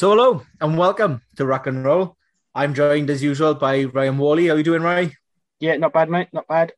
So 0.00 0.08
hello 0.08 0.42
and 0.62 0.78
welcome 0.78 1.20
to 1.36 1.44
Rock 1.44 1.66
and 1.66 1.84
Roll. 1.84 2.16
I'm 2.54 2.72
joined 2.72 3.10
as 3.10 3.22
usual 3.22 3.52
by 3.54 3.84
Ryan 3.84 4.16
Wally. 4.16 4.46
How 4.46 4.54
are 4.54 4.56
you 4.56 4.64
doing, 4.64 4.80
Ryan? 4.80 5.12
Yeah, 5.58 5.76
not 5.76 5.92
bad, 5.92 6.08
mate. 6.08 6.28
Not 6.32 6.48
bad. 6.48 6.72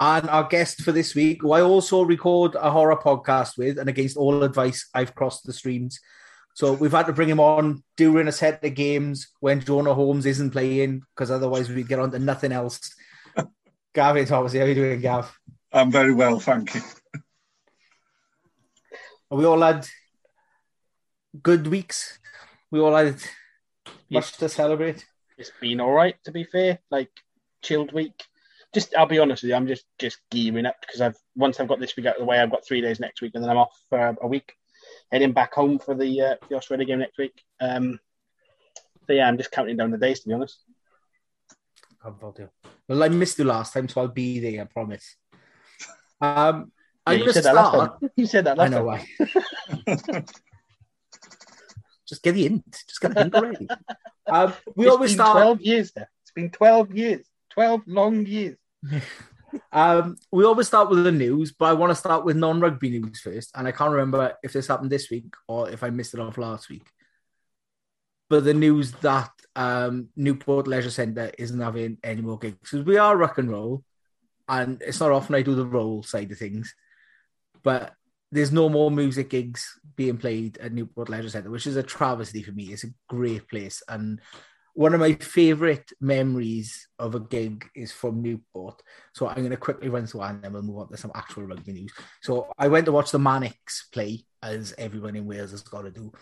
And 0.00 0.28
our 0.28 0.42
guest 0.42 0.82
for 0.82 0.90
this 0.90 1.14
week, 1.14 1.42
who 1.42 1.52
I 1.52 1.60
also 1.60 2.02
record 2.02 2.56
a 2.56 2.68
horror 2.68 2.96
podcast 2.96 3.56
with, 3.56 3.78
and 3.78 3.88
against 3.88 4.16
all 4.16 4.42
advice, 4.42 4.88
I've 4.92 5.14
crossed 5.14 5.46
the 5.46 5.52
streams. 5.52 6.00
So 6.54 6.72
we've 6.72 6.90
had 6.90 7.06
to 7.06 7.12
bring 7.12 7.28
him 7.28 7.38
on 7.38 7.84
during 7.96 8.26
a 8.26 8.32
set 8.32 8.64
of 8.64 8.74
games 8.74 9.28
when 9.38 9.60
Jonah 9.60 9.94
Holmes 9.94 10.26
isn't 10.26 10.50
playing, 10.50 11.02
because 11.14 11.30
otherwise 11.30 11.68
we'd 11.68 11.86
get 11.86 12.00
on 12.00 12.10
to 12.10 12.18
nothing 12.18 12.50
else. 12.50 12.92
Gavin 13.94 14.26
Thomas, 14.26 14.52
how 14.52 14.62
are 14.62 14.66
you 14.66 14.74
doing, 14.74 15.00
Gav? 15.00 15.32
I'm 15.72 15.92
very 15.92 16.12
well, 16.12 16.40
thank 16.40 16.74
you. 16.74 16.80
Are 19.30 19.38
we 19.38 19.44
all 19.44 19.60
had 19.60 19.86
good 21.42 21.66
weeks. 21.66 22.18
We 22.70 22.80
all 22.80 22.94
had 22.94 23.16
much 24.10 24.32
to 24.38 24.48
celebrate. 24.48 25.06
It's 25.38 25.52
been 25.60 25.80
all 25.80 25.92
right, 25.92 26.16
to 26.24 26.32
be 26.32 26.44
fair. 26.44 26.78
Like 26.90 27.10
chilled 27.62 27.92
week. 27.92 28.24
Just, 28.72 28.94
I'll 28.94 29.06
be 29.06 29.18
honest 29.18 29.42
with 29.42 29.50
you, 29.50 29.56
I'm 29.56 29.66
just 29.66 29.84
just 29.98 30.18
gearing 30.30 30.66
up 30.66 30.76
because 30.80 31.00
I've 31.00 31.16
once 31.34 31.58
I've 31.58 31.66
got 31.68 31.80
this 31.80 31.96
week 31.96 32.06
out 32.06 32.14
of 32.16 32.20
the 32.20 32.26
way, 32.26 32.38
I've 32.38 32.52
got 32.52 32.64
three 32.64 32.80
days 32.80 33.00
next 33.00 33.20
week, 33.20 33.32
and 33.34 33.42
then 33.42 33.50
I'm 33.50 33.56
off 33.56 33.76
for 33.88 34.16
a 34.22 34.26
week, 34.28 34.54
heading 35.10 35.32
back 35.32 35.54
home 35.54 35.78
for 35.80 35.94
the 35.94 36.20
uh, 36.20 36.34
the 36.48 36.54
Australia 36.56 36.86
game 36.86 37.00
next 37.00 37.18
week. 37.18 37.42
Um, 37.60 37.98
so 39.06 39.12
yeah, 39.12 39.26
I'm 39.26 39.38
just 39.38 39.50
counting 39.50 39.76
down 39.76 39.90
the 39.90 39.98
days, 39.98 40.20
to 40.20 40.28
be 40.28 40.34
honest. 40.34 40.60
Well, 42.88 43.02
I 43.02 43.08
missed 43.08 43.38
you 43.38 43.44
last 43.44 43.72
time, 43.74 43.88
so 43.88 44.02
I'll 44.02 44.08
be 44.08 44.38
there. 44.38 44.62
I 44.62 44.64
promise. 44.66 45.16
Um, 46.20 46.70
Yeah, 47.06 47.12
I'm 47.12 47.18
you 47.18 47.24
going 47.24 47.26
to 47.28 47.32
said 47.34 47.44
that 47.44 47.54
last 47.56 47.72
start. 47.74 48.00
time. 48.00 48.10
You 48.16 48.26
said 48.26 48.44
that 48.44 48.60
I 48.60 48.68
know 48.68 48.86
time. 48.86 49.06
why. 50.06 50.24
Just 52.10 52.22
get 52.22 52.32
the 52.32 52.42
hint. 52.42 52.64
Just 52.86 53.00
get 53.00 53.14
the 53.14 53.22
hint 53.22 53.34
already. 53.34 53.68
Um, 54.26 54.52
we 54.76 54.84
It's 54.84 54.94
always 54.94 55.10
been 55.10 55.16
start. 55.16 55.36
12 55.38 55.60
years 55.62 55.92
there. 55.92 56.08
It's 56.22 56.30
been 56.30 56.50
12 56.50 56.94
years. 56.94 57.26
12 57.50 57.82
long 57.86 58.26
years. 58.26 58.56
Um, 59.72 60.16
we 60.30 60.44
always 60.44 60.68
start 60.68 60.90
with 60.90 61.02
the 61.02 61.10
news, 61.10 61.50
but 61.50 61.64
I 61.64 61.72
want 61.72 61.90
to 61.90 61.96
start 61.96 62.24
with 62.24 62.36
non-rugby 62.36 63.00
news 63.00 63.20
first. 63.20 63.50
And 63.56 63.66
I 63.66 63.72
can't 63.72 63.90
remember 63.90 64.34
if 64.44 64.52
this 64.52 64.68
happened 64.68 64.90
this 64.90 65.10
week 65.10 65.34
or 65.48 65.68
if 65.68 65.82
I 65.82 65.90
missed 65.90 66.14
it 66.14 66.20
off 66.20 66.38
last 66.38 66.68
week. 66.68 66.86
But 68.28 68.44
the 68.44 68.54
news 68.54 68.92
that 68.92 69.32
um, 69.56 70.10
Newport 70.14 70.68
Leisure 70.68 70.90
Centre 70.90 71.32
isn't 71.36 71.58
having 71.58 71.98
any 72.04 72.22
more 72.22 72.38
gigs 72.38 72.58
because 72.62 72.86
we 72.86 72.96
are 72.96 73.16
rock 73.16 73.38
and 73.38 73.50
roll, 73.50 73.82
and 74.48 74.80
it's 74.82 75.00
not 75.00 75.10
often 75.10 75.34
I 75.34 75.42
do 75.42 75.56
the 75.56 75.66
roll 75.66 76.04
side 76.04 76.30
of 76.30 76.38
things, 76.38 76.72
but 77.64 77.92
there's 78.32 78.52
no 78.52 78.68
more 78.68 78.90
music 78.90 79.30
gigs 79.30 79.78
being 79.96 80.16
played 80.16 80.58
at 80.58 80.72
Newport 80.72 81.08
Leisure 81.08 81.30
Centre, 81.30 81.50
which 81.50 81.66
is 81.66 81.76
a 81.76 81.82
travesty 81.82 82.42
for 82.42 82.52
me. 82.52 82.72
It's 82.72 82.84
a 82.84 82.94
great 83.08 83.48
place, 83.48 83.82
and 83.88 84.20
one 84.74 84.94
of 84.94 85.00
my 85.00 85.14
favourite 85.14 85.90
memories 86.00 86.88
of 86.98 87.14
a 87.14 87.20
gig 87.20 87.68
is 87.74 87.92
from 87.92 88.22
Newport. 88.22 88.80
So 89.12 89.28
I'm 89.28 89.36
going 89.36 89.50
to 89.50 89.56
quickly 89.56 89.88
run 89.88 90.06
through 90.06 90.22
and 90.22 90.42
then 90.42 90.52
we'll 90.52 90.62
move 90.62 90.78
on 90.78 90.88
to 90.88 90.96
some 90.96 91.10
actual 91.14 91.42
rugby 91.42 91.72
news. 91.72 91.92
So 92.22 92.52
I 92.56 92.68
went 92.68 92.86
to 92.86 92.92
watch 92.92 93.10
the 93.10 93.18
Manics 93.18 93.88
play, 93.92 94.24
as 94.42 94.72
everyone 94.78 95.16
in 95.16 95.26
Wales 95.26 95.50
has 95.50 95.62
got 95.62 95.82
to 95.82 95.90
do. 95.90 96.12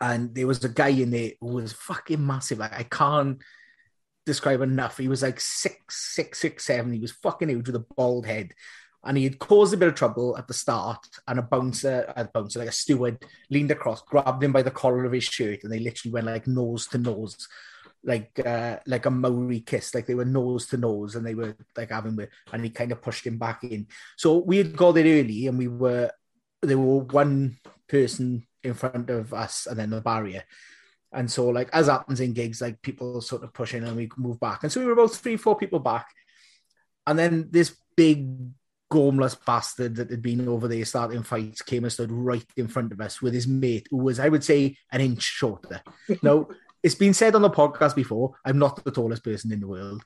And 0.00 0.34
there 0.34 0.46
was 0.46 0.62
a 0.64 0.68
guy 0.68 0.88
in 0.88 1.10
there 1.10 1.32
who 1.40 1.48
was 1.48 1.72
fucking 1.72 2.24
massive. 2.24 2.58
Like 2.58 2.72
I 2.72 2.84
can't 2.84 3.38
describe 4.24 4.60
enough. 4.60 4.98
He 4.98 5.08
was 5.08 5.22
like 5.22 5.40
six, 5.40 6.14
six, 6.14 6.38
six, 6.38 6.64
seven. 6.64 6.92
He 6.92 7.00
was 7.00 7.12
fucking 7.12 7.48
huge 7.48 7.66
with 7.66 7.76
a 7.76 7.86
bald 7.96 8.26
head. 8.26 8.52
And 9.04 9.16
he 9.16 9.24
had 9.24 9.38
caused 9.38 9.72
a 9.72 9.76
bit 9.76 9.88
of 9.88 9.94
trouble 9.94 10.36
at 10.36 10.48
the 10.48 10.54
start. 10.54 11.06
And 11.26 11.38
a 11.38 11.42
bouncer, 11.42 12.12
a 12.16 12.24
bouncer, 12.24 12.58
like 12.58 12.68
a 12.68 12.72
steward, 12.72 13.24
leaned 13.50 13.70
across, 13.70 14.02
grabbed 14.02 14.42
him 14.42 14.52
by 14.52 14.62
the 14.62 14.70
collar 14.70 15.04
of 15.04 15.12
his 15.12 15.24
shirt, 15.24 15.62
and 15.62 15.72
they 15.72 15.78
literally 15.78 16.12
went 16.12 16.26
like 16.26 16.46
nose 16.46 16.86
to 16.88 16.98
nose, 16.98 17.48
like 18.02 18.38
uh, 18.44 18.76
like 18.86 19.06
a 19.06 19.10
Maori 19.10 19.60
kiss. 19.60 19.94
Like 19.94 20.06
they 20.06 20.14
were 20.14 20.24
nose 20.24 20.66
to 20.68 20.76
nose, 20.76 21.14
and 21.14 21.24
they 21.24 21.34
were 21.34 21.56
like 21.76 21.90
having, 21.90 22.18
and 22.52 22.64
he 22.64 22.70
kind 22.70 22.92
of 22.92 23.02
pushed 23.02 23.26
him 23.26 23.38
back 23.38 23.64
in. 23.64 23.86
So 24.16 24.38
we 24.38 24.58
had 24.58 24.76
got 24.76 24.92
there 24.92 25.04
early, 25.04 25.46
and 25.46 25.58
we 25.58 25.68
were 25.68 26.10
there 26.62 26.78
were 26.78 27.04
one 27.04 27.58
person 27.88 28.46
in 28.64 28.74
front 28.74 29.10
of 29.10 29.32
us, 29.32 29.66
and 29.66 29.78
then 29.78 29.90
the 29.90 30.00
barrier. 30.00 30.42
And 31.12 31.30
so, 31.30 31.48
like 31.48 31.70
as 31.72 31.86
happens 31.86 32.20
in 32.20 32.32
gigs, 32.32 32.60
like 32.60 32.82
people 32.82 33.20
sort 33.20 33.42
of 33.42 33.54
push 33.54 33.74
in 33.74 33.84
and 33.84 33.96
we 33.96 34.10
move 34.16 34.38
back. 34.38 34.62
And 34.62 34.70
so 34.70 34.80
we 34.80 34.86
were 34.86 34.92
about 34.92 35.12
three, 35.12 35.36
four 35.36 35.56
people 35.56 35.78
back. 35.78 36.06
And 37.06 37.18
then 37.18 37.48
this 37.50 37.74
big 37.96 38.28
gormless 38.90 39.36
bastard 39.44 39.96
that 39.96 40.10
had 40.10 40.22
been 40.22 40.48
over 40.48 40.66
there 40.68 40.84
starting 40.84 41.22
fights 41.22 41.62
came 41.62 41.84
and 41.84 41.92
stood 41.92 42.10
right 42.10 42.46
in 42.56 42.68
front 42.68 42.92
of 42.92 43.00
us 43.00 43.20
with 43.20 43.34
his 43.34 43.46
mate, 43.46 43.86
who 43.90 43.98
was, 43.98 44.18
I 44.18 44.28
would 44.28 44.44
say, 44.44 44.76
an 44.90 45.00
inch 45.00 45.22
shorter. 45.22 45.82
now, 46.22 46.48
it's 46.82 46.94
been 46.94 47.14
said 47.14 47.34
on 47.34 47.42
the 47.42 47.50
podcast 47.50 47.94
before, 47.94 48.34
I'm 48.44 48.58
not 48.58 48.82
the 48.84 48.90
tallest 48.90 49.24
person 49.24 49.52
in 49.52 49.60
the 49.60 49.66
world. 49.66 50.04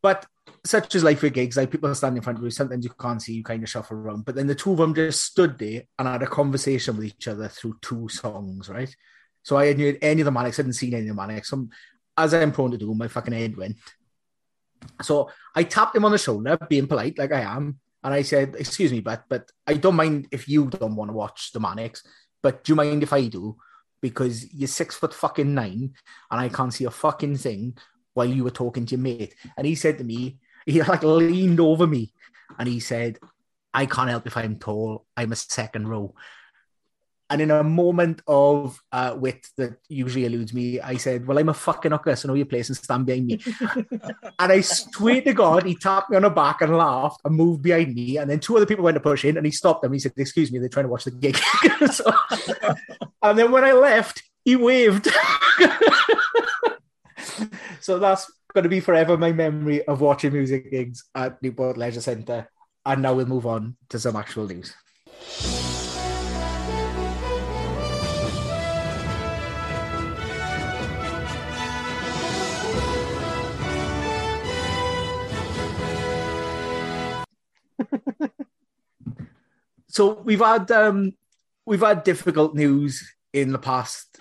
But 0.00 0.26
such 0.64 0.94
as 0.94 1.04
life 1.04 1.22
with 1.22 1.34
gigs, 1.34 1.56
like 1.56 1.70
people 1.70 1.94
stand 1.94 2.16
in 2.16 2.22
front 2.22 2.38
of 2.38 2.44
you, 2.44 2.50
sometimes 2.50 2.84
you 2.84 2.92
can't 2.98 3.20
see, 3.20 3.34
you 3.34 3.44
kind 3.44 3.62
of 3.62 3.68
shuffle 3.68 3.96
around. 3.96 4.24
But 4.24 4.36
then 4.36 4.46
the 4.46 4.54
two 4.54 4.72
of 4.72 4.78
them 4.78 4.94
just 4.94 5.24
stood 5.24 5.58
there 5.58 5.82
and 5.98 6.08
had 6.08 6.22
a 6.22 6.26
conversation 6.26 6.96
with 6.96 7.06
each 7.06 7.28
other 7.28 7.48
through 7.48 7.78
two 7.82 8.08
songs, 8.08 8.68
right? 8.68 8.94
So 9.42 9.56
I 9.56 9.66
hadn't 9.66 9.82
heard 9.82 9.98
any 10.02 10.20
of 10.22 10.24
the 10.24 10.30
Manics, 10.30 10.58
I 10.58 10.62
hadn't 10.62 10.72
seen 10.74 10.94
any 10.94 11.08
of 11.08 11.08
the 11.08 11.14
Manics. 11.14 11.50
So, 11.50 11.68
as 12.16 12.32
I'm 12.32 12.52
prone 12.52 12.70
to 12.70 12.78
do, 12.78 12.94
my 12.94 13.08
fucking 13.08 13.34
head 13.34 13.56
went. 13.56 13.76
So 15.02 15.30
I 15.54 15.62
tapped 15.62 15.96
him 15.96 16.04
on 16.04 16.12
the 16.12 16.18
shoulder, 16.18 16.58
being 16.68 16.86
polite 16.86 17.18
like 17.18 17.32
I 17.32 17.40
am, 17.40 17.78
and 18.02 18.14
I 18.14 18.22
said, 18.22 18.56
"Excuse 18.58 18.92
me, 18.92 19.00
but 19.00 19.24
but 19.28 19.50
I 19.66 19.74
don't 19.74 19.96
mind 19.96 20.28
if 20.30 20.48
you 20.48 20.66
don't 20.66 20.96
want 20.96 21.10
to 21.10 21.16
watch 21.16 21.52
the 21.52 21.60
Manics, 21.60 22.02
but 22.42 22.64
do 22.64 22.72
you 22.72 22.76
mind 22.76 23.02
if 23.02 23.12
I 23.12 23.28
do? 23.28 23.56
Because 24.00 24.52
you're 24.52 24.68
six 24.68 24.94
foot 24.94 25.14
fucking 25.14 25.54
nine, 25.54 25.94
and 26.30 26.40
I 26.40 26.48
can't 26.48 26.72
see 26.72 26.84
a 26.84 26.90
fucking 26.90 27.36
thing 27.38 27.76
while 28.14 28.26
you 28.26 28.44
were 28.44 28.50
talking 28.50 28.86
to 28.86 28.94
your 28.94 29.02
mate." 29.02 29.34
And 29.56 29.66
he 29.66 29.74
said 29.74 29.98
to 29.98 30.04
me, 30.04 30.38
he 30.66 30.82
like 30.82 31.02
leaned 31.02 31.60
over 31.60 31.86
me, 31.86 32.12
and 32.58 32.68
he 32.68 32.80
said, 32.80 33.18
"I 33.74 33.86
can't 33.86 34.10
help 34.10 34.26
if 34.26 34.36
I'm 34.36 34.58
tall. 34.58 35.06
I'm 35.16 35.32
a 35.32 35.36
second 35.36 35.88
row." 35.88 36.14
And 37.28 37.42
in 37.42 37.50
a 37.50 37.64
moment 37.64 38.22
of 38.28 38.80
uh, 38.92 39.16
wit 39.18 39.48
that 39.56 39.78
usually 39.88 40.26
eludes 40.26 40.54
me, 40.54 40.80
I 40.80 40.96
said, 40.96 41.26
Well, 41.26 41.38
I'm 41.38 41.48
a 41.48 41.54
fucking 41.54 41.90
hooker, 41.90 42.14
so 42.14 42.28
know 42.28 42.34
your 42.34 42.46
place 42.46 42.68
and 42.68 42.76
stand 42.76 43.06
behind 43.06 43.26
me. 43.26 43.40
and 44.38 44.52
I 44.52 44.60
swear 44.60 45.20
to 45.22 45.32
God, 45.32 45.64
he 45.64 45.74
tapped 45.74 46.10
me 46.10 46.16
on 46.16 46.22
the 46.22 46.30
back 46.30 46.60
and 46.60 46.76
laughed 46.76 47.20
and 47.24 47.34
moved 47.34 47.62
behind 47.62 47.94
me. 47.94 48.18
And 48.18 48.30
then 48.30 48.38
two 48.38 48.56
other 48.56 48.66
people 48.66 48.84
went 48.84 48.94
to 48.94 49.00
push 49.00 49.24
in 49.24 49.36
and 49.36 49.44
he 49.44 49.50
stopped 49.50 49.82
them. 49.82 49.92
He 49.92 49.98
said, 49.98 50.12
Excuse 50.16 50.52
me, 50.52 50.60
they're 50.60 50.68
trying 50.68 50.84
to 50.84 50.90
watch 50.90 51.04
the 51.04 51.10
gig. 51.10 51.36
so, 51.92 52.12
and 53.22 53.36
then 53.36 53.50
when 53.50 53.64
I 53.64 53.72
left, 53.72 54.22
he 54.44 54.54
waved. 54.54 55.08
so 57.80 57.98
that's 57.98 58.30
going 58.54 58.62
to 58.62 58.70
be 58.70 58.80
forever 58.80 59.18
my 59.18 59.32
memory 59.32 59.84
of 59.86 60.00
watching 60.00 60.32
music 60.32 60.70
gigs 60.70 61.04
at 61.14 61.42
Newport 61.42 61.76
Leisure 61.76 62.00
Centre. 62.00 62.48
And 62.84 63.02
now 63.02 63.14
we'll 63.14 63.26
move 63.26 63.46
on 63.46 63.76
to 63.88 63.98
some 63.98 64.14
actual 64.14 64.46
news. 64.46 64.72
So 79.88 80.20
we've 80.20 80.40
had 80.40 80.70
um, 80.72 81.12
we've 81.64 81.80
had 81.80 82.04
difficult 82.04 82.54
news 82.54 83.10
in 83.32 83.52
the 83.52 83.58
past. 83.58 84.20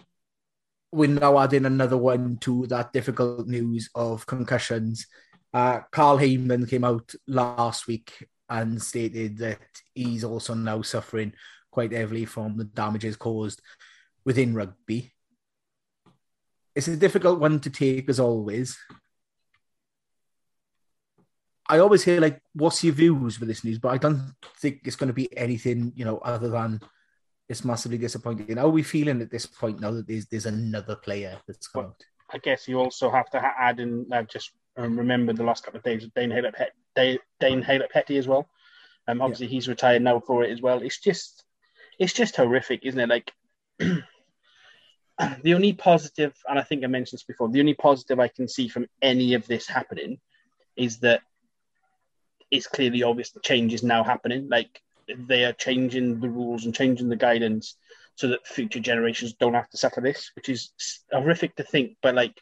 We're 0.92 1.10
now 1.10 1.38
adding 1.40 1.66
another 1.66 1.98
one 1.98 2.38
to 2.42 2.66
that 2.68 2.94
difficult 2.94 3.48
news 3.48 3.90
of 3.94 4.26
concussions. 4.26 5.08
Uh, 5.54 5.80
Carl 5.92 6.18
Hayman 6.18 6.66
came 6.68 6.86
out 6.86 7.14
last 7.28 7.88
week 7.88 8.28
and 8.48 8.82
stated 8.82 9.38
that 9.40 9.60
he's 9.94 10.24
also 10.24 10.54
now 10.54 10.82
suffering 10.82 11.34
quite 11.72 11.92
heavily 11.92 12.24
from 12.24 12.56
the 12.56 12.64
damages 12.64 13.18
caused 13.18 13.62
within 14.24 14.54
rugby. 14.54 15.12
It's 16.74 16.88
a 16.88 16.96
difficult 16.96 17.40
one 17.40 17.60
to 17.62 17.70
take, 17.70 18.10
as 18.10 18.20
always. 18.20 18.78
I 21.68 21.80
always 21.80 22.04
hear 22.04 22.22
like, 22.22 22.42
"What's 22.54 22.84
your 22.84 22.94
views 22.94 23.40
with 23.40 23.50
this 23.50 23.64
news?" 23.64 23.80
But 23.80 23.90
I 23.90 23.98
don't 23.98 24.34
think 24.58 24.82
it's 24.86 24.96
going 24.96 25.08
to 25.08 25.14
be 25.14 25.36
anything, 25.38 25.94
you 25.96 26.06
know, 26.06 26.18
other 26.20 26.50
than 26.50 26.82
it's 27.50 27.66
massively 27.66 27.98
disappointing. 27.98 28.58
How 28.58 28.66
are 28.66 28.70
we 28.70 28.84
feeling 28.84 29.22
at 29.22 29.32
this 29.32 29.46
point 29.46 29.80
now 29.80 29.92
that 29.92 30.08
there's 30.08 30.26
there's 30.28 30.46
another 30.46 30.96
player 30.96 31.38
that's 31.48 31.68
come 31.68 31.86
out? 31.86 32.04
I 32.32 32.38
guess 32.40 32.68
you 32.68 32.80
also 32.80 33.10
have 33.10 33.30
to 33.32 33.42
add 33.44 33.80
in. 33.80 34.08
I've 34.12 34.28
just 34.28 34.52
um, 34.78 34.98
remembered 34.98 35.38
the 35.38 35.44
last 35.44 35.64
couple 35.64 35.78
of 35.78 35.84
days 35.84 36.04
of 36.04 36.14
Dane 36.14 36.32
Haylett 36.32 36.54
Dane, 36.96 37.20
Dane 37.40 37.64
Haylett 37.64 37.90
Petty 37.90 38.18
as 38.18 38.28
well. 38.28 38.48
Um, 39.08 39.22
obviously 39.22 39.48
yeah. 39.48 39.52
he's 39.52 39.68
retired 39.68 40.02
now 40.02 40.20
for 40.20 40.44
it 40.44 40.52
as 40.52 40.62
well. 40.62 40.82
It's 40.82 41.00
just, 41.00 41.44
it's 42.00 42.14
just 42.14 42.36
horrific, 42.36 42.82
isn't 42.84 43.00
it? 43.00 43.10
Like 43.10 43.32
the 43.80 45.54
only 45.54 45.74
positive, 45.74 46.34
and 46.50 46.58
I 46.58 46.64
think 46.64 46.84
I 46.84 46.88
mentioned 46.88 47.18
this 47.18 47.24
before, 47.24 47.50
the 47.50 47.60
only 47.60 47.76
positive 47.76 48.20
I 48.20 48.28
can 48.28 48.48
see 48.48 48.68
from 48.68 48.88
any 49.02 49.34
of 49.36 49.46
this 49.48 49.68
happening 49.68 50.20
is 50.76 50.98
that 51.00 51.22
it's 52.52 52.68
clearly 52.68 53.04
obvious 53.04 53.32
the 53.32 53.40
change 53.40 53.74
is 53.74 53.84
now 53.84 54.04
happening. 54.04 54.48
Like 54.50 54.82
they 55.08 55.46
are 55.46 55.54
changing 55.54 56.20
the 56.20 56.30
rules 56.30 56.66
and 56.66 56.76
changing 56.76 57.10
the 57.10 57.16
guidance 57.16 57.76
so 58.16 58.30
that 58.30 58.48
future 58.48 58.80
generations 58.80 59.34
don't 59.34 59.54
have 59.54 59.70
to 59.70 59.78
suffer 59.78 60.02
this, 60.02 60.32
which 60.36 60.50
is 60.50 60.72
horrific 61.12 61.56
to 61.56 61.64
think, 61.64 61.98
but 62.02 62.16
like 62.16 62.40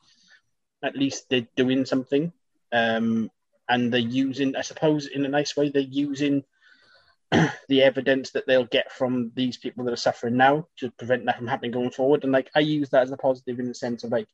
at 0.84 0.96
least 0.96 1.30
they're 1.30 1.48
doing 1.56 1.86
something. 1.86 2.32
Um, 2.72 3.30
and 3.70 3.94
they're 3.94 4.00
using, 4.00 4.56
I 4.56 4.62
suppose, 4.62 5.08
in 5.08 5.26
a 5.26 5.30
nice 5.30 5.56
way, 5.56 5.70
they're 5.70 5.82
using 5.82 6.44
the 7.68 7.82
evidence 7.82 8.32
that 8.32 8.46
they'll 8.46 8.66
get 8.66 8.92
from 8.92 9.32
these 9.36 9.58
people 9.58 9.86
that 9.86 9.94
are 9.94 9.98
suffering 9.98 10.38
now 10.38 10.68
to 10.78 10.92
prevent 10.92 11.26
that 11.26 11.38
from 11.38 11.48
happening 11.48 11.72
going 11.72 11.92
forward. 11.92 12.24
And 12.24 12.34
like 12.34 12.50
I 12.56 12.60
use 12.60 12.90
that 12.90 13.04
as 13.04 13.12
a 13.12 13.18
positive 13.18 13.60
in 13.60 13.68
the 13.68 13.74
sense 13.74 14.04
of 14.04 14.12
like 14.12 14.28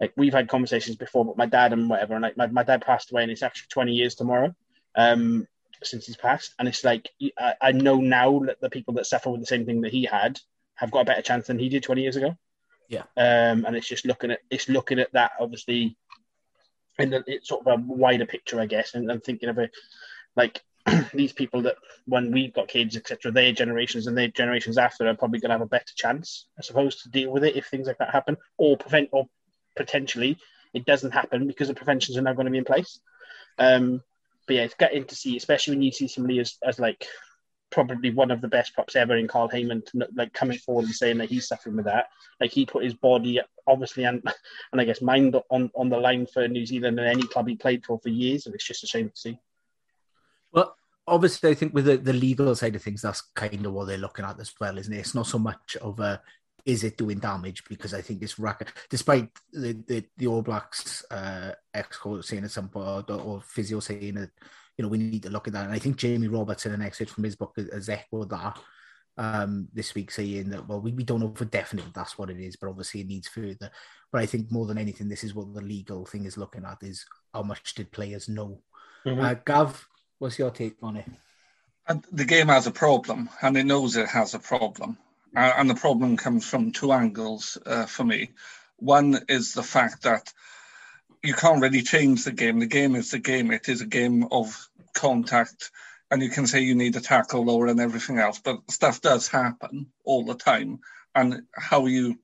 like 0.00 0.12
we've 0.16 0.32
had 0.32 0.48
conversations 0.48 0.96
before 0.96 1.24
but 1.24 1.38
my 1.38 1.46
dad 1.46 1.72
and 1.72 1.88
whatever, 1.88 2.14
and 2.14 2.22
like 2.22 2.36
my, 2.36 2.48
my 2.48 2.64
dad 2.64 2.84
passed 2.84 3.12
away 3.12 3.22
and 3.22 3.30
it's 3.30 3.42
actually 3.42 3.68
20 3.70 3.92
years 3.92 4.14
tomorrow. 4.14 4.54
Um 4.96 5.46
since 5.82 6.06
he's 6.06 6.16
passed. 6.16 6.54
And 6.58 6.68
it's 6.68 6.84
like 6.84 7.10
I, 7.38 7.54
I 7.60 7.72
know 7.72 7.96
now 7.96 8.40
that 8.46 8.60
the 8.60 8.70
people 8.70 8.94
that 8.94 9.06
suffer 9.06 9.30
with 9.30 9.40
the 9.40 9.46
same 9.46 9.66
thing 9.66 9.82
that 9.82 9.92
he 9.92 10.04
had 10.04 10.40
have 10.76 10.90
got 10.90 11.00
a 11.00 11.04
better 11.04 11.22
chance 11.22 11.46
than 11.46 11.58
he 11.58 11.68
did 11.68 11.82
20 11.82 12.02
years 12.02 12.16
ago. 12.16 12.36
Yeah. 12.88 13.02
Um, 13.16 13.64
and 13.64 13.76
it's 13.76 13.88
just 13.88 14.06
looking 14.06 14.30
at 14.30 14.40
it's 14.50 14.68
looking 14.68 14.98
at 14.98 15.12
that 15.12 15.32
obviously 15.40 15.96
in 16.98 17.10
the, 17.10 17.24
it's 17.26 17.48
sort 17.48 17.66
of 17.66 17.78
a 17.78 17.82
wider 17.82 18.26
picture, 18.26 18.60
I 18.60 18.66
guess, 18.66 18.94
and, 18.94 19.10
and 19.10 19.22
thinking 19.22 19.48
of 19.48 19.58
it 19.58 19.70
like 20.36 20.62
these 21.14 21.32
people 21.32 21.62
that 21.62 21.76
when 22.06 22.30
we've 22.30 22.52
got 22.52 22.68
kids, 22.68 22.96
etc., 22.96 23.32
their 23.32 23.52
generations 23.52 24.06
and 24.06 24.16
their 24.16 24.28
generations 24.28 24.78
after 24.78 25.08
are 25.08 25.14
probably 25.14 25.40
going 25.40 25.48
to 25.48 25.54
have 25.54 25.62
a 25.62 25.66
better 25.66 25.92
chance, 25.96 26.46
I 26.58 26.62
suppose, 26.62 27.02
to 27.02 27.10
deal 27.10 27.30
with 27.30 27.44
it 27.44 27.56
if 27.56 27.66
things 27.66 27.86
like 27.86 27.98
that 27.98 28.12
happen, 28.12 28.36
or 28.58 28.76
prevent, 28.76 29.08
or 29.12 29.26
potentially 29.76 30.38
it 30.72 30.84
doesn't 30.84 31.12
happen 31.12 31.46
because 31.46 31.68
the 31.68 31.74
preventions 31.74 32.18
are 32.18 32.22
now 32.22 32.34
going 32.34 32.46
to 32.46 32.52
be 32.52 32.58
in 32.58 32.64
place. 32.64 33.00
Um, 33.58 34.02
but 34.46 34.56
yeah, 34.56 34.62
it's 34.62 34.74
getting 34.74 35.04
to 35.04 35.14
see, 35.14 35.36
especially 35.36 35.74
when 35.74 35.82
you 35.82 35.92
see 35.92 36.08
somebody 36.08 36.38
as, 36.40 36.56
as 36.62 36.78
like 36.78 37.06
probably 37.70 38.10
one 38.10 38.30
of 38.30 38.40
the 38.40 38.48
best 38.48 38.72
props 38.74 38.94
ever 38.94 39.16
in 39.16 39.26
Carl 39.26 39.48
Hayman, 39.48 39.82
like 40.14 40.32
coming 40.32 40.58
forward 40.58 40.84
and 40.84 40.94
saying 40.94 41.18
that 41.18 41.28
he's 41.28 41.48
suffering 41.48 41.76
with 41.76 41.86
that. 41.86 42.06
Like 42.40 42.52
he 42.52 42.66
put 42.66 42.84
his 42.84 42.94
body, 42.94 43.40
obviously, 43.66 44.04
and 44.04 44.22
and 44.72 44.80
I 44.80 44.84
guess 44.84 45.02
mind 45.02 45.36
on 45.50 45.70
on 45.74 45.88
the 45.88 45.98
line 45.98 46.26
for 46.26 46.46
New 46.46 46.66
Zealand 46.66 46.98
and 46.98 47.08
any 47.08 47.26
club 47.26 47.48
he 47.48 47.56
played 47.56 47.84
for 47.84 47.98
for 47.98 48.08
years, 48.08 48.46
and 48.46 48.54
it's 48.54 48.66
just 48.66 48.84
a 48.84 48.86
shame 48.86 49.10
to 49.10 49.16
see. 49.16 49.38
Well, 50.52 50.76
obviously, 51.06 51.50
I 51.50 51.54
think 51.54 51.74
with 51.74 51.86
the, 51.86 51.96
the 51.96 52.12
legal 52.12 52.54
side 52.54 52.76
of 52.76 52.82
things, 52.82 53.02
that's 53.02 53.22
kind 53.34 53.66
of 53.66 53.72
what 53.72 53.86
they're 53.86 53.98
looking 53.98 54.24
at 54.24 54.40
as 54.40 54.52
well, 54.60 54.78
isn't 54.78 54.92
it? 54.92 54.98
It's 54.98 55.14
not 55.14 55.26
so 55.26 55.38
much 55.38 55.76
of 55.80 55.98
a 56.00 56.22
is 56.64 56.84
it 56.84 56.96
doing 56.96 57.18
damage 57.18 57.62
because 57.68 57.92
I 57.92 58.00
think 58.00 58.20
this 58.20 58.38
racket, 58.38 58.68
despite 58.88 59.28
the 59.52 59.72
the, 59.86 60.04
the 60.16 60.26
All 60.26 60.42
Blacks 60.42 61.04
uh, 61.10 61.52
ex 61.72 61.96
coach 61.98 62.24
saying 62.24 62.44
at 62.44 62.50
some 62.50 62.68
point 62.68 63.10
or, 63.10 63.20
or 63.20 63.40
physio 63.42 63.80
saying 63.80 64.14
that 64.14 64.30
you 64.76 64.82
know 64.82 64.88
we 64.88 64.98
need 64.98 65.22
to 65.24 65.30
look 65.30 65.46
at 65.46 65.52
that, 65.52 65.66
and 65.66 65.74
I 65.74 65.78
think 65.78 65.96
Jamie 65.96 66.28
Roberts 66.28 66.66
in 66.66 66.72
an 66.72 66.82
excerpt 66.82 67.12
from 67.12 67.24
his 67.24 67.36
book 67.36 67.56
has 67.56 67.88
echoed 67.88 68.30
that 68.30 68.58
um, 69.16 69.68
this 69.72 69.94
week, 69.94 70.10
saying 70.10 70.50
that 70.50 70.66
well 70.66 70.80
we, 70.80 70.92
we 70.92 71.04
don't 71.04 71.20
know 71.20 71.32
for 71.34 71.44
definite 71.44 71.92
that's 71.94 72.18
what 72.18 72.30
it 72.30 72.40
is, 72.40 72.56
but 72.56 72.68
obviously 72.68 73.00
it 73.00 73.08
needs 73.08 73.28
further. 73.28 73.70
But 74.10 74.22
I 74.22 74.26
think 74.26 74.50
more 74.50 74.66
than 74.66 74.78
anything, 74.78 75.08
this 75.08 75.24
is 75.24 75.34
what 75.34 75.52
the 75.54 75.60
legal 75.60 76.06
thing 76.06 76.24
is 76.24 76.38
looking 76.38 76.64
at: 76.64 76.78
is 76.82 77.04
how 77.32 77.42
much 77.42 77.74
did 77.74 77.92
players 77.92 78.28
know? 78.28 78.60
Mm-hmm. 79.06 79.20
Uh, 79.20 79.34
Gav, 79.44 79.86
what's 80.18 80.38
your 80.38 80.50
take 80.50 80.76
on 80.82 80.96
it? 80.96 81.06
The 82.12 82.24
game 82.24 82.48
has 82.48 82.66
a 82.66 82.70
problem, 82.70 83.28
and 83.42 83.56
it 83.58 83.66
knows 83.66 83.96
it 83.96 84.08
has 84.08 84.32
a 84.32 84.38
problem. 84.38 84.96
Uh, 85.36 85.52
and 85.56 85.68
the 85.68 85.74
problem 85.74 86.16
comes 86.16 86.46
from 86.46 86.72
two 86.72 86.92
angles 86.92 87.58
uh, 87.66 87.86
for 87.86 88.04
me. 88.04 88.30
One 88.76 89.20
is 89.28 89.52
the 89.52 89.62
fact 89.62 90.02
that 90.02 90.32
you 91.22 91.34
can't 91.34 91.62
really 91.62 91.82
change 91.82 92.24
the 92.24 92.32
game. 92.32 92.60
The 92.60 92.66
game 92.66 92.94
is 92.94 93.10
the 93.10 93.18
game. 93.18 93.50
It 93.50 93.68
is 93.68 93.80
a 93.80 93.86
game 93.86 94.26
of 94.30 94.68
contact, 94.94 95.70
and 96.10 96.22
you 96.22 96.30
can 96.30 96.46
say 96.46 96.60
you 96.60 96.74
need 96.74 96.96
a 96.96 97.00
tackle 97.00 97.44
lower 97.44 97.66
and 97.66 97.80
everything 97.80 98.18
else, 98.18 98.38
but 98.38 98.58
stuff 98.70 99.00
does 99.00 99.28
happen 99.28 99.86
all 100.04 100.24
the 100.24 100.34
time. 100.34 100.80
And 101.14 101.42
how 101.54 101.86
you 101.86 102.18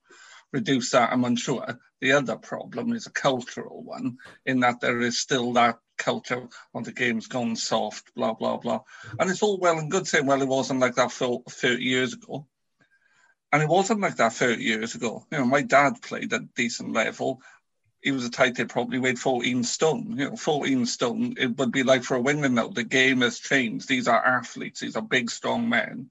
reduce 0.51 0.91
that, 0.91 1.11
I'm 1.11 1.25
unsure. 1.25 1.79
The 1.99 2.13
other 2.13 2.35
problem 2.35 2.93
is 2.93 3.07
a 3.07 3.11
cultural 3.11 3.83
one, 3.83 4.17
in 4.45 4.59
that 4.61 4.81
there 4.81 4.99
is 5.01 5.19
still 5.19 5.53
that 5.53 5.79
culture 5.97 6.47
of 6.73 6.85
the 6.85 6.91
game's 6.91 7.27
gone 7.27 7.55
soft, 7.55 8.13
blah, 8.15 8.33
blah, 8.33 8.57
blah. 8.57 8.81
And 9.19 9.29
it's 9.29 9.43
all 9.43 9.59
well 9.59 9.77
and 9.77 9.91
good 9.91 10.07
saying, 10.07 10.25
well, 10.25 10.41
it 10.41 10.47
wasn't 10.47 10.79
like 10.79 10.95
that 10.95 11.11
30 11.11 11.83
years 11.83 12.13
ago. 12.13 12.47
And 13.51 13.61
it 13.61 13.69
wasn't 13.69 13.99
like 13.99 14.15
that 14.17 14.33
30 14.33 14.63
years 14.63 14.95
ago. 14.95 15.25
You 15.31 15.39
know, 15.39 15.45
my 15.45 15.61
dad 15.61 16.01
played 16.01 16.31
at 16.33 16.53
decent 16.53 16.93
level. 16.93 17.41
He 18.01 18.11
was 18.11 18.25
a 18.25 18.31
tight 18.31 18.59
end, 18.59 18.69
probably 18.69 18.97
weighed 18.97 19.19
14 19.19 19.63
stone. 19.63 20.17
You 20.17 20.29
know, 20.29 20.35
14 20.35 20.85
stone, 20.85 21.35
it 21.37 21.57
would 21.57 21.71
be 21.71 21.83
like 21.83 22.03
for 22.03 22.15
a 22.15 22.21
winger 22.21 22.49
now. 22.49 22.69
The 22.69 22.83
game 22.83 23.21
has 23.21 23.39
changed. 23.39 23.87
These 23.87 24.07
are 24.07 24.25
athletes, 24.25 24.79
these 24.79 24.95
are 24.95 25.01
big, 25.01 25.29
strong 25.29 25.67
men. 25.69 26.09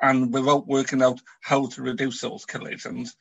And 0.00 0.32
without 0.32 0.68
working 0.68 1.02
out 1.02 1.20
how 1.40 1.66
to 1.66 1.82
reduce 1.82 2.20
those 2.20 2.44
collisions, 2.44 3.16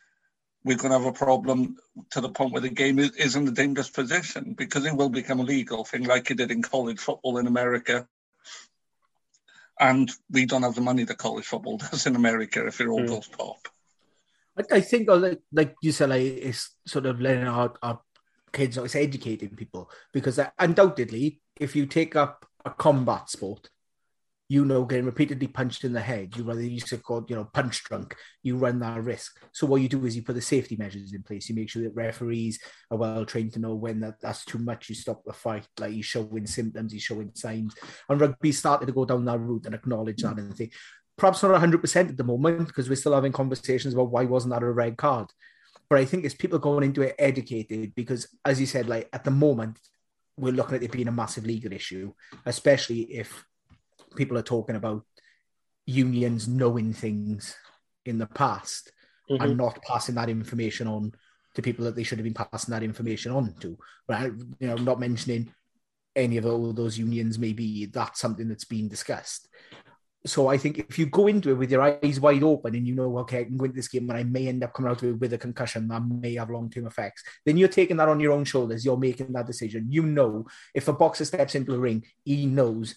we're 0.64 0.78
going 0.78 0.92
to 0.92 1.00
have 1.00 1.08
a 1.08 1.14
problem 1.14 1.78
to 2.12 2.22
the 2.22 2.30
point 2.30 2.52
where 2.52 2.62
the 2.62 2.70
game 2.70 3.00
is, 3.00 3.16
is 3.16 3.36
in 3.36 3.48
a 3.48 3.52
dangerous 3.52 3.90
position 3.90 4.54
because 4.54 4.86
it 4.86 4.96
will 4.96 5.10
become 5.10 5.40
a 5.40 5.44
legal 5.44 5.86
thing 5.86 6.04
like 6.04 6.30
it 6.30 6.38
did 6.38 6.52
in 6.52 6.62
college 6.62 7.00
football 7.00 7.38
in 7.38 7.48
America 7.48 8.08
and 9.80 10.12
we 10.32 10.46
don't 10.46 10.64
have 10.64 10.76
the 10.76 10.82
money 10.82 11.04
that 11.04 11.18
college 11.18 11.46
football 11.46 11.78
does 11.92 12.06
in 12.06 12.16
America 12.16 12.66
if 12.66 12.82
it 12.82 12.88
all 12.88 13.02
mm. 13.02 13.08
goes 13.08 13.28
pop. 13.28 13.68
I 14.72 14.82
think, 14.82 15.08
like, 15.08 15.40
like 15.52 15.76
you 15.84 15.92
said, 15.92 16.10
like, 16.10 16.22
it's 16.24 16.72
sort 16.88 17.06
of 17.06 17.22
letting 17.22 17.48
our, 17.48 17.74
our 17.84 18.02
kids, 18.52 18.78
it's 18.78 18.96
educating 18.96 19.50
people 19.50 19.92
because 20.12 20.40
uh, 20.40 20.50
undoubtedly, 20.58 21.42
if 21.60 21.76
you 21.76 21.86
take 21.86 22.16
up 22.16 22.44
a 22.66 22.72
combat 22.72 23.30
sport, 23.30 23.70
you 24.50 24.64
know, 24.64 24.86
getting 24.86 25.06
repeatedly 25.06 25.48
punched 25.48 25.84
in 25.84 25.92
the 25.92 26.00
head, 26.00 26.36
you 26.38 26.44
rather 26.44 26.62
used 26.62 26.88
to 26.88 26.98
call, 26.98 27.26
you 27.28 27.36
know, 27.36 27.50
punch 27.54 27.84
drunk, 27.84 28.16
you 28.44 28.56
run 28.56 28.80
that 28.80 29.04
risk. 29.04 29.38
So 29.52 29.68
what 29.68 29.82
you 29.82 29.90
do 29.90 30.06
is 30.06 30.16
you 30.16 30.24
put 30.24 30.36
the 30.36 30.42
safety 30.42 30.78
measures 30.78 31.14
in 31.14 31.22
place. 31.24 31.50
You 31.50 31.56
make 31.56 31.70
sure 31.70 31.84
that 31.84 31.96
referees 31.96 32.60
are 32.90 32.98
well 32.98 33.26
trained 33.26 33.54
to 33.54 33.60
know 33.60 33.76
when 33.76 34.00
that, 34.00 34.22
that's 34.22 34.46
too 34.46 34.58
much. 34.58 34.88
You 34.88 34.96
stop 34.96 35.24
the 35.26 35.34
fight, 35.34 35.68
like 35.80 35.94
you 35.94 36.02
showing 36.02 36.48
symptoms, 36.48 36.94
you 36.94 37.00
showing 37.00 37.32
signs. 37.34 37.76
And 38.08 38.22
rugby 38.22 38.54
started 38.54 38.86
to 38.86 38.94
go 38.94 39.04
down 39.04 39.26
that 39.26 39.40
route 39.40 39.66
and 39.66 39.76
acknowledge 39.76 40.22
that 40.22 40.38
and 40.38 40.56
think 40.56 40.72
perhaps 41.18 41.44
not 41.44 41.60
100% 41.60 42.10
at 42.10 42.16
the 42.16 42.24
moment 42.24 42.68
because 42.68 42.88
we're 42.88 42.96
still 42.96 43.16
having 43.16 43.32
conversations 43.32 43.94
about 43.94 44.12
why 44.12 44.24
wasn't 44.24 44.54
that 44.54 44.64
a 44.64 44.72
red 44.72 44.98
card. 44.98 45.28
But 45.90 46.00
I 46.00 46.06
think 46.06 46.24
it's 46.24 46.36
people 46.36 46.60
going 46.60 46.84
into 46.84 47.02
it 47.02 47.16
educated 47.18 47.96
because, 47.96 48.28
as 48.46 48.60
you 48.60 48.66
said, 48.66 48.88
like 48.88 49.10
at 49.12 49.24
the 49.24 49.32
moment, 49.32 49.80
we're 50.38 50.54
looking 50.54 50.76
at 50.76 50.84
it 50.84 50.92
being 50.92 51.08
a 51.08 51.12
massive 51.12 51.46
legal 51.46 51.74
issue, 51.74 52.14
especially 52.46 53.02
if 53.02 53.44
people 54.16 54.38
are 54.38 54.44
talking 54.44 54.76
about 54.76 55.04
unions 55.86 56.48
knowing 56.48 56.94
things 56.94 57.56
in 58.06 58.18
the 58.18 58.28
past 58.28 58.92
mm-hmm. 59.30 59.42
and 59.44 59.58
not 59.58 59.82
passing 59.84 60.16
that 60.16 60.30
information 60.30 60.88
on 60.88 61.14
to 61.56 61.62
people 61.62 61.86
that 61.86 61.96
they 61.96 62.04
should 62.04 62.18
have 62.18 62.24
been 62.24 62.34
passing 62.34 62.72
that 62.72 62.84
information 62.84 63.32
on 63.32 63.54
to. 63.60 63.78
But 64.08 64.32
you 64.60 64.68
know, 64.68 64.76
not 64.76 65.00
mentioning 65.00 65.52
any 66.16 66.38
of 66.38 66.46
all 66.46 66.74
those 66.74 66.98
unions, 66.98 67.40
maybe 67.40 67.86
that's 67.86 68.20
something 68.20 68.48
that's 68.48 68.66
been 68.66 68.88
discussed. 68.88 69.48
So 70.26 70.48
I 70.48 70.58
think 70.58 70.80
if 70.80 71.00
you 71.00 71.06
go 71.06 71.28
into 71.28 71.52
it 71.52 71.54
with 71.54 71.72
your 71.72 71.82
eyes 71.82 72.20
wide 72.20 72.44
open 72.44 72.76
and 72.76 72.86
you 72.86 72.96
know, 72.96 73.20
okay, 73.20 73.42
I 73.42 73.44
can 73.46 73.56
go 73.56 73.66
into 73.66 73.78
this 73.78 73.88
game 73.88 74.10
and 74.10 74.20
I 74.20 74.24
may 74.24 74.48
end 74.48 74.64
up 74.64 74.74
coming 74.74 74.92
out 74.92 75.02
of 75.02 75.10
it 75.10 75.20
with 75.20 75.32
a 75.34 75.38
concussion 75.38 75.88
that 75.88 76.02
may 76.02 76.36
have 76.36 76.50
long 76.50 76.70
term 76.70 76.88
effects, 76.88 77.24
then 77.46 77.56
you're 77.56 77.70
taking 77.70 77.98
that 77.98 78.10
on 78.10 78.20
your 78.20 78.34
own 78.34 78.44
shoulders. 78.44 78.84
You're 78.84 78.98
making 78.98 79.32
that 79.34 79.48
decision. 79.48 79.88
You 79.90 80.04
know, 80.04 80.46
if 80.74 80.88
a 80.88 80.94
boxer 80.94 81.24
steps 81.24 81.56
into 81.56 81.76
a 81.76 81.80
ring, 81.80 82.04
he 82.26 82.46
knows 82.46 82.96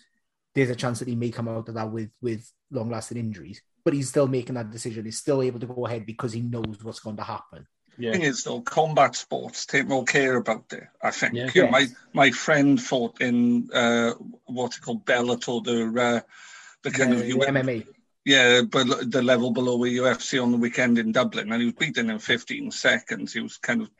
there's 0.54 0.70
a 0.70 0.76
chance 0.76 0.98
that 0.98 1.08
he 1.08 1.16
may 1.16 1.30
come 1.30 1.48
out 1.48 1.68
of 1.68 1.74
that 1.74 1.90
with 1.90 2.10
with 2.20 2.50
long 2.70 2.90
lasting 2.90 3.18
injuries, 3.18 3.62
but 3.84 3.94
he's 3.94 4.08
still 4.08 4.26
making 4.26 4.54
that 4.54 4.70
decision. 4.70 5.04
He's 5.04 5.18
still 5.18 5.42
able 5.42 5.60
to 5.60 5.66
go 5.66 5.86
ahead 5.86 6.06
because 6.06 6.32
he 6.32 6.40
knows 6.40 6.82
what's 6.82 7.00
going 7.00 7.16
to 7.16 7.22
happen. 7.22 7.66
Yeah. 7.98 8.12
thing 8.12 8.22
is, 8.22 8.44
though, 8.44 8.62
combat 8.62 9.14
sports 9.14 9.66
take 9.66 9.86
more 9.86 10.04
care 10.04 10.36
about 10.36 10.64
it. 10.72 10.84
I 11.02 11.10
think 11.10 11.34
yeah, 11.34 11.50
yes. 11.54 11.70
my 11.70 11.86
my 12.14 12.30
friend 12.30 12.80
fought 12.80 13.20
in 13.20 13.68
uh, 13.72 14.12
what's 14.46 14.78
it 14.78 14.82
called 14.82 15.04
Bellator, 15.04 15.62
the 15.62 16.00
uh, 16.00 16.20
the 16.82 16.90
kind 16.90 17.12
of 17.12 17.20
the 17.20 17.32
MMA. 17.32 17.86
Yeah, 18.24 18.62
but 18.62 19.10
the 19.10 19.22
level 19.22 19.50
below 19.50 19.82
a 19.84 19.88
UFC 19.88 20.42
on 20.42 20.52
the 20.52 20.58
weekend 20.58 20.98
in 20.98 21.12
Dublin, 21.12 21.50
and 21.50 21.60
he 21.60 21.66
was 21.66 21.74
beaten 21.74 22.10
in 22.10 22.18
15 22.18 22.70
seconds. 22.70 23.32
He 23.32 23.40
was 23.40 23.56
kind 23.56 23.82
of 23.82 23.90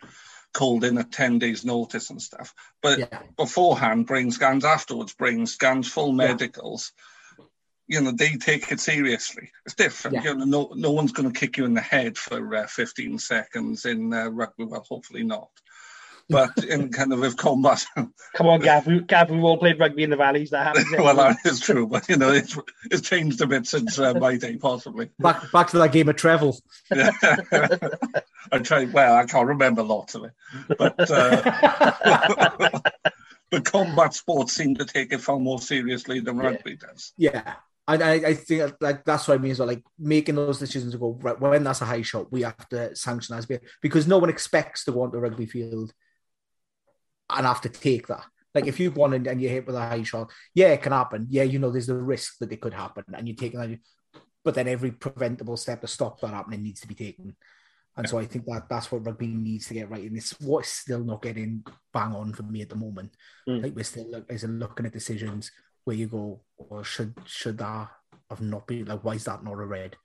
called 0.53 0.85
in 0.85 0.99
at 0.99 1.13
10 1.13 1.39
days 1.39 1.65
notice 1.65 2.11
and 2.11 2.21
stuff. 2.21 2.55
But 2.83 2.99
yeah. 2.99 3.23
beforehand, 3.37 4.07
brain 4.07 4.31
scans, 4.31 4.65
afterwards, 4.65 5.15
brain 5.15 5.47
scans, 5.47 5.89
full 5.89 6.13
medicals. 6.13 6.93
Yeah. 7.39 7.45
You 7.89 8.01
know, 8.03 8.13
they 8.13 8.37
take 8.37 8.71
it 8.71 8.79
seriously. 8.79 9.51
It's 9.67 9.75
different. 9.75 10.17
Yeah. 10.17 10.33
You 10.33 10.35
know, 10.37 10.45
no, 10.45 10.73
no 10.75 10.91
one's 10.93 11.13
going 11.13 11.31
to 11.33 11.39
kick 11.39 11.57
you 11.57 11.65
in 11.65 11.75
the 11.75 11.81
head 11.81 12.17
for 12.17 12.55
uh, 12.55 12.67
15 12.67 13.19
seconds 13.19 13.85
in 13.85 14.13
uh, 14.13 14.29
rugby. 14.29 14.65
Well, 14.65 14.87
hopefully 14.89 15.25
not 15.25 15.51
but 16.31 16.65
in 16.65 16.91
kind 16.91 17.13
of 17.13 17.19
with 17.21 17.37
combat. 17.37 17.85
Come 18.35 18.47
on, 18.47 18.61
Gav. 18.61 18.87
We, 18.87 19.01
Gav, 19.01 19.31
we've 19.31 19.43
all 19.43 19.59
played 19.59 19.79
rugby 19.79 20.05
in 20.05 20.11
the 20.11 20.17
valleys. 20.17 20.51
That 20.51 20.69
happens. 20.69 20.91
well, 20.97 21.17
that 21.17 21.39
is 21.45 21.61
true, 21.61 21.87
but 21.87 22.09
you 22.09 22.17
know, 22.17 22.31
it's, 22.31 22.57
it's 22.91 23.07
changed 23.07 23.41
a 23.41 23.47
bit 23.47 23.67
since 23.67 23.99
uh, 23.99 24.15
my 24.15 24.37
day, 24.37 24.57
possibly. 24.57 25.11
Back 25.19 25.51
back 25.53 25.69
to 25.71 25.79
that 25.79 25.93
game 25.93 26.09
of 26.09 26.17
travel. 26.17 26.59
Yeah. 26.95 27.11
I 28.53 28.59
tried. 28.61 28.93
Well, 28.93 29.17
I 29.17 29.27
can't 29.27 29.49
remember 29.49 29.83
lots 29.83 30.15
of 30.15 30.25
it, 30.25 30.33
but. 30.79 31.11
Uh, 31.11 32.81
but 33.51 33.65
combat 33.65 34.15
sports 34.15 34.53
seem 34.53 34.77
to 34.77 34.85
take 34.85 35.13
it 35.13 35.21
far 35.21 35.41
more 35.41 35.61
seriously 35.61 36.21
than 36.21 36.39
rugby 36.39 36.71
yeah. 36.71 36.87
does. 36.87 37.13
Yeah, 37.17 37.55
I, 37.89 38.13
I 38.15 38.35
think 38.35 38.75
like 38.81 39.05
that's 39.05 39.27
what 39.27 39.35
I 39.35 39.39
mean. 39.39 39.55
So 39.55 39.65
like 39.65 39.83
making 39.99 40.37
those 40.37 40.59
decisions 40.59 40.93
to 40.93 40.99
go 40.99 41.19
right 41.21 41.39
when 41.41 41.65
that's 41.65 41.81
a 41.81 41.87
high 41.87 42.03
shot, 42.03 42.31
we 42.31 42.43
have 42.43 42.69
to 42.69 42.95
sanction 42.95 43.37
as 43.37 43.49
because 43.83 44.07
no 44.07 44.19
one 44.19 44.31
expects 44.31 44.85
to 44.85 44.93
go 44.93 45.03
onto 45.03 45.17
a 45.17 45.21
rugby 45.21 45.47
field 45.47 45.93
and 47.37 47.47
have 47.47 47.61
to 47.63 47.69
take 47.69 48.07
that. 48.09 48.25
Like 48.55 48.67
if 48.67 48.81
you've 48.81 48.97
won 48.97 49.13
and, 49.13 49.27
and 49.27 49.41
you 49.41 49.49
hit 49.49 49.67
with 49.67 49.77
a 49.77 49.81
high 49.81 50.03
shot, 50.03 50.31
yeah, 50.55 50.69
it 50.69 50.83
can 50.83 50.93
happen. 50.93 51.27
Yeah, 51.31 51.45
you 51.45 51.59
know, 51.59 51.71
there's 51.71 51.87
the 51.87 51.95
risk 51.95 52.39
that 52.39 52.53
it 52.53 52.61
could 52.61 52.75
happen, 52.75 53.05
and 53.15 53.29
you're 53.29 53.37
taking 53.37 53.61
that. 53.61 53.79
But 54.45 54.55
then 54.55 54.69
every 54.69 54.91
preventable 54.91 55.57
step 55.57 55.83
to 55.83 55.87
stop 55.87 56.21
that 56.21 56.35
happening 56.35 56.63
needs 56.63 56.81
to 56.81 56.89
be 56.89 56.95
taken. 56.95 57.37
And 57.97 58.09
so 58.09 58.19
I 58.19 58.25
think 58.25 58.47
that 58.47 58.69
that's 58.69 58.91
what 58.91 59.05
rugby 59.05 59.27
needs 59.27 59.67
to 59.67 59.75
get 59.75 59.91
right. 59.91 60.05
And 60.05 60.17
it's 60.17 60.39
what's 60.41 60.71
still 60.71 61.05
not 61.05 61.23
getting 61.23 61.65
bang 61.93 62.15
on 62.15 62.33
for 62.33 62.45
me 62.45 62.63
at 62.63 62.71
the 62.71 62.77
moment. 62.77 63.15
Mm. 63.49 63.63
Like 63.63 63.77
we're 63.77 63.85
still 63.85 64.11
look, 64.11 64.33
is 64.33 64.45
looking 64.45 64.87
at 64.87 64.93
decisions 64.93 65.51
where 65.85 65.97
you 65.97 66.07
go, 66.07 66.41
or 66.57 66.83
should 66.83 67.15
should 67.27 67.59
that 67.59 67.89
have 68.31 68.41
not 68.41 68.67
been 68.67 68.87
like 68.87 69.05
why 69.05 69.15
is 69.15 69.25
that 69.25 69.45
not 69.45 69.53
a 69.53 69.67
red? 69.67 69.97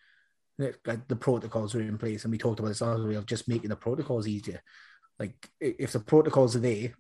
Like 0.58 1.08
the 1.08 1.16
protocols 1.16 1.76
are 1.76 1.82
in 1.82 1.98
place, 1.98 2.24
and 2.24 2.32
we 2.32 2.38
talked 2.38 2.60
about 2.60 2.70
this 2.70 2.82
earlier 2.82 3.18
of 3.18 3.26
just 3.26 3.48
making 3.48 3.70
the 3.70 3.76
protocols 3.76 4.28
easier. 4.28 4.62
Like 5.20 5.50
if 5.60 5.94
the 5.94 6.00
protocols 6.00 6.56
are 6.56 6.60
there, 6.60 6.94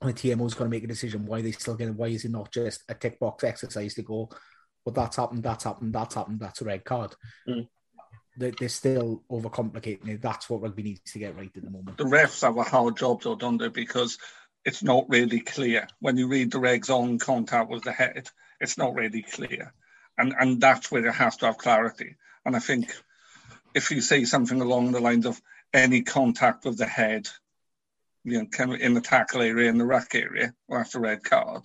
the 0.00 0.12
TMO 0.12 0.46
is 0.46 0.54
going 0.54 0.70
to 0.70 0.76
make 0.76 0.84
a 0.84 0.88
decision 0.88 1.26
why 1.26 1.40
they 1.40 1.52
still 1.52 1.74
getting 1.74 1.96
why 1.96 2.08
is 2.08 2.24
it 2.24 2.30
not 2.30 2.52
just 2.52 2.82
a 2.88 2.94
tick 2.94 3.18
box 3.18 3.44
exercise 3.44 3.94
to 3.94 4.02
go, 4.02 4.28
well 4.84 4.92
that's 4.92 5.16
happened, 5.16 5.42
that's 5.42 5.64
happened, 5.64 5.92
that's 5.92 6.14
happened, 6.14 6.40
that's 6.40 6.60
a 6.60 6.64
red 6.64 6.84
card. 6.84 7.14
Mm. 7.48 7.68
They, 8.36 8.52
they're 8.58 8.68
still 8.68 9.22
overcomplicating 9.30 10.08
it. 10.08 10.22
That's 10.22 10.50
what 10.50 10.62
rugby 10.62 10.82
needs 10.82 11.12
to 11.12 11.18
get 11.18 11.36
right 11.36 11.50
at 11.54 11.62
the 11.62 11.70
moment. 11.70 11.96
The 11.96 12.04
refs 12.04 12.42
have 12.42 12.56
a 12.56 12.64
hard 12.64 12.96
job 12.96 13.22
though, 13.22 13.36
don't 13.36 13.58
they? 13.58 13.68
Because 13.68 14.18
it's 14.64 14.82
not 14.82 15.08
really 15.08 15.40
clear 15.40 15.86
when 16.00 16.16
you 16.16 16.26
read 16.26 16.50
the 16.50 16.58
regs 16.58 16.90
on 16.90 17.18
contact 17.18 17.70
with 17.70 17.84
the 17.84 17.92
head. 17.92 18.28
It's 18.60 18.78
not 18.78 18.94
really 18.94 19.22
clear, 19.22 19.72
and 20.16 20.34
and 20.38 20.60
that's 20.60 20.90
where 20.90 21.06
it 21.06 21.14
has 21.14 21.36
to 21.38 21.46
have 21.46 21.58
clarity. 21.58 22.16
And 22.44 22.56
I 22.56 22.58
think 22.60 22.94
if 23.74 23.90
you 23.90 24.00
say 24.00 24.24
something 24.24 24.60
along 24.60 24.92
the 24.92 25.00
lines 25.00 25.26
of 25.26 25.40
any 25.72 26.02
contact 26.02 26.64
with 26.64 26.78
the 26.78 26.86
head 26.86 27.28
you 28.24 28.38
know, 28.38 28.46
kind 28.46 28.72
of 28.72 28.80
in 28.80 28.94
the 28.94 29.00
tackle 29.00 29.42
area, 29.42 29.68
in 29.68 29.78
the 29.78 29.84
ruck 29.84 30.14
area, 30.14 30.52
or 30.68 30.80
after 30.80 30.98
red 30.98 31.22
card. 31.22 31.62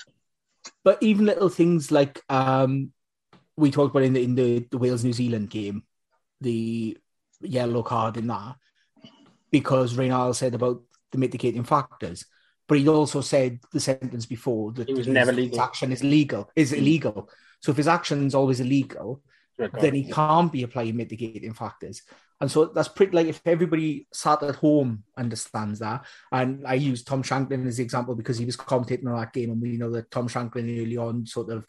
But 0.84 1.01
even 1.01 1.25
little 1.25 1.50
things 1.50 1.92
like 1.92 2.22
um, 2.30 2.92
we 3.56 3.72
talked 3.72 3.96
about 3.96 4.04
in 4.04 4.13
the 4.13 4.24
in 4.24 4.36
the, 4.36 4.68
the 4.70 4.78
Wales 4.78 5.04
New 5.04 5.13
Zealand 5.13 5.50
game, 5.50 5.84
the 6.42 6.98
yellow 7.42 7.82
card 7.82 8.18
in 8.18 8.28
that, 8.28 8.56
because 9.51 9.96
Raynal 9.96 10.34
said 10.34 10.54
about 10.54 10.82
the 11.12 11.18
mitigating 11.18 11.63
factors. 11.63 12.25
But 12.68 12.78
he 12.78 12.88
also 12.88 13.22
said 13.22 13.60
the 13.72 13.80
sentence 13.80 14.28
before 14.28 14.74
that 14.74 14.89
it 14.89 14.96
was 14.96 15.08
never 15.08 15.32
legal. 15.32 15.60
action 15.60 15.92
is 15.92 16.04
legal, 16.04 16.51
is 16.56 16.72
illegal. 16.72 17.30
So 17.62 17.72
if 17.72 17.78
his 17.78 17.88
action 17.88 18.28
is 18.28 18.36
always 18.36 18.60
illegal, 18.60 19.24
then 19.58 19.96
he 19.96 20.12
can't 20.12 20.51
be 20.51 20.63
applying 20.63 20.96
mitigating 20.96 21.54
factors. 21.54 22.04
And 22.41 22.50
so 22.50 22.65
that's 22.65 22.88
pretty 22.88 23.12
like 23.12 23.27
if 23.27 23.41
everybody 23.46 24.08
sat 24.13 24.43
at 24.43 24.55
home 24.55 25.03
understands 25.17 25.79
that. 25.79 26.05
And 26.31 26.65
I 26.65 26.75
use 26.75 27.03
Tom 27.03 27.22
Shanklin 27.22 27.67
as 27.67 27.77
the 27.77 27.84
example 27.84 28.15
because 28.15 28.38
he 28.38 28.46
was 28.46 28.55
commentating 28.55 29.08
on 29.08 29.19
that 29.19 29.34
game, 29.34 29.51
and 29.51 29.62
we 29.62 29.77
know 29.77 29.91
that 29.91 30.12
Tom 30.12 30.27
Shanklin 30.27 30.69
early 30.69 30.98
on 30.98 31.25
sort 31.25 31.50
of 31.50 31.65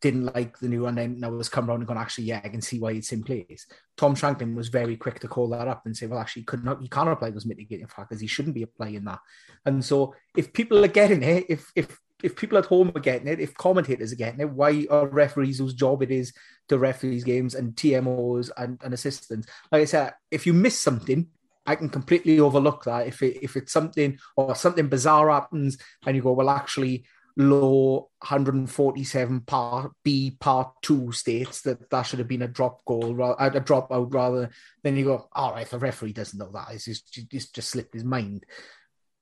didn't 0.00 0.34
like 0.34 0.58
the 0.58 0.68
new 0.68 0.82
one, 0.82 0.98
and 0.98 1.20
now 1.20 1.30
was 1.30 1.48
come 1.48 1.68
around 1.68 1.78
and 1.78 1.86
gone, 1.86 1.98
actually, 1.98 2.24
yeah, 2.24 2.40
I 2.44 2.48
can 2.48 2.60
see 2.60 2.78
why 2.78 2.92
it's 2.92 3.12
in 3.12 3.22
place. 3.22 3.66
Tom 3.96 4.14
Shanklin 4.14 4.54
was 4.54 4.68
very 4.68 4.96
quick 4.96 5.20
to 5.20 5.28
call 5.28 5.48
that 5.50 5.68
up 5.68 5.86
and 5.86 5.96
say, 5.96 6.06
well, 6.06 6.18
actually, 6.18 6.42
could 6.42 6.64
not 6.64 6.82
he 6.82 6.88
can't 6.88 7.08
apply 7.08 7.30
those 7.30 7.46
mitigating 7.46 7.86
factors. 7.86 8.20
He 8.20 8.26
shouldn't 8.26 8.54
be 8.54 8.62
applying 8.62 9.04
that. 9.04 9.20
And 9.64 9.84
so 9.84 10.14
if 10.36 10.52
people 10.52 10.84
are 10.84 10.88
getting 10.88 11.22
it, 11.22 11.46
if 11.48 11.70
if 11.74 11.98
if 12.22 12.36
people 12.36 12.58
at 12.58 12.66
home 12.66 12.92
are 12.94 13.00
getting 13.00 13.28
it, 13.28 13.40
if 13.40 13.54
commentators 13.54 14.12
are 14.12 14.16
getting 14.16 14.40
it, 14.40 14.50
why 14.50 14.86
are 14.90 15.06
referees 15.06 15.58
whose 15.58 15.74
job 15.74 16.02
it 16.02 16.10
is 16.10 16.32
to 16.68 16.78
referee 16.78 17.10
these 17.10 17.24
games 17.24 17.54
and 17.54 17.74
TMOs 17.74 18.50
and, 18.56 18.80
and 18.82 18.94
assistants? 18.94 19.46
Like 19.70 19.82
I 19.82 19.86
said, 19.86 20.14
if 20.30 20.46
you 20.46 20.52
miss 20.52 20.80
something, 20.80 21.28
I 21.66 21.74
can 21.74 21.88
completely 21.88 22.40
overlook 22.40 22.84
that. 22.84 23.06
If 23.06 23.22
it, 23.22 23.42
if 23.42 23.56
it's 23.56 23.72
something 23.72 24.18
or 24.36 24.54
something 24.54 24.88
bizarre 24.88 25.30
happens 25.30 25.78
and 26.06 26.16
you 26.16 26.22
go, 26.22 26.32
well, 26.32 26.50
actually, 26.50 27.04
law 27.38 28.00
147 28.20 29.40
part 29.40 29.92
B 30.02 30.36
part 30.40 30.72
two 30.80 31.12
states 31.12 31.60
that 31.62 31.90
that 31.90 32.02
should 32.04 32.18
have 32.18 32.28
been 32.28 32.42
a 32.42 32.48
drop 32.48 32.82
goal, 32.86 33.36
a 33.38 33.60
drop 33.60 33.92
out 33.92 34.14
rather. 34.14 34.50
Then 34.82 34.96
you 34.96 35.04
go, 35.04 35.28
all 35.32 35.52
right, 35.52 35.68
the 35.68 35.78
referee 35.78 36.14
doesn't 36.14 36.38
know 36.38 36.50
that. 36.52 36.68
It's 36.72 36.86
just, 36.86 37.30
just 37.52 37.68
slipped 37.68 37.92
his 37.92 38.04
mind 38.04 38.46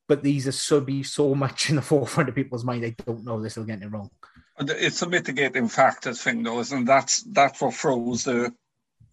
but 0.07 0.23
these 0.23 0.47
are 0.47 0.53
so 0.53 0.81
be 0.81 1.03
so 1.03 1.35
much 1.35 1.71
in 1.71 1.77
the 1.77 1.83
forefront 1.93 2.29
of 2.29 2.35
people's 2.35 2.65
mind. 2.65 2.83
They 2.83 2.93
don't 2.93 3.25
know 3.25 3.41
they're 3.41 3.51
still 3.51 3.65
getting 3.65 3.85
it 3.85 3.93
wrong. 3.93 4.11
It's 4.59 5.03
a 5.03 5.09
mitigating 5.09 5.69
factors 5.69 6.23
thing, 6.23 6.43
though, 6.43 6.61
isn't 6.61 6.85
that's 6.85 7.23
that's 7.23 7.61
what 7.61 7.75
throws 7.75 8.25
the 8.25 8.55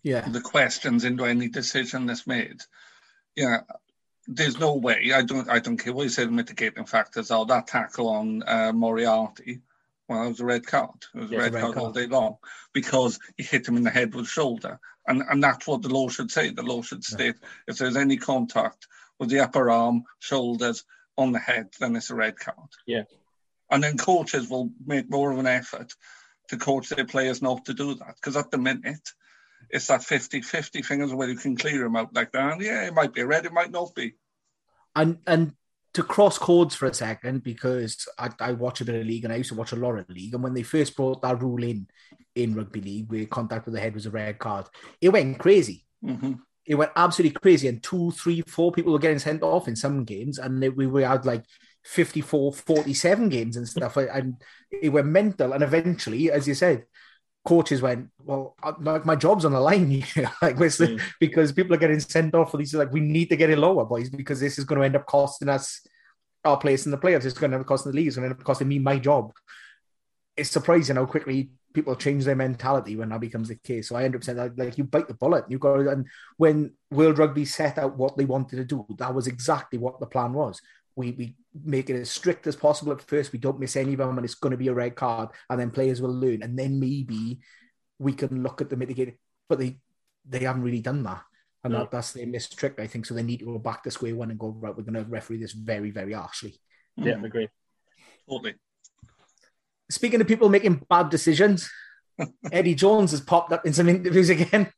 yeah 0.04 0.28
the 0.28 0.42
questions 0.42 1.04
into 1.04 1.26
any 1.26 1.48
decision 1.48 2.06
that's 2.06 2.28
made. 2.28 2.62
Yeah, 3.36 3.62
there's 4.28 4.60
no 4.60 4.76
way. 4.76 5.12
I 5.14 5.24
don't. 5.24 5.50
I 5.50 5.60
don't 5.60 5.78
care 5.78 5.94
what 5.94 6.04
you 6.04 6.10
say. 6.10 6.26
The 6.26 6.32
mitigating 6.32 6.86
factors 6.86 7.32
are 7.32 7.46
that 7.46 7.68
tackle 7.68 8.08
on 8.10 8.44
uh, 8.46 8.72
Moriarty. 8.74 9.62
Well, 10.08 10.26
it 10.26 10.30
was 10.30 10.40
a 10.42 10.46
red 10.46 10.68
card. 10.68 11.06
It 11.16 11.22
was 11.22 11.32
yeah, 11.32 11.40
a, 11.40 11.42
red, 11.42 11.54
red 11.54 11.62
card, 11.62 11.74
card, 11.76 11.86
all 11.86 11.94
day 11.94 12.08
long 12.08 12.38
because 12.74 13.18
he 13.38 13.44
hit 13.44 13.68
him 13.68 13.78
in 13.78 13.84
the 13.84 13.90
head 13.90 14.14
with 14.14 14.26
the 14.26 14.32
shoulder, 14.32 14.80
and 15.08 15.24
and 15.28 15.44
that's 15.44 15.66
what 15.66 15.82
the 15.82 15.90
law 15.90 16.10
should 16.10 16.30
say. 16.30 16.52
The 16.52 16.62
law 16.62 16.84
should 16.84 17.04
state 17.04 17.36
yeah. 17.42 17.48
if 17.68 17.78
there's 17.78 17.98
any 17.98 18.18
contact 18.18 18.88
with 19.22 19.30
the 19.30 19.40
upper 19.40 19.70
arm, 19.70 20.04
shoulders, 20.20 20.84
on 21.16 21.32
the 21.32 21.38
head, 21.38 21.68
then 21.80 21.96
it's 21.96 22.10
a 22.10 22.16
red 22.16 22.38
card. 22.40 22.70
Yeah. 22.88 23.04
And 23.70 23.84
then 23.84 23.96
coaches 23.96 24.50
will 24.50 24.72
make 24.84 25.12
more 25.12 25.32
of 25.32 25.38
an 25.38 25.46
effort 25.46 25.94
to 26.50 26.58
coach 26.58 26.90
their 26.90 27.06
players 27.06 27.40
not 27.40 27.64
to 27.66 27.74
do 27.76 27.94
that. 27.94 28.16
Because 28.16 28.36
at 28.36 28.50
the 28.50 28.58
minute, 28.58 29.08
it's 29.70 29.88
that 29.88 30.04
50 30.04 30.42
50 30.42 30.82
thing 30.82 31.04
as 31.04 31.14
well. 31.14 31.30
You 31.30 31.36
can 31.36 31.56
clear 31.56 31.84
them 31.84 31.96
out 31.96 32.16
like 32.16 32.32
that. 32.32 32.54
And 32.54 32.62
yeah, 32.62 32.88
it 32.88 32.96
might 32.96 33.14
be 33.14 33.22
a 33.22 33.28
red, 33.28 33.46
it 33.46 33.54
might 33.54 33.70
not 33.70 33.94
be. 33.94 34.16
And 34.96 35.20
and 35.28 35.54
to 35.94 36.02
cross 36.02 36.40
codes 36.40 36.74
for 36.74 36.88
a 36.88 36.94
second 36.94 37.44
because 37.44 38.08
I, 38.18 38.32
I 38.40 38.54
watch 38.54 38.82
a 38.82 38.86
bit 38.86 38.96
of 38.96 39.06
league 39.06 39.24
and 39.24 39.32
I 39.32 39.38
used 39.38 39.50
to 39.50 39.56
watch 39.56 39.72
a 39.72 39.76
lot 39.76 40.00
of 40.00 40.10
league. 40.10 40.34
And 40.34 40.42
when 40.42 40.56
they 40.56 40.64
first 40.64 40.96
brought 40.96 41.22
that 41.22 41.42
rule 41.44 41.64
in 41.64 41.88
in 42.34 42.56
rugby 42.56 42.82
league, 42.82 43.12
where 43.12 43.26
contact 43.28 43.66
with 43.66 43.76
the 43.76 43.82
head 43.82 43.94
was 43.94 44.08
a 44.08 44.12
red 44.12 44.40
card, 44.40 44.66
it 45.00 45.10
went 45.10 45.38
crazy. 45.38 45.86
Mm-hmm. 46.04 46.34
It 46.66 46.76
went 46.76 46.92
absolutely 46.96 47.38
crazy, 47.40 47.68
and 47.68 47.82
two, 47.82 48.12
three, 48.12 48.42
four 48.48 48.72
people 48.72 48.94
were 48.94 49.00
getting 49.00 49.20
sent 49.20 49.42
off 49.44 49.68
in 49.68 49.76
some 49.76 50.04
games, 50.04 50.38
and 50.40 50.64
it, 50.64 50.76
we 50.76 50.88
we 50.88 51.04
had 51.04 51.26
like 51.26 51.44
54, 51.84 52.54
47 52.54 53.30
games 53.30 53.58
and 53.58 53.68
stuff, 53.68 53.98
and 53.98 54.36
it 54.72 54.90
went 54.90 55.08
mental. 55.08 55.54
And 55.54 55.64
eventually, 55.64 56.30
as 56.32 56.48
you 56.48 56.54
said, 56.54 56.86
coaches 57.44 57.82
went, 57.82 58.10
"Well, 58.24 58.56
like 58.80 59.06
my 59.06 59.16
job's 59.16 59.46
on 59.46 59.54
the 59.54 59.60
line 59.60 59.90
here, 59.90 60.32
like 60.42 60.58
Mm. 60.58 61.02
because 61.20 61.52
people 61.52 61.74
are 61.74 61.80
getting 61.80 62.00
sent 62.00 62.36
off 62.36 62.52
for 62.52 62.58
these. 62.58 62.74
Like 62.76 62.92
we 62.92 63.00
need 63.02 63.30
to 63.30 63.36
get 63.36 63.50
it 63.50 63.58
lower, 63.58 63.86
boys, 63.86 64.10
because 64.10 64.40
this 64.40 64.60
is 64.60 64.66
going 64.66 64.80
to 64.80 64.86
end 64.86 64.96
up 64.96 65.06
costing 65.08 65.50
us 65.50 65.82
our 66.46 66.58
place 66.58 66.86
in 66.86 66.92
the 66.92 66.98
playoffs. 66.98 67.26
It's 67.26 67.38
going 67.38 67.52
to 67.52 67.56
end 67.56 67.64
up 67.64 67.68
costing 67.68 67.92
the 67.92 67.96
league. 67.96 68.08
It's 68.08 68.16
going 68.16 68.30
to 68.30 68.34
end 68.34 68.40
up 68.40 68.46
costing 68.46 68.68
me 68.68 68.80
my 68.80 69.00
job. 69.00 69.32
It's 70.38 70.50
surprising 70.52 70.96
how 70.96 71.06
quickly 71.06 71.50
people 71.74 71.96
change 71.96 72.26
their 72.26 72.36
mentality 72.36 72.96
when 72.96 73.10
that 73.10 73.22
becomes 73.22 73.48
the 73.50 73.56
case. 73.56 73.88
So 73.90 73.96
I 73.96 74.04
end 74.04 74.16
up 74.16 74.24
saying 74.24 74.38
like, 74.38 74.54
like 74.58 74.78
you 74.78 74.84
bite 74.84 75.08
the 75.08 75.14
bullet. 75.14 75.46
You 75.50 75.58
go 75.60 75.76
and 75.76 76.08
when 76.38 76.74
World 76.90 77.18
Rugby 77.18 77.46
set 77.46 77.78
out 77.78 77.98
what 77.98 78.18
they 78.18 78.26
wanted 78.26 78.58
to 78.58 78.66
do, 78.66 78.86
that 78.98 79.14
was 79.14 79.28
exactly 79.28 79.80
what 79.80 80.00
the 80.00 80.06
plan 80.06 80.34
was. 80.34 80.62
We 80.96 81.12
we 81.12 81.36
make 81.64 81.90
it 81.90 81.96
as 82.00 82.10
strict 82.12 82.48
as 82.48 82.56
possible 82.56 82.92
at 82.92 83.02
first. 83.02 83.32
We 83.32 83.40
don't 83.40 83.60
miss 83.60 83.76
any 83.76 83.94
of 83.94 84.00
them, 84.00 84.18
and 84.18 84.26
it's 84.26 84.36
going 84.36 84.52
to 84.52 84.58
be 84.58 84.68
a 84.68 84.74
red 84.74 84.96
card, 84.96 85.30
and 85.50 85.60
then 85.60 85.72
players 85.72 86.02
will 86.02 86.14
learn, 86.14 86.44
and 86.44 86.58
then 86.60 86.80
maybe 86.80 87.40
we 87.98 88.14
can 88.14 88.44
look 88.44 88.62
at 88.62 88.70
the 88.70 88.76
mitigated. 88.76 89.16
But 89.48 89.60
they 89.60 89.80
they 90.28 90.40
haven't 90.40 90.64
really 90.64 90.82
done 90.82 91.04
that, 91.04 91.24
and 91.64 91.74
No. 91.74 91.80
that, 91.80 91.92
that's 91.92 92.12
their 92.12 92.28
missed 92.28 92.58
trick, 92.58 92.76
I 92.78 92.88
think. 92.88 93.06
So 93.06 93.14
they 93.14 93.24
need 93.24 93.40
to 93.40 93.46
go 93.46 93.58
back 93.60 93.84
to 93.84 93.92
square 93.92 94.16
one 94.16 94.32
and 94.32 94.40
go 94.40 94.50
right. 94.50 94.76
We're 94.76 94.84
going 94.84 95.02
to 95.04 95.10
referee 95.10 95.38
this 95.38 95.54
very 95.54 95.92
very 95.92 96.14
harshly. 96.14 96.60
Yeah, 96.98 97.14
Mm, 97.14 97.24
I 97.24 97.28
agree. 97.28 97.50
totally. 98.30 98.56
Speaking 99.92 100.22
of 100.22 100.28
people 100.28 100.50
making 100.50 100.86
bad 100.90 101.10
decisions, 101.10 101.70
Eddie 102.52 102.76
Jones 102.76 103.12
has 103.12 103.22
popped 103.22 103.52
up 103.52 103.66
in 103.66 103.74
some 103.74 103.90
interviews 103.90 104.30
again. 104.30 104.72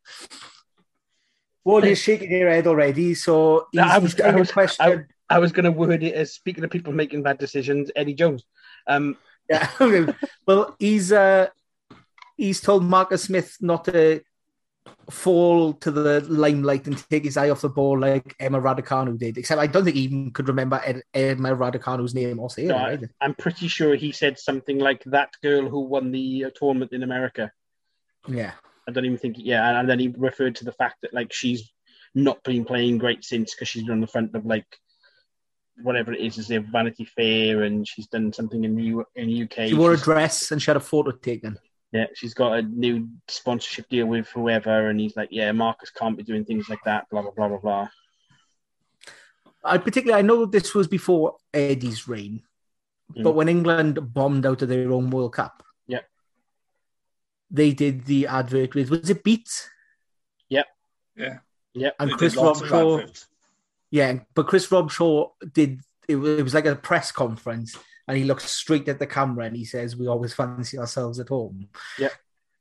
Well, 1.63 1.85
you're 1.85 1.95
shaking 1.95 2.31
your 2.31 2.49
head 2.49 2.67
already, 2.67 3.13
so 3.13 3.67
No, 3.73 3.83
I 3.83 3.97
was- 3.99 4.19
I 4.19 4.35
was- 4.35 4.51
question. 4.51 5.07
I 5.29 5.39
was 5.39 5.51
going 5.51 5.63
to 5.65 5.71
word 5.71 6.03
it 6.03 6.13
as 6.13 6.33
speaking 6.33 6.63
of 6.63 6.69
people 6.69 6.91
making 6.93 7.23
bad 7.23 7.37
decisions, 7.37 7.89
Eddie 7.95 8.13
Jones. 8.13 8.43
Um, 8.87 9.17
Yeah. 9.49 9.69
well, 10.47 10.75
he's 10.79 11.11
uh, 11.11 11.47
he's 12.37 12.61
told 12.61 12.83
Marcus 12.83 13.23
Smith 13.23 13.57
not 13.61 13.85
to 13.85 14.21
fall 15.09 15.73
to 15.73 15.91
the 15.91 16.21
limelight 16.21 16.87
and 16.87 17.09
take 17.09 17.25
his 17.25 17.37
eye 17.37 17.49
off 17.49 17.61
the 17.61 17.69
ball 17.69 17.99
like 17.99 18.35
Emma 18.39 18.59
Raducanu 18.59 19.17
did. 19.17 19.37
Except 19.37 19.59
I 19.59 19.67
don't 19.67 19.83
think 19.83 19.95
he 19.95 20.03
even 20.03 20.31
could 20.31 20.47
remember 20.47 20.81
Ed, 20.83 21.03
Emma 21.13 21.55
Raducanu's 21.55 22.15
name 22.15 22.39
or 22.39 22.49
say 22.49 22.65
it. 22.65 22.67
No, 22.67 22.77
I- 22.77 22.93
either. 22.93 23.09
I'm 23.21 23.35
pretty 23.35 23.67
sure 23.67 23.95
he 23.95 24.11
said 24.11 24.39
something 24.39 24.79
like 24.79 25.03
that 25.05 25.33
girl 25.41 25.67
who 25.67 25.81
won 25.81 26.11
the 26.11 26.45
uh, 26.45 26.49
tournament 26.55 26.93
in 26.93 27.03
America. 27.03 27.51
Yeah. 28.27 28.51
I 28.87 28.91
don't 28.91 29.05
even 29.05 29.17
think, 29.17 29.35
yeah, 29.39 29.79
and, 29.79 29.89
then 29.89 29.99
he 29.99 30.13
referred 30.17 30.55
to 30.55 30.65
the 30.65 30.73
fact 30.73 30.97
that 31.01 31.13
like 31.13 31.31
she's 31.31 31.71
not 32.15 32.43
been 32.43 32.65
playing 32.65 32.97
great 32.97 33.23
since 33.23 33.53
because 33.53 33.69
she's 33.69 33.83
been 33.83 33.93
on 33.93 34.01
the 34.01 34.07
front 34.07 34.35
of 34.35 34.45
like 34.45 34.65
whatever 35.81 36.13
it 36.13 36.19
is, 36.19 36.37
is 36.37 36.47
Vanity 36.71 37.05
Fair, 37.05 37.63
and 37.63 37.87
she's 37.87 38.07
done 38.07 38.31
something 38.33 38.63
in 38.63 38.75
the 38.75 38.83
U- 38.83 39.05
in 39.15 39.43
UK. 39.43 39.69
She 39.69 39.73
wore 39.73 39.93
a 39.93 39.97
dress 39.97 40.51
and 40.51 40.61
she 40.61 40.69
had 40.69 40.77
a 40.77 40.81
photo 40.81 41.11
taken. 41.11 41.57
Yeah, 41.93 42.07
she's 42.15 42.33
got 42.33 42.57
a 42.57 42.61
new 42.63 43.07
sponsorship 43.27 43.87
deal 43.87 44.07
with 44.07 44.27
whoever, 44.29 44.89
and 44.89 44.99
he's 44.99 45.15
like, 45.15 45.29
yeah, 45.31 45.51
Marcus 45.51 45.91
can't 45.91 46.17
be 46.17 46.23
doing 46.23 46.43
things 46.43 46.67
like 46.67 46.83
that. 46.85 47.07
Blah 47.11 47.21
blah 47.21 47.31
blah 47.31 47.47
blah 47.49 47.57
blah. 47.59 47.87
I 49.63 49.77
particularly, 49.77 50.19
I 50.19 50.23
know 50.25 50.45
this 50.45 50.73
was 50.73 50.87
before 50.87 51.37
Eddie's 51.53 52.07
reign, 52.07 52.41
Mm. 53.15 53.23
but 53.23 53.35
when 53.35 53.47
England 53.47 54.13
bombed 54.13 54.45
out 54.45 54.61
of 54.63 54.69
their 54.69 54.91
own 54.91 55.09
World 55.11 55.33
Cup, 55.33 55.61
Yeah. 55.85 55.99
they 57.51 57.73
did 57.73 58.05
the 58.05 58.25
advert 58.27 58.73
with 58.73 58.89
was 58.89 59.09
it 59.09 59.23
Beats 59.23 59.69
Yeah. 60.49 60.63
Yeah, 61.15 61.39
yeah, 61.73 61.91
and 61.99 62.09
They 62.09 62.15
Chris 62.15 62.33
did 62.33 62.41
Robshaw. 62.41 63.25
Yeah, 63.91 64.19
but 64.33 64.47
Chris 64.47 64.67
Robshaw 64.67 65.29
did 65.53 65.81
it 66.07 66.15
was, 66.15 66.39
it 66.39 66.43
was 66.43 66.53
like 66.55 66.65
a 66.65 66.75
press 66.75 67.11
conference, 67.11 67.77
and 68.07 68.17
he 68.17 68.23
looks 68.23 68.45
straight 68.49 68.87
at 68.87 68.99
the 68.99 69.07
camera 69.07 69.45
and 69.45 69.55
he 69.55 69.65
says, 69.65 69.95
"We 69.95 70.07
always 70.07 70.33
fancy 70.33 70.77
ourselves 70.77 71.19
at 71.19 71.29
home." 71.29 71.69
Yeah. 71.97 72.09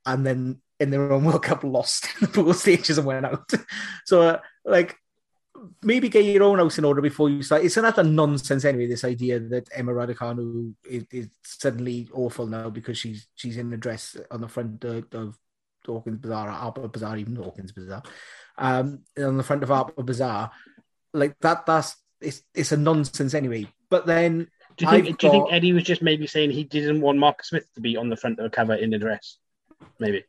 and 0.05 0.27
then 0.27 0.61
in 0.81 0.91
their 0.91 1.13
own 1.13 1.25
World 1.25 1.43
Cup, 1.45 1.63
lost 1.63 2.07
in 2.15 2.21
the 2.23 2.29
pool 2.29 2.55
stages 2.55 2.99
and 2.99 3.07
went 3.07 3.25
out. 3.25 3.51
so, 4.05 4.23
uh, 4.23 4.39
like, 4.65 4.97
maybe 5.81 6.09
get 6.09 6.25
your 6.25 6.43
own 6.43 6.59
house 6.59 6.79
in 6.79 6.85
order 6.85 7.01
before 7.01 7.31
you 7.31 7.43
start. 7.43 7.65
It's 7.65 7.77
another 7.77 8.03
nonsense 8.03 8.65
anyway. 8.65 8.87
This 8.87 9.05
idea 9.05 9.39
that 9.39 9.69
Emma 9.73 9.93
Raducanu 9.93 10.75
is, 10.85 11.05
is 11.13 11.29
suddenly 11.45 12.09
awful 12.13 12.47
now 12.47 12.69
because 12.69 12.99
she's 12.99 13.29
she's 13.37 13.57
in 13.57 13.73
a 13.73 13.77
dress 13.77 14.17
on 14.31 14.41
the 14.41 14.49
front 14.49 14.83
of, 14.85 15.07
of 15.13 15.39
Dawkins 15.85 16.19
Bazaar, 16.19 16.49
Harper 16.51 16.89
Bazaar, 16.89 17.17
even 17.17 17.35
Dawkins 17.35 17.71
Bazaar, 17.71 18.03
um, 18.59 19.05
on 19.17 19.37
the 19.37 19.45
front 19.45 19.63
of 19.63 19.69
Harper 19.69 20.03
Bazaar 20.03 20.51
like 21.15 21.39
that 21.41 21.67
that's 21.67 21.97
it's 22.21 22.43
it's 22.55 22.73
a 22.73 22.77
nonsense 22.77 23.35
anyway 23.35 23.67
but 23.91 24.07
then 24.07 24.49
Do 24.77 24.85
you 24.85 24.91
think? 24.91 25.09
I've 25.09 25.19
do 25.19 25.27
you 25.27 25.33
think 25.33 25.53
Eddie 25.53 25.73
was 25.73 25.85
just 25.85 26.03
maybe 26.03 26.27
saying 26.27 26.51
he 26.51 26.65
didn't 26.65 27.01
want 27.01 27.19
Marcus 27.19 27.49
Smith 27.49 27.67
to 27.75 27.81
be 27.81 27.97
on 27.97 28.09
the 28.09 28.17
front 28.17 28.39
of 28.39 28.45
a 28.45 28.51
cover 28.51 28.75
in 28.75 28.93
a 28.95 28.99
dress? 28.99 29.39
Maybe. 29.99 30.25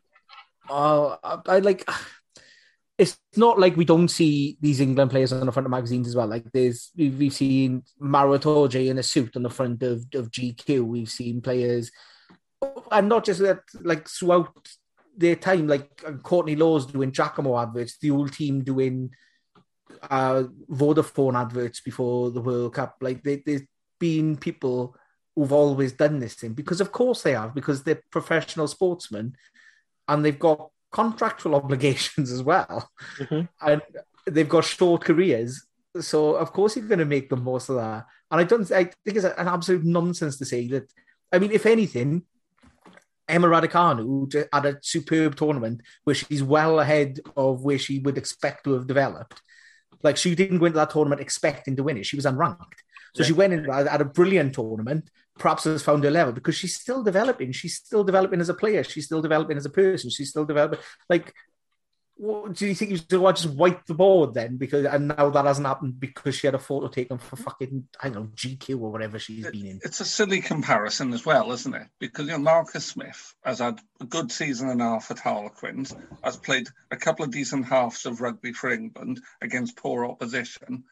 uh, 0.69 1.15
I, 1.23 1.39
I 1.47 1.59
like 1.59 1.87
it's 2.97 3.19
not 3.35 3.59
like 3.59 3.75
we 3.75 3.85
don't 3.85 4.07
see 4.07 4.57
these 4.61 4.79
England 4.79 5.09
players 5.09 5.33
on 5.33 5.45
the 5.45 5.51
front 5.51 5.65
of 5.65 5.71
magazines 5.71 6.07
as 6.07 6.15
well. 6.15 6.27
Like 6.27 6.51
there's 6.51 6.91
we've, 6.95 7.17
we've 7.17 7.33
seen 7.33 7.83
Maro 7.99 8.37
Itoje 8.37 8.87
in 8.87 8.99
a 8.99 9.03
suit 9.03 9.35
on 9.35 9.43
the 9.43 9.49
front 9.49 9.81
of, 9.83 10.05
of 10.13 10.29
GQ. 10.29 10.81
We've 10.81 11.09
seen 11.09 11.41
players, 11.41 11.91
and 12.91 13.09
not 13.09 13.25
just 13.25 13.39
that, 13.39 13.61
like 13.81 14.07
throughout 14.07 14.69
their 15.17 15.35
time, 15.35 15.67
like 15.67 16.03
Courtney 16.21 16.55
Lawes 16.55 16.85
doing 16.85 17.11
Jacamo 17.11 17.61
adverts, 17.61 17.97
the 17.97 18.11
old 18.11 18.33
team 18.33 18.63
doing 18.63 19.09
uh, 20.09 20.43
Vodafone 20.69 21.39
adverts 21.39 21.81
before 21.81 22.29
the 22.29 22.41
World 22.41 22.75
Cup. 22.75 22.97
Like 23.01 23.23
they, 23.23 23.41
there's 23.43 23.63
been 24.05 24.27
people 24.47 24.77
who've 25.35 25.57
always 25.61 25.91
done 26.03 26.19
this 26.19 26.35
thing 26.39 26.53
because, 26.61 26.79
of 26.81 26.89
course, 26.99 27.19
they 27.23 27.33
have 27.41 27.53
because 27.59 27.79
they're 27.83 28.03
professional 28.17 28.67
sportsmen 28.67 29.27
and 30.09 30.17
they've 30.23 30.45
got 30.49 30.59
contractual 30.91 31.55
obligations 31.61 32.27
as 32.37 32.41
well, 32.51 32.77
Mhm. 33.23 33.47
and 33.69 33.81
they've 34.33 34.53
got 34.55 34.63
short 34.77 35.01
careers. 35.09 35.51
So 36.11 36.19
of 36.43 36.49
course 36.57 36.71
you're 36.75 36.91
going 36.93 37.05
to 37.07 37.15
make 37.15 37.27
the 37.29 37.35
most 37.51 37.69
of 37.69 37.75
that. 37.83 38.01
And 38.29 38.37
I 38.41 38.45
don't. 38.49 38.69
I 38.71 38.83
think 39.03 39.15
it's 39.17 39.25
an 39.43 39.47
absolute 39.57 39.85
nonsense 39.99 40.35
to 40.39 40.45
say 40.53 40.61
that. 40.73 40.85
I 41.33 41.39
mean, 41.39 41.51
if 41.59 41.65
anything, 41.75 42.09
Emma 43.33 43.47
Raducanu 43.47 44.45
had 44.55 44.65
a 44.65 44.77
superb 44.81 45.35
tournament 45.35 45.77
where 46.03 46.15
she's 46.19 46.43
well 46.57 46.79
ahead 46.79 47.11
of 47.43 47.63
where 47.67 47.79
she 47.85 47.95
would 48.05 48.17
expect 48.17 48.59
to 48.63 48.73
have 48.73 48.87
developed. 48.93 49.37
Like 50.05 50.17
she 50.17 50.35
didn't 50.35 50.59
go 50.59 50.65
into 50.67 50.79
that 50.81 50.91
tournament 50.93 51.21
expecting 51.21 51.75
to 51.77 51.83
win 51.83 51.97
it; 51.97 52.05
she 52.05 52.17
was 52.21 52.25
unranked. 52.31 52.79
So 53.15 53.21
Yeah. 53.23 53.27
she 53.27 53.33
went 53.33 53.53
in 53.53 53.69
at 53.69 54.01
a 54.01 54.05
brilliant 54.05 54.55
tournament. 54.55 55.09
Perhaps 55.37 55.63
has 55.63 55.81
found 55.81 56.03
her 56.03 56.11
level 56.11 56.31
because 56.31 56.55
she's 56.55 56.75
still 56.75 57.01
developing. 57.01 57.51
She's 57.51 57.75
still 57.75 58.03
developing 58.03 58.39
as 58.39 58.49
a 58.49 58.53
player. 58.53 58.83
She's 58.83 59.05
still 59.05 59.21
developing 59.21 59.57
as 59.57 59.65
a 59.65 59.69
person. 59.71 60.11
She's 60.11 60.29
still 60.29 60.45
developing. 60.45 60.77
Like, 61.09 61.33
what, 62.15 62.53
do 62.53 62.67
you 62.67 62.75
think 62.75 62.91
you 62.91 62.97
should 62.97 63.11
well, 63.13 63.33
just 63.33 63.49
wipe 63.49 63.85
the 63.85 63.95
board 63.95 64.33
then? 64.35 64.57
Because 64.57 64.85
and 64.85 65.07
now 65.07 65.29
that 65.31 65.45
hasn't 65.45 65.65
happened 65.65 65.99
because 65.99 66.35
she 66.35 66.45
had 66.47 66.53
a 66.53 66.59
photo 66.59 66.87
taken 66.87 67.17
for 67.17 67.35
fucking 67.35 67.87
I 68.01 68.09
don't 68.09 68.23
know 68.23 68.29
GQ 68.35 68.79
or 68.79 68.91
whatever 68.91 69.17
she's 69.17 69.47
been 69.47 69.65
in. 69.65 69.79
It's 69.83 69.99
a 69.99 70.05
silly 70.05 70.39
comparison 70.39 71.13
as 71.13 71.25
well, 71.25 71.51
isn't 71.51 71.73
it? 71.73 71.87
Because 71.99 72.27
you 72.27 72.33
know 72.33 72.37
Marcus 72.37 72.85
Smith 72.85 73.35
has 73.43 73.59
had 73.59 73.79
a 73.99 74.05
good 74.05 74.31
season 74.31 74.69
and 74.69 74.81
a 74.81 74.85
half 74.85 75.09
at 75.09 75.19
Harlequins, 75.19 75.95
has 76.23 76.37
played 76.37 76.67
a 76.91 76.97
couple 76.97 77.25
of 77.25 77.31
decent 77.31 77.65
halves 77.65 78.05
of 78.05 78.21
rugby 78.21 78.53
for 78.53 78.69
England 78.71 79.19
against 79.41 79.77
poor 79.77 80.05
opposition. 80.05 80.83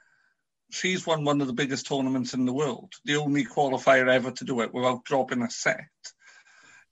She's 0.71 1.05
won 1.05 1.23
one 1.23 1.41
of 1.41 1.47
the 1.47 1.53
biggest 1.53 1.88
tournaments 1.88 2.34
in 2.34 2.45
the 2.45 2.53
world, 2.53 2.93
the 3.05 3.17
only 3.17 3.45
qualifier 3.45 4.10
ever 4.10 4.31
to 4.31 4.45
do 4.45 4.62
it 4.62 4.73
without 4.73 5.03
dropping 5.03 5.41
a 5.41 5.49
set. 5.49 5.89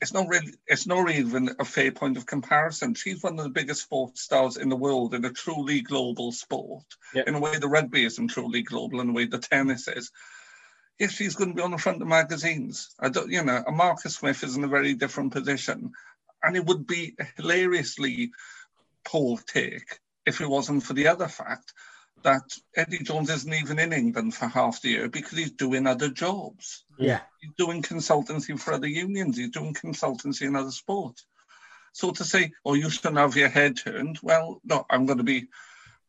It's 0.02 0.14
not 0.14 0.28
really, 0.28 0.54
it's 0.68 0.88
not 0.88 1.10
even 1.10 1.56
a 1.60 1.66
fair 1.66 1.92
point 1.92 2.18
of 2.18 2.26
comparison. 2.26 2.94
She's 2.94 3.22
one 3.22 3.38
of 3.38 3.44
the 3.44 3.50
biggest 3.50 3.82
sports 3.82 4.22
stars 4.22 4.56
in 4.58 4.70
the 4.70 4.76
world 4.76 5.14
in 5.14 5.26
a 5.26 5.32
truly 5.32 5.82
global 5.82 6.32
sport, 6.32 6.86
Yeah. 7.14 7.24
in 7.28 7.36
a 7.36 7.40
way 7.40 7.58
the 7.58 7.68
rugby 7.68 8.06
isn't 8.06 8.30
truly 8.30 8.62
global, 8.62 9.02
in 9.02 9.10
a 9.10 9.14
way 9.14 9.26
the 9.26 9.40
tennis 9.40 9.88
is 9.88 10.12
yes, 11.00 11.14
she's 11.14 11.36
going 11.36 11.50
to 11.52 11.56
be 11.56 11.62
on 11.62 11.72
the 11.72 11.78
front 11.78 12.02
of 12.02 12.08
magazines. 12.08 12.94
I 13.00 13.10
don't, 13.10 13.32
you 13.32 13.44
know, 13.44 13.64
a 13.66 13.72
Marcus 13.72 14.18
Smith 14.18 14.44
is 14.44 14.58
in 14.58 14.64
a 14.64 14.68
very 14.68 14.94
different 14.94 15.32
position, 15.32 15.94
and 16.44 16.56
it 16.56 16.66
would 16.66 16.86
be 16.86 17.16
hilariously 17.38 18.32
poor 19.06 19.40
take 19.48 20.00
if 20.26 20.42
it 20.42 20.50
wasn't 20.50 20.84
for 20.84 20.94
the 20.94 21.08
other 21.08 21.28
fact 21.28 21.74
that 22.24 22.44
Eddie 22.76 23.04
Jones 23.04 23.30
isn't 23.30 23.54
even 23.54 23.80
in 23.80 23.94
England 23.94 24.34
for 24.36 24.48
half 24.48 24.82
the 24.82 24.90
year 24.90 25.10
because 25.10 25.38
he's 25.38 25.52
doing 25.52 25.88
other 25.88 26.10
jobs. 26.10 26.84
Yeah, 26.98 27.22
He's 27.40 27.52
doing 27.58 27.82
consultancy 27.82 28.60
for 28.60 28.74
other 28.74 28.88
unions. 28.88 29.38
He's 29.38 29.52
doing 29.52 29.74
consultancy 29.74 30.44
in 30.44 30.56
other 30.56 30.72
sports. 30.72 31.26
So 31.94 32.12
to 32.12 32.24
say, 32.24 32.52
oh, 32.66 32.74
you 32.76 32.90
shouldn't 32.90 33.18
have 33.18 33.36
your 33.36 33.50
head 33.50 33.78
turned, 33.78 34.20
well, 34.22 34.62
no, 34.64 34.86
I'm 34.90 35.06
going 35.06 35.18
to 35.18 35.24
be 35.24 35.48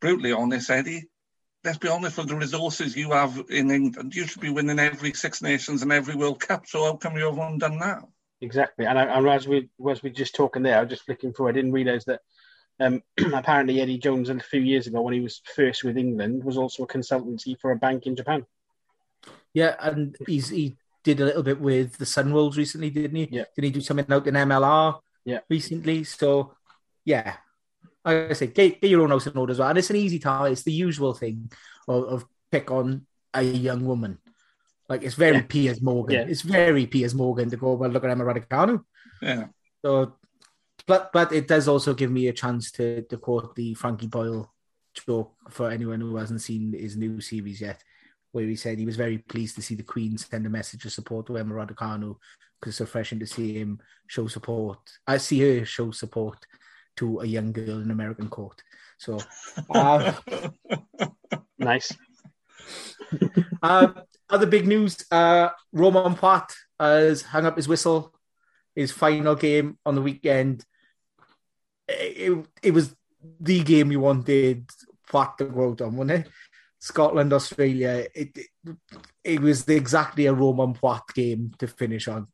brutally 0.01 0.33
honest, 0.33 0.71
Eddie. 0.71 1.09
let's 1.65 1.79
be 1.79 1.89
honest, 1.89 2.17
with 2.19 2.29
the 2.29 2.37
resources 2.37 2.97
you 2.97 3.13
have 3.13 3.43
in 3.49 3.71
England, 3.71 4.15
you 4.15 4.27
should 4.27 4.41
be 4.41 4.51
winning 4.51 4.79
every 4.79 5.13
Six 5.13 5.43
Nations 5.43 5.83
and 5.83 5.93
every 5.93 6.15
World 6.15 6.41
Cup. 6.41 6.67
So 6.67 6.85
how 6.85 6.97
come 6.97 7.17
you 7.17 7.25
haven't 7.25 7.59
done 7.59 7.79
that? 7.79 8.03
Exactly. 8.41 8.87
And, 8.87 8.99
I, 8.99 9.05
and 9.05 9.29
as 9.29 9.47
we 9.47 9.69
as 9.91 10.03
we 10.03 10.11
just 10.11 10.35
talking 10.35 10.63
there, 10.63 10.79
I 10.79 10.81
was 10.81 10.91
just 10.91 11.05
flicking 11.05 11.33
through. 11.33 11.49
I 11.49 11.53
didn't 11.53 11.73
realise 11.73 12.05
that 12.05 12.21
um, 12.81 13.03
apparently 13.35 13.81
Eddie 13.81 13.99
Jones 13.99 14.29
a 14.29 14.41
few 14.41 14.61
years 14.61 14.87
ago 14.87 15.03
when 15.03 15.15
he 15.15 15.21
was 15.21 15.41
first 15.55 15.85
with 15.85 15.97
England 15.97 16.43
was 16.43 16.57
also 16.57 16.85
a 16.85 16.89
consultancy 16.89 17.59
for 17.61 17.71
a 17.71 17.77
bank 17.77 18.07
in 18.07 18.17
Japan. 18.17 18.47
Yeah, 19.53 19.77
and 19.81 20.17
he's 20.27 20.49
he 20.49 20.77
did 21.05 21.21
a 21.21 21.25
little 21.25 21.43
bit 21.43 21.61
with 21.61 21.97
the 21.99 22.05
Sunwolves 22.05 22.57
recently, 22.57 22.91
didn't 22.91 23.17
he? 23.17 23.29
Yeah. 23.31 23.45
Did 23.55 23.65
he 23.65 23.71
do 23.71 23.81
something 23.81 24.11
out 24.11 24.27
in 24.27 24.35
MLR? 24.35 25.01
Yeah. 25.25 25.41
Recently, 25.49 26.05
so 26.05 26.55
yeah, 27.05 27.37
like 28.05 28.31
I 28.31 28.33
say, 28.35 28.47
get, 28.49 28.81
get 28.81 28.91
your 28.91 29.03
own 29.03 29.11
house 29.11 29.27
in 29.27 29.37
order 29.37 29.53
as 29.53 29.59
well. 29.59 29.69
And 29.69 29.79
it's 29.79 29.91
an 29.91 29.97
easy 29.97 30.19
task. 30.19 30.53
It's 30.53 30.63
the 30.63 30.73
usual 30.73 31.15
thing 31.15 31.51
of, 31.89 32.05
of 32.05 32.27
pick 32.51 32.71
on 32.71 33.07
a 33.35 33.43
young 33.43 33.85
woman. 33.85 34.19
Like 34.89 35.03
it's 35.03 35.15
very 35.15 35.37
Yeah. 35.37 35.45
Piers 35.49 35.83
Morgan. 35.83 36.17
Yeah. 36.17 36.27
It's 36.29 36.43
very 36.43 36.87
Piers 36.87 37.15
Morgan 37.15 37.51
to 37.51 37.57
go, 37.57 37.75
well, 37.75 37.91
look 37.91 38.05
at 38.05 38.11
Emma 38.11 38.25
Raducanu. 38.25 38.83
Yeah. 39.23 39.47
So, 39.85 40.17
but 40.87 41.13
but 41.13 41.33
it 41.33 41.49
does 41.49 41.69
also 41.69 41.95
give 41.95 42.11
me 42.11 42.29
a 42.29 42.33
chance 42.33 42.71
to, 42.73 43.03
to 43.03 43.17
quote 43.17 43.55
the 43.55 43.75
Frankie 43.75 44.07
Boyle 44.07 44.53
joke 44.95 45.33
for 45.51 45.71
anyone 45.71 46.01
who 46.01 46.17
hasn't 46.17 46.43
seen 46.43 46.73
his 46.73 46.97
new 46.97 47.21
series 47.21 47.61
yet, 47.61 47.83
where 48.33 48.47
he 48.47 48.57
said 48.57 48.79
he 48.79 48.87
was 48.87 48.97
very 48.97 49.19
pleased 49.19 49.55
to 49.57 49.63
see 49.63 49.75
the 49.75 49.83
Queen 49.83 50.19
send 50.19 50.47
a 50.47 50.51
message 50.51 50.85
of 50.85 50.93
support 50.93 51.27
to 51.27 51.37
Emma 51.37 51.55
Raducanu 51.55 52.17
because 52.61 52.73
it's 52.73 52.79
so 52.79 52.85
refreshing 52.85 53.19
to 53.21 53.27
see 53.27 53.55
him 53.59 53.81
show 54.07 54.27
support. 54.27 54.79
I 55.07 55.17
see 55.17 55.41
her 55.41 55.65
show 55.65 55.91
support 55.91 56.45
to 56.97 57.21
a 57.21 57.27
young 57.27 57.53
girl 57.53 57.81
in 57.81 57.91
American 57.91 58.29
court. 58.29 58.63
So, 58.99 59.19
uh, 59.71 60.13
Nice. 61.61 61.93
uh, 63.63 63.89
other 64.31 64.47
big 64.47 64.67
news: 64.67 65.05
uh, 65.11 65.51
Romain 65.73 66.17
Poite 66.17 66.55
has 66.81 67.23
hung 67.23 67.45
up 67.45 67.57
his 67.57 67.69
whistle. 67.69 68.15
His 68.75 68.93
final 68.93 69.35
game 69.35 69.79
on 69.85 69.95
the 69.95 70.03
weekend. 70.03 70.65
It, 71.89 72.47
it, 72.63 72.71
was 72.73 72.95
the 73.41 73.63
game 73.65 73.91
you 73.91 74.01
wanted 74.01 74.71
Poite 75.11 75.37
to 75.39 75.45
go 75.47 75.71
out 75.71 75.81
on, 75.81 75.97
wasn't 75.97 76.27
it? 76.27 76.33
Scotland, 76.79 77.33
Australia. 77.33 78.07
It, 78.15 78.37
it 78.37 78.77
it 79.25 79.41
was 79.41 79.69
exactly 79.69 80.27
a 80.27 80.33
Romain 80.33 80.75
Poite 80.75 81.13
game 81.15 81.53
to 81.59 81.67
finish 81.67 82.09
on. 82.09 82.29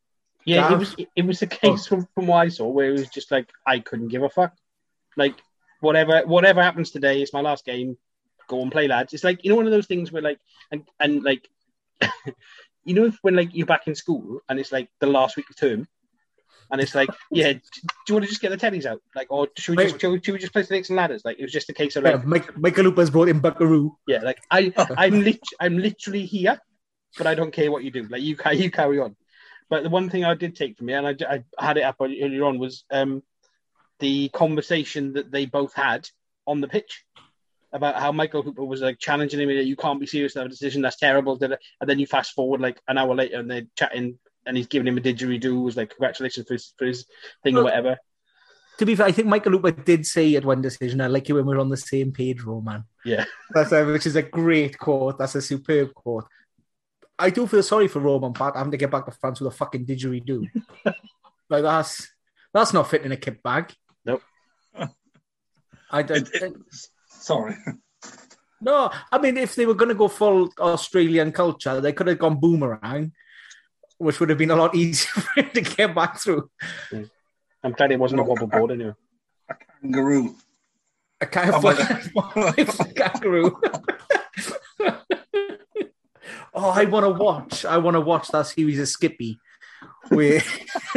Yeah, 0.44 0.68
Gav? 0.68 0.72
it 0.72 0.78
was 0.78 0.96
it 1.16 1.26
was 1.26 1.40
the 1.40 1.48
case 1.48 1.86
oh. 1.86 1.88
from, 1.88 2.08
from 2.14 2.26
what 2.28 2.38
I 2.38 2.48
saw 2.48 2.68
where 2.68 2.88
it 2.88 2.92
was 2.92 3.08
just 3.08 3.30
like 3.30 3.50
I 3.66 3.80
couldn't 3.80 4.08
give 4.08 4.22
a 4.22 4.28
fuck. 4.28 4.56
Like 5.16 5.34
whatever 5.80 6.22
whatever 6.26 6.62
happens 6.62 6.90
today 6.90 7.20
is 7.22 7.32
my 7.32 7.40
last 7.40 7.64
game. 7.64 7.98
Go 8.48 8.62
and 8.62 8.70
play, 8.70 8.86
lads. 8.86 9.12
It's 9.12 9.24
like 9.24 9.42
you 9.42 9.50
know 9.50 9.56
one 9.56 9.66
of 9.66 9.72
those 9.72 9.88
things 9.88 10.12
where 10.12 10.22
like 10.22 10.38
and 10.70 10.88
and 11.00 11.24
like 11.24 11.48
you 12.84 12.94
know 12.94 13.10
when 13.22 13.34
like 13.34 13.52
you're 13.52 13.66
back 13.66 13.88
in 13.88 13.96
school 13.96 14.40
and 14.48 14.60
it's 14.60 14.70
like 14.70 14.88
the 15.00 15.08
last 15.08 15.36
week 15.36 15.50
of 15.50 15.56
term 15.56 15.88
and 16.70 16.80
it's 16.80 16.94
like 16.94 17.08
yeah 17.30 17.52
do 17.52 17.60
you 18.08 18.14
want 18.14 18.24
to 18.24 18.28
just 18.28 18.40
get 18.40 18.50
the 18.50 18.56
teddies 18.56 18.86
out 18.86 19.00
like 19.14 19.26
or 19.30 19.48
should 19.56 19.76
we 19.76 19.84
just 19.84 20.00
should 20.00 20.10
we, 20.12 20.20
should 20.22 20.32
we 20.32 20.38
just 20.38 20.52
play 20.52 20.62
snakes 20.62 20.90
and 20.90 20.96
ladders 20.96 21.24
like 21.24 21.38
it 21.38 21.42
was 21.42 21.52
just 21.52 21.68
a 21.70 21.72
case 21.72 21.96
of 21.96 22.04
like 22.04 22.14
Yeah, 22.16 22.22
Mike, 22.24 22.56
Michael 22.58 22.84
Hooper's 22.84 23.10
brought 23.10 23.28
in 23.28 23.40
Buckaroo. 23.40 23.96
yeah 24.06 24.20
like 24.22 24.38
I 24.50 24.72
I'm 24.96 25.20
lit 25.24 25.40
I'm 25.60 25.78
literally 25.78 26.26
here 26.26 26.60
but 27.18 27.26
I 27.26 27.34
don't 27.34 27.52
care 27.52 27.70
what 27.70 27.84
you 27.84 27.90
do 27.90 28.04
like 28.08 28.22
you 28.22 28.36
you 28.52 28.70
carry 28.70 28.98
on 29.00 29.16
but 29.68 29.82
the 29.82 29.88
one 29.90 30.10
thing 30.10 30.24
I 30.24 30.34
did 30.34 30.54
take 30.54 30.76
from 30.78 30.88
it, 30.88 30.92
and 30.94 31.22
I, 31.28 31.44
I 31.58 31.64
had 31.64 31.76
it 31.76 31.82
up 31.82 31.96
earlier 32.00 32.44
on, 32.44 32.58
was 32.58 32.84
um, 32.90 33.22
the 33.98 34.28
conversation 34.28 35.14
that 35.14 35.30
they 35.30 35.46
both 35.46 35.74
had 35.74 36.08
on 36.46 36.60
the 36.60 36.68
pitch 36.68 37.04
about 37.72 37.96
how 38.00 38.12
Michael 38.12 38.42
Hooper 38.42 38.64
was 38.64 38.80
like 38.80 38.98
challenging 38.98 39.40
him. 39.40 39.50
You 39.50 39.76
can't 39.76 40.00
be 40.00 40.06
serious 40.06 40.36
about 40.36 40.46
a 40.46 40.50
decision. 40.50 40.82
That's 40.82 40.98
terrible. 40.98 41.36
And 41.40 41.58
then 41.84 41.98
you 41.98 42.06
fast 42.06 42.32
forward 42.34 42.60
like 42.60 42.80
an 42.86 42.96
hour 42.98 43.14
later, 43.14 43.40
and 43.40 43.50
they're 43.50 43.66
chatting, 43.76 44.18
and 44.46 44.56
he's 44.56 44.66
giving 44.66 44.86
him 44.88 44.96
a 44.98 45.00
didgeridoo. 45.00 45.62
Was 45.62 45.76
like 45.76 45.90
congratulations 45.90 46.46
for 46.46 46.54
his, 46.54 46.72
for 46.78 46.86
his 46.86 47.06
thing 47.42 47.56
or 47.56 47.64
whatever. 47.64 47.96
To 48.78 48.84
be 48.86 48.94
fair, 48.94 49.06
I 49.06 49.12
think 49.12 49.26
Michael 49.28 49.52
Hooper 49.52 49.70
did 49.72 50.06
say 50.06 50.34
at 50.36 50.44
one 50.44 50.60
decision, 50.62 51.00
"I 51.00 51.06
like 51.06 51.28
you 51.28 51.34
when 51.36 51.46
we're 51.46 51.58
on 51.60 51.70
the 51.70 51.76
same 51.76 52.12
page, 52.12 52.42
Romain." 52.42 52.84
Yeah, 53.04 53.24
That's 53.52 53.72
a, 53.72 53.84
which 53.84 54.06
is 54.06 54.16
a 54.16 54.22
great 54.22 54.78
quote. 54.78 55.18
That's 55.18 55.34
a 55.34 55.40
superb 55.42 55.94
quote. 55.94 56.26
I 57.18 57.30
do 57.30 57.46
feel 57.46 57.62
sorry 57.62 57.88
for 57.88 58.00
Romain 58.00 58.34
Poite 58.34 58.56
having 58.56 58.72
to 58.72 58.76
get 58.76 58.90
back 58.90 59.06
to 59.06 59.12
France 59.12 59.40
with 59.40 59.52
a 59.52 59.56
fucking 59.56 59.86
didgeridoo. 59.86 60.46
like 61.48 61.62
that's 61.62 62.06
that's 62.52 62.72
not 62.74 62.90
fitting 62.90 63.06
in 63.06 63.12
a 63.12 63.16
kit 63.16 63.42
bag. 63.42 63.72
Nope. 64.04 64.22
I 65.90 66.02
don't. 66.02 66.28
It- 66.34 66.42
it- 66.42 66.56
sorry. 67.08 67.56
no, 68.60 68.90
I 69.10 69.18
mean, 69.18 69.36
if 69.38 69.54
they 69.54 69.66
were 69.66 69.74
going 69.74 69.88
to 69.88 69.94
go 69.94 70.08
full 70.08 70.50
Australian 70.58 71.32
culture, 71.32 71.80
they 71.80 71.92
could 71.92 72.06
have 72.08 72.18
gone 72.18 72.38
boomerang, 72.40 73.12
which 73.98 74.20
would 74.20 74.28
have 74.28 74.38
been 74.38 74.50
a 74.50 74.56
lot 74.56 74.74
easier 74.74 75.10
for 75.22 75.40
him 75.40 75.50
to 75.54 75.60
get 75.60 75.94
back 75.94 76.18
through. 76.20 76.50
I'm 77.62 77.72
glad 77.72 77.92
it 77.92 77.98
wasn't 77.98 78.20
a 78.20 78.24
wobble 78.24 78.46
board 78.46 78.70
anyway. 78.72 78.92
A 79.48 79.54
kangaroo. 79.82 80.34
A 81.20 81.26
kind 81.26 81.50
Oh, 81.52 81.56
of 81.56 81.64
like, 81.64 82.94
kangaroo. 82.94 83.58
oh, 86.54 86.70
I 86.70 86.84
want 86.84 87.04
to 87.06 87.10
watch. 87.10 87.64
I 87.64 87.78
want 87.78 87.94
to 87.94 88.00
watch 88.00 88.28
that 88.28 88.46
series 88.46 88.78
of 88.78 88.88
Skippy. 88.88 89.38
Where 90.08 90.42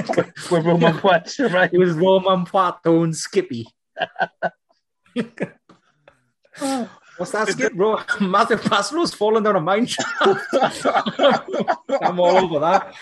With 0.52 0.66
Romain 0.66 0.94
Poite, 0.96 1.52
right? 1.54 1.70
it 1.74 1.78
was 1.78 1.94
Roman 1.94 2.46
Pato 2.46 3.04
and 3.04 3.16
Skippy. 3.16 3.66
What's 7.20 7.34
that 7.34 7.50
skip, 7.50 7.74
bro? 7.74 8.00
Matthew 8.22 8.56
Pascal's 8.56 9.14
falling 9.14 9.44
down 9.44 9.58
a 9.58 9.60
mine 9.60 9.86
shaft. 9.86 10.08
I'm 12.02 12.18
all 12.18 12.38
over 12.38 12.60
that. 12.60 12.96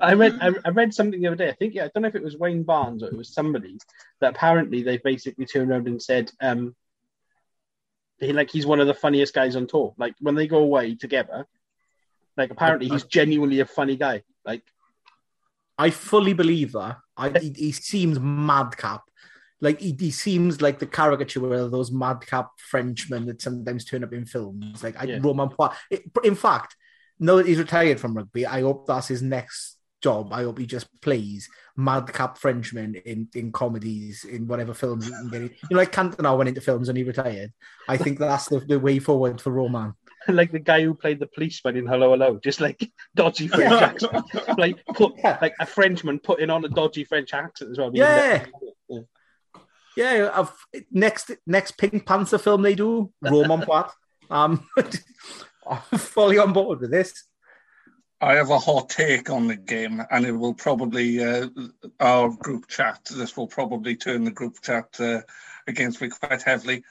I 0.00 0.14
read 0.14 0.38
I, 0.40 0.52
I 0.64 0.70
read 0.70 0.94
something 0.94 1.20
the 1.20 1.26
other 1.26 1.36
day. 1.36 1.50
I 1.50 1.52
think 1.52 1.74
yeah, 1.74 1.84
I 1.84 1.90
don't 1.92 2.02
know 2.02 2.08
if 2.08 2.14
it 2.14 2.22
was 2.22 2.38
Wayne 2.38 2.62
Barnes 2.62 3.02
or 3.02 3.08
it 3.08 3.16
was 3.16 3.28
somebody 3.28 3.76
that 4.20 4.30
apparently 4.30 4.82
they 4.82 4.96
basically 4.96 5.44
turned 5.44 5.70
around 5.70 5.86
and 5.86 6.02
said, 6.02 6.32
um, 6.40 6.74
he 8.18 8.32
like 8.32 8.50
he's 8.50 8.64
one 8.64 8.80
of 8.80 8.86
the 8.86 8.94
funniest 8.94 9.34
guys 9.34 9.54
on 9.54 9.66
tour. 9.66 9.94
Like 9.98 10.14
when 10.18 10.34
they 10.34 10.46
go 10.46 10.58
away 10.58 10.94
together, 10.94 11.46
like 12.38 12.50
apparently 12.50 12.88
he's 12.88 13.04
genuinely 13.04 13.60
a 13.60 13.66
funny 13.66 13.96
guy. 13.96 14.22
Like 14.46 14.62
I 15.76 15.90
fully 15.90 16.32
believe 16.32 16.72
that. 16.72 16.96
I, 17.18 17.38
he, 17.38 17.52
he 17.54 17.72
seems 17.72 18.18
madcap. 18.18 19.02
Like 19.60 19.80
he, 19.80 19.96
he 19.98 20.10
seems 20.10 20.60
like 20.60 20.78
the 20.78 20.86
caricature 20.86 21.52
of 21.54 21.70
those 21.70 21.90
madcap 21.90 22.50
Frenchmen 22.58 23.26
that 23.26 23.40
sometimes 23.40 23.84
turn 23.84 24.04
up 24.04 24.12
in 24.12 24.26
films. 24.26 24.82
Like 24.84 25.00
I, 25.00 25.04
Yeah. 25.04 25.18
Romain 25.22 25.48
Poite. 25.48 25.74
In 26.24 26.34
fact, 26.34 26.76
now 27.18 27.36
that 27.36 27.46
he's 27.46 27.58
retired 27.58 27.98
from 27.98 28.14
rugby, 28.14 28.44
I 28.46 28.60
hope 28.60 28.86
that's 28.86 29.08
his 29.08 29.22
next 29.22 29.78
job. 30.02 30.30
I 30.32 30.42
hope 30.42 30.58
he 30.58 30.66
just 30.66 30.88
plays 31.00 31.48
madcap 31.76 32.36
Frenchmen 32.36 32.96
in, 33.06 33.28
in 33.34 33.50
comedies, 33.52 34.24
in 34.24 34.46
whatever 34.46 34.74
films 34.74 35.06
he 35.06 35.12
can 35.12 35.30
get. 35.30 35.40
in. 35.42 35.48
You 35.48 35.68
know, 35.70 35.76
like 35.78 35.92
Cantona 35.92 36.36
went 36.36 36.48
into 36.48 36.60
films 36.60 36.88
and 36.90 36.98
he 36.98 37.04
retired. 37.04 37.52
I 37.88 37.96
think 37.96 38.18
that's 38.18 38.48
the, 38.48 38.60
the 38.60 38.78
way 38.78 38.98
forward 38.98 39.40
for 39.40 39.50
Romain. 39.50 39.94
like 40.28 40.52
the 40.52 40.58
guy 40.58 40.82
who 40.82 40.92
played 40.92 41.18
the 41.20 41.26
policeman 41.28 41.76
in 41.76 41.86
Hello 41.86 42.10
Hello, 42.10 42.38
just 42.44 42.60
like 42.60 42.90
dodgy 43.14 43.48
French 43.48 43.70
Yeah. 43.70 43.78
accent. 43.86 44.58
Like 44.58 44.84
put 44.94 45.14
Yeah. 45.24 45.38
like 45.40 45.54
a 45.60 45.64
Frenchman 45.66 46.18
putting 46.18 46.50
on 46.50 46.64
a 46.64 46.68
dodgy 46.68 47.04
French 47.04 47.32
accent 47.32 47.70
as 47.70 47.78
well. 47.78 47.90
Yeah. 47.94 48.44
Yeah. 48.90 48.98
Yeah, 49.96 50.30
I've, 50.32 50.84
next 50.90 51.30
next 51.46 51.78
Pink 51.78 52.06
Panther 52.06 52.38
film 52.38 52.62
they 52.62 52.74
do, 52.74 53.12
Romain 53.22 53.62
Poite. 53.62 53.90
Um, 54.30 54.68
I'm 55.68 55.98
fully 55.98 56.38
on 56.38 56.52
board 56.52 56.80
with 56.80 56.90
this. 56.90 57.24
I 58.20 58.34
have 58.34 58.50
a 58.50 58.58
hot 58.58 58.88
take 58.88 59.28
on 59.30 59.46
the 59.46 59.56
game, 59.56 60.02
and 60.10 60.24
it 60.24 60.32
will 60.32 60.54
probably 60.54 61.22
uh, 61.22 61.48
our 62.00 62.30
group 62.30 62.66
chat. 62.68 63.00
This 63.10 63.36
will 63.36 63.46
probably 63.46 63.96
turn 63.96 64.24
the 64.24 64.30
group 64.30 64.60
chat 64.62 64.88
uh, 65.00 65.20
against 65.66 66.00
me 66.00 66.08
quite 66.08 66.42
heavily. 66.42 66.84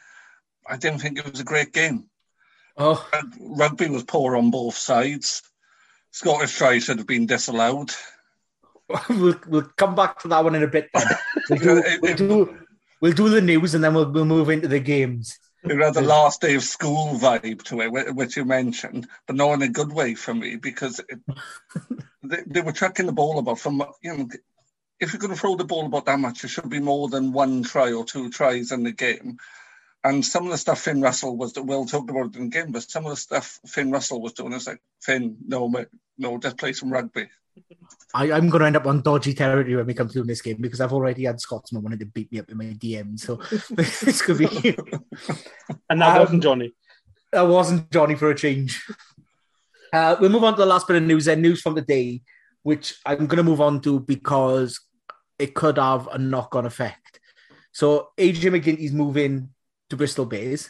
I 0.68 0.78
didn't 0.78 1.00
think 1.00 1.18
it 1.18 1.30
was 1.30 1.40
a 1.40 1.46
great 1.46 1.74
game. 1.74 2.10
Oh, 2.78 3.08
Rugby 3.40 3.90
was 3.90 4.04
poor 4.04 4.36
on 4.36 4.52
both 4.52 4.76
sides. 4.76 5.42
Scottish 6.12 6.58
try 6.58 6.80
should 6.80 6.98
have 6.98 7.08
been 7.08 7.26
disallowed. 7.26 7.92
we'll, 9.10 9.40
we'll 9.48 9.70
come 9.78 9.96
back 9.96 10.20
to 10.20 10.28
that 10.28 10.44
one 10.44 10.56
in 10.56 10.64
a 10.64 10.68
bit. 10.68 10.90
Then. 10.94 11.08
We'll, 11.48 11.60
do, 11.60 11.84
we'll, 12.02 12.16
do, 12.16 12.58
we'll 13.02 13.14
do 13.14 13.30
the 13.30 13.42
news 13.42 13.76
and 13.76 13.84
then 13.84 13.94
we'll, 13.94 14.10
we'll 14.12 14.26
move 14.26 14.50
into 14.50 14.68
the 14.68 14.80
games. 14.80 15.40
It 15.64 15.80
had 15.80 15.96
the 15.96 16.02
last 16.02 16.42
day 16.42 16.56
of 16.56 16.64
school 16.64 17.18
vibe 17.18 17.64
to 17.64 17.82
it, 17.82 18.16
which 18.16 18.38
you 18.38 18.46
mentioned, 18.46 19.08
but 19.26 19.36
not 19.36 19.54
in 19.54 19.62
a 19.64 19.68
good 19.68 19.92
way 19.92 20.14
for 20.14 20.34
me 20.34 20.58
because 20.58 21.00
it, 21.00 21.20
they, 22.24 22.44
they 22.46 22.62
were 22.62 22.72
chucking 22.72 23.08
the 23.08 23.12
ball 23.12 23.40
about 23.40 23.60
from 23.60 23.84
you 24.02 24.16
know. 24.16 24.30
If 24.98 25.12
you're 25.12 25.20
going 25.20 25.34
to 25.34 25.40
throw 25.40 25.56
the 25.56 25.66
ball 25.66 25.88
about 25.88 26.06
that 26.06 26.20
much, 26.20 26.42
there 26.42 26.50
should 26.50 26.70
be 26.70 26.80
more 26.80 27.10
than 27.10 27.34
one 27.34 27.64
try 27.64 27.92
or 27.92 28.06
two 28.06 28.30
tries 28.30 28.72
in 28.72 28.84
the 28.84 28.94
game. 28.94 29.38
And 30.06 30.24
some 30.24 30.46
of 30.46 30.52
the 30.52 30.58
stuff 30.58 30.82
Finn 30.82 31.02
Russell 31.02 31.36
was, 31.36 31.54
that 31.54 31.64
Will 31.64 31.86
talked 31.86 32.10
about 32.10 32.28
it 32.28 32.36
in 32.36 32.44
the 32.44 32.50
game, 32.50 32.72
but 32.72 32.90
some 32.90 33.06
of 33.06 33.10
the 33.10 33.18
stuff 33.18 33.60
Finn 33.66 33.92
Russell 33.92 34.22
was 34.22 34.34
doing 34.34 34.54
is 34.54 34.68
like, 34.68 34.80
Finn, 35.02 35.36
no, 35.46 35.68
mate, 35.68 35.88
no, 36.18 36.38
just 36.38 36.58
play 36.58 36.72
some 36.74 36.94
rugby. 36.94 37.28
I, 38.14 38.32
I'm 38.32 38.50
going 38.50 38.62
to 38.62 38.68
end 38.68 38.78
up 38.78 38.86
on 38.88 39.02
dodgy 39.02 39.34
territory 39.34 39.76
when 39.76 39.86
we 39.86 39.94
come 39.94 40.08
through 40.08 40.24
this 40.24 40.42
game 40.42 40.58
because 40.60 40.80
I've 40.80 40.94
already 40.94 41.26
had 41.26 41.42
Scotsman 41.42 41.84
wanting 41.84 42.00
to 42.00 42.06
beat 42.06 42.32
me 42.32 42.40
up 42.40 42.50
in 42.50 42.58
my 42.58 42.66
DM. 42.66 43.20
So 43.20 43.36
this 43.72 44.22
could 44.22 44.38
be. 44.38 44.78
And 45.90 46.02
that 46.02 46.16
Um, 46.16 46.20
wasn't 46.20 46.44
Johnny. 46.44 46.74
That 47.32 47.42
wasn't 47.44 47.92
Johnny 47.92 48.16
for 48.16 48.30
a 48.30 48.36
change. 48.36 48.82
Uh, 49.92 50.16
we'll 50.20 50.30
move 50.30 50.44
on 50.44 50.54
to 50.54 50.60
the 50.62 50.66
last 50.66 50.88
bit 50.88 50.98
of 50.98 51.04
news 51.04 51.28
and 51.28 51.42
news 51.42 51.62
from 51.62 51.76
the 51.76 51.82
day, 51.82 52.22
which 52.64 52.96
I'm 53.06 53.28
going 53.28 53.38
to 53.38 53.44
move 53.44 53.62
on 53.62 53.82
to 53.82 54.00
because 54.00 54.80
it 55.38 55.54
could 55.54 55.78
have 55.78 56.08
a 56.08 56.18
knock 56.18 56.56
on 56.56 56.66
effect. 56.66 57.20
So, 57.72 58.10
AJ 58.18 58.52
MacGinty's 58.52 58.94
moving 58.94 59.50
to 59.90 59.98
Bristol 59.98 60.26
Bears, 60.26 60.70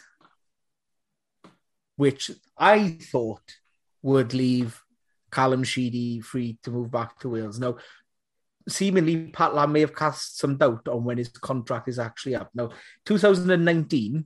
which 1.96 2.30
I 2.58 2.98
thought 3.00 3.42
would 4.02 4.34
leave 4.34 4.82
Callum 5.36 5.64
Sheedy 5.64 6.20
free 6.20 6.56
to 6.62 6.70
move 6.70 6.90
back 6.90 7.20
to 7.20 7.28
Wales. 7.28 7.58
Now, 7.58 7.76
seemingly 8.66 9.28
Pat 9.28 9.54
Lam 9.54 9.70
may 9.70 9.80
have 9.80 9.94
cast 9.94 10.38
some 10.38 10.56
doubt 10.56 10.88
on 10.88 11.04
when 11.04 11.18
his 11.18 11.28
contract 11.28 11.88
is 11.88 11.98
actually 11.98 12.36
up. 12.36 12.48
Now, 12.54 12.70
2019, 13.04 14.24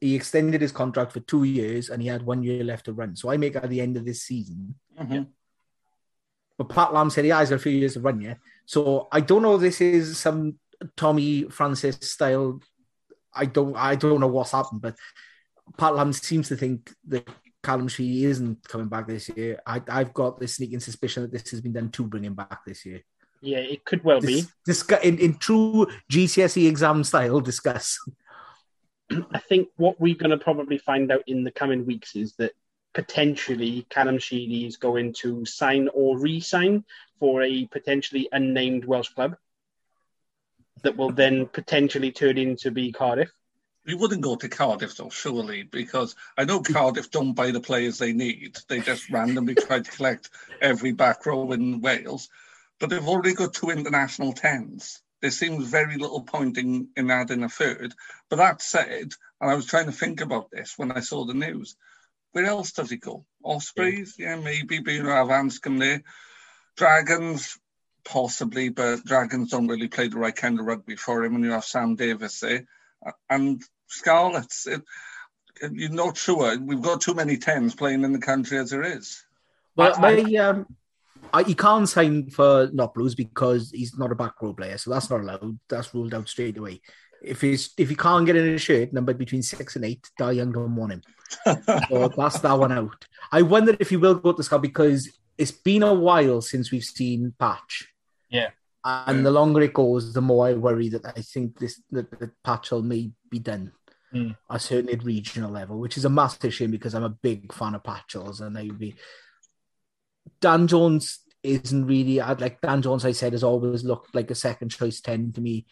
he 0.00 0.14
extended 0.14 0.60
his 0.60 0.70
contract 0.70 1.10
for 1.10 1.18
two 1.18 1.42
years 1.42 1.90
and 1.90 2.00
he 2.00 2.06
had 2.06 2.22
one 2.22 2.44
year 2.44 2.62
left 2.62 2.84
to 2.84 2.92
run. 2.92 3.16
So 3.16 3.28
I 3.28 3.38
make 3.38 3.56
at 3.56 3.68
the 3.68 3.80
end 3.80 3.96
of 3.96 4.04
this 4.04 4.22
season. 4.22 4.76
Mhm. 4.96 5.26
But 6.56 6.68
Pat 6.68 6.94
Lam 6.94 7.10
said 7.10 7.24
he 7.24 7.30
has 7.30 7.50
got 7.50 7.56
a 7.56 7.58
few 7.58 7.72
years 7.72 7.94
to 7.94 8.00
run 8.00 8.20
yet. 8.20 8.38
So 8.66 9.08
I 9.10 9.20
don't 9.20 9.42
know 9.42 9.56
if 9.56 9.60
this 9.62 9.80
is 9.80 10.16
some 10.16 10.60
Tommy 10.96 11.50
Francis 11.50 11.98
style. 12.08 12.60
I 13.34 13.46
don't 13.46 13.74
I 13.74 13.96
don't 13.96 14.20
know 14.20 14.28
what's 14.28 14.52
happened, 14.52 14.80
but 14.80 14.96
Pat 15.76 15.96
Lam 15.96 16.12
seems 16.12 16.48
to 16.48 16.56
think 16.56 16.94
that 17.08 17.28
Callum 17.62 17.88
Sheedy 17.88 18.24
isn't 18.24 18.66
coming 18.66 18.88
back 18.88 19.06
this 19.06 19.28
year. 19.28 19.60
I, 19.66 19.82
I've 19.88 20.14
got 20.14 20.40
this 20.40 20.56
sneaking 20.56 20.80
suspicion 20.80 21.22
that 21.22 21.32
this 21.32 21.50
has 21.50 21.60
been 21.60 21.72
done 21.72 21.90
to 21.90 22.04
bring 22.04 22.24
him 22.24 22.34
back 22.34 22.64
this 22.64 22.86
year. 22.86 23.02
Yeah, 23.42 23.58
it 23.58 23.84
could 23.84 24.04
well 24.04 24.20
be. 24.20 24.44
Discuss, 24.64 25.02
in, 25.02 25.18
in 25.18 25.34
true 25.38 25.86
GCSE 26.10 26.68
exam 26.68 27.04
style, 27.04 27.40
discuss. 27.40 27.98
I 29.32 29.38
think 29.38 29.68
what 29.76 30.00
we're 30.00 30.14
going 30.14 30.30
to 30.30 30.38
probably 30.38 30.78
find 30.78 31.10
out 31.10 31.24
in 31.26 31.44
the 31.44 31.50
coming 31.50 31.84
weeks 31.84 32.14
is 32.14 32.34
that 32.36 32.52
potentially 32.94 33.86
Callum 33.90 34.18
Sheedy 34.18 34.66
is 34.66 34.76
going 34.76 35.14
to 35.14 35.44
sign 35.44 35.88
or 35.94 36.18
re-sign 36.18 36.84
for 37.18 37.42
a 37.42 37.66
potentially 37.66 38.28
unnamed 38.32 38.84
Welsh 38.84 39.10
club 39.10 39.36
that 40.82 40.96
will 40.96 41.10
then 41.10 41.46
potentially 41.46 42.12
turn 42.12 42.38
into 42.38 42.70
be 42.70 42.92
Cardiff. 42.92 43.30
We 43.86 43.94
wouldn't 43.94 44.20
go 44.20 44.36
to 44.36 44.48
Cardiff 44.48 44.96
though, 44.96 45.08
surely, 45.08 45.62
because 45.62 46.14
I 46.36 46.44
know 46.44 46.60
Cardiff 46.60 47.10
don't 47.10 47.32
buy 47.32 47.50
the 47.50 47.60
players 47.60 47.98
they 47.98 48.12
need. 48.12 48.58
They 48.68 48.80
just 48.80 49.10
randomly 49.10 49.54
try 49.54 49.80
to 49.80 49.90
collect 49.90 50.30
every 50.60 50.92
back 50.92 51.24
row 51.24 51.50
in 51.52 51.80
Wales. 51.80 52.28
But 52.78 52.90
they've 52.90 53.08
already 53.08 53.34
got 53.34 53.54
two 53.54 53.70
international 53.70 54.32
tens. 54.32 55.02
There 55.20 55.30
seems 55.30 55.68
very 55.68 55.96
little 55.96 56.22
point 56.22 56.56
in, 56.56 56.88
in 56.96 57.10
adding 57.10 57.42
a 57.42 57.48
third. 57.48 57.94
But 58.28 58.36
that 58.36 58.62
said, 58.62 59.12
and 59.40 59.50
I 59.50 59.54
was 59.54 59.66
trying 59.66 59.86
to 59.86 59.92
think 59.92 60.20
about 60.20 60.50
this 60.50 60.74
when 60.76 60.92
I 60.92 61.00
saw 61.00 61.24
the 61.24 61.34
news, 61.34 61.76
where 62.32 62.46
else 62.46 62.72
does 62.72 62.90
he 62.90 62.96
go? 62.96 63.26
Ospreys? 63.44 64.14
Yeah, 64.18 64.36
maybe 64.36 64.78
Bruno 64.78 65.10
Avanscombe 65.10 65.78
there. 65.78 66.02
Dragons, 66.76 67.58
possibly, 68.04 68.68
but 68.68 69.04
Dragons 69.04 69.50
don't 69.50 69.68
really 69.68 69.88
play 69.88 70.08
the 70.08 70.16
right 70.16 70.34
kind 70.34 70.58
of 70.58 70.66
rugby 70.66 70.96
for 70.96 71.24
him 71.24 71.34
when 71.34 71.42
you 71.42 71.50
have 71.50 71.64
Sam 71.64 71.96
Davies 71.96 72.40
there. 72.40 72.66
And 73.28 73.62
Scarlets, 73.88 74.66
it, 74.66 74.82
you're 75.72 75.90
not 75.90 76.16
sure. 76.16 76.58
We've 76.58 76.82
got 76.82 77.00
too 77.00 77.14
many 77.14 77.36
tens 77.36 77.74
playing 77.74 78.04
in 78.04 78.12
the 78.12 78.18
country 78.18 78.58
as 78.58 78.70
there 78.70 78.82
is. 78.82 79.24
Well, 79.76 79.94
I- 79.96 80.00
my, 80.22 80.34
um, 80.36 80.66
I, 81.32 81.42
he 81.42 81.54
can't 81.54 81.88
sign 81.88 82.30
for 82.30 82.68
not 82.72 82.94
blues 82.94 83.14
because 83.14 83.70
he's 83.70 83.96
not 83.98 84.12
a 84.12 84.14
back 84.16 84.40
row 84.40 84.52
player, 84.52 84.78
so 84.78 84.90
that's 84.90 85.10
not 85.10 85.20
allowed. 85.20 85.58
That's 85.68 85.94
ruled 85.94 86.14
out 86.14 86.28
straight 86.28 86.56
away. 86.56 86.80
If 87.22 87.42
he's 87.42 87.72
if 87.76 87.90
he 87.90 87.94
can't 87.94 88.24
get 88.24 88.36
in 88.36 88.54
a 88.54 88.58
shirt 88.58 88.92
numbered 88.94 89.18
between 89.18 89.42
six 89.42 89.76
and 89.76 89.84
eight, 89.84 90.08
Dai 90.18 90.32
Young 90.32 90.52
don't 90.52 90.74
want 90.74 90.92
him. 90.92 91.02
So 91.44 92.08
that's 92.16 92.38
that 92.40 92.58
one 92.58 92.72
out. 92.72 93.06
I 93.30 93.42
wonder 93.42 93.76
if 93.78 93.90
he 93.90 93.96
will 93.96 94.14
go 94.14 94.32
to 94.32 94.42
Scout 94.42 94.62
because 94.62 95.08
it's 95.36 95.50
been 95.52 95.82
a 95.82 95.92
while 95.92 96.40
since 96.40 96.70
we've 96.72 96.82
seen 96.82 97.34
Patch. 97.38 97.88
Yeah. 98.30 98.50
And 98.84 99.26
the 99.26 99.30
longer 99.30 99.60
it 99.60 99.74
goes, 99.74 100.12
the 100.14 100.22
more 100.22 100.46
I 100.46 100.54
worry 100.54 100.88
that 100.88 101.04
I 101.04 101.20
think 101.20 101.58
this 101.58 101.82
that, 101.90 102.10
the 102.18 102.30
Patch 102.42 102.70
will 102.70 102.82
may 102.82 103.10
be 103.30 103.38
done. 103.38 103.72
Mm. 104.14 104.36
I 104.48 104.58
certainly 104.58 104.94
at 104.94 105.04
regional 105.04 105.50
level, 105.50 105.78
which 105.78 105.96
is 105.96 106.04
a 106.04 106.10
massive 106.10 106.54
shame 106.54 106.70
because 106.70 106.94
I'm 106.94 107.04
a 107.04 107.10
big 107.10 107.52
fan 107.52 107.74
of 107.74 107.82
Patchels 107.82 108.40
and 108.40 108.56
I 108.56 108.62
would 108.64 108.78
be 108.78 108.96
Dan 110.40 110.66
Jones 110.66 111.20
isn't 111.42 111.86
really 111.86 112.20
I'd 112.20 112.40
like 112.40 112.60
Dan 112.60 112.82
Jones 112.82 113.04
I 113.04 113.12
said 113.12 113.32
has 113.32 113.44
always 113.44 113.84
looked 113.84 114.14
like 114.14 114.30
a 114.30 114.34
second 114.34 114.70
choice 114.70 115.00
10 115.00 115.32
to 115.32 115.40
me 115.40 115.66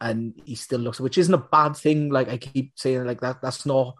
and 0.00 0.40
he 0.44 0.54
still 0.54 0.80
looks 0.80 1.00
which 1.00 1.18
isn't 1.18 1.34
a 1.34 1.38
bad 1.38 1.76
thing 1.76 2.10
like 2.10 2.28
I 2.28 2.36
keep 2.36 2.72
saying 2.76 3.04
like 3.04 3.20
that 3.20 3.40
that's 3.40 3.64
not 3.64 3.94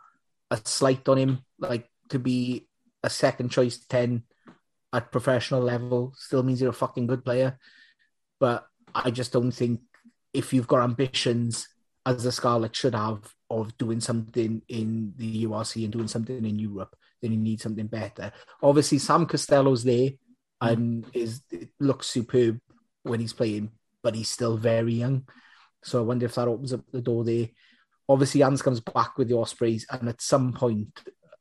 a 0.51 0.61
slight 0.65 1.09
on 1.09 1.19
him 1.19 1.45
like 1.59 1.89
to 2.09 2.19
be 2.19 2.67
a 3.03 3.11
second 3.11 3.51
choice 3.51 3.79
10 3.89 4.25
at 4.93 5.13
professional 5.13 5.61
level 5.61 6.15
still 6.17 6.43
means 6.43 6.61
you're 6.61 6.71
a 6.71 6.75
fucking 6.75 7.07
good 7.07 7.25
player 7.25 7.59
but 8.41 8.67
I 8.95 9.11
just 9.11 9.33
don't 9.33 9.53
think 9.53 9.81
if 10.33 10.53
you've 10.53 10.69
got 10.69 10.83
ambitions 10.83 11.69
as 12.07 12.25
the 12.25 12.33
Scarlet 12.33 12.75
should 12.75 12.95
have 12.95 13.21
of 13.51 13.77
doing 13.79 14.01
something 14.01 14.63
in 14.69 15.13
the 15.17 15.45
URC 15.45 15.85
and 15.85 15.93
doing 15.93 16.09
something 16.09 16.45
in 16.45 16.59
Europe, 16.59 16.95
then 17.21 17.33
you 17.33 17.39
need 17.39 17.61
something 17.61 17.87
better. 17.87 18.33
Obviously, 18.63 18.99
Sam 18.99 19.27
Costelow's 19.27 19.85
there 19.85 20.11
and 20.61 21.07
is 21.15 21.43
it 21.51 21.71
looks 21.81 22.09
superb 22.09 22.61
when 23.03 23.21
he's 23.21 23.33
playing, 23.33 23.71
but 24.03 24.15
he's 24.15 24.31
still 24.31 24.57
very 24.57 24.95
young. 24.95 25.27
So 25.85 26.01
I 26.01 26.03
wonder 26.03 26.27
if 26.27 26.35
that 26.35 26.49
opens 26.49 26.73
up 26.73 26.81
the 26.93 27.01
door 27.01 27.25
there. 27.25 27.49
Obviously, 28.09 28.41
Anscombe 28.41 28.93
back 28.93 29.19
with 29.19 29.29
the 29.29 29.37
Ospreys, 29.37 29.87
and 29.91 30.09
at 30.09 30.23
some 30.23 30.53
point, 30.53 30.89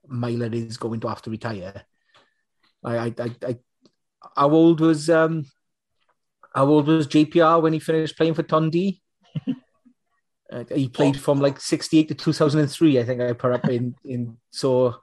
Myler 0.06 0.50
is 0.52 0.78
going 0.78 1.00
to 1.00 1.08
have 1.08 1.22
to 1.24 1.30
retire. 1.30 1.84
I, 2.84 2.98
I, 2.98 3.14
I, 3.20 3.36
I 3.48 3.58
how 4.36 4.50
old 4.50 4.82
was 4.82 5.10
um, 5.10 5.46
how 6.58 6.66
old 6.66 6.88
was 6.88 7.08
JPR 7.08 7.62
when 7.62 7.72
he 7.72 7.78
finished 7.78 8.18
playing 8.18 8.34
for 8.34 8.44
Tondu? 8.44 9.00
Uh, 10.50 10.64
he 10.74 10.88
played 10.88 11.20
from 11.20 11.42
like 11.42 11.60
68 11.60 12.08
to 12.08 12.16
2003, 12.16 13.00
I 13.00 13.04
think 13.04 13.20
I 13.20 13.34
put 13.34 13.52
up 13.52 13.68
in, 13.68 13.94
in 14.06 14.38
so 14.50 14.96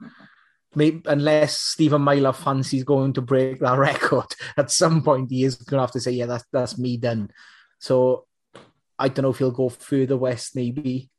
maybe 0.73 1.03
unless 1.05 1.61
Stephen 1.61 2.01
Myler 2.01 2.33
fancies 2.33 2.83
going 2.83 3.13
to 3.13 3.21
break 3.21 3.59
that 3.59 3.77
record, 3.89 4.25
at 4.57 4.71
some 4.71 5.03
point 5.03 5.29
he 5.29 5.43
is 5.43 5.53
gonna 5.57 5.83
have 5.83 5.91
to 5.91 5.99
say, 5.99 6.13
Yeah, 6.13 6.25
that's 6.25 6.45
that's 6.51 6.79
me 6.79 6.97
done. 6.97 7.29
So 7.77 8.25
I 8.97 9.07
don't 9.07 9.21
know 9.21 9.29
if 9.29 9.37
he'll 9.37 9.51
go 9.51 9.69
further 9.69 10.17
west, 10.17 10.55
maybe, 10.55 11.11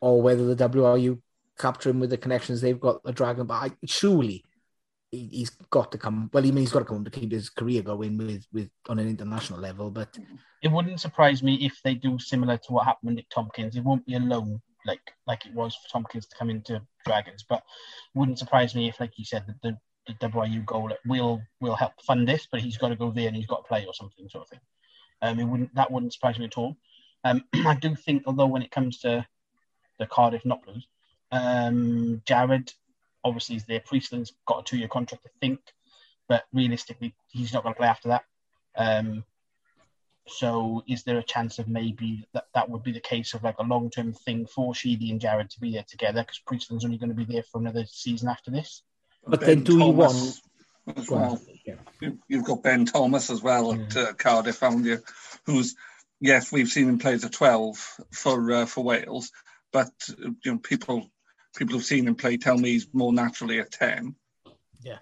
or 0.00 0.22
whether 0.22 0.54
the 0.54 0.70
WRU 0.70 1.20
capture 1.58 1.90
him 1.90 2.00
with 2.00 2.08
the 2.08 2.16
connections 2.16 2.62
they've 2.62 2.80
got 2.80 3.02
the 3.02 3.12
dragon, 3.12 3.46
but 3.46 3.62
I, 3.62 3.70
surely 3.84 4.42
he, 5.14 5.28
he's 5.30 5.50
got 5.70 5.92
to 5.92 5.98
come 5.98 6.30
well, 6.32 6.44
I 6.44 6.48
mean 6.48 6.58
he's 6.58 6.72
got 6.72 6.80
to 6.80 6.84
come 6.84 7.04
to 7.04 7.10
keep 7.10 7.32
his 7.32 7.48
career 7.48 7.82
going 7.82 8.18
with 8.18 8.46
with 8.52 8.70
on 8.88 8.98
an 8.98 9.08
international 9.08 9.60
level, 9.60 9.90
but 9.90 10.18
It 10.62 10.72
wouldn't 10.72 11.00
surprise 11.00 11.42
me 11.42 11.54
if 11.66 11.80
they 11.84 11.94
do 11.94 12.18
similar 12.18 12.56
to 12.56 12.72
what 12.72 12.86
happened 12.86 13.16
with 13.16 13.28
Tompkins. 13.28 13.76
It 13.76 13.84
won't 13.84 14.06
be 14.06 14.14
alone 14.14 14.60
like 14.86 15.12
like 15.26 15.46
it 15.46 15.54
was 15.54 15.74
for 15.74 15.88
Tompkins 15.92 16.26
to 16.26 16.36
come 16.36 16.50
into 16.50 16.82
Dragons, 17.04 17.44
but 17.48 17.62
wouldn't 18.14 18.38
surprise 18.38 18.74
me 18.74 18.88
if, 18.88 19.00
like 19.00 19.18
you 19.18 19.24
said, 19.24 19.44
the, 19.46 19.54
the, 19.62 19.78
the 20.20 20.28
WRU 20.28 20.64
goal 20.64 20.90
will 21.06 21.42
will 21.60 21.76
help 21.76 21.92
fund 22.02 22.28
this, 22.28 22.46
but 22.50 22.60
he's 22.60 22.78
got 22.78 22.88
to 22.88 22.96
go 22.96 23.10
there 23.10 23.28
and 23.28 23.36
he's 23.36 23.46
got 23.46 23.64
to 23.64 23.68
play 23.68 23.84
or 23.86 23.94
something 23.94 24.28
sort 24.28 24.44
of 24.44 24.48
thing. 24.50 24.60
Um, 25.22 25.40
it 25.40 25.44
wouldn't 25.44 25.74
that 25.74 25.90
wouldn't 25.90 26.12
surprise 26.12 26.38
me 26.38 26.46
at 26.46 26.58
all. 26.58 26.76
Um, 27.24 27.44
I 27.54 27.74
do 27.74 27.94
think, 27.94 28.24
although 28.26 28.46
when 28.46 28.62
it 28.62 28.70
comes 28.70 28.98
to 29.00 29.26
the 29.98 30.06
Cardiff 30.06 30.42
Blues, 30.42 30.86
um, 31.30 32.22
Jarrod 32.26 32.72
obviously 33.24 33.56
is 33.56 33.64
there. 33.64 33.80
Priestland's 33.80 34.32
got 34.46 34.60
a 34.60 34.64
two-year 34.64 34.88
contract, 34.88 35.26
I 35.26 35.30
think, 35.40 35.60
but 36.28 36.44
realistically, 36.52 37.14
he's 37.30 37.52
not 37.52 37.62
going 37.62 37.74
to 37.74 37.78
play 37.78 37.88
after 37.88 38.08
that. 38.08 38.24
Um, 38.76 39.24
so, 40.26 40.82
is 40.88 41.02
there 41.04 41.18
a 41.18 41.22
chance 41.22 41.58
of 41.58 41.68
maybe 41.68 42.26
that 42.32 42.44
that 42.54 42.70
would 42.70 42.82
be 42.82 42.92
the 42.92 43.00
case 43.00 43.34
of 43.34 43.42
like 43.42 43.58
a 43.58 43.62
long-term 43.62 44.14
thing 44.14 44.46
for 44.46 44.74
Sheedy 44.74 45.10
and 45.10 45.20
Jarrod 45.20 45.50
to 45.50 45.60
be 45.60 45.72
there 45.72 45.84
together? 45.86 46.22
Because 46.22 46.40
Priestland's 46.46 46.84
only 46.84 46.96
going 46.98 47.10
to 47.10 47.14
be 47.14 47.24
there 47.30 47.42
for 47.42 47.60
another 47.60 47.84
season 47.86 48.28
after 48.28 48.50
this. 48.50 48.82
But 49.26 49.40
then 49.40 49.64
do 49.64 49.78
you 49.78 49.88
want 49.90 50.40
as 50.96 51.10
well. 51.10 51.40
Yeah. 51.66 51.74
You- 52.00 52.18
You've 52.28 52.44
got 52.44 52.62
Ben 52.62 52.84
Thomas 52.86 53.30
as 53.30 53.42
well 53.42 53.72
at 53.74 53.96
uh, 53.96 54.12
Cardiff, 54.14 54.60
haven't 54.60 54.84
you? 54.84 55.02
Who's 55.46 55.76
yes, 56.20 56.52
we've 56.52 56.68
seen 56.68 56.88
him 56.88 56.98
play 56.98 57.12
as 57.14 57.24
a 57.24 57.30
twelve 57.30 57.76
for 58.10 58.52
uh, 58.52 58.66
for 58.66 58.84
Wales, 58.84 59.30
but 59.72 59.92
uh, 60.10 60.30
you 60.44 60.52
know 60.52 60.58
people 60.58 61.10
people 61.56 61.74
who've 61.74 61.84
seen 61.84 62.06
him 62.06 62.14
play 62.14 62.36
tell 62.36 62.58
me 62.58 62.70
he's 62.70 62.88
more 62.92 63.12
naturally 63.12 63.58
a 63.58 63.64
ten. 63.64 64.14
Yeah. 64.82 64.98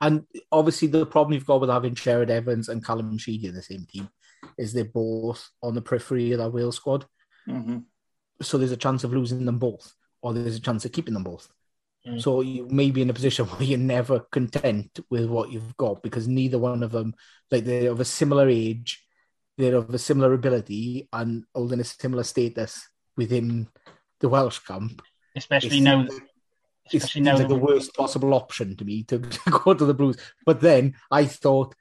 And 0.00 0.26
obviously, 0.52 0.88
the 0.88 1.06
problem 1.06 1.34
you've 1.34 1.46
got 1.46 1.60
with 1.60 1.70
having 1.70 1.94
Jarrod 1.94 2.30
Evans 2.30 2.68
and 2.68 2.84
Callum 2.84 3.16
Sheedy 3.18 3.48
in 3.48 3.54
the 3.54 3.62
same 3.62 3.86
team 3.86 4.08
is 4.58 4.72
they're 4.72 4.84
both 4.84 5.50
on 5.62 5.74
the 5.74 5.82
periphery 5.82 6.32
of 6.32 6.38
that 6.38 6.50
Wales 6.50 6.76
squad. 6.76 7.06
hmm 7.46 7.78
So 8.42 8.58
there's 8.58 8.72
a 8.72 8.76
chance 8.76 9.04
of 9.04 9.12
losing 9.12 9.44
them 9.44 9.58
both, 9.58 9.94
or 10.22 10.34
there's 10.34 10.56
a 10.56 10.60
chance 10.60 10.84
of 10.84 10.92
keeping 10.92 11.14
them 11.14 11.24
both. 11.24 11.48
Mm. 12.06 12.22
So 12.22 12.40
you 12.40 12.66
may 12.68 12.90
be 12.90 13.02
in 13.02 13.10
a 13.10 13.14
position 13.14 13.46
where 13.46 13.62
you're 13.62 13.78
never 13.78 14.20
content 14.20 15.00
with 15.10 15.26
what 15.26 15.50
you've 15.50 15.76
got 15.76 16.02
because 16.02 16.28
neither 16.28 16.58
one 16.58 16.82
of 16.82 16.92
them, 16.92 17.14
like 17.50 17.64
they're 17.64 17.90
of 17.90 18.00
a 18.00 18.04
similar 18.04 18.48
age, 18.48 19.02
they're 19.58 19.76
of 19.76 19.92
a 19.92 19.98
similar 19.98 20.32
ability, 20.34 21.08
and 21.12 21.44
holding 21.54 21.80
a 21.80 21.84
similar 21.84 22.22
status 22.22 22.88
within 23.16 23.68
the 24.20 24.28
Welsh 24.28 24.58
camp. 24.58 25.02
Especially 25.36 25.78
It's- 25.78 25.82
now, 25.82 26.06
it's 26.86 26.94
Especially 27.04 27.22
now 27.22 27.36
like 27.36 27.48
the 27.48 27.56
worst 27.56 27.94
possible 27.94 28.32
option 28.32 28.76
to 28.76 28.84
me 28.84 29.02
to, 29.04 29.18
to 29.36 29.50
go 29.50 29.74
to 29.74 29.84
the 29.84 29.94
Blues. 29.94 30.16
But 30.44 30.60
then 30.60 30.94
I 31.10 31.26
thought 31.26 31.74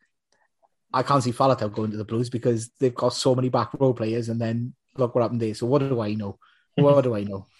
I 0.94 1.04
can't 1.04 1.24
see 1.24 1.32
Faletau 1.32 1.72
going 1.72 1.91
to 1.91 1.98
the 1.98 2.06
Blues 2.06 2.30
because 2.30 2.70
they've 2.80 2.96
got 2.96 3.13
so 3.13 3.36
many 3.36 3.50
back 3.50 3.70
row 3.80 3.94
players, 3.94 4.30
and 4.30 4.41
then 4.41 4.74
look 4.98 5.13
what 5.13 5.22
happened 5.22 5.41
there. 5.41 5.54
So 5.54 5.68
what 5.68 5.80
do 5.80 6.00
I 6.02 6.13
know? 6.13 6.39
What 6.76 7.04
do 7.04 7.15
I 7.15 7.24
know? 7.24 7.48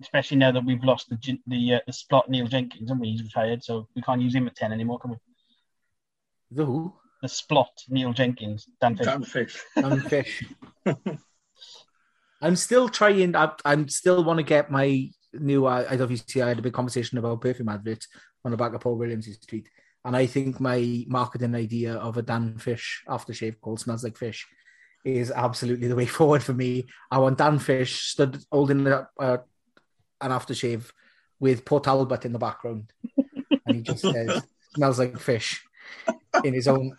especially 0.00 0.36
now 0.36 0.52
that 0.52 0.64
we've 0.64 0.84
lost 0.84 1.08
the 1.08 1.38
the 1.46 1.74
uh, 1.74 1.80
the 1.86 1.92
Splot 1.92 2.28
Neil 2.28 2.46
Jenkins 2.46 2.90
and 2.90 3.04
he's 3.04 3.22
retired, 3.22 3.62
so 3.64 3.88
we 3.94 4.02
can't 4.02 4.20
use 4.20 4.34
him 4.34 4.46
at 4.46 4.56
ten 4.56 4.72
anymore, 4.72 4.98
can 4.98 5.12
we? 5.12 5.16
The 6.50 6.64
who? 6.64 6.94
The 7.22 7.28
Splot 7.28 7.88
Neil 7.88 8.12
Jenkins, 8.12 8.66
Dan 8.80 8.96
Fish. 8.96 9.06
Dan 9.06 9.24
Fish. 9.24 9.64
and 9.76 10.04
fish. 10.04 10.44
I'm 12.44 12.56
still 12.56 12.90
trying. 12.90 13.34
I, 13.34 13.52
I'm 13.64 13.88
still 13.88 14.22
want 14.22 14.36
to 14.36 14.42
get 14.42 14.70
my 14.70 15.08
new. 15.32 15.64
I, 15.64 15.82
I 15.84 15.98
obviously 15.98 16.42
I 16.42 16.48
had 16.48 16.58
a 16.58 16.62
big 16.62 16.74
conversation 16.74 17.16
about 17.16 17.40
perfume 17.40 17.70
adverts 17.70 18.06
on 18.44 18.50
the 18.50 18.58
back 18.58 18.74
of 18.74 18.82
Paul 18.82 18.96
Williams' 18.96 19.38
tweet, 19.38 19.70
and 20.04 20.14
I 20.14 20.26
think 20.26 20.60
my 20.60 21.04
marketing 21.08 21.54
idea 21.54 21.94
of 21.94 22.18
a 22.18 22.22
Dan 22.22 22.58
Fish 22.58 23.02
aftershave 23.08 23.60
called 23.62 23.80
"Smells 23.80 24.04
Like 24.04 24.18
Fish" 24.18 24.46
is 25.06 25.30
absolutely 25.30 25.88
the 25.88 25.96
way 25.96 26.04
forward 26.18 26.42
for 26.42 26.52
me. 26.52 26.84
I 27.10 27.16
want 27.16 27.38
Dan 27.38 27.58
Fish 27.58 28.10
stood 28.10 28.44
holding 28.52 28.86
a, 28.88 29.08
uh, 29.18 29.38
an 30.20 30.30
aftershave 30.30 30.90
with 31.40 31.64
Port 31.64 31.84
Talbot 31.84 32.26
in 32.26 32.34
the 32.34 32.38
background, 32.38 32.92
and 33.64 33.76
he 33.76 33.80
just 33.80 34.02
says 34.02 34.42
"Smells 34.74 34.98
like 34.98 35.18
fish" 35.18 35.64
in 36.44 36.52
his 36.52 36.68
own 36.68 36.94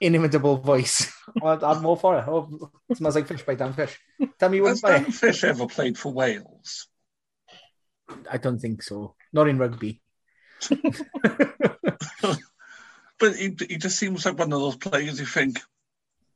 inimitable 0.00 0.58
voice. 0.58 1.12
Well, 1.42 1.62
I'm 1.62 1.82
more 1.82 1.96
for 1.96 2.18
it. 2.18 2.24
Oh, 2.26 2.70
it 2.88 2.96
smells 2.96 3.14
like 3.14 3.26
fish 3.26 3.42
by 3.42 3.54
Dan 3.54 3.74
Fish. 3.74 3.98
Tell 4.40 4.48
me 4.48 4.56
you 4.56 4.64
Has 4.66 4.82
wouldn't 4.82 5.04
Dan 5.04 5.10
it. 5.10 5.14
Fish 5.14 5.44
ever 5.44 5.66
played 5.66 5.98
for 5.98 6.10
Wales? 6.12 6.86
I 8.30 8.38
don't 8.38 8.58
think 8.58 8.82
so. 8.82 9.14
Not 9.32 9.46
in 9.48 9.58
rugby. 9.58 10.00
But 13.20 13.34
he, 13.36 13.56
he 13.68 13.78
just 13.78 13.98
seems 13.98 14.24
like 14.24 14.38
one 14.38 14.52
of 14.52 14.60
those 14.60 14.76
players 14.76 15.18
you 15.18 15.26
think, 15.26 15.60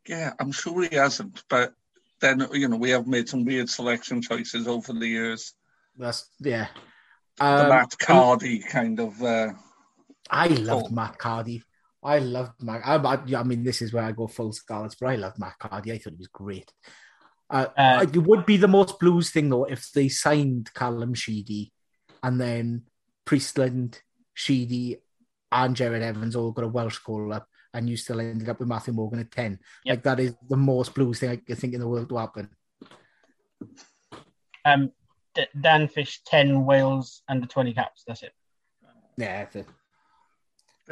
yeah, 0.09 0.33
I'm 0.41 0.51
sure 0.51 0.83
he 0.83 0.97
hasn't. 0.97 1.45
But 1.49 1.75
then, 2.21 2.45
you 2.53 2.67
know, 2.69 2.77
we 2.77 2.91
have 2.91 3.07
made 3.07 3.29
some 3.29 3.45
weird 3.45 3.71
selection 3.71 4.21
choices 4.21 4.67
over 4.67 4.93
the 4.93 5.07
years. 5.07 5.55
That's 5.97 6.29
yeah. 6.41 6.67
The 7.39 7.45
Um, 7.45 7.69
Matt 7.69 7.91
Cardy 8.01 8.67
kind 8.69 8.99
of. 8.99 9.23
Uh, 9.23 9.53
I 10.29 10.49
loved 10.49 10.87
Cool. 10.87 10.95
Matt 10.95 11.19
Cardy. 11.19 11.63
I 12.05 12.19
loved 12.19 12.63
Matt. 12.63 12.83
I, 12.85 12.97
I, 12.97 13.41
I 13.41 13.43
mean, 13.45 13.63
this 13.63 13.81
is 13.81 13.93
where 13.93 14.05
I 14.05 14.13
go 14.13 14.27
full 14.27 14.53
Scarlets, 14.53 14.97
but 15.01 15.09
I 15.09 15.17
loved 15.17 15.39
Matt 15.39 15.55
Cardy. 15.61 15.93
I 15.93 15.99
thought 15.99 16.15
he 16.15 16.19
was 16.19 16.29
great. 16.29 16.73
Uh, 17.49 17.67
Uh, 17.77 18.07
it 18.13 18.19
would 18.19 18.45
be 18.47 18.57
the 18.57 18.69
most 18.69 18.99
blues 18.99 19.31
thing 19.31 19.51
though 19.51 19.65
if 19.65 19.91
they 19.93 20.09
signed 20.09 20.73
Callum 20.75 21.15
Sheedy 21.15 21.73
and 22.23 22.41
then 22.41 22.83
Priestland, 23.25 24.01
Sheedy, 24.35 24.99
and 25.53 25.77
Jarrod 25.77 26.01
Evans 26.01 26.35
all 26.35 26.51
got 26.51 26.65
a 26.65 26.69
Welsh 26.69 26.99
call 26.99 27.33
up, 27.33 27.47
and 27.75 27.89
you 27.89 27.97
still 27.97 28.21
ended 28.21 28.49
up 28.49 28.59
with 28.59 28.69
Matthew 28.69 28.95
Morgan 28.95 29.21
at 29.21 29.31
ten. 29.31 29.59
Yep. 29.85 29.97
Like 29.97 30.03
that 30.05 30.21
is 30.21 30.35
the 30.49 30.57
most 30.57 30.95
blues 30.95 31.21
thing 31.21 31.31
I 31.31 31.37
can 31.37 31.57
think 31.57 31.75
in 31.75 31.81
the 31.81 31.89
world 31.89 32.09
to 32.09 32.17
happen. 32.17 32.49
Um, 34.65 34.93
D- 35.35 35.47
Dan 35.61 35.89
Fish, 35.89 36.23
ten 36.25 36.65
Wales 36.65 37.23
under 37.29 37.47
twenty 37.47 37.75
caps. 37.75 38.03
That's 38.07 38.23
it. 38.23 38.33
Yeah, 39.19 39.45
that's 39.45 39.57
it. 39.57 39.67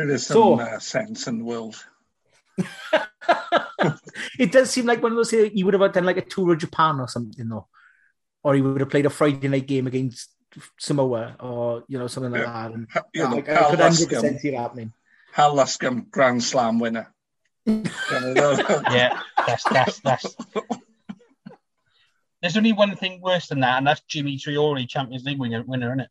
There 0.08 0.16
is 0.16 0.26
some 0.26 0.34
So- 0.34 0.60
uh, 0.60 0.78
sense 0.78 1.26
in 1.26 1.38
the 1.38 1.44
world. 1.44 1.76
it 4.38 4.52
does 4.52 4.70
seem 4.70 4.86
like 4.86 5.02
one 5.02 5.12
of 5.12 5.16
those 5.16 5.32
uh, 5.32 5.48
he 5.52 5.64
would 5.64 5.74
have 5.74 5.92
done 5.92 6.04
like 6.04 6.16
a 6.18 6.22
tour 6.22 6.52
of 6.52 6.58
Japan 6.58 7.00
or 7.00 7.08
something 7.08 7.48
though, 7.48 7.66
or 8.42 8.54
he 8.54 8.60
would 8.60 8.80
have 8.80 8.90
played 8.90 9.06
a 9.06 9.10
Friday 9.10 9.48
night 9.48 9.66
game 9.66 9.86
against 9.86 10.30
Samoa 10.78 11.36
or 11.40 11.84
you 11.88 11.98
know 11.98 12.06
something 12.06 12.32
like 12.32 12.42
Yeah. 12.42 12.52
that. 12.68 12.72
And 12.72 12.86
Ha- 12.92 13.02
You 13.14 13.22
know, 13.22 13.36
I, 13.36 13.38
I 13.38 13.40
could 13.40 13.56
hundred 13.56 13.78
percent 13.80 14.10
Luscombe, 14.10 14.38
see 14.40 14.48
it 14.48 14.58
happening. 14.58 14.92
Hal 15.32 15.54
Luscombe, 15.54 16.10
Grand 16.10 16.42
Slam 16.42 16.78
winner. 16.78 17.12
Yeah, 17.66 19.20
that's 19.46 19.64
that's 19.64 20.00
that's. 20.00 20.36
There's 22.42 22.56
only 22.56 22.72
one 22.72 22.96
thing 22.96 23.20
worse 23.20 23.48
than 23.48 23.60
that, 23.60 23.78
and 23.78 23.86
that's 23.86 24.00
Jimmy 24.08 24.36
Triori, 24.38 24.88
Champions 24.88 25.24
League 25.24 25.38
winner, 25.38 25.62
winner, 25.62 25.88
isn't 25.88 26.00
it? 26.00 26.08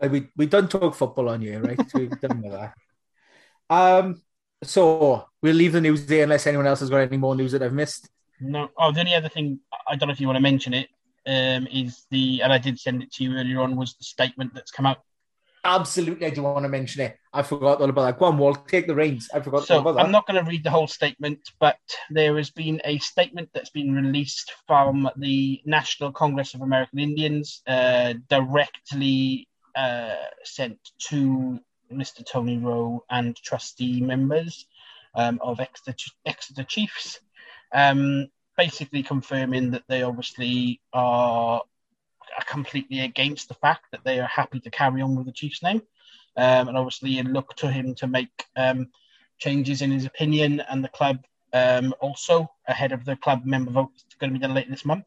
We 0.00 0.28
we 0.36 0.46
don't 0.46 0.70
talk 0.70 0.94
football 0.94 1.28
on 1.30 1.40
here, 1.40 1.60
right? 1.60 1.78
So 1.90 1.98
we've 1.98 2.20
done 2.20 2.42
with 2.42 2.52
that. 2.52 2.74
Um, 3.70 4.22
so 4.62 5.26
we'll 5.42 5.54
leave 5.54 5.72
the 5.72 5.80
news 5.80 6.06
there 6.06 6.24
unless 6.24 6.46
anyone 6.46 6.66
else 6.66 6.80
has 6.80 6.90
got 6.90 6.98
any 6.98 7.16
more 7.16 7.34
news 7.34 7.52
that 7.52 7.62
I've 7.62 7.72
missed. 7.72 8.08
No. 8.40 8.68
Oh, 8.78 8.92
the 8.92 9.00
only 9.00 9.14
other 9.14 9.28
thing 9.28 9.60
I 9.88 9.96
don't 9.96 10.08
know 10.08 10.12
if 10.12 10.20
you 10.20 10.26
want 10.26 10.36
to 10.36 10.42
mention 10.42 10.74
it 10.74 10.88
um, 11.26 11.66
is 11.72 12.04
the, 12.10 12.42
and 12.42 12.52
I 12.52 12.58
did 12.58 12.78
send 12.78 13.02
it 13.02 13.12
to 13.12 13.24
you 13.24 13.36
earlier 13.36 13.60
on, 13.60 13.76
was 13.76 13.94
the 13.94 14.04
statement 14.04 14.52
that's 14.54 14.70
come 14.70 14.86
out. 14.86 14.98
Absolutely, 15.66 16.26
I 16.26 16.30
do 16.30 16.42
want 16.42 16.64
to 16.64 16.68
mention 16.68 17.00
it. 17.00 17.16
I 17.32 17.42
forgot 17.42 17.80
all 17.80 17.88
about 17.88 18.02
that. 18.04 18.18
Go 18.18 18.26
on, 18.26 18.36
Walt, 18.36 18.68
take 18.68 18.86
the 18.86 18.94
reins. 18.94 19.30
I 19.32 19.40
forgot 19.40 19.60
all 19.60 19.66
So 19.66 19.78
about 19.78 19.94
that. 19.94 20.04
I'm 20.04 20.12
not 20.12 20.26
going 20.26 20.42
to 20.42 20.48
read 20.48 20.62
the 20.62 20.70
whole 20.70 20.86
statement, 20.86 21.38
but 21.58 21.78
there 22.10 22.36
has 22.36 22.50
been 22.50 22.82
a 22.84 22.98
statement 22.98 23.48
that's 23.54 23.70
been 23.70 23.94
released 23.94 24.52
from 24.66 25.08
the 25.16 25.62
National 25.64 26.12
Congress 26.12 26.52
of 26.52 26.60
American 26.60 26.98
Indians, 26.98 27.62
uh, 27.66 28.12
directly 28.28 29.48
uh, 29.76 30.14
sent 30.42 30.78
to 31.08 31.60
Mr. 31.92 32.24
Tony 32.26 32.58
Rowe 32.58 33.04
and 33.10 33.36
trustee 33.36 34.00
members 34.00 34.66
um, 35.14 35.38
of 35.42 35.60
Exeter, 35.60 36.10
Exeter 36.26 36.64
Chiefs, 36.64 37.20
um, 37.72 38.28
basically 38.56 39.02
confirming 39.02 39.70
that 39.72 39.84
they 39.88 40.02
obviously 40.02 40.80
are 40.92 41.62
are 42.36 42.44
completely 42.44 43.00
against 43.00 43.48
the 43.48 43.54
fact 43.54 43.84
that 43.92 44.02
they 44.04 44.18
are 44.18 44.26
happy 44.26 44.58
to 44.58 44.70
carry 44.70 45.02
on 45.02 45.14
with 45.14 45.26
the 45.26 45.32
Chiefs 45.32 45.62
name. 45.62 45.82
Um, 46.36 46.68
and 46.68 46.76
obviously, 46.76 47.22
look 47.22 47.54
to 47.56 47.70
him 47.70 47.94
to 47.96 48.08
make 48.08 48.46
um, 48.56 48.88
changes 49.38 49.82
in 49.82 49.92
his 49.92 50.04
opinion 50.04 50.60
and 50.68 50.82
the 50.82 50.88
club 50.88 51.24
um, 51.52 51.94
also 52.00 52.50
ahead 52.66 52.92
of 52.92 53.04
the 53.04 53.16
club 53.16 53.44
member 53.44 53.70
vote 53.70 53.90
that's 53.94 54.16
going 54.16 54.32
to 54.32 54.38
be 54.38 54.44
done 54.44 54.54
later 54.54 54.70
this 54.70 54.84
month. 54.84 55.06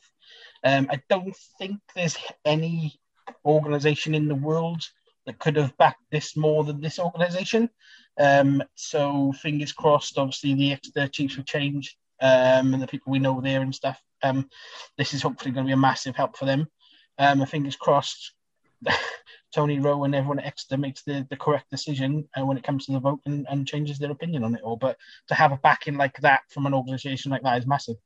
Um, 0.64 0.88
I 0.90 1.02
don't 1.10 1.36
think 1.60 1.80
there's 1.94 2.18
any 2.46 3.00
organization 3.46 4.16
in 4.16 4.28
the 4.28 4.36
world 4.36 4.84
that 5.26 5.40
could 5.40 5.58
have 5.58 5.78
backed 5.78 6.04
this 6.12 6.36
more 6.36 6.64
than 6.64 6.82
this 6.82 7.00
organization. 7.00 7.70
Um, 8.20 8.64
so 8.76 9.34
fingers 9.34 9.74
crossed, 9.74 10.18
obviously 10.18 10.54
the 10.54 10.72
Exeter 10.72 11.08
Chiefs 11.08 11.38
will 11.38 11.44
change 11.44 11.98
um, 12.22 12.74
and 12.74 12.82
the 12.82 12.88
people 12.88 13.12
we 13.12 13.20
know 13.20 13.40
there 13.42 13.62
and 13.62 13.76
stuff. 13.76 14.02
Um, 14.24 14.50
this 14.98 15.14
is 15.14 15.22
hopefully 15.22 15.52
going 15.52 15.66
to 15.66 15.70
be 15.70 15.74
a 15.74 15.78
massive 15.78 16.16
help 16.16 16.38
for 16.38 16.46
them. 16.46 16.68
Um, 17.20 17.46
fingers 17.46 17.76
crossed, 17.76 18.34
Tony 19.54 19.80
Rowe 19.80 20.04
and 20.04 20.16
everyone 20.16 20.40
at 20.40 20.46
Exeter 20.46 20.78
makes 20.78 21.04
the, 21.04 21.28
the 21.30 21.38
correct 21.38 21.70
decision 21.70 22.28
uh, 22.38 22.46
when 22.46 22.58
it 22.58 22.64
comes 22.64 22.86
to 22.86 22.94
the 22.94 23.00
vote 23.00 23.20
and, 23.26 23.46
and 23.50 23.68
changes 23.68 24.00
their 24.00 24.12
opinion 24.12 24.44
on 24.44 24.56
it 24.56 24.62
all. 24.62 24.78
But 24.78 24.98
to 25.28 25.36
have 25.36 25.52
a 25.52 25.58
backing 25.58 25.98
like 25.98 26.20
that 26.22 26.42
from 26.50 26.66
an 26.66 26.74
organisation 26.74 27.32
like 27.32 27.44
that 27.44 27.60
is 27.60 27.68
massive. 27.68 27.98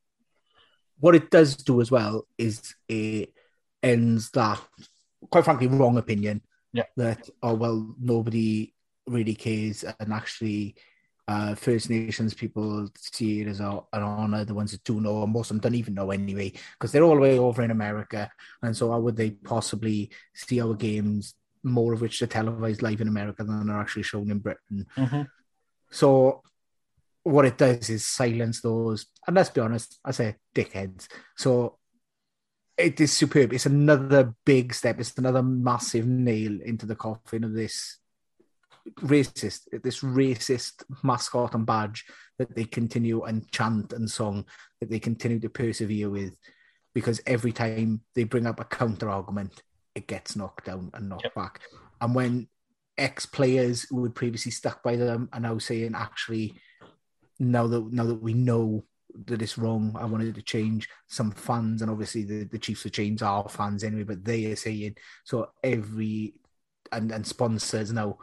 what 0.98 1.14
it 1.14 1.30
does 1.30 1.56
do 1.56 1.80
as 1.80 1.90
well 1.90 2.26
is 2.36 2.74
it 2.88 3.32
ends 3.82 4.30
that 4.30 4.60
quite 5.30 5.44
frankly 5.44 5.66
wrong 5.66 5.96
opinion 5.98 6.42
Yeah. 6.72 6.84
that 6.96 7.28
oh 7.42 7.54
well 7.54 7.94
nobody 8.00 8.74
really 9.06 9.34
cares 9.34 9.84
and 9.84 10.12
actually 10.12 10.74
uh 11.28 11.54
first 11.54 11.90
nations 11.90 12.34
people 12.34 12.88
see 12.96 13.42
it 13.42 13.48
as 13.48 13.60
a, 13.60 13.80
an 13.92 14.02
honor 14.02 14.44
the 14.44 14.54
ones 14.54 14.72
that 14.72 14.82
do 14.84 15.00
know 15.00 15.22
and 15.22 15.32
most 15.32 15.50
of 15.50 15.56
them 15.56 15.60
don't 15.60 15.78
even 15.78 15.94
know 15.94 16.10
anyway 16.10 16.52
because 16.74 16.90
they're 16.92 17.04
all 17.04 17.14
the 17.14 17.20
way 17.20 17.38
over 17.38 17.62
in 17.62 17.70
america 17.70 18.30
and 18.62 18.76
so 18.76 18.90
how 18.90 18.98
would 19.00 19.16
they 19.16 19.30
possibly 19.30 20.10
see 20.34 20.60
our 20.60 20.74
games 20.74 21.34
more 21.62 21.92
of 21.92 22.00
which 22.00 22.20
are 22.22 22.26
televised 22.26 22.82
live 22.82 23.00
in 23.00 23.08
america 23.08 23.44
than 23.44 23.70
are 23.70 23.80
actually 23.80 24.02
shown 24.02 24.30
in 24.30 24.38
britain 24.38 24.86
so 25.90 26.42
what 27.24 27.44
it 27.44 27.56
does 27.56 27.88
is 27.88 28.04
silence 28.04 28.60
those, 28.62 29.06
and 29.26 29.36
let's 29.36 29.50
be 29.50 29.60
honest, 29.60 30.00
I 30.04 30.10
say 30.10 30.36
dickheads. 30.56 31.06
So 31.36 31.78
it 32.82 33.00
is 33.00 33.12
superb. 33.12 33.52
It's 33.52 33.66
another 33.66 34.34
big 34.44 34.74
step. 34.74 35.00
It's 35.00 35.16
another 35.16 35.42
massive 35.42 36.06
nail 36.06 36.60
into 36.62 36.86
the 36.86 36.96
coffin 36.96 37.44
of 37.44 37.52
this 37.52 37.98
racist, 39.00 39.60
this 39.82 40.00
racist 40.00 40.82
mascot 41.02 41.54
and 41.54 41.64
badge 41.64 42.04
that 42.38 42.54
they 42.54 42.64
continue 42.64 43.22
and 43.22 43.50
chant 43.52 43.92
and 43.92 44.10
song 44.10 44.44
that 44.80 44.90
they 44.90 44.98
continue 44.98 45.38
to 45.40 45.48
persevere 45.48 46.10
with, 46.10 46.36
because 46.94 47.20
every 47.26 47.52
time 47.52 48.00
they 48.14 48.24
bring 48.24 48.46
up 48.46 48.58
a 48.58 48.64
counter 48.64 49.08
argument, 49.08 49.62
it 49.94 50.06
gets 50.06 50.34
knocked 50.34 50.66
down 50.66 50.90
and 50.94 51.08
knocked 51.08 51.24
Yep. 51.24 51.34
back. 51.34 51.60
And 52.00 52.14
when 52.14 52.48
ex 52.98 53.26
players 53.26 53.86
who 53.88 54.02
had 54.02 54.14
previously 54.14 54.50
stuck 54.50 54.82
by 54.82 54.96
them 54.96 55.28
are 55.32 55.40
now 55.40 55.58
saying, 55.58 55.94
actually, 55.94 56.54
now 57.38 57.66
that 57.66 57.92
now 57.92 58.04
that 58.04 58.22
we 58.22 58.34
know 58.34 58.84
that 59.26 59.42
it's 59.42 59.58
wrong, 59.58 59.96
I 59.98 60.04
wanted 60.04 60.34
to 60.34 60.42
change. 60.42 60.88
Some 61.08 61.30
fans, 61.30 61.82
and 61.82 61.90
obviously 61.90 62.24
the, 62.24 62.44
the 62.44 62.58
Chiefs 62.58 62.84
of 62.84 62.92
Change 62.92 63.22
are 63.22 63.48
fans 63.48 63.84
anyway, 63.84 64.04
but 64.04 64.24
they 64.24 64.46
are 64.46 64.56
saying 64.56 64.96
so 65.24 65.50
every 65.62 66.34
and 66.90 67.10
and 67.12 67.26
sponsors 67.26 67.92
now, 67.92 68.18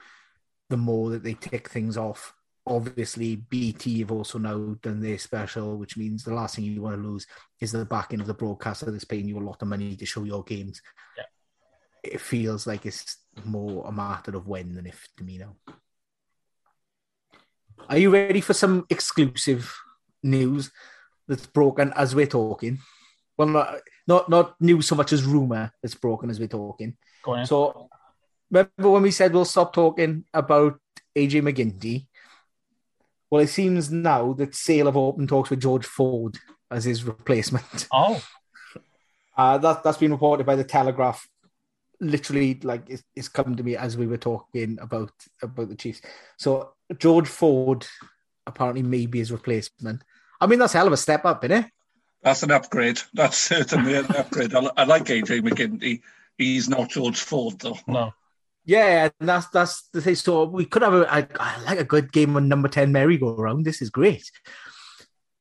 the 0.70 0.78
more 0.78 1.10
that 1.12 1.24
they 1.24 1.34
tick 1.34 1.70
things 1.70 1.98
off. 1.98 2.34
Obviously, 2.68 3.36
BT 3.36 4.00
have 4.00 4.12
also 4.12 4.38
now 4.38 4.76
done 4.84 5.02
their 5.02 5.18
special, 5.18 5.78
which 5.78 5.98
means 5.98 6.24
the 6.24 6.34
last 6.34 6.56
thing 6.56 6.66
you 6.66 6.82
want 6.82 6.96
to 6.96 7.08
lose 7.08 7.26
is 7.60 7.72
the 7.72 7.86
backing 7.86 8.22
of 8.22 8.28
the 8.28 8.34
broadcaster 8.34 8.92
that's 8.92 9.06
paying 9.06 9.28
you 9.28 9.40
a 9.40 9.42
lot 9.42 9.62
of 9.62 9.68
money 9.68 9.96
to 9.96 10.06
show 10.06 10.24
your 10.24 10.44
games. 10.44 10.82
Yeah. 11.18 11.24
it 12.04 12.22
feels 12.22 12.68
like 12.68 12.86
it's 12.86 13.18
more 13.44 13.88
a 13.88 13.92
matter 13.92 14.36
of 14.38 14.48
when 14.48 14.76
than 14.76 14.86
if 14.86 15.08
to 15.18 15.24
me 15.24 15.40
now. 15.40 15.56
Are 17.90 17.98
you 17.98 18.12
ready 18.12 18.42
for 18.42 18.54
some 18.54 18.86
exclusive 18.90 19.76
news 20.24 20.72
that's 21.28 21.46
broken 21.46 21.94
as 21.96 22.16
we're 22.16 22.26
talking? 22.26 22.80
Well, 23.38 23.48
not 23.48 23.80
not, 24.08 24.30
not 24.30 24.56
news 24.60 24.88
so 24.88 24.96
much 24.96 25.14
as 25.14 25.24
rumor 25.24 25.72
that's 25.82 25.96
broken 25.96 26.30
as 26.30 26.40
we're 26.40 26.48
talking. 26.48 26.98
So, 27.46 27.90
remember 28.50 28.90
when 28.90 29.04
we 29.04 29.12
said 29.12 29.34
we'll 29.34 29.46
stop 29.46 29.72
talking 29.74 30.26
about 30.34 30.80
AJ 31.16 31.44
MacGinty? 31.44 32.08
Well, 33.30 33.44
it 33.44 33.48
seems 33.48 33.92
now 33.92 34.34
that 34.34 34.56
Sale 34.56 34.88
have 34.88 34.98
opened 34.98 35.30
talks 35.30 35.52
with 35.52 35.62
George 35.62 35.86
Ford 35.86 36.38
as 36.72 36.86
his 36.86 37.04
replacement. 37.04 37.88
oh, 37.94 38.22
Uh, 39.38 39.58
that 39.58 39.82
that's 39.84 39.98
been 39.98 40.12
reported 40.12 40.46
by 40.46 40.58
the 40.58 40.66
Telegraph. 40.66 41.26
Literally, 42.02 42.60
like 42.62 42.90
it's, 42.90 43.04
it's 43.16 43.30
come 43.30 43.56
to 43.56 43.64
me 43.64 43.78
as 43.78 43.96
we 43.96 44.06
were 44.06 44.18
talking 44.18 44.78
about 44.82 45.14
about 45.42 45.70
the 45.70 45.76
Chiefs. 45.76 46.02
So 46.38 46.74
George 46.98 47.30
Ford 47.30 47.88
apparently 48.50 48.84
may 48.84 49.06
be 49.06 49.20
his 49.20 49.32
replacement. 49.32 50.04
I 50.42 50.48
mean, 50.48 50.60
that's 50.60 50.76
a 50.76 50.78
hell 50.78 50.88
of 50.88 50.94
a 50.94 50.98
step 50.98 51.26
up, 51.26 51.44
isn't 51.44 51.66
it? 51.66 51.72
That's 52.22 52.44
an 52.44 52.52
upgrade. 52.52 53.00
That's 53.14 53.38
certainly 53.38 53.96
an 53.96 54.06
upgrade. 54.08 54.54
I, 54.54 54.70
I 54.76 54.84
like 54.84 55.06
AJ 55.06 55.42
MacGinty. 55.42 56.02
He's 56.38 56.70
not 56.70 56.90
George 56.90 57.20
Ford, 57.20 57.60
though. 57.60 57.78
no. 57.88 58.14
Yeah, 58.66 59.10
and 59.20 59.28
that's 59.28 59.48
that's 59.48 59.88
the 59.94 60.02
thing. 60.02 60.16
So 60.16 60.44
we 60.44 60.66
could 60.66 60.84
have 60.84 60.94
a 60.94 61.12
I, 61.12 61.28
I 61.40 61.62
like 61.64 61.80
a 61.80 61.84
good 61.84 62.12
game 62.12 62.36
on 62.36 62.48
number 62.48 62.68
ten 62.68 62.92
merry-go-round. 62.92 63.66
This 63.66 63.82
is 63.82 63.90
great. 63.90 64.30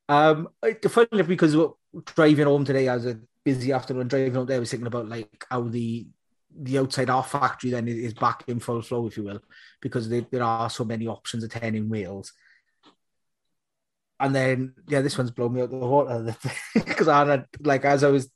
Um, 0.09 0.49
it's 0.63 0.91
funny 0.91 1.23
because 1.23 1.55
we're 1.55 1.73
driving 2.07 2.47
home 2.47 2.65
today 2.65 2.89
as 2.89 3.05
a 3.05 3.21
busy 3.45 3.73
afternoon 3.73 4.09
driving 4.09 4.35
home 4.35 4.47
there, 4.47 4.57
I 4.57 4.61
was 4.61 4.71
thinking 4.71 4.87
about 4.87 5.09
like 5.09 5.47
how 5.51 5.63
the 5.63 6.07
the 6.61 6.79
outside 6.79 7.09
our 7.09 7.23
factory 7.23 7.71
then 7.71 7.87
is, 7.87 7.97
is 7.97 8.15
back 8.15 8.45
in 8.47 8.59
full 8.59 8.83
flow, 8.83 9.07
if 9.07 9.17
you 9.17 9.25
will, 9.25 9.41
because 9.81 10.09
there, 10.09 10.27
there 10.31 10.43
are 10.43 10.69
so 10.69 10.85
many 10.85 11.07
options 11.07 11.45
of 11.45 11.51
ten 11.51 11.75
in 11.75 11.89
Wales. 11.89 12.33
And 14.21 14.35
then 14.35 14.75
yeah, 14.89 15.01
this 15.01 15.17
one's 15.17 15.31
blown 15.31 15.55
me 15.55 15.63
out 15.63 15.71
the 15.71 15.77
water 15.77 16.35
because 16.75 17.09
I 17.09 17.25
had 17.25 17.47
like 17.61 17.85
as 17.85 18.03
I 18.03 18.09
was 18.09 18.31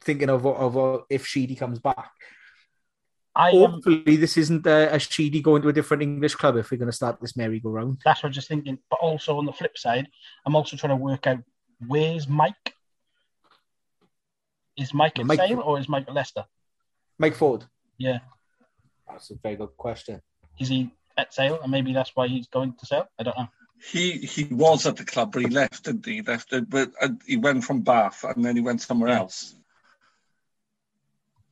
thinking 0.00 0.30
of 0.30 0.46
of 0.46 0.76
uh, 0.76 0.98
if 1.10 1.26
Sheedy 1.26 1.56
comes 1.56 1.78
back. 1.78 2.10
I. 3.34 3.50
Hopefully, 3.50 4.16
this 4.16 4.36
isn't 4.36 4.66
a, 4.66 4.94
a 4.94 4.98
Sheedy 4.98 5.40
going 5.40 5.62
to 5.62 5.68
a 5.68 5.72
different 5.72 6.02
English 6.02 6.34
club 6.34 6.56
if 6.56 6.70
we're 6.70 6.78
going 6.78 6.90
to 6.90 6.96
start 6.96 7.20
this 7.20 7.36
merry-go-round. 7.36 8.00
That's 8.04 8.22
what 8.22 8.28
I'm 8.28 8.32
just 8.32 8.48
thinking. 8.48 8.78
But 8.90 8.98
also 9.00 9.38
on 9.38 9.46
the 9.46 9.52
flip 9.52 9.78
side, 9.78 10.08
I'm 10.44 10.56
also 10.56 10.76
trying 10.76 10.90
to 10.90 10.96
work 10.96 11.26
out 11.26 11.38
where's 11.86 12.28
Mike. 12.28 12.74
Is 14.76 14.92
Mike 14.92 15.18
at 15.18 15.26
Mike- 15.26 15.38
Sale 15.38 15.60
or 15.60 15.78
is 15.78 15.88
Mike 15.88 16.06
at 16.08 16.14
Leicester? 16.14 16.44
Mike 17.18 17.34
Ford. 17.34 17.64
Yeah. 17.98 18.18
That's 19.08 19.30
a 19.30 19.34
very 19.42 19.56
good 19.56 19.76
question. 19.76 20.20
Is 20.58 20.68
he 20.68 20.90
at 21.16 21.32
Sale 21.34 21.60
and 21.62 21.70
maybe 21.70 21.92
that's 21.92 22.12
why 22.14 22.28
he's 22.28 22.48
going 22.48 22.74
to 22.78 22.86
Sale? 22.86 23.06
I 23.18 23.22
don't 23.22 23.36
know. 23.36 23.48
He 23.82 24.12
he 24.18 24.44
was 24.44 24.86
at 24.86 24.96
the 24.96 25.04
club, 25.04 25.32
but 25.32 25.42
he 25.42 25.48
left, 25.48 25.84
didn't 25.84 26.04
he? 26.04 26.16
He 26.16 26.22
left 26.22 26.52
but 26.68 26.90
uh, 27.00 27.08
he 27.26 27.36
went 27.36 27.64
from 27.64 27.80
Bath 27.82 28.24
and 28.24 28.44
then 28.44 28.56
he 28.56 28.62
went 28.62 28.82
somewhere 28.82 29.10
else. 29.10 29.54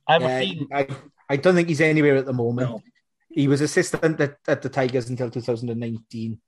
I 0.07 0.13
have 0.13 0.21
Yeah, 0.21 0.39
a. 0.39 0.67
I, 0.73 0.87
I 1.29 1.35
don't 1.37 1.55
think 1.55 1.67
he's 1.67 1.81
anywhere 1.81 2.17
at 2.17 2.25
the 2.25 2.33
moment. 2.33 2.69
No. 2.69 2.81
He 3.29 3.47
was 3.47 3.61
assistant 3.61 4.19
at, 4.19 4.37
at 4.47 4.61
the 4.61 4.69
Tigers 4.69 5.09
until 5.09 5.29
2019, 5.29 6.39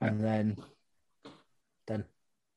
and 0.00 0.20
then 0.24 0.56
then 1.86 2.04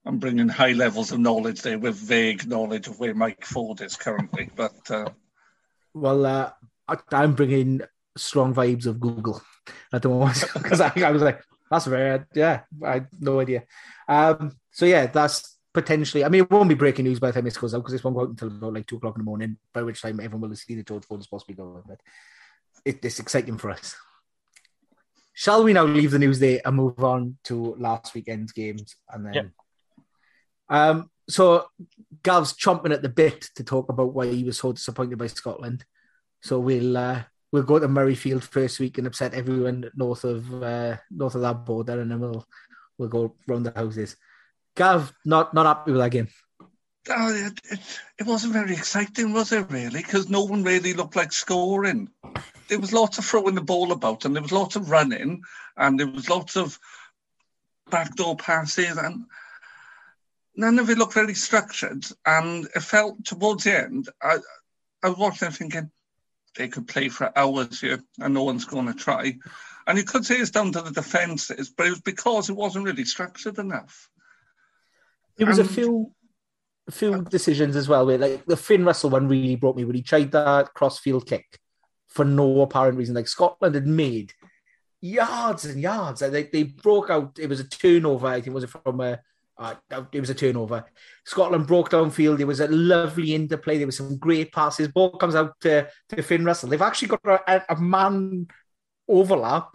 I'm 0.05 0.19
bringing 0.19 0.47
high 0.49 0.71
levels 0.73 1.11
of 1.11 1.19
knowledge 1.19 1.61
there 1.61 1.79
with 1.79 1.95
vague 1.95 2.47
knowledge 2.47 2.87
of 2.87 2.99
where 2.99 3.13
Mike 3.13 3.45
Ford 3.45 3.81
is 3.81 3.95
currently. 3.95 4.49
But 4.55 4.89
uh, 4.89 5.09
well, 5.93 6.25
uh, 6.25 6.51
I, 6.87 6.97
I'm 7.11 7.33
bringing 7.33 7.81
strong 8.17 8.53
vibes 8.53 8.85
of 8.85 8.99
Google 8.99 9.41
at 9.91 10.01
the 10.01 10.09
moment 10.09 10.43
because 10.53 10.79
I, 10.79 10.91
I 10.97 11.11
was 11.11 11.21
like, 11.21 11.41
that's 11.75 11.85
very 11.85 12.23
yeah, 12.33 12.61
I 12.83 12.93
had 12.93 13.07
no 13.19 13.39
idea. 13.39 13.63
Um, 14.07 14.55
so 14.71 14.85
yeah, 14.85 15.07
that's 15.07 15.57
potentially. 15.73 16.23
I 16.23 16.29
mean, 16.29 16.43
it 16.43 16.51
won't 16.51 16.69
be 16.69 16.75
breaking 16.75 17.05
news 17.05 17.19
by 17.19 17.27
the 17.27 17.33
time 17.33 17.45
this 17.45 17.57
goes 17.57 17.73
out 17.73 17.79
because 17.79 17.93
this 17.93 18.03
won't 18.03 18.15
go 18.15 18.23
out 18.23 18.29
until 18.29 18.47
about 18.47 18.73
like 18.73 18.87
two 18.87 18.97
o'clock 18.97 19.15
in 19.15 19.19
the 19.19 19.25
morning. 19.25 19.57
By 19.73 19.83
which 19.83 20.01
time 20.01 20.19
everyone 20.19 20.41
will 20.41 20.49
have 20.49 20.57
seen 20.57 20.77
that 20.77 20.87
George 20.87 21.05
Ford 21.05 21.21
is 21.21 21.27
possibly 21.27 21.55
going. 21.55 21.83
But 21.87 21.99
it, 22.83 23.03
it's 23.03 23.19
exciting 23.19 23.57
for 23.57 23.71
us. 23.71 23.95
Shall 25.33 25.63
we 25.63 25.73
now 25.73 25.83
leave 25.83 26.11
the 26.11 26.19
news 26.19 26.39
there 26.39 26.61
and 26.63 26.77
move 26.77 27.03
on 27.03 27.37
to 27.43 27.75
last 27.77 28.13
weekend's 28.13 28.53
games 28.53 28.95
and 29.09 29.25
then? 29.25 29.33
Yep. 29.33 29.47
Um, 30.69 31.09
so 31.27 31.67
Gav's 32.23 32.53
chomping 32.53 32.93
at 32.93 33.01
the 33.01 33.09
bit 33.09 33.49
to 33.55 33.63
talk 33.63 33.89
about 33.89 34.13
why 34.13 34.27
he 34.27 34.43
was 34.43 34.57
so 34.57 34.71
disappointed 34.71 35.17
by 35.17 35.27
Scotland. 35.27 35.83
So 36.41 36.59
we'll 36.59 36.95
uh, 36.95 37.23
we'll 37.55 37.63
go 37.63 37.79
to 37.79 37.87
Murrayfield 37.87 38.43
first 38.43 38.81
week 38.81 38.97
and 38.97 39.07
upset 39.07 39.33
everyone 39.33 39.89
north 39.95 40.25
of 40.25 40.61
uh, 40.61 40.97
north 41.09 41.35
of 41.35 41.41
that 41.41 41.65
border, 41.65 42.01
and 42.01 42.11
then 42.11 42.19
we'll 42.19 42.45
we'll 42.97 43.07
go 43.07 43.33
round 43.47 43.65
the 43.65 43.71
houses. 43.71 44.17
Gav, 44.75 45.13
not 45.23 45.53
not 45.53 45.65
happy 45.65 45.93
with 45.93 46.01
that 46.01 46.11
game. 46.11 46.27
uh, 47.09 47.31
it, 47.33 47.59
it, 47.71 47.99
it 48.19 48.27
wasn't 48.27 48.51
very 48.51 48.73
exciting, 48.73 49.31
was 49.31 49.53
it, 49.53 49.71
really? 49.71 50.01
Because 50.01 50.29
no 50.29 50.43
one 50.43 50.63
really 50.63 50.93
looked 50.93 51.15
like 51.15 51.31
scoring. 51.31 52.09
There 52.67 52.79
was 52.79 52.91
lots 52.91 53.17
of 53.17 53.25
throwing 53.25 53.55
the 53.55 53.61
ball 53.61 53.93
about, 53.93 54.25
and 54.25 54.35
there 54.35 54.43
was 54.43 54.51
lots 54.51 54.75
of 54.75 54.89
running, 54.89 55.41
and 55.77 55.97
there 55.97 56.07
was 56.07 56.29
lots 56.29 56.57
of 56.57 56.77
backdoor 57.89 58.35
passes, 58.35 58.97
and 58.97 59.25
none 60.57 60.77
of 60.79 60.89
it 60.89 60.97
looked 60.97 61.13
very 61.13 61.35
structured. 61.35 62.05
And 62.25 62.67
it 62.75 62.81
felt 62.81 63.23
towards 63.23 63.63
the 63.63 63.77
end, 63.77 64.09
I, 64.21 64.39
I 65.03 65.09
was 65.09 65.17
watching 65.17 65.47
it 65.47 65.53
thinking 65.53 65.91
they 66.55 66.67
could 66.67 66.87
play 66.87 67.09
for 67.09 67.37
hours 67.37 67.81
here, 67.81 68.01
and 68.19 68.33
no 68.33 68.43
one's 68.43 68.65
going 68.65 68.87
to 68.87 68.93
try. 68.93 69.37
And 69.87 69.97
you 69.97 70.03
could 70.03 70.25
say 70.25 70.37
it's 70.37 70.51
down 70.51 70.71
to 70.71 70.81
the 70.81 70.91
defences, 70.91 71.69
but 71.69 71.87
it 71.87 71.91
was 71.91 72.01
because 72.01 72.49
it 72.49 72.55
wasn't 72.55 72.85
really 72.85 73.05
structured 73.05 73.59
enough. 73.59 74.09
There 75.37 75.47
was 75.47 75.59
a 75.59 75.63
Um, 75.63 75.67
few 75.67 76.11
a 76.87 76.91
few 76.91 77.23
decisions 77.23 77.75
as 77.75 77.89
well 77.89 78.05
where 78.05 78.17
like 78.17 78.45
the 78.45 78.57
Finn 78.57 78.85
Russell 78.85 79.09
one 79.09 79.27
really 79.27 79.55
brought 79.55 79.75
me 79.75 79.85
when 79.85 79.95
he 79.95 80.01
tried 80.01 80.31
that 80.31 80.73
crossfield 80.73 81.25
kick 81.27 81.59
for 82.07 82.23
no 82.23 82.61
apparent 82.61 82.97
reason. 82.97 83.15
Like 83.15 83.27
Scotland 83.27 83.75
had 83.75 83.87
made 83.87 84.33
yards 85.01 85.65
and 85.65 85.81
yards, 85.81 86.21
and 86.21 86.33
they, 86.33 86.43
they 86.43 86.63
broke 86.63 87.09
out. 87.09 87.37
It 87.39 87.49
was 87.49 87.59
a 87.59 87.67
turnover. 87.67 88.27
I 88.27 88.41
think 88.41 88.53
was 88.53 88.63
it 88.63 88.69
from 88.69 89.01
a. 89.01 89.19
Uh, 89.57 89.75
it 90.11 90.19
was 90.19 90.29
a 90.29 90.33
turnover. 90.35 90.85
Scotland 91.25 91.65
broke 91.65 91.89
downfield. 91.89 92.37
There 92.37 92.47
was 92.47 92.59
a 92.59 92.67
lovely 92.67 93.33
interplay. 93.33 93.77
There 93.77 93.85
was 93.87 93.95
some 93.97 94.17
great 94.17 94.51
passes. 94.51 94.89
Ball 94.89 95.11
comes 95.11 95.33
out 95.35 95.53
to, 95.61 95.87
to 96.09 96.21
Finn 96.21 96.43
Russell. 96.43 96.69
They've 96.69 96.81
actually 96.81 97.07
got 97.09 97.21
a, 97.25 97.63
a 97.73 97.75
man 97.77 98.47
overlap, 99.07 99.69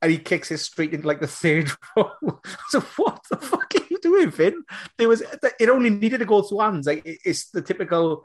and 0.00 0.10
he 0.10 0.16
kicks 0.18 0.50
it 0.50 0.58
straight 0.58 0.94
into 0.94 1.06
like 1.06 1.20
the 1.20 1.26
third 1.26 1.70
row. 1.96 2.10
so 2.70 2.80
what 2.96 3.20
the 3.30 3.36
fuck 3.36 3.72
are 3.74 3.84
you 3.90 3.98
doing, 4.00 4.30
Finn? 4.30 4.62
There 4.96 5.08
was 5.08 5.22
it 5.60 5.68
only 5.68 5.90
needed 5.90 6.18
to 6.18 6.24
go 6.24 6.42
through 6.42 6.60
hands. 6.60 6.86
Like 6.86 7.04
it- 7.04 7.20
it's 7.24 7.50
the 7.50 7.60
typical, 7.62 8.24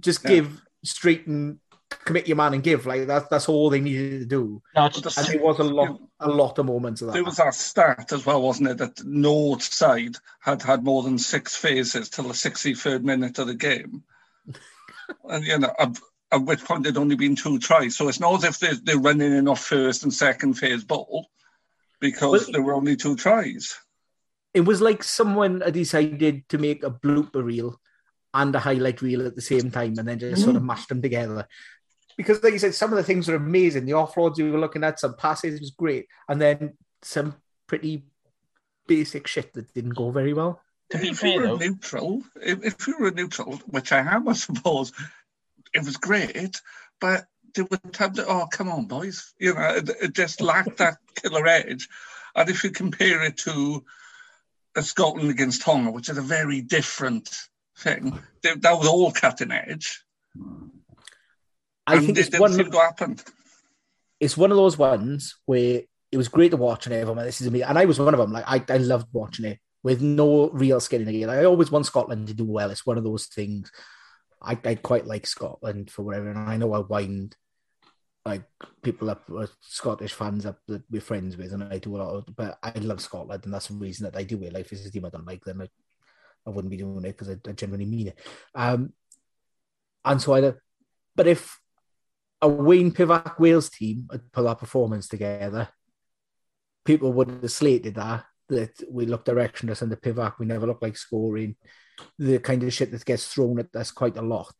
just 0.00 0.22
Yeah. 0.24 0.30
give 0.30 0.62
straight 0.84 1.26
and 1.26 1.58
commit 2.04 2.26
your 2.28 2.36
man 2.36 2.54
and 2.54 2.62
give. 2.62 2.86
Like 2.86 3.06
that's 3.06 3.28
that's 3.28 3.48
all 3.48 3.70
they 3.70 3.80
needed 3.80 4.20
to 4.20 4.26
do. 4.26 4.62
No, 4.74 4.86
it's 4.86 5.00
But 5.00 5.12
the 5.14 5.20
And 5.20 5.28
there 5.28 5.42
was 5.42 5.58
a 5.58 5.64
lot, 5.64 6.00
a 6.20 6.28
lot 6.28 6.58
of 6.58 6.66
moments 6.66 7.00
of 7.00 7.08
that. 7.08 7.12
There 7.14 7.24
was 7.24 7.36
that 7.36 7.54
stat 7.54 8.12
as 8.12 8.24
well, 8.26 8.42
wasn't 8.42 8.70
it, 8.70 8.78
that 8.78 9.04
North 9.04 9.62
side 9.62 10.16
had 10.40 10.62
had 10.62 10.84
more 10.84 11.02
than 11.02 11.18
six 11.18 11.56
phases 11.56 12.08
till 12.10 12.24
the 12.24 12.34
63rd 12.34 13.02
minute 13.02 13.38
of 13.38 13.46
the 13.46 13.54
game. 13.54 14.02
and, 15.28 15.44
you 15.44 15.58
know, 15.58 15.72
at, 15.78 15.98
at 16.32 16.42
which 16.44 16.64
point 16.64 16.82
there'd 16.82 16.96
only 16.96 17.16
been 17.16 17.36
two 17.36 17.58
tries. 17.58 17.96
So 17.96 18.08
it's 18.08 18.20
not 18.20 18.34
as 18.34 18.44
if 18.44 18.58
they're, 18.58 18.74
they're 18.82 18.98
running 18.98 19.32
in 19.32 19.48
off 19.48 19.64
first 19.64 20.02
and 20.04 20.12
second 20.12 20.54
phase 20.54 20.84
ball 20.84 21.28
because 22.00 22.42
Well, 22.44 22.52
there 22.52 22.62
were 22.62 22.74
only 22.74 22.96
two 22.96 23.16
tries. 23.16 23.74
it 24.52 24.60
was 24.62 24.80
like 24.80 25.02
someone 25.02 25.60
had 25.60 25.74
decided 25.74 26.48
to 26.48 26.58
make 26.58 26.82
a 26.82 26.90
blooper 26.90 27.42
reel 27.44 27.80
and 28.34 28.54
a 28.54 28.58
highlight 28.58 29.00
reel 29.00 29.26
at 29.26 29.36
the 29.36 29.40
same 29.42 29.70
time 29.70 29.94
and 29.98 30.08
then 30.08 30.18
just 30.18 30.42
sort 30.42 30.56
of 30.56 30.62
Mm. 30.62 30.66
mashed 30.66 30.88
them 30.88 31.00
together. 31.00 31.46
Because, 32.16 32.42
like 32.42 32.52
you 32.52 32.58
said, 32.58 32.74
some 32.74 32.92
of 32.92 32.96
the 32.96 33.02
things 33.02 33.28
are 33.28 33.34
amazing. 33.36 33.86
The 33.86 33.92
offloads 33.92 34.36
we 34.36 34.50
were 34.50 34.60
looking 34.60 34.84
at, 34.84 35.00
some 35.00 35.16
passes 35.16 35.60
was 35.60 35.70
great, 35.70 36.06
and 36.28 36.40
then 36.40 36.74
some 37.02 37.34
pretty 37.66 38.04
basic 38.86 39.26
shit 39.26 39.52
that 39.54 39.72
didn't 39.74 39.94
go 39.94 40.10
very 40.10 40.32
well. 40.32 40.60
To 40.90 40.98
be 40.98 41.08
if 41.08 41.18
fair, 41.18 41.30
you 41.30 41.40
were 41.40 41.46
though- 41.46 41.56
neutral, 41.56 42.22
if, 42.36 42.64
if 42.64 42.86
you 42.86 42.96
were 43.00 43.10
neutral, 43.10 43.56
which 43.66 43.90
I 43.92 43.98
am, 43.98 44.28
I 44.28 44.34
suppose, 44.34 44.92
it 45.72 45.84
was 45.84 45.96
great, 45.96 46.60
but 47.00 47.24
there 47.54 47.66
were 47.70 47.78
times 47.90 48.18
that, 48.18 48.26
oh, 48.28 48.46
come 48.50 48.68
on, 48.68 48.86
boys. 48.86 49.32
You 49.38 49.54
know, 49.54 49.76
it, 49.76 49.90
it 50.02 50.12
just 50.12 50.40
lacked 50.40 50.76
that 50.78 50.98
killer 51.14 51.46
edge. 51.46 51.88
And 52.34 52.48
if 52.48 52.64
you 52.64 52.70
compare 52.70 53.22
it 53.22 53.38
to 53.38 53.84
a 54.76 54.82
Scotland 54.82 55.30
against 55.30 55.62
Tonga, 55.62 55.90
which 55.90 56.08
is 56.08 56.18
a 56.18 56.22
very 56.22 56.60
different 56.60 57.30
thing, 57.78 58.18
they, 58.42 58.54
that 58.56 58.78
was 58.78 58.88
all 58.88 59.12
cutting 59.12 59.52
edge. 59.52 60.04
I 61.86 61.96
and 61.96 62.06
think 62.06 62.18
it's 62.18 62.38
one, 62.38 62.52
seem 62.52 62.70
to 62.70 62.78
happen. 62.78 63.18
it's 64.20 64.36
one 64.36 64.50
of 64.50 64.56
those 64.56 64.78
ones 64.78 65.36
where 65.46 65.82
it 66.10 66.16
was 66.16 66.28
great 66.28 66.50
to 66.50 66.56
watch 66.56 66.86
and 66.86 66.94
everyone, 66.94 67.24
this 67.24 67.40
is 67.40 67.50
me, 67.50 67.62
and 67.62 67.78
I 67.78 67.84
was 67.84 67.98
one 67.98 68.14
of 68.14 68.20
them. 68.20 68.32
Like 68.32 68.44
I, 68.46 68.64
I 68.72 68.78
loved 68.78 69.08
watching 69.12 69.44
it 69.44 69.58
with 69.82 70.00
no 70.00 70.48
real 70.50 70.80
skin 70.80 71.02
in 71.02 71.06
the 71.06 71.12
game. 71.12 71.30
I 71.30 71.44
always 71.44 71.70
want 71.70 71.86
Scotland 71.86 72.28
to 72.28 72.34
do 72.34 72.44
well. 72.44 72.70
It's 72.70 72.86
one 72.86 72.98
of 72.98 73.04
those 73.04 73.26
things. 73.26 73.70
I, 74.40 74.58
I 74.64 74.74
quite 74.76 75.06
like 75.06 75.26
Scotland 75.26 75.90
for 75.90 76.02
whatever, 76.02 76.30
and 76.30 76.38
I 76.38 76.56
know 76.56 76.72
I 76.72 76.78
wind 76.78 77.36
like 78.24 78.44
people 78.82 79.10
up 79.10 79.22
uh, 79.36 79.46
Scottish 79.60 80.14
fans 80.14 80.46
up 80.46 80.58
that 80.68 80.82
we're 80.90 81.00
friends 81.00 81.36
with, 81.36 81.52
and 81.52 81.64
I 81.64 81.78
do 81.78 81.96
a 81.96 81.98
lot 81.98 82.14
of. 82.14 82.34
But 82.34 82.58
I 82.62 82.72
love 82.78 83.00
Scotland, 83.00 83.44
and 83.44 83.52
that's 83.52 83.68
the 83.68 83.74
reason 83.74 84.04
that 84.04 84.16
I 84.16 84.22
do 84.22 84.42
it. 84.42 84.52
Like, 84.52 84.66
if 84.66 84.72
it's 84.72 84.86
a 84.86 84.90
team 84.90 85.04
I 85.04 85.10
don't 85.10 85.26
like, 85.26 85.44
then 85.44 85.60
I, 85.60 85.68
I 86.46 86.50
wouldn't 86.50 86.70
be 86.70 86.78
doing 86.78 87.04
it 87.04 87.18
because 87.18 87.28
I, 87.28 87.36
I 87.48 87.52
genuinely 87.52 87.86
mean 87.86 88.08
it. 88.08 88.18
Um, 88.54 88.92
and 90.04 90.20
so 90.20 90.34
I, 90.34 90.52
but 91.14 91.26
if 91.26 91.58
a 92.40 92.48
Wayne 92.48 92.92
Pivac 92.92 93.38
Wales 93.38 93.70
team 93.70 94.08
had 94.10 94.30
put 94.32 94.42
that 94.42 94.58
performance 94.58 95.08
together, 95.08 95.68
people 96.84 97.12
would 97.12 97.30
have 97.30 97.50
slated 97.50 97.94
that 97.94 98.24
that 98.48 98.82
we 98.90 99.06
look 99.06 99.24
directionless 99.24 99.82
under 99.82 99.96
Pivac, 99.96 100.34
we 100.38 100.46
never 100.46 100.66
look 100.66 100.82
like 100.82 100.96
scoring. 100.96 101.56
The 102.18 102.38
kind 102.38 102.62
of 102.62 102.72
shit 102.72 102.90
that 102.90 103.04
gets 103.04 103.32
thrown 103.32 103.58
at 103.58 103.74
us 103.74 103.90
quite 103.90 104.16
a 104.16 104.22
lot. 104.22 104.54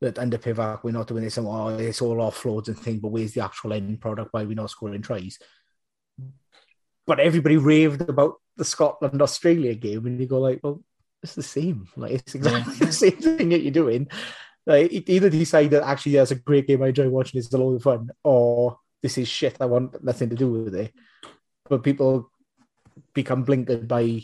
That 0.00 0.18
under 0.18 0.38
Pivac, 0.38 0.82
we're 0.82 0.92
not 0.92 1.08
doing 1.08 1.24
this, 1.24 1.38
and 1.38 1.46
oh, 1.46 1.68
it's 1.68 2.02
all 2.02 2.16
offloads 2.16 2.68
and 2.68 2.78
things, 2.78 3.00
but 3.00 3.08
where's 3.08 3.32
the 3.32 3.44
actual 3.44 3.72
end 3.72 4.00
product? 4.00 4.32
Why 4.32 4.42
are 4.42 4.46
we 4.46 4.54
not 4.54 4.70
scoring 4.70 5.02
tries? 5.02 5.38
But 7.06 7.20
everybody 7.20 7.56
raved 7.56 8.02
about 8.02 8.34
the 8.56 8.64
Scotland 8.64 9.22
Australia 9.22 9.74
game, 9.74 10.06
and 10.06 10.20
you 10.20 10.26
go 10.26 10.40
like, 10.40 10.60
well, 10.62 10.82
it's 11.22 11.34
the 11.34 11.42
same. 11.42 11.88
Like 11.96 12.12
it's 12.12 12.34
exactly 12.34 12.74
the 12.86 12.92
same 12.92 13.16
thing 13.16 13.48
that 13.50 13.62
you're 13.62 13.72
doing. 13.72 14.08
Like 14.66 15.08
either 15.08 15.30
decide 15.30 15.70
that 15.70 15.86
actually 15.86 16.12
that's 16.12 16.32
a 16.32 16.36
great 16.36 16.66
game, 16.66 16.82
I 16.82 16.88
enjoy 16.88 17.08
watching, 17.08 17.38
it's 17.38 17.52
a 17.52 17.58
lot 17.58 17.74
of 17.74 17.82
fun, 17.82 18.10
or 18.24 18.78
this 19.00 19.16
is 19.16 19.28
shit. 19.28 19.56
I 19.60 19.66
want 19.66 20.02
nothing 20.02 20.28
to 20.30 20.36
do 20.36 20.50
with 20.50 20.74
it. 20.74 20.92
But 21.68 21.84
people 21.84 22.30
become 23.14 23.46
blinkered 23.46 23.86
by 23.86 24.22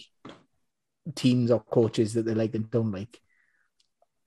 teams 1.15 1.51
or 1.51 1.61
coaches 1.61 2.15
that 2.15 2.25
they 2.25 2.35
like 2.35 2.55
and 2.55 2.71
don't 2.71 2.91
like. 2.91 3.21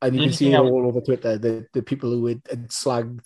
And 0.02 0.16
you 0.16 0.24
can 0.24 0.34
see 0.34 0.54
it 0.54 0.58
all 0.58 0.88
over 0.88 1.02
Twitter. 1.02 1.38
The 1.38 1.68
the 1.74 1.82
people 1.82 2.12
who 2.12 2.28
had, 2.28 2.42
had 2.50 2.70
slagged 2.70 3.26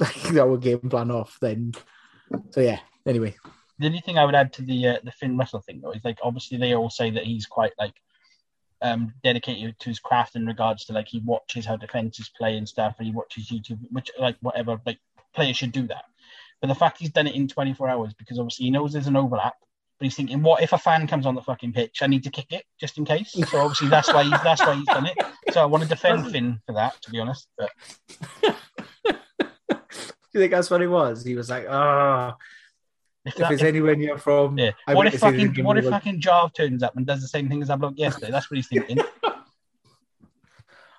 our 0.38 0.56
game 0.56 0.88
plan 0.88 1.10
off. 1.10 1.36
Then, 1.40 1.72
so 2.50 2.60
yeah. 2.60 2.80
Anyway, 3.06 3.34
the 3.78 3.86
only 3.86 4.00
thing 4.00 4.16
I 4.16 4.24
would 4.24 4.34
add 4.34 4.52
to 4.54 4.62
the 4.62 4.88
uh, 4.88 4.98
the 5.02 5.12
Finn 5.12 5.36
Russell 5.36 5.60
thing 5.60 5.80
though 5.80 5.92
is 5.92 6.04
like 6.04 6.18
obviously 6.22 6.58
they 6.58 6.74
all 6.74 6.90
say 6.90 7.10
that 7.10 7.24
he's 7.24 7.46
quite 7.46 7.72
like 7.78 7.94
um 8.84 9.12
dedicated 9.24 9.76
to 9.80 9.88
his 9.88 9.98
craft 9.98 10.36
in 10.36 10.46
regards 10.46 10.84
to 10.84 10.92
like 10.92 11.08
he 11.08 11.18
watches 11.24 11.66
how 11.66 11.76
defenses 11.76 12.30
play 12.36 12.56
and 12.56 12.68
stuff, 12.68 12.94
and 12.98 13.06
he 13.06 13.12
watches 13.12 13.50
YouTube, 13.50 13.80
which 13.90 14.10
like 14.18 14.36
whatever 14.40 14.80
like 14.86 14.98
players 15.34 15.56
should 15.56 15.72
do 15.72 15.88
that. 15.88 16.04
But 16.60 16.68
the 16.68 16.76
fact 16.76 16.98
he's 16.98 17.10
done 17.10 17.26
it 17.26 17.34
in 17.34 17.48
24 17.48 17.88
hours 17.88 18.14
because 18.14 18.38
obviously 18.38 18.66
he 18.66 18.70
knows 18.70 18.92
there's 18.92 19.08
an 19.08 19.16
overlap 19.16 19.56
but 19.98 20.06
he's 20.06 20.16
thinking, 20.16 20.42
what 20.42 20.62
if 20.62 20.72
a 20.72 20.78
fan 20.78 21.06
comes 21.06 21.24
on 21.24 21.34
the 21.34 21.42
fucking 21.42 21.72
pitch? 21.72 22.02
I 22.02 22.08
need 22.08 22.24
to 22.24 22.30
kick 22.30 22.52
it 22.52 22.64
just 22.80 22.98
in 22.98 23.04
case. 23.04 23.30
So 23.32 23.60
obviously 23.60 23.88
that's 23.88 24.12
why 24.12 24.24
he's 24.24 24.42
that's 24.42 24.60
why 24.60 24.74
he's 24.74 24.86
done 24.86 25.06
it. 25.06 25.16
So 25.52 25.62
I 25.62 25.66
want 25.66 25.84
to 25.84 25.88
defend 25.88 26.30
Finn 26.32 26.60
for 26.66 26.74
that, 26.74 27.00
to 27.02 27.10
be 27.10 27.20
honest. 27.20 27.46
But 27.56 27.70
do 28.42 28.54
you 30.34 30.40
think 30.40 30.50
that's 30.50 30.70
what 30.70 30.82
it 30.82 30.88
was? 30.88 31.24
He 31.24 31.36
was 31.36 31.48
like, 31.48 31.66
ah. 31.70 32.34
Oh, 32.34 32.44
if, 33.24 33.40
if 33.40 33.50
it's 33.50 33.62
if, 33.62 33.68
anywhere 33.68 33.96
near 33.96 34.18
from, 34.18 34.58
yeah. 34.58 34.72
What 34.86 35.06
if 35.06 35.20
fucking 35.20 35.64
what 35.64 35.78
if 35.78 35.88
fucking 35.88 36.20
Jarve 36.20 36.52
turns 36.52 36.82
up 36.82 36.96
and 36.96 37.06
does 37.06 37.22
the 37.22 37.28
same 37.28 37.48
thing 37.48 37.62
as 37.62 37.70
I 37.70 37.76
blocked 37.76 37.98
yesterday? 37.98 38.30
That's 38.30 38.50
what 38.50 38.56
he's 38.56 38.68
thinking. 38.68 38.98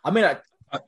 I 0.03 0.11
mean, 0.11 0.23
I, 0.23 0.37
I, 0.71 0.79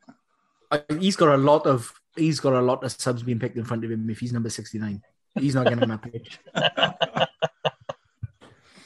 I, 0.72 0.82
he's 1.00 1.16
got 1.16 1.34
a 1.34 1.38
lot 1.38 1.66
of 1.66 1.92
he's 2.16 2.40
got 2.40 2.54
a 2.54 2.62
lot 2.62 2.84
of 2.84 2.92
subs 2.92 3.24
being 3.24 3.40
picked 3.40 3.58
in 3.58 3.66
front 3.66 3.86
of 3.86 3.92
him. 3.92 4.10
If 4.10 4.20
he's 4.20 4.34
number 4.34 4.50
sixty 4.50 4.80
nine, 4.80 5.04
he's 5.40 5.56
not 5.56 5.66
getting 5.66 5.84
on 5.84 5.90
that 5.90 6.02
pitch. 6.02 6.40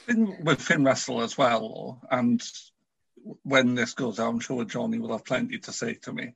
with 0.42 0.60
Finn 0.60 0.84
Russell 0.84 1.22
as 1.22 1.38
well, 1.38 2.00
and 2.10 2.42
when 3.44 3.74
this 3.74 3.94
goes 3.94 4.20
out, 4.20 4.28
I'm 4.28 4.40
sure 4.40 4.64
Johnny 4.64 4.98
will 4.98 5.12
have 5.12 5.24
plenty 5.24 5.58
to 5.58 5.72
say 5.72 5.94
to 5.94 6.12
me. 6.12 6.34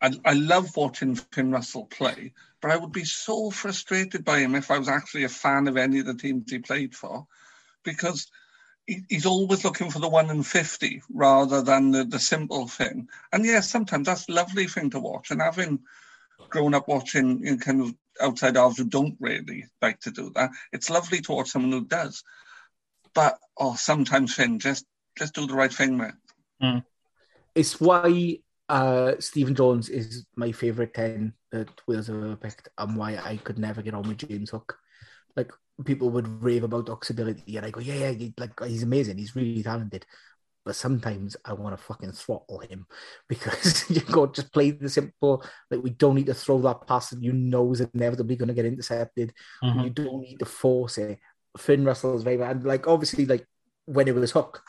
I, 0.00 0.12
I 0.24 0.32
love 0.32 0.76
watching 0.76 1.14
Finn 1.14 1.52
Russell 1.52 1.86
play, 1.86 2.32
but 2.60 2.70
I 2.70 2.76
would 2.76 2.92
be 2.92 3.04
so 3.04 3.50
frustrated 3.50 4.24
by 4.24 4.38
him 4.38 4.54
if 4.54 4.70
I 4.70 4.78
was 4.78 4.88
actually 4.88 5.24
a 5.24 5.28
fan 5.28 5.68
of 5.68 5.76
any 5.76 6.00
of 6.00 6.06
the 6.06 6.14
teams 6.14 6.50
he 6.50 6.58
played 6.58 6.94
for, 6.94 7.26
because 7.84 8.26
he, 8.86 9.02
he's 9.08 9.26
always 9.26 9.64
looking 9.64 9.90
for 9.90 9.98
the 9.98 10.08
one 10.08 10.30
in 10.30 10.42
50 10.42 11.02
rather 11.12 11.62
than 11.62 11.90
the, 11.90 12.04
the 12.04 12.18
simple 12.18 12.66
thing. 12.66 13.08
And 13.32 13.44
yes, 13.44 13.70
sometimes 13.70 14.06
that's 14.06 14.28
a 14.28 14.32
lovely 14.32 14.66
thing 14.66 14.90
to 14.90 15.00
watch. 15.00 15.30
And 15.30 15.42
having 15.42 15.80
grown 16.48 16.74
up 16.74 16.88
watching 16.88 17.44
you 17.44 17.52
know, 17.52 17.56
kind 17.58 17.82
of 17.82 17.94
outside 18.20 18.56
halves 18.56 18.78
who 18.78 18.84
don't 18.84 19.16
really 19.20 19.66
like 19.82 20.00
to 20.00 20.10
do 20.10 20.30
that, 20.34 20.50
it's 20.72 20.90
lovely 20.90 21.20
to 21.20 21.32
watch 21.32 21.50
someone 21.50 21.72
who 21.72 21.84
does. 21.84 22.24
But 23.14 23.38
oh, 23.56 23.74
sometimes 23.74 24.34
Finn, 24.34 24.58
just 24.58 24.86
just 25.18 25.34
do 25.34 25.46
the 25.46 25.54
right 25.54 25.72
thing, 25.72 25.96
mate. 25.96 26.12
Mm. 26.62 26.84
It's 27.54 27.80
why 27.80 28.38
uh, 28.70 29.14
Stephen 29.18 29.54
Jones 29.54 29.88
is 29.88 30.26
my 30.36 30.52
favourite 30.52 30.94
ten 30.94 31.34
that 31.50 31.68
Wales 31.86 32.06
have 32.06 32.16
ever 32.16 32.36
picked, 32.36 32.68
and 32.78 32.96
why 32.96 33.16
I 33.16 33.36
could 33.38 33.58
never 33.58 33.82
get 33.82 33.94
on 33.94 34.08
with 34.08 34.18
James 34.18 34.50
Hook. 34.50 34.78
Like 35.36 35.50
people 35.84 36.10
would 36.10 36.42
rave 36.42 36.62
about 36.62 36.88
Hook's 36.88 37.10
ability, 37.10 37.56
and 37.56 37.66
I 37.66 37.70
go, 37.70 37.80
yeah, 37.80 38.10
yeah, 38.10 38.28
like 38.38 38.52
he's 38.64 38.84
amazing, 38.84 39.18
he's 39.18 39.34
really 39.34 39.62
talented. 39.62 40.06
But 40.64 40.76
sometimes 40.76 41.36
I 41.44 41.54
want 41.54 41.76
to 41.76 41.82
fucking 41.82 42.12
throttle 42.12 42.60
him 42.60 42.86
because 43.28 43.90
you 43.90 44.02
go 44.02 44.26
just 44.26 44.52
play 44.52 44.70
the 44.70 44.88
simple. 44.88 45.44
Like 45.68 45.82
we 45.82 45.90
don't 45.90 46.14
need 46.14 46.26
to 46.26 46.34
throw 46.34 46.60
that 46.60 46.86
pass 46.86 47.10
that 47.10 47.22
you 47.22 47.32
know 47.32 47.72
is 47.72 47.80
inevitably 47.80 48.36
going 48.36 48.48
to 48.48 48.54
get 48.54 48.66
intercepted. 48.66 49.32
Mm-hmm. 49.64 49.80
You 49.80 49.90
don't 49.90 50.20
need 50.20 50.38
to 50.38 50.46
force 50.46 50.98
it. 50.98 51.18
Finn 51.58 51.84
Russell 51.84 52.16
is 52.16 52.22
very 52.22 52.36
bad. 52.36 52.62
Like 52.62 52.86
obviously, 52.86 53.26
like 53.26 53.46
when 53.86 54.06
it 54.06 54.14
was 54.14 54.30
Hook, 54.30 54.62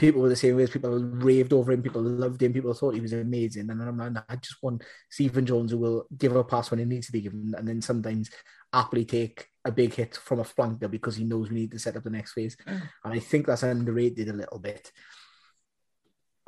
people 0.00 0.22
were 0.22 0.30
the 0.30 0.36
same 0.36 0.56
way. 0.56 0.66
People 0.66 0.98
raved 0.98 1.52
over 1.52 1.70
him. 1.70 1.82
People 1.82 2.02
loved 2.02 2.42
him. 2.42 2.52
People 2.52 2.74
thought 2.74 2.94
he 2.94 3.00
was 3.00 3.12
amazing. 3.12 3.68
And 3.70 3.82
I'm 3.82 3.98
like, 3.98 4.24
I 4.28 4.36
just 4.36 4.60
want 4.62 4.82
Stephen 5.10 5.46
Jones 5.46 5.70
who 5.70 5.78
will 5.78 6.06
give 6.16 6.34
a 6.34 6.42
pass 6.42 6.70
when 6.70 6.80
it 6.80 6.88
needs 6.88 7.06
to 7.06 7.12
be 7.12 7.20
given, 7.20 7.54
and 7.56 7.68
then 7.68 7.82
sometimes 7.82 8.30
happily 8.72 9.04
take 9.04 9.48
a 9.64 9.70
big 9.70 9.94
hit 9.94 10.16
from 10.16 10.40
a 10.40 10.44
flanker 10.44 10.90
because 10.90 11.16
he 11.16 11.24
knows 11.24 11.50
we 11.50 11.56
need 11.56 11.70
to 11.72 11.78
set 11.78 11.96
up 11.96 12.02
the 12.02 12.10
next 12.10 12.32
phase. 12.32 12.56
Mm. 12.66 12.82
And 13.04 13.14
I 13.14 13.18
think 13.18 13.46
that's 13.46 13.62
underrated 13.62 14.28
a 14.28 14.32
little 14.32 14.58
bit. 14.58 14.90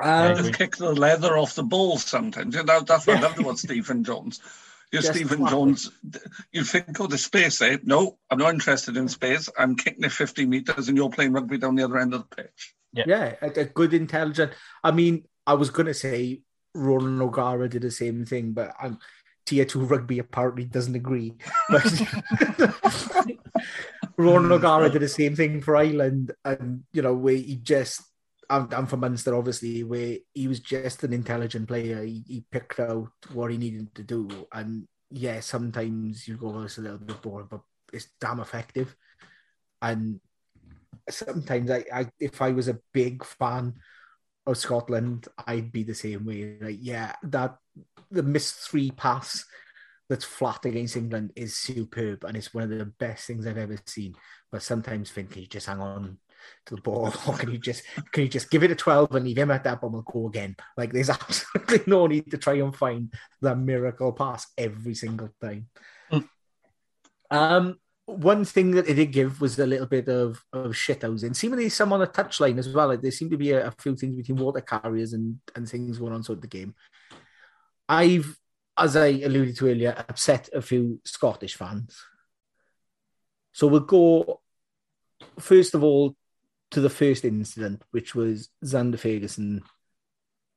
Um, 0.03 0.37
just 0.37 0.55
kick 0.55 0.77
the 0.77 0.93
leather 0.93 1.37
off 1.37 1.55
the 1.55 1.63
ball 1.63 1.99
sometimes. 1.99 2.55
You 2.57 2.65
know, 2.65 2.81
that's 2.81 3.07
what 3.07 3.21
yeah. 3.21 3.27
I 3.27 3.29
love 3.29 3.39
about 3.39 3.59
Stephen 3.59 4.03
Jones. 4.03 4.41
You're 4.91 5.03
Just 5.03 5.15
Stephen 5.15 5.47
Jones. 5.47 5.91
You 6.53 6.65
think, 6.65 7.01
oh, 7.01 7.07
the 7.07 7.17
space 7.17 7.59
there. 7.59 7.79
No, 7.83 8.19
I'm 8.31 8.39
not 8.39 8.53
interested 8.53 8.97
in 8.97 9.09
space. 9.09 9.49
I'm 9.59 9.77
kicking 9.77 10.05
it 10.05 10.13
50 10.13 10.45
metres 10.47 10.89
and 10.89 10.97
you're 10.97 11.11
playing 11.11 11.33
rugby 11.33 11.57
down 11.57 11.77
the 11.77 11.85
other 11.85 11.99
end 11.99 12.13
of 12.15 12.29
the 12.29 12.37
pitch. 12.37 12.75
Yeah, 12.93 13.05
yeah 13.07 13.35
a, 13.41 13.61
a 13.61 13.65
good, 13.65 13.95
intelligent. 13.95 14.53
I 14.83 14.91
mean, 14.91 15.25
I 15.47 15.55
was 15.55 15.71
going 15.71 15.87
to 15.87 15.95
say 15.95 16.43
Ronan 16.75 17.21
O'Gara 17.21 17.69
did 17.69 17.83
the 17.83 17.91
same 17.91 18.25
thing, 18.25 18.53
but 18.53 18.73
I'm, 18.81 18.99
tier 19.45 19.65
two 19.65 19.85
rugby 19.85 20.19
apparently 20.19 20.65
doesn't 20.65 20.95
agree. 20.95 21.35
But 21.69 21.85
Ronan 24.17 24.47
hmm. 24.47 24.53
O'Gara 24.53 24.91
did 24.91 25.03
the 25.03 25.09
same 25.09 25.35
thing 25.35 25.61
for 25.61 25.77
Ireland, 25.77 26.33
and 26.45 26.85
you 26.93 27.03
know, 27.03 27.15
where 27.15 27.35
he 27.35 27.57
just 27.57 28.03
I'm, 28.53 28.69
I'm 28.73 28.87
from 28.87 29.01
Munster, 29.01 29.35
obviously, 29.35 29.83
where 29.83 30.19
he 30.35 30.47
was 30.47 30.61
just 30.61 31.05
an 31.05 31.15
intelligent 31.15 31.69
player. 31.69 32.03
He, 32.05 32.23
he 32.27 32.45
picked 32.51 32.79
out 32.81 33.11
what 33.33 33.51
he 33.51 33.57
needed 33.57 33.95
to 33.95 34.03
do. 34.03 34.29
And 34.53 34.87
yeah, 35.11 35.41
sometimes 35.41 36.29
you 36.29 36.37
go, 36.37 36.61
it's 36.61 36.77
a 36.77 36.83
little 36.83 36.99
bit 36.99 37.23
boring, 37.23 37.49
but 37.51 37.63
it's 37.95 38.09
damn 38.21 38.41
effective. 38.41 38.95
And 39.81 40.21
sometimes 41.09 41.71
I, 41.71 41.85
I 41.93 42.07
if 42.19 42.41
I 42.43 42.51
was 42.51 42.69
a 42.69 42.79
big 42.93 43.25
fan 43.25 43.75
of 44.47 44.59
Scotland, 44.59 45.29
I'd 45.47 45.73
be 45.73 45.83
the 45.83 45.95
same 45.95 46.25
way. 46.25 46.57
Like, 46.61 46.79
yeah, 46.81 47.15
that 47.25 47.57
the 48.11 48.23
missed 48.23 48.71
three 48.71 48.91
pass 48.91 49.45
that's 50.09 50.25
flat 50.25 50.65
against 50.65 50.97
England 50.97 51.33
is 51.37 51.57
superb 51.57 52.25
and 52.25 52.37
it's 52.37 52.53
one 52.53 52.65
of 52.65 52.71
the 52.71 52.85
best 52.85 53.27
things 53.27 53.47
I've 53.47 53.57
ever 53.57 53.79
seen. 53.87 54.15
But 54.51 54.63
sometimes 54.63 55.11
think 55.11 55.37
you 55.37 55.47
just 55.47 55.67
hang 55.67 55.81
on 55.81 56.19
to 56.67 56.75
the 56.77 56.83
ball, 56.83 57.07
or 57.27 57.35
can 57.35 57.51
you 57.51 57.59
just 57.59 57.83
can 58.13 58.25
you 58.25 58.29
just 58.29 58.51
give 58.51 58.63
it 58.63 58.71
a 58.71 58.75
twelve 58.75 59.15
and 59.15 59.25
leave 59.25 59.39
him 59.39 59.51
at 59.51 59.65
that 59.65 59.81
ball 59.81 59.95
and 59.95 60.05
go 60.05 60.27
again? 60.27 60.57
Like 60.77 60.93
there's 60.93 61.11
absolutely 61.11 61.81
no 61.87 62.07
need 62.07 62.31
to 62.31 62.39
try 62.39 62.55
and 62.55 62.75
find 62.75 63.13
that 63.41 63.59
miracle 63.59 64.13
pass 64.13 64.47
every 64.59 64.95
single 64.95 65.31
time. 65.41 65.69
Mm. 66.13 66.29
Um, 67.31 67.77
one 68.07 68.45
thing 68.45 68.73
that 68.73 68.89
it 68.89 68.95
did 68.95 69.13
give 69.13 69.41
was 69.41 69.59
a 69.59 69.67
little 69.67 69.87
bit 69.87 70.09
of 70.09 70.45
of 70.53 70.73
shithousing. 70.73 71.37
Seemingly 71.37 71.69
some 71.69 71.93
on 71.93 72.01
the 72.01 72.07
touchline 72.07 72.59
as 72.59 72.69
well. 72.69 72.89
Like 72.89 73.01
there 73.01 73.11
seemed 73.11 73.31
to 73.31 73.37
be 73.37 73.53
a, 73.53 73.69
a, 73.69 73.71
few 73.71 73.97
things 73.97 74.17
between 74.17 74.39
water 74.39 74.61
carriers 74.61 75.13
and 75.13 75.39
and 75.55 75.69
things 75.69 75.99
going 75.99 76.13
on 76.13 76.23
throughout 76.23 76.43
the 76.43 76.49
game. 76.49 76.75
I've, 77.89 78.37
as 78.77 78.97
I 78.97 79.07
alluded 79.07 79.57
to 79.59 79.69
earlier, 79.69 79.95
upset 80.09 80.49
a 80.53 80.63
few 80.63 81.01
Scottish 81.05 81.57
fans. 81.57 81.97
So 83.53 83.67
we'll 83.67 83.81
go 83.81 84.41
first 85.39 85.75
of 85.75 85.85
all 85.85 86.17
to 86.73 86.81
the 86.81 86.91
first 86.91 87.25
incident, 87.25 87.83
which 87.91 88.15
was 88.15 88.49
Zander 88.65 88.97
Fagerson. 88.97 89.63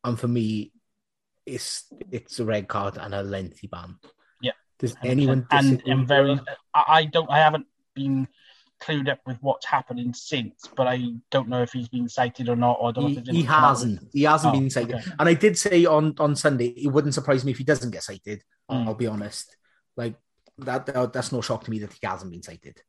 and 0.03 0.19
for 0.19 0.27
me, 0.27 0.71
it's 1.45 1.85
it's 2.11 2.39
a 2.39 2.45
red 2.45 2.67
card 2.67 2.97
and 2.97 3.13
a 3.13 3.21
lengthy 3.21 3.67
ban. 3.67 3.97
Does 4.79 4.95
anyone 5.03 5.47
and, 5.51 5.81
I'm 5.87 6.05
very 6.05 6.39
I 6.73 7.05
don't 7.05 7.29
I 7.29 7.39
haven't 7.39 7.67
been 7.93 8.27
clued 8.81 9.09
up 9.09 9.19
with 9.25 9.37
what's 9.41 9.65
happening 9.65 10.13
since, 10.13 10.67
but 10.75 10.85
I 10.85 11.01
don't 11.31 11.47
know 11.47 11.61
if 11.61 11.71
he's 11.71 11.87
been 11.87 12.09
cited 12.09 12.49
or 12.49 12.57
not. 12.57 12.77
Or 12.81 12.89
I 12.89 12.91
don't 12.91 13.03
know 13.05 13.09
He, 13.09 13.17
if 13.17 13.27
he 13.27 13.41
hasn't. 13.43 14.09
He 14.11 14.23
hasn't 14.23 14.53
Oh, 14.53 14.59
been 14.59 14.69
cited. 14.69 14.95
okay. 14.95 15.11
And 15.17 15.29
I 15.29 15.33
did 15.33 15.57
say 15.57 15.85
on 15.85 16.13
on 16.19 16.35
Sunday, 16.35 16.67
it 16.67 16.87
wouldn't 16.87 17.13
surprise 17.13 17.45
me 17.45 17.51
if 17.51 17.57
he 17.57 17.63
doesn't 17.63 17.91
get 17.91 18.03
cited. 18.03 18.43
Mm. 18.69 18.87
I'll 18.87 18.93
be 18.95 19.07
honest. 19.07 19.55
Like 19.95 20.15
that, 20.57 20.85
that, 20.87 21.13
that's 21.13 21.31
no 21.31 21.41
shock 21.41 21.63
to 21.63 21.71
me 21.71 21.79
that 21.79 21.93
he 21.93 22.05
hasn't 22.05 22.31
been 22.31 22.43
cited. 22.43 22.81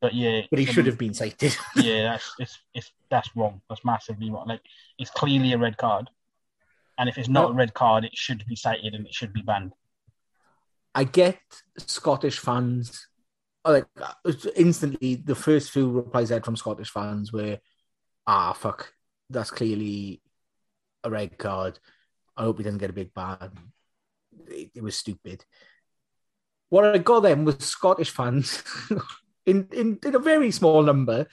But 0.00 0.14
yeah, 0.14 0.42
But 0.50 0.58
he 0.60 0.66
um, 0.68 0.72
should 0.74 0.86
have 0.86 0.98
been 0.98 1.14
cited. 1.14 1.56
yeah, 1.76 2.02
that's 2.12 2.34
it's, 2.38 2.58
it's 2.74 2.92
that's 3.08 3.30
wrong. 3.36 3.60
That's 3.68 3.84
massively 3.84 4.30
wrong. 4.30 4.48
Like 4.48 4.62
it's 4.98 5.10
clearly 5.10 5.52
a 5.52 5.58
red 5.58 5.76
card, 5.76 6.10
and 6.98 7.08
if 7.08 7.18
it's 7.18 7.28
not 7.28 7.48
No. 7.48 7.48
a 7.50 7.54
red 7.54 7.72
card, 7.74 8.04
it 8.04 8.16
should 8.16 8.44
be 8.46 8.56
cited 8.56 8.94
and 8.94 9.06
it 9.06 9.14
should 9.14 9.32
be 9.32 9.42
banned. 9.42 9.72
I 10.98 11.04
get 11.04 11.38
Scottish 11.76 12.40
fans 12.40 13.06
like 13.64 13.86
instantly 14.56 15.14
the 15.14 15.36
first 15.36 15.70
few 15.70 15.88
replies 15.88 16.32
I 16.32 16.34
had 16.34 16.44
from 16.44 16.56
Scottish 16.56 16.90
fans 16.90 17.32
were, 17.32 17.58
ah 18.26 18.52
fuck, 18.52 18.92
that's 19.30 19.52
clearly 19.52 20.20
a 21.04 21.10
red 21.10 21.38
card. 21.38 21.78
I 22.36 22.42
hope 22.42 22.58
he 22.58 22.64
doesn't 22.64 22.80
get 22.80 22.90
a 22.90 22.94
big 22.94 23.14
ban. 23.14 23.52
It, 24.48 24.72
it 24.74 24.82
was 24.82 24.96
stupid. 24.96 25.44
What 26.68 26.84
I 26.84 26.98
got 26.98 27.20
then 27.20 27.44
was 27.44 27.58
Scottish 27.58 28.10
fans 28.10 28.64
in, 29.46 29.68
in 29.72 30.00
in 30.04 30.16
a 30.16 30.18
very 30.18 30.50
small 30.50 30.82
number 30.82 31.28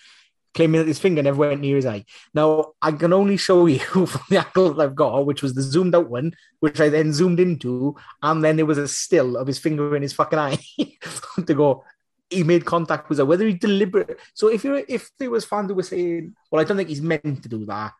claiming 0.55 0.79
that 0.79 0.87
his 0.87 0.99
finger 0.99 1.21
never 1.21 1.37
went 1.37 1.59
near 1.61 1.75
his 1.75 1.85
eye. 1.85 2.05
Now 2.33 2.73
I 2.81 2.93
can 2.93 3.13
only 3.13 3.37
show 3.37 3.65
you 3.67 3.79
from 4.07 4.21
the 4.29 4.37
angle 4.37 4.73
that 4.73 4.83
I've 4.83 4.95
got, 4.95 5.25
which 5.25 5.43
was 5.43 5.53
the 5.53 5.61
zoomed 5.61 5.93
out 5.93 6.09
one, 6.09 6.33
which 6.61 6.79
I 6.79 6.89
then 6.89 7.13
zoomed 7.13 7.39
into, 7.39 7.95
and 8.23 8.43
then 8.43 8.55
there 8.55 8.65
was 8.65 8.77
a 8.77 8.87
still 8.87 9.37
of 9.37 9.47
his 9.47 9.59
finger 9.59 9.95
in 9.95 10.01
his 10.01 10.13
fucking 10.13 10.39
eye 10.39 10.57
to 11.45 11.53
go. 11.53 11.83
He 12.29 12.43
made 12.43 12.65
contact 12.65 13.07
with 13.07 13.19
her, 13.19 13.25
whether 13.25 13.45
he 13.45 13.53
deliberate. 13.53 14.17
So 14.33 14.47
if 14.47 14.63
you're 14.63 14.81
if 14.87 15.11
there 15.19 15.29
was 15.29 15.45
fans 15.45 15.69
who 15.69 15.75
were 15.75 15.83
saying, 15.83 16.33
"Well, 16.49 16.61
I 16.61 16.63
don't 16.63 16.77
think 16.77 16.89
he's 16.89 17.01
meant 17.01 17.43
to 17.43 17.49
do 17.49 17.65
that," 17.65 17.93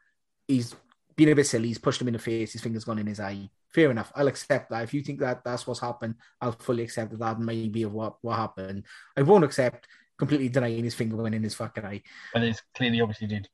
he's 0.48 0.74
been 1.16 1.30
a 1.30 1.36
bit 1.36 1.46
silly. 1.46 1.68
He's 1.68 1.78
pushed 1.78 2.02
him 2.02 2.08
in 2.08 2.14
the 2.14 2.20
face. 2.20 2.54
His 2.54 2.62
finger's 2.62 2.86
gone 2.86 3.00
in 3.00 3.08
his 3.08 3.20
eye. 3.20 3.50
Fair 3.70 3.92
enough. 3.92 4.12
I'll 4.16 4.28
accept 4.28 4.70
that. 4.72 4.84
If 4.84 4.94
you 4.94 5.02
think 5.04 5.20
that 5.20 5.44
that's 5.44 5.68
what's 5.68 5.80
happened, 5.80 6.16
I'll 6.42 6.54
fully 6.54 6.84
accept 6.84 7.12
that 7.12 7.20
that 7.20 7.40
may 7.40 7.68
be 7.68 7.86
what 7.86 8.16
what 8.22 8.38
happened. 8.38 8.86
I 9.16 9.22
won't 9.22 9.44
accept 9.44 9.88
completely 10.18 10.50
denying 10.50 10.84
his 10.84 10.96
finger 10.96 11.18
went 11.18 11.36
in 11.36 11.44
his 11.44 11.56
fucking 11.56 11.86
eye. 11.86 12.02
But 12.34 12.44
it's 12.44 12.62
clearly 12.76 13.02
obviously 13.02 13.28
did. 13.28 13.50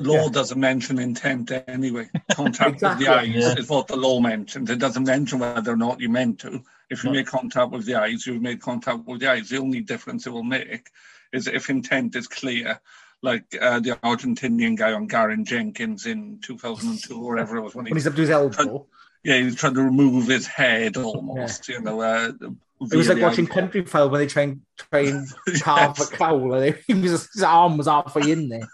Law 0.00 0.24
Yeah. 0.26 0.28
doesn't 0.30 0.60
mention 0.60 0.98
intent 1.00 1.50
anyway. 1.66 2.08
Contact 2.32 2.74
Exactly. 2.74 2.88
with 2.88 2.98
the 3.08 3.14
eyes 3.14 3.28
Yeah. 3.34 3.54
is 3.58 3.68
what 3.68 3.88
the 3.88 3.96
law 3.96 4.20
mentions. 4.20 4.70
It 4.70 4.78
doesn't 4.78 5.04
mention 5.04 5.40
whether 5.40 5.72
or 5.72 5.76
not 5.76 6.00
you 6.00 6.08
meant 6.08 6.38
to. 6.40 6.62
If 6.88 7.02
you 7.02 7.10
No. 7.10 7.16
make 7.16 7.26
contact 7.26 7.72
with 7.72 7.84
the 7.84 7.96
eyes, 7.96 8.26
you've 8.26 8.40
made 8.40 8.60
contact 8.60 9.06
with 9.06 9.20
the 9.20 9.30
eyes. 9.30 9.48
The 9.48 9.58
only 9.58 9.80
difference 9.80 10.26
it 10.26 10.30
will 10.30 10.44
make 10.44 10.88
is 11.32 11.48
if 11.48 11.68
intent 11.68 12.14
is 12.14 12.28
clear, 12.28 12.80
like 13.22 13.44
uh, 13.60 13.80
the 13.80 13.90
Argentinian 14.04 14.76
guy 14.76 14.92
on 14.92 15.08
Garen 15.08 15.44
Jenkins 15.44 16.06
in 16.06 16.38
2002 16.42 17.20
or 17.20 17.32
whatever 17.34 17.56
it 17.56 17.62
was 17.62 17.74
when 17.74 17.86
he 17.86 17.92
he's 17.92 18.06
up 18.06 18.14
to 18.14 18.20
his 18.20 18.30
elbow, 18.30 18.86
yeah, 19.24 19.36
he 19.38 19.42
was 19.42 19.56
trying 19.56 19.74
to 19.74 19.82
remove 19.82 20.28
his 20.28 20.46
head 20.46 20.96
almost, 20.96 21.68
you 21.68 21.80
know. 21.80 22.00
Uh, 22.00 22.32
it 22.80 22.96
was 22.96 23.08
like 23.08 23.18
the 23.18 23.22
watching. 23.24 23.46
Country 23.46 23.84
File 23.84 24.08
when 24.10 24.20
they 24.20 24.26
try 24.26 24.42
and 24.42 24.60
try 24.76 25.00
and 25.00 25.26
carve 25.60 25.96
Yes. 25.98 26.12
a 26.12 26.16
cow. 26.16 26.52
and 26.52 26.78
he 26.86 26.94
was, 26.94 27.28
his 27.32 27.42
arm 27.42 27.76
was 27.76 27.86
halfway 27.86 28.30
in 28.30 28.48
there. 28.48 28.68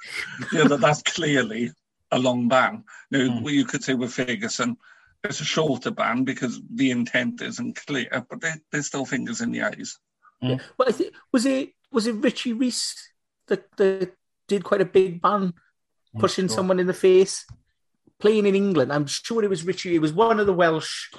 yeah, 0.53 0.65
that, 0.65 0.81
that's 0.81 1.03
clearly 1.03 1.71
a 2.11 2.19
long 2.19 2.49
ban. 2.49 2.85
Now, 3.11 3.19
Mm. 3.21 3.43
what 3.43 3.53
you 3.53 3.65
could 3.65 3.83
say 3.83 3.95
with 3.95 4.15
Fagerson, 4.15 4.77
it's 5.23 5.41
a 5.41 5.45
shorter 5.45 5.91
ban 5.91 6.25
because 6.25 6.61
the 6.75 6.91
intent 6.91 7.41
isn't 7.41 7.77
clear, 7.87 8.27
but 8.29 8.41
they, 8.41 8.51
there's 8.71 8.87
still 8.87 9.07
fingers 9.07 9.41
in 9.41 9.53
the 9.53 9.63
eyes. 9.63 9.97
But 10.43 10.89
I 10.89 10.93
think 10.93 11.15
was 11.33 11.47
it 11.47 11.71
was 11.91 12.07
it 12.07 12.17
Richie 12.17 12.53
Rees 12.53 12.95
that, 13.47 13.65
that 13.79 14.13
did 14.47 14.63
quite 14.65 14.83
a 14.83 14.85
big 14.85 15.23
ban 15.23 15.55
I'm 16.15 16.21
pushing 16.21 16.49
sure. 16.49 16.55
someone 16.57 16.79
in 16.79 16.87
the 16.87 16.93
face, 16.93 17.47
playing 18.19 18.45
in 18.45 18.55
England. 18.55 18.93
I'm 18.93 19.07
sure 19.07 19.43
it 19.43 19.49
was 19.49 19.65
Richie. 19.65 19.95
It 19.95 20.01
was 20.03 20.13
one 20.13 20.39
of 20.41 20.47
the 20.47 20.53
Welsh 20.53 21.11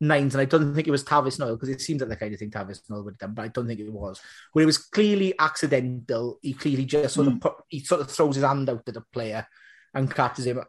nines, 0.00 0.34
and 0.34 0.42
I 0.42 0.44
don't 0.44 0.74
think 0.74 0.86
it 0.86 0.92
was 0.92 1.04
Tavis 1.04 1.38
Knoyle 1.38 1.56
because 1.56 1.68
it 1.68 1.80
seems 1.80 2.00
like 2.00 2.10
the 2.10 2.16
kind 2.16 2.32
of 2.32 2.38
thing 2.38 2.50
Tavis 2.50 2.80
Knoyle 2.88 3.04
would 3.04 3.14
have 3.14 3.18
done, 3.18 3.34
but 3.34 3.42
I 3.44 3.48
don't 3.48 3.66
think 3.66 3.80
it 3.80 3.92
was. 3.92 4.20
Where 4.52 4.62
it 4.62 4.66
was 4.66 4.78
clearly 4.78 5.34
accidental. 5.38 6.38
He 6.42 6.52
clearly 6.54 6.84
just 6.84 7.14
sort 7.14 7.28
of 7.28 7.40
put, 7.40 7.54
he 7.68 7.80
sort 7.80 8.00
of 8.00 8.10
throws 8.10 8.36
his 8.36 8.44
hand 8.44 8.68
out 8.70 8.82
at 8.86 8.94
the 8.94 9.04
player 9.12 9.46
and 9.94 10.14
catches 10.14 10.46
him, 10.46 10.60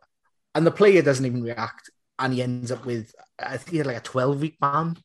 and 0.55 0.65
the 0.65 0.71
player 0.71 1.01
doesn't 1.01 1.25
even 1.25 1.43
react, 1.43 1.89
and 2.17 2.33
he 2.33 2.41
ends 2.41 2.71
up 2.71 2.85
with 2.85 3.13
I 3.37 3.57
think 3.57 3.71
he 3.71 3.77
had 3.77 3.87
like 3.87 3.97
a 3.97 4.01
12 4.01 4.41
week 4.41 4.57
ban, 4.59 4.97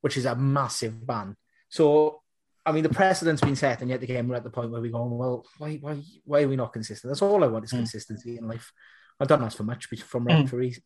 which 0.00 0.16
is 0.16 0.26
a 0.26 0.34
massive 0.36 1.06
ban. 1.06 1.36
So. 1.68 2.22
I 2.66 2.72
mean, 2.72 2.82
the 2.82 2.90
precedent's 2.90 3.40
been 3.40 3.56
set, 3.56 3.80
and 3.80 3.88
yet 3.88 4.02
again, 4.02 4.28
we're 4.28 4.34
at 4.34 4.44
the 4.44 4.50
point 4.50 4.70
where 4.70 4.82
we're 4.82 4.92
going, 4.92 5.16
well, 5.16 5.42
why, 5.56 5.76
why, 5.76 6.02
why 6.26 6.42
are 6.42 6.48
we 6.48 6.56
not 6.56 6.74
consistent? 6.74 7.10
That's 7.10 7.22
all 7.22 7.42
I 7.42 7.46
want 7.46 7.64
is 7.64 7.72
Mm. 7.72 7.78
consistency 7.78 8.36
in 8.36 8.46
life. 8.46 8.72
I 9.18 9.24
don't 9.24 9.42
ask 9.42 9.56
for 9.56 9.62
much 9.62 9.86
from 9.86 10.26
Mm. 10.26 10.42
referees. 10.42 10.78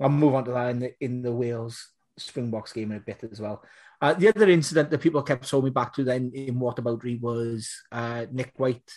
I'll 0.00 0.08
move 0.08 0.34
on 0.34 0.46
to 0.46 0.52
that 0.52 0.70
in 0.70 0.78
the 0.78 0.94
in 0.98 1.20
the 1.20 1.32
Wales 1.32 1.90
Springboks 2.18 2.72
game 2.72 2.92
in 2.92 2.98
a 2.98 3.00
bit 3.00 3.24
as 3.30 3.40
well. 3.40 3.62
Uh, 4.00 4.12
the 4.14 4.28
other 4.28 4.48
incident 4.48 4.90
that 4.90 5.00
people 5.00 5.22
kept 5.22 5.46
throwing 5.46 5.66
me 5.66 5.70
back 5.70 5.94
to 5.94 6.04
then 6.04 6.30
in 6.34 6.58
what 6.58 6.78
about 6.78 7.02
Re 7.02 7.16
was 7.16 7.82
uh, 7.92 8.26
Nic 8.30 8.52
White 8.56 8.90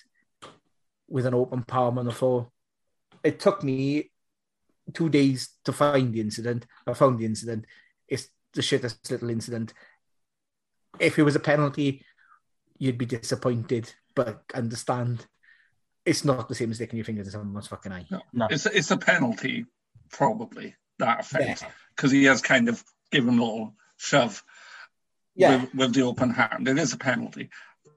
with 1.08 1.26
an 1.26 1.34
open 1.34 1.64
palm 1.64 1.98
on 1.98 2.06
the 2.06 2.12
floor. 2.12 2.50
It 3.24 3.40
took 3.40 3.64
me 3.64 4.12
two 4.94 5.10
days 5.10 5.50
to 5.66 5.72
find 5.74 6.14
the 6.14 6.22
incident. 6.22 6.66
I 6.86 6.94
found 6.94 7.20
the 7.20 7.26
incident. 7.26 7.66
It's 8.08 8.28
the 8.54 8.62
shittest 8.62 9.10
little 9.10 9.30
incident. 9.30 9.74
If 11.00 11.18
it 11.18 11.24
was 11.24 11.36
a 11.36 11.40
penalty, 11.40 12.04
you'd 12.78 12.98
be 12.98 13.06
disappointed, 13.06 13.94
but 14.16 14.44
understand 14.54 15.26
it's 16.06 16.26
not 16.26 16.50
the 16.50 16.56
same 16.56 16.72
as 16.72 16.78
sticking 16.78 16.98
your 16.98 17.06
fingers 17.06 17.28
in 17.28 17.32
someone's 17.32 17.68
fucking 17.68 17.92
eye. 17.92 18.06
No. 18.34 18.48
It's, 18.50 18.66
it's 18.66 18.92
a 18.92 18.98
penalty, 18.98 19.66
probably, 20.12 20.76
that 20.98 21.22
offence, 21.22 21.62
Yeah. 21.62 21.70
because 21.96 22.12
he 22.12 22.24
has 22.26 22.42
kind 22.42 22.68
of 22.68 22.84
given 23.12 23.38
a 23.40 23.44
little 23.44 23.76
shove 23.98 24.44
Yeah. 25.36 25.62
with, 25.62 25.76
with 25.76 25.94
the 25.94 26.02
open 26.04 26.32
hand. 26.32 26.68
It 26.68 26.78
is 26.78 26.94
a 26.94 26.98
penalty. 26.98 27.50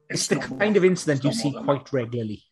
It's, 0.09 0.27
the 0.27 0.37
not 0.37 0.51
more- 0.51 0.59
kind 0.59 0.77
of 0.77 0.85
incident 0.85 1.25
you 1.25 1.33
see 1.33 1.51
more 1.51 1.61
than 1.61 1.65
quite 1.65 1.93
regularly. 1.93 2.43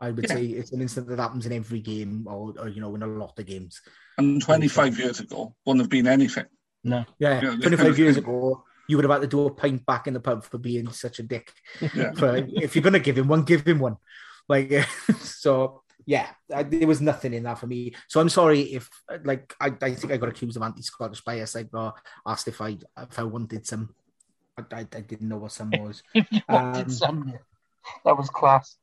I 0.00 0.10
would 0.10 0.26
Yeah. 0.28 0.34
say 0.34 0.44
it's 0.46 0.72
an 0.72 0.82
incident 0.82 1.08
that 1.08 1.18
happens 1.22 1.46
in 1.46 1.52
every 1.52 1.80
game, 1.80 2.26
or, 2.28 2.52
or 2.58 2.68
you 2.68 2.80
know, 2.80 2.94
in 2.94 3.02
a 3.02 3.06
lot 3.06 3.38
of 3.38 3.46
games. 3.46 3.80
And 4.18 4.42
25 4.42 4.98
years 4.98 5.20
ago, 5.20 5.54
wouldn't 5.64 5.82
have 5.82 5.90
been 5.90 6.06
anything. 6.06 6.46
No. 6.84 7.04
Yeah, 7.18 7.40
Yeah, 7.42 7.56
25 7.56 7.98
years 7.98 8.16
ago, 8.16 8.64
you 8.88 8.96
would 8.96 9.04
have 9.04 9.10
had 9.12 9.22
to 9.22 9.26
do 9.26 9.46
a 9.46 9.54
pint 9.54 9.84
back 9.86 10.06
in 10.06 10.14
the 10.14 10.20
pub 10.20 10.44
for 10.44 10.58
being 10.58 10.90
such 10.92 11.18
a 11.18 11.22
dick. 11.22 11.52
Yeah. 11.94 12.12
For 12.12 12.36
if 12.36 12.74
you're 12.76 12.82
gonna 12.82 12.98
give 12.98 13.18
him 13.18 13.26
one, 13.28 13.42
give 13.42 13.66
him 13.66 13.78
one. 13.78 13.96
Like 14.48 14.70
so, 15.20 15.82
yeah, 16.06 16.28
I, 16.54 16.62
there 16.62 16.86
was 16.86 17.00
nothing 17.00 17.34
in 17.34 17.42
that 17.42 17.58
for 17.58 17.66
me. 17.66 17.94
So 18.08 18.20
I'm 18.20 18.28
sorry 18.28 18.60
if 18.60 18.88
like 19.24 19.54
I, 19.60 19.72
I 19.82 19.94
think 19.94 20.12
I 20.12 20.16
got 20.16 20.28
accused 20.28 20.56
of 20.56 20.62
anti-Scottish 20.62 21.22
bias. 21.22 21.56
I 21.56 21.64
got 21.64 21.98
asked 22.24 22.46
if 22.48 22.60
I 22.60 22.78
if 22.98 23.18
I 23.18 23.24
wanted 23.24 23.66
some. 23.66 23.94
I, 24.56 24.62
I, 24.72 24.80
I 24.80 25.00
didn't 25.00 25.28
know 25.28 25.38
what 25.38 25.52
some 25.52 25.70
was. 25.82 26.02
If 26.14 26.30
you 26.30 26.40
wanted 26.48 26.84
Um, 26.86 26.90
some, 26.90 27.34
that 28.04 28.16
was 28.16 28.30
class. 28.30 28.76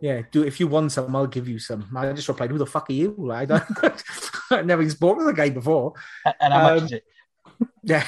Yeah, 0.00 0.22
do 0.32 0.44
if 0.44 0.60
you 0.60 0.66
want 0.68 0.92
some, 0.92 1.14
I'll 1.14 1.26
give 1.26 1.48
you 1.48 1.58
some. 1.58 1.86
I 1.96 2.12
just 2.12 2.28
replied, 2.28 2.50
"Who 2.50 2.58
the 2.58 2.66
fuck 2.66 2.88
are 2.88 2.92
you?" 2.94 3.30
I 3.32 3.44
don't. 3.44 3.62
I've 4.50 4.66
never 4.66 4.82
even 4.82 4.90
spoken 4.90 5.20
to 5.20 5.24
the 5.26 5.32
guy 5.36 5.50
before. 5.50 5.92
And 6.40 6.52
how 6.52 6.62
much 6.62 6.78
Um, 6.78 6.84
is 6.86 6.92
it? 6.92 7.04
Yeah, 7.82 8.06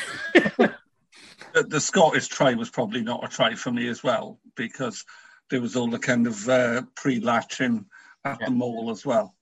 The, 1.54 1.64
the 1.64 1.80
Scottish 1.80 2.28
try 2.28 2.54
was 2.54 2.70
probably 2.70 3.02
not 3.02 3.24
a 3.24 3.28
try 3.28 3.54
for 3.54 3.70
me 3.70 3.88
as 3.88 4.02
well, 4.02 4.38
because 4.56 5.04
there 5.50 5.60
was 5.60 5.76
all 5.76 5.88
the 5.88 5.98
kind 5.98 6.26
of 6.26 6.48
uh, 6.48 6.82
pre-latching 6.96 7.84
at 8.24 8.38
Yeah. 8.40 8.46
the 8.46 8.52
maul 8.52 8.90
as 8.90 9.04
well. 9.04 9.34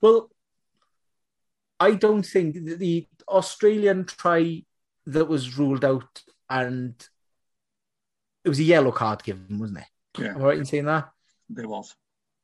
Well, 0.00 0.30
I 1.80 1.92
don't 1.94 2.24
think 2.24 2.54
the, 2.54 2.74
the 2.74 3.06
Australian 3.28 4.04
try 4.04 4.64
that 5.06 5.26
was 5.26 5.58
ruled 5.58 5.84
out 5.84 6.22
and 6.50 6.94
it 8.44 8.48
was 8.48 8.58
a 8.58 8.64
yellow 8.64 8.92
card 8.92 9.22
given, 9.22 9.58
wasn't 9.58 9.78
it? 9.80 10.20
Yeah. 10.22 10.30
Am 10.34 10.38
I 10.42 10.44
right 10.44 10.58
in 10.58 10.64
saying 10.64 10.86
that? 10.86 11.10
There 11.48 11.68
was. 11.68 11.94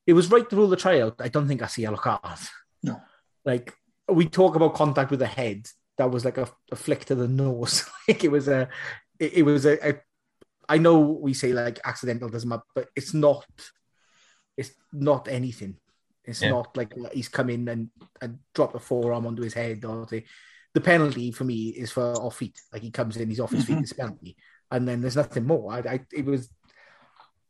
It 0.07 0.13
was 0.13 0.31
right 0.31 0.49
to 0.49 0.57
rule 0.57 0.69
the 0.69 0.77
try 0.77 1.01
out. 1.01 1.17
I 1.21 1.29
don't 1.29 1.49
think 1.49 1.61
that's 1.61 1.79
a 1.79 1.83
yellow 1.83 1.97
card. 1.97 2.39
No. 2.83 3.01
Like 3.45 3.73
we 4.09 4.27
talk 4.29 4.55
about 4.57 4.75
contact 4.75 5.11
with 5.11 5.21
the 5.21 5.27
head. 5.27 5.67
That 5.97 6.11
was 6.11 6.25
like 6.25 6.39
a, 6.39 6.49
a 6.73 6.77
flick 6.77 7.05
to 7.07 7.15
the 7.15 7.29
nose. 7.29 7.89
like 8.09 8.23
it 8.25 8.31
was 8.31 8.49
a, 8.49 8.69
it, 9.19 9.35
it 9.35 9.43
was 9.43 9.65
a, 9.65 9.89
a. 9.89 9.95
I 10.69 10.79
know 10.79 10.99
we 11.01 11.35
say 11.35 11.53
like 11.53 11.79
accidental 11.85 12.29
doesn't 12.29 12.49
matter, 12.49 12.63
but 12.75 12.89
it's 12.97 13.15
not. 13.15 13.45
It's 14.57 14.73
not 14.93 15.29
anything. 15.29 15.77
It's 16.25 16.43
Yeah. 16.43 16.51
not 16.51 16.77
like 16.77 16.93
he's 17.13 17.29
come 17.29 17.51
in 17.51 17.69
and, 17.69 17.91
and 18.21 18.39
dropped 18.55 18.75
a 18.75 18.79
forearm 18.79 19.27
onto 19.27 19.43
his 19.43 19.55
head 19.55 19.85
or 19.85 20.07
the, 20.07 20.25
the 20.73 20.81
penalty 20.81 21.31
for 21.33 21.45
me 21.45 21.69
is 21.69 21.91
for 21.93 22.15
off 22.15 22.37
feet. 22.39 22.59
Like 22.73 22.83
he 22.83 22.91
comes 22.91 23.17
in, 23.17 23.29
he's 23.29 23.41
off 23.41 23.51
his 23.53 23.65
feet, 23.65 23.77
Mhm. 23.79 23.83
it's 23.83 23.93
penalty, 23.93 24.37
and 24.71 24.89
then 24.89 25.01
there's 25.01 25.17
nothing 25.17 25.47
more. 25.47 25.73
I, 25.73 25.79
I 25.81 26.01
it 26.13 26.25
was. 26.25 26.49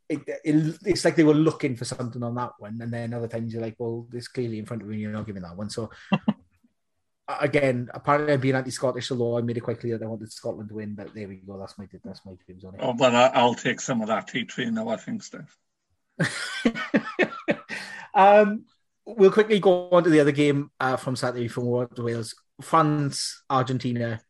It, 0.07 0.21
it, 0.27 0.77
it's 0.85 1.03
like 1.03 1.15
they 1.15 1.23
were 1.23 1.33
looking 1.33 1.75
for 1.75 1.83
something 1.85 2.21
on 2.21 2.35
that 2.35 2.51
one, 2.59 2.77
and 2.79 2.93
then 2.93 3.11
other 3.13 3.27
times 3.27 3.51
you're 3.51 3.61
like, 3.63 3.73
well, 3.79 4.05
this 4.11 4.27
clearly 4.27 4.59
in 4.59 4.65
front 4.67 4.83
of 4.83 4.87
you, 4.89 4.93
and 4.93 5.01
you're 5.01 5.11
not 5.11 5.25
giving 5.25 5.41
that 5.41 5.57
one. 5.57 5.69
So 5.71 5.89
again, 7.27 7.89
apparently 7.93 8.33
I'm 8.33 8.39
being 8.39 8.53
anti-Scottish, 8.55 9.09
although 9.11 9.37
I 9.39 9.41
made 9.41 9.57
it 9.57 9.61
quite 9.61 9.79
clear 9.79 9.97
that 9.97 10.05
I 10.05 10.07
wanted 10.07 10.31
Scotland 10.31 10.69
to 10.69 10.75
win. 10.75 10.93
But 10.93 11.13
there 11.15 11.27
we 11.27 11.37
go. 11.37 11.57
That's 11.57 11.77
my 11.79 11.87
that's 12.03 12.23
my 12.25 12.33
views 12.45 12.63
on 12.65 12.75
it. 12.75 12.81
Oh, 12.83 12.93
but 12.93 13.15
I, 13.15 13.27
I'll 13.33 13.55
take 13.55 13.81
some 13.81 14.01
of 14.01 14.07
that 14.09 14.27
tea 14.27 14.45
tree 14.45 14.69
now. 14.69 14.89
I 14.89 14.97
think, 14.97 15.23
Steph. 15.23 15.57
um, 18.13 18.65
we'll 19.05 19.31
quickly 19.31 19.59
go 19.59 19.89
on 19.89 20.03
to 20.03 20.09
the 20.09 20.19
other 20.19 20.31
game 20.31 20.71
uh, 20.79 20.95
from 20.97 21.15
Saturday 21.15 21.47
from 21.47 21.65
Wales. 21.97 22.35
France 22.61 23.43
Argentina 23.49 24.21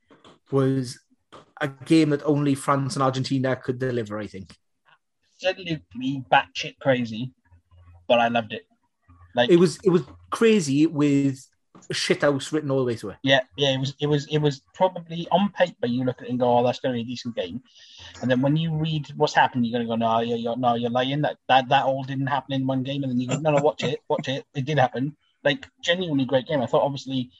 was 0.51 0.99
a 1.61 1.67
game 1.67 2.09
that 2.09 2.23
only 2.23 2.55
France 2.55 2.95
and 2.95 3.03
Argentina 3.03 3.55
could 3.55 3.79
deliver. 3.79 4.17
I 4.19 4.27
think. 4.27 4.55
Absolutely 5.43 6.23
batshit 6.31 6.79
crazy, 6.79 7.33
but 8.07 8.19
I 8.19 8.29
loved 8.29 8.53
it. 8.53 8.63
Like 9.35 9.49
It 9.49 9.57
was 9.57 9.77
it 9.83 9.89
was 9.89 10.03
crazy 10.31 10.87
with 10.87 11.45
shithouse 11.93 12.51
written 12.51 12.71
all 12.71 12.79
the 12.79 12.85
way 12.85 12.95
through 12.95 13.11
it. 13.11 13.17
Yeah, 13.23 13.41
yeah, 13.55 13.69
it 13.69 13.79
was 13.79 13.95
it 13.99 14.07
was 14.07 14.27
it 14.27 14.39
was 14.39 14.61
probably 14.73 15.27
on 15.31 15.49
paper 15.51 15.87
you 15.87 16.03
look 16.03 16.21
at 16.21 16.27
it 16.27 16.31
and 16.31 16.39
go, 16.39 16.57
Oh, 16.57 16.63
that's 16.63 16.79
gonna 16.79 16.93
be 16.95 17.01
a 17.01 17.05
decent 17.05 17.35
game. 17.35 17.61
And 18.21 18.29
then 18.29 18.41
when 18.41 18.55
you 18.55 18.75
read 18.75 19.07
what's 19.15 19.33
happened, 19.33 19.65
you're 19.65 19.77
gonna 19.77 19.89
go, 19.89 19.95
No, 19.95 20.19
you're, 20.19 20.37
you're 20.37 20.57
no, 20.57 20.75
you're 20.75 20.89
lying. 20.89 21.21
That 21.21 21.37
that 21.47 21.69
that 21.69 21.85
all 21.85 22.03
didn't 22.03 22.27
happen 22.27 22.53
in 22.53 22.67
one 22.67 22.83
game 22.83 23.03
and 23.03 23.11
then 23.11 23.19
you 23.19 23.27
go, 23.27 23.39
No, 23.39 23.51
no, 23.51 23.61
watch 23.61 23.83
it, 23.83 23.99
watch 24.07 24.27
it. 24.27 24.45
It 24.53 24.65
did 24.65 24.79
happen. 24.79 25.15
Like 25.43 25.67
genuinely 25.81 26.25
great 26.25 26.47
game. 26.47 26.61
I 26.61 26.65
thought 26.65 26.83
obviously 26.83 27.31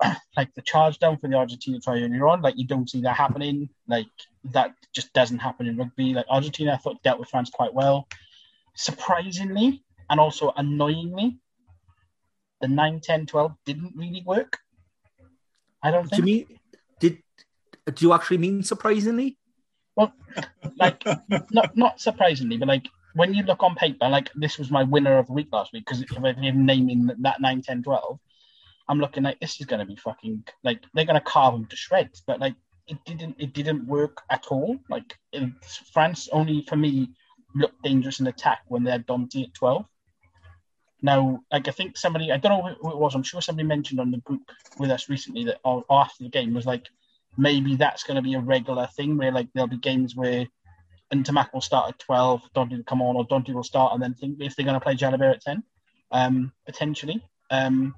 like 0.36 0.54
the 0.54 0.62
charge 0.62 0.98
down 0.98 1.18
for 1.18 1.28
the 1.28 1.36
Argentina 1.36 1.78
try 1.80 2.00
earlier 2.00 2.28
on, 2.28 2.42
like 2.42 2.58
you 2.58 2.66
don't 2.66 2.88
see 2.88 3.02
that 3.02 3.16
happening. 3.16 3.68
Like 3.86 4.06
that 4.52 4.74
just 4.92 5.12
doesn't 5.12 5.38
happen 5.38 5.66
in 5.66 5.76
rugby. 5.76 6.14
Like 6.14 6.26
Argentina 6.28 6.72
I 6.72 6.76
thought 6.76 7.02
dealt 7.02 7.20
with 7.20 7.28
France 7.28 7.50
quite 7.50 7.74
well. 7.74 8.08
Surprisingly 8.76 9.84
and 10.10 10.20
also 10.20 10.52
annoyingly, 10.56 11.38
the 12.60 12.68
9, 12.68 13.00
10, 13.00 13.26
12 13.26 13.52
didn't 13.64 13.92
really 13.96 14.22
work. 14.24 14.58
I 15.82 15.90
don't 15.90 16.10
Do 16.10 16.16
you 16.16 16.22
mean 16.22 16.46
did 16.98 17.22
do 17.92 18.06
you 18.06 18.12
actually 18.14 18.38
mean 18.38 18.62
surprisingly? 18.62 19.36
Well, 19.96 20.12
like 20.76 21.04
not 21.52 21.76
not 21.76 22.00
surprisingly, 22.00 22.56
but 22.56 22.68
like 22.68 22.88
when 23.14 23.34
you 23.34 23.42
look 23.44 23.62
on 23.62 23.74
paper, 23.74 24.08
like 24.08 24.30
this 24.34 24.58
was 24.58 24.70
my 24.70 24.82
winner 24.82 25.18
of 25.18 25.26
the 25.26 25.32
week 25.32 25.48
last 25.52 25.72
week 25.72 25.84
because 25.86 26.02
if 26.02 26.16
I'm 26.16 26.66
naming 26.66 27.10
that 27.20 27.40
9, 27.40 27.62
10, 27.62 27.82
12, 27.82 28.18
I'm 28.88 28.98
looking 28.98 29.22
like 29.22 29.40
this 29.40 29.60
is 29.60 29.66
going 29.66 29.80
to 29.80 29.86
be 29.86 29.96
fucking 29.96 30.44
like 30.62 30.82
they're 30.94 31.04
going 31.04 31.20
to 31.20 31.24
carve 31.24 31.54
them 31.54 31.66
to 31.66 31.76
shreds. 31.76 32.22
But 32.26 32.40
like 32.40 32.54
it 32.86 32.98
didn't 33.04 33.36
it 33.38 33.52
didn't 33.52 33.86
work 33.86 34.22
at 34.30 34.46
all. 34.48 34.78
Like 34.88 35.18
in 35.32 35.54
France 35.92 36.28
only 36.32 36.64
for 36.68 36.76
me 36.76 37.10
looked 37.54 37.82
dangerous 37.82 38.20
in 38.20 38.26
attack 38.26 38.60
when 38.68 38.84
they 38.84 38.90
had 38.90 39.06
Danty 39.06 39.44
at 39.44 39.54
12. 39.54 39.86
Now, 41.04 41.40
like 41.52 41.68
I 41.68 41.70
think 41.70 41.98
somebody, 41.98 42.32
I 42.32 42.38
don't 42.38 42.50
know 42.50 42.74
who 42.80 42.90
it 42.90 42.96
was. 42.96 43.14
I'm 43.14 43.22
sure 43.22 43.42
somebody 43.42 43.68
mentioned 43.68 44.00
on 44.00 44.10
the 44.10 44.22
group 44.22 44.50
with 44.78 44.90
us 44.90 45.10
recently 45.10 45.44
that 45.44 45.60
after 45.90 46.24
the 46.24 46.30
game 46.30 46.54
was 46.54 46.64
like, 46.64 46.88
maybe 47.36 47.76
that's 47.76 48.04
going 48.04 48.14
to 48.14 48.22
be 48.22 48.32
a 48.32 48.40
regular 48.40 48.86
thing 48.86 49.18
where 49.18 49.30
like 49.30 49.48
there'll 49.52 49.68
be 49.68 49.76
games 49.76 50.16
where 50.16 50.46
Ntamack 51.12 51.52
will 51.52 51.60
start 51.60 51.90
at 51.90 51.98
12, 51.98 52.40
Danty 52.56 52.78
will 52.78 52.84
come 52.84 53.02
on, 53.02 53.16
or 53.16 53.28
Danty 53.28 53.52
will 53.52 53.62
start 53.62 53.92
and 53.92 54.02
then 54.02 54.14
think 54.14 54.40
if 54.40 54.56
they're 54.56 54.64
going 54.64 54.80
to 54.80 54.82
play 54.82 54.94
Jalibert 54.94 55.34
at 55.34 55.42
10, 55.42 55.62
um, 56.10 56.52
potentially. 56.64 57.22
Um, 57.50 57.94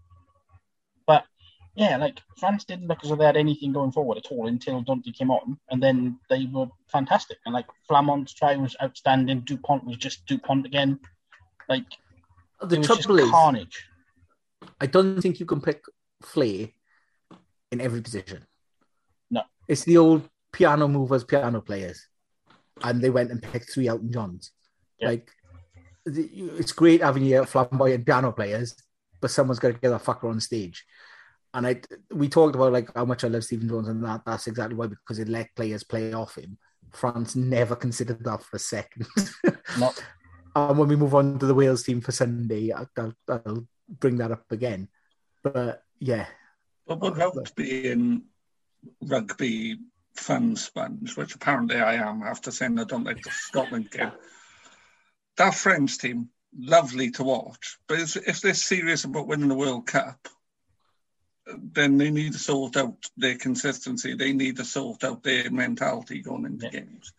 but 1.07 1.27
yeah, 1.77 1.99
like 1.99 2.21
France 2.41 2.65
didn't 2.65 2.89
look 2.89 3.05
as 3.05 3.11
though 3.11 3.17
they 3.17 3.25
had 3.25 3.37
anything 3.37 3.73
going 3.73 3.93
forward 3.93 4.19
at 4.19 4.33
all 4.33 4.49
until 4.49 4.83
Danty 4.83 5.17
came 5.17 5.31
on, 5.31 5.61
and 5.71 5.81
then 5.81 6.19
they 6.29 6.49
were 6.53 6.67
fantastic. 6.89 7.39
And 7.47 7.55
like 7.55 7.67
Flament's 7.87 8.35
try 8.35 8.57
was 8.57 8.75
outstanding. 8.83 9.43
Dupont 9.43 9.85
was 9.85 9.97
just 9.97 10.27
Dupont 10.27 10.67
again. 10.67 10.99
Like 11.69 11.87
The 12.61 12.77
it 12.77 12.79
was 12.79 12.89
just 12.89 13.03
trouble 13.03 13.21
is, 13.21 13.31
carnage. 13.31 13.85
I 14.81 14.87
don't 14.87 15.21
think 15.21 15.41
you 15.41 15.47
can 15.47 15.61
pick 15.61 15.85
Flay 16.23 16.75
in 17.71 17.81
every 17.81 18.01
position. 18.01 18.47
No. 19.31 19.43
It's 19.69 19.85
the 19.85 19.99
old 19.99 20.29
piano 20.53 20.89
movers, 20.89 21.25
piano 21.25 21.61
players. 21.61 22.07
And 22.83 23.01
they 23.01 23.11
went 23.11 23.31
and 23.31 23.43
picked 23.43 23.73
three 23.73 23.89
Elton 23.89 24.13
Johns. 24.13 24.53
Yeah. 24.99 25.09
Like, 25.09 25.31
it's 26.07 26.73
great 26.73 27.03
having 27.03 27.25
your 27.25 27.47
flamboyant 27.47 28.07
piano 28.07 28.33
players, 28.33 28.77
but 29.21 29.31
someone's 29.31 29.59
got 29.59 29.69
to 29.69 29.75
get 29.75 29.89
that 29.89 30.05
fucker 30.05 30.31
on 30.31 30.41
stage. 30.41 30.85
And 31.53 31.67
I, 31.67 31.81
we 32.11 32.29
talked 32.29 32.55
about 32.55 32.73
like 32.73 32.95
how 32.95 33.05
much 33.05 33.25
I 33.25 33.29
love 33.29 33.45
Stephen 33.45 33.69
Jones, 33.69 33.89
and 33.89 34.05
that 34.05 34.23
that's 34.27 34.47
exactly 34.47 34.77
why 34.77 34.89
because 34.89 35.19
it 35.19 35.29
let 35.29 35.55
players 35.57 35.85
play 35.85 36.13
off 36.13 36.37
him. 36.37 36.59
France 36.93 37.35
never 37.35 37.75
considered 37.75 38.23
that 38.25 38.43
for 38.43 38.57
a 38.57 38.61
second. 38.61 39.07
And 40.57 40.79
when 40.79 40.89
we 40.89 40.97
move 40.97 41.15
on 41.15 41.39
to 41.39 41.45
the 41.47 41.55
Wales 41.55 41.83
team 41.83 42.01
for 42.01 42.13
Sunday, 42.13 42.73
I- 42.73 42.87
I'll, 42.97 43.15
I'll 43.29 43.67
bring 43.89 44.17
that 44.17 44.33
up 44.33 44.51
again. 44.51 44.89
But 45.43 45.85
yeah, 45.99 46.27
But 46.87 47.01
without 47.01 47.55
being 47.55 48.25
rugby 49.03 49.77
fan 50.15 50.57
sponge, 50.57 51.15
which 51.15 51.35
apparently 51.35 51.77
I 51.77 51.97
am 51.97 52.23
after 52.23 52.51
saying 52.51 52.79
I 52.81 52.85
don't 52.85 53.05
like 53.05 53.23
the 53.23 53.31
Scotland 53.49 53.91
game, 53.91 54.13
that 55.37 55.55
French 55.55 55.99
team, 55.99 56.31
lovely 56.59 57.11
to 57.13 57.23
watch. 57.23 57.77
But 57.87 58.01
if, 58.01 58.17
if 58.17 58.41
they're 58.41 58.55
serious 58.55 59.05
about 59.05 59.27
winning 59.27 59.49
the 59.49 59.55
World 59.55 59.87
Cup, 59.87 60.27
then 61.47 61.99
they 61.99 62.11
need 62.11 62.33
to 62.33 62.39
sort 62.39 62.79
out 62.79 62.97
their 63.19 63.37
consistency. 63.37 64.15
They 64.15 64.33
need 64.33 64.57
to 64.57 64.65
sort 64.65 65.05
out 65.05 65.23
their 65.23 65.51
mentality 65.51 66.23
going 66.23 66.47
into 66.47 66.65
Yeah. 66.73 66.81
games. 66.81 67.13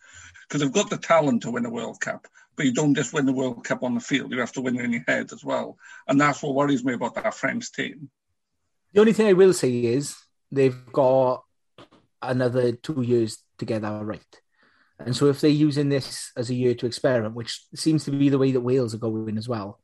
Because 0.48 0.60
they've 0.60 0.72
got 0.72 0.90
the 0.90 0.96
talent 0.98 1.42
to 1.42 1.52
win 1.52 1.66
a 1.66 1.70
World 1.70 2.00
Cup, 2.00 2.26
but 2.58 2.66
you 2.66 2.72
don't 2.72 2.94
just 2.94 3.14
win 3.14 3.24
the 3.24 3.32
World 3.32 3.62
Cup 3.64 3.84
on 3.84 3.94
the 3.94 4.00
field. 4.00 4.32
You 4.32 4.40
have 4.40 4.52
to 4.52 4.60
win 4.60 4.76
it 4.76 4.84
in 4.84 4.92
your 4.92 5.04
head 5.06 5.32
as 5.32 5.44
well. 5.44 5.78
And 6.08 6.20
that's 6.20 6.42
what 6.42 6.54
worries 6.54 6.84
me 6.84 6.94
about 6.94 7.14
that 7.14 7.32
French 7.32 7.72
team. 7.72 8.10
the 8.92 9.00
only 9.00 9.12
thing 9.12 9.28
I 9.28 9.32
will 9.32 9.52
say 9.52 9.70
is 9.70 10.16
they've 10.50 10.76
got 10.92 11.44
another 12.20 12.72
two 12.72 13.02
years 13.02 13.38
to 13.58 13.64
get 13.64 13.82
that 13.82 14.04
right. 14.04 14.40
And 14.98 15.14
so 15.14 15.26
if 15.26 15.40
they're 15.40 15.50
using 15.50 15.88
this 15.88 16.32
as 16.36 16.50
a 16.50 16.54
year 16.54 16.74
to 16.74 16.86
experiment, 16.86 17.36
which 17.36 17.64
seems 17.76 18.04
to 18.04 18.10
be 18.10 18.28
the 18.28 18.38
way 18.38 18.50
that 18.50 18.60
Wales 18.60 18.92
are 18.92 18.98
going 18.98 19.38
as 19.38 19.48
well, 19.48 19.78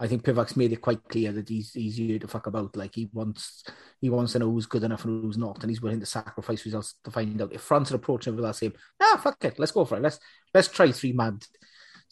I 0.00 0.08
think 0.08 0.24
Pivac's 0.24 0.56
made 0.56 0.72
it 0.72 0.82
quite 0.82 1.04
clear 1.08 1.30
that 1.30 1.48
he's 1.48 1.72
he's 1.72 1.96
here 1.96 2.18
to 2.18 2.26
fuck 2.26 2.48
about. 2.48 2.76
Like 2.76 2.96
he 2.96 3.08
wants 3.12 3.62
he 4.00 4.10
wants 4.10 4.32
to 4.32 4.40
know 4.40 4.50
who's 4.50 4.66
good 4.66 4.82
enough 4.82 5.04
and 5.04 5.22
who's 5.22 5.38
not, 5.38 5.62
and 5.62 5.70
he's 5.70 5.80
willing 5.80 6.00
to 6.00 6.06
sacrifice 6.06 6.64
results 6.64 6.96
to 7.04 7.12
find 7.12 7.40
out. 7.40 7.52
If 7.52 7.60
France 7.60 7.92
are 7.92 7.96
approaching 7.96 8.32
it 8.32 8.36
with 8.36 8.44
that 8.44 8.56
same, 8.56 8.72
ah, 9.00 9.20
fuck 9.22 9.42
it, 9.44 9.60
let's 9.60 9.70
go 9.70 9.84
for 9.84 9.96
it. 9.96 10.02
Let's 10.02 10.18
let's 10.52 10.66
try 10.66 10.90
three 10.90 11.12
mad 11.12 11.44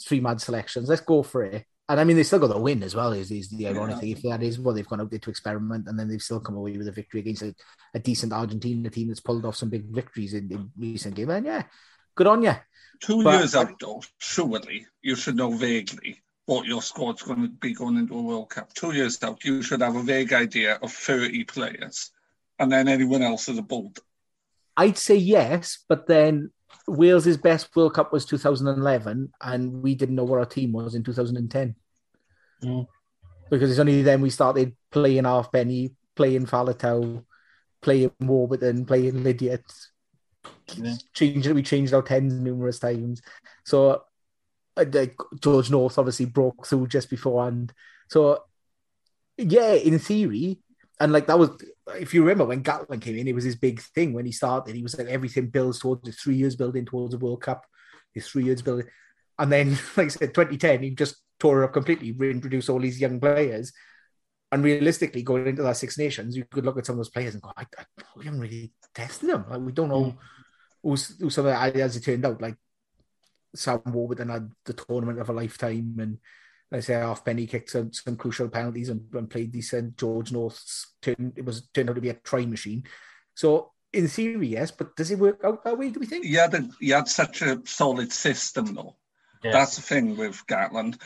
three 0.01 0.21
mad 0.21 0.41
selections. 0.41 0.89
Let's 0.89 1.03
go 1.03 1.23
for 1.23 1.45
it. 1.45 1.65
And 1.89 2.01
I 2.01 2.05
mean, 2.05 2.17
they 2.17 2.23
still 2.23 2.39
got 2.39 2.49
the 2.49 2.59
win 2.59 2.83
as 2.83 2.95
well. 2.95 3.13
Is 3.13 3.31
is 3.31 3.51
the 3.51 3.67
ironic 3.69 3.97
Yeah. 3.97 4.01
thing? 4.01 4.11
If 4.11 4.23
that 4.23 4.43
is 4.43 4.59
what 4.59 4.75
they've 4.75 4.89
gone 4.89 5.03
out 5.03 5.11
there 5.11 5.19
to 5.19 5.31
experiment, 5.31 5.87
and 5.87 5.99
then 5.99 6.09
they've 6.09 6.23
still 6.23 6.41
come 6.41 6.57
away 6.57 6.77
with 6.79 6.89
a 6.89 6.93
victory 6.93 7.21
against 7.21 7.43
a, 7.43 7.55
a 7.95 7.99
decent 7.99 8.33
Argentina 8.33 8.89
team 8.89 9.09
that's 9.09 9.21
pulled 9.21 9.45
off 9.45 9.57
some 9.57 9.69
big 9.69 9.85
victories 9.85 10.33
in, 10.33 10.51
in 10.51 10.71
recent 10.79 11.15
games. 11.15 11.31
And 11.31 11.45
yeah, 11.47 11.65
good 12.15 12.27
on 12.27 12.43
you. 12.43 12.55
Two 13.01 13.23
But- 13.23 13.39
years 13.39 13.55
out, 13.55 13.79
though, 13.81 14.03
surely 14.19 14.87
you 15.03 15.15
should 15.15 15.37
know 15.37 15.51
vaguely 15.53 16.23
what 16.47 16.65
your 16.67 16.81
squad's 16.83 17.23
going 17.23 17.43
to 17.43 17.49
be 17.49 17.75
going 17.75 17.97
into 17.97 18.17
a 18.19 18.23
World 18.23 18.51
Cup. 18.51 18.73
Two 18.73 18.93
years 18.93 19.23
out, 19.23 19.45
you 19.45 19.63
should 19.63 19.81
have 19.81 19.97
a 19.97 20.03
vague 20.03 20.33
idea 20.33 20.79
of 20.83 20.91
30 20.93 21.45
players, 21.45 22.11
and 22.59 22.71
then 22.73 22.89
anyone 22.89 23.23
else 23.23 23.49
is 23.49 23.59
a 23.59 23.63
bolt. 23.63 23.99
I'd 24.77 24.99
say 24.99 25.17
yes, 25.17 25.85
but 25.89 26.07
then 26.07 26.51
Wales's 26.87 27.37
best 27.37 27.75
World 27.75 27.95
Cup 27.95 28.13
was 28.13 28.27
2011, 28.27 29.33
and 29.41 29.83
we 29.83 29.95
didn't 29.95 30.15
know 30.15 30.25
what 30.25 30.39
our 30.39 30.47
team 30.47 30.73
was 30.73 30.95
in 30.95 31.03
2010 31.03 31.75
Mm. 32.63 32.87
because 33.51 33.71
it's 33.71 33.81
only 33.81 34.01
then 34.03 34.21
we 34.21 34.31
started 34.31 34.75
playing 34.91 35.25
Halfpenny, 35.25 35.95
playing 36.15 36.47
Faletau, 36.47 37.25
playing 37.83 38.13
Warburton, 38.21 38.87
playing 38.87 39.23
Lydiate. 39.25 39.89
Yeah. 40.75 40.95
Changed 41.13 41.51
we 41.51 41.63
changed 41.63 41.93
our 41.93 42.03
tens 42.03 42.33
numerous 42.33 42.79
times. 42.79 43.21
So 43.65 44.05
uh, 44.77 44.85
like, 44.93 45.17
George 45.41 45.71
North 45.71 45.99
obviously 45.99 46.27
broke 46.27 46.67
through 46.67 46.87
just 46.87 47.11
beforehand. 47.11 47.73
So 48.09 48.45
yeah, 49.37 49.73
in 49.73 49.99
theory, 49.99 50.61
and 51.01 51.13
like 51.13 51.27
that 51.27 51.39
was 51.39 51.51
if 51.97 52.15
you 52.15 52.23
remember 52.23 52.45
when 52.45 52.63
Gatland 52.63 53.03
came 53.03 53.17
in, 53.17 53.29
it 53.29 53.35
was 53.35 53.45
his 53.45 53.57
big 53.57 53.81
thing 53.81 54.13
when 54.13 54.27
he 54.27 54.33
started. 54.33 54.75
He 54.75 54.83
was 54.83 54.97
like 54.97 55.09
everything 55.09 55.49
builds 55.49 55.81
towards 55.81 56.03
the 56.03 56.13
three 56.13 56.37
years 56.37 56.57
building 56.57 56.85
towards 56.85 57.13
the 57.13 57.19
World 57.19 57.43
Cup, 57.43 57.65
his 58.13 58.29
three 58.29 58.45
years 58.45 58.63
building, 58.63 58.87
and 59.39 59.51
then 59.51 59.71
like 59.97 60.07
I 60.07 60.09
said, 60.09 60.35
2010 60.35 60.83
he 60.83 60.91
just 60.91 61.17
tore 61.39 61.63
it 61.63 61.65
up 61.67 61.73
completely, 61.73 62.13
reintroduced 62.13 62.71
all 62.71 62.81
these 62.81 63.01
young 63.01 63.21
players. 63.21 63.73
And 64.53 64.63
realistically, 64.63 65.23
going 65.23 65.49
into 65.49 65.63
that 65.63 65.77
Six 65.77 65.99
Nations, 65.99 66.37
you 66.37 66.45
could 66.45 66.65
look 66.65 66.79
at 66.79 66.87
some 66.87 66.95
of 66.95 66.99
those 66.99 67.11
players 67.11 67.35
and 67.35 67.43
go, 67.43 67.53
I, 67.57 67.67
I, 67.77 67.85
we 68.17 68.25
haven't 68.25 68.41
really 68.41 68.73
tested 68.95 69.31
them. 69.31 69.47
Like 69.51 69.61
we 69.61 69.73
don't 69.73 69.89
know 69.89 70.05
mm. 70.05 70.17
who's, 70.81 71.19
who's 71.19 71.35
some 71.35 71.47
of 71.47 71.73
the 71.73 71.83
as 71.83 71.97
it 71.97 72.05
turned 72.05 72.25
out. 72.25 72.41
Like 72.41 72.57
Sam 73.57 73.83
Warburton 73.85 74.29
had 74.29 74.53
the 74.65 74.75
tournament 74.75 75.19
of 75.19 75.29
a 75.29 75.33
lifetime, 75.33 75.97
and 75.99 76.19
I 76.73 76.81
say 76.81 76.95
Halfpenny 76.95 77.47
kicked 77.47 77.71
some, 77.71 77.93
some 77.93 78.17
crucial 78.17 78.49
penalties 78.49 78.89
and, 78.89 79.03
and 79.13 79.31
played 79.31 79.53
decent. 79.53 79.97
George 79.97 80.33
North's 80.33 80.95
turned 81.03 81.35
it 81.37 81.45
was 81.45 81.69
turned 81.69 81.91
out 81.91 81.95
to 81.95 82.01
be 82.01 82.09
a 82.09 82.15
try 82.15 82.47
machine. 82.47 82.85
So 83.35 83.73
in 83.93 84.09
theory, 84.09 84.49
yes, 84.49 84.71
but 84.71 84.97
does 84.97 85.11
it 85.11 85.19
work 85.19 85.41
out 85.45 85.65
that 85.65 85.79
way? 85.79 85.91
Do 85.91 86.01
we 86.01 86.07
think? 86.07 86.25
He 86.25 86.35
had, 86.35 86.55
a, 86.55 86.69
he 86.81 86.91
had 86.91 87.09
such 87.09 87.43
a 87.43 87.61
solid 87.65 88.13
system, 88.13 88.75
though. 88.75 88.97
Yeah. 89.43 89.53
That's 89.53 89.77
the 89.77 89.83
thing 89.83 90.17
with 90.17 90.43
Gatland. 90.47 91.01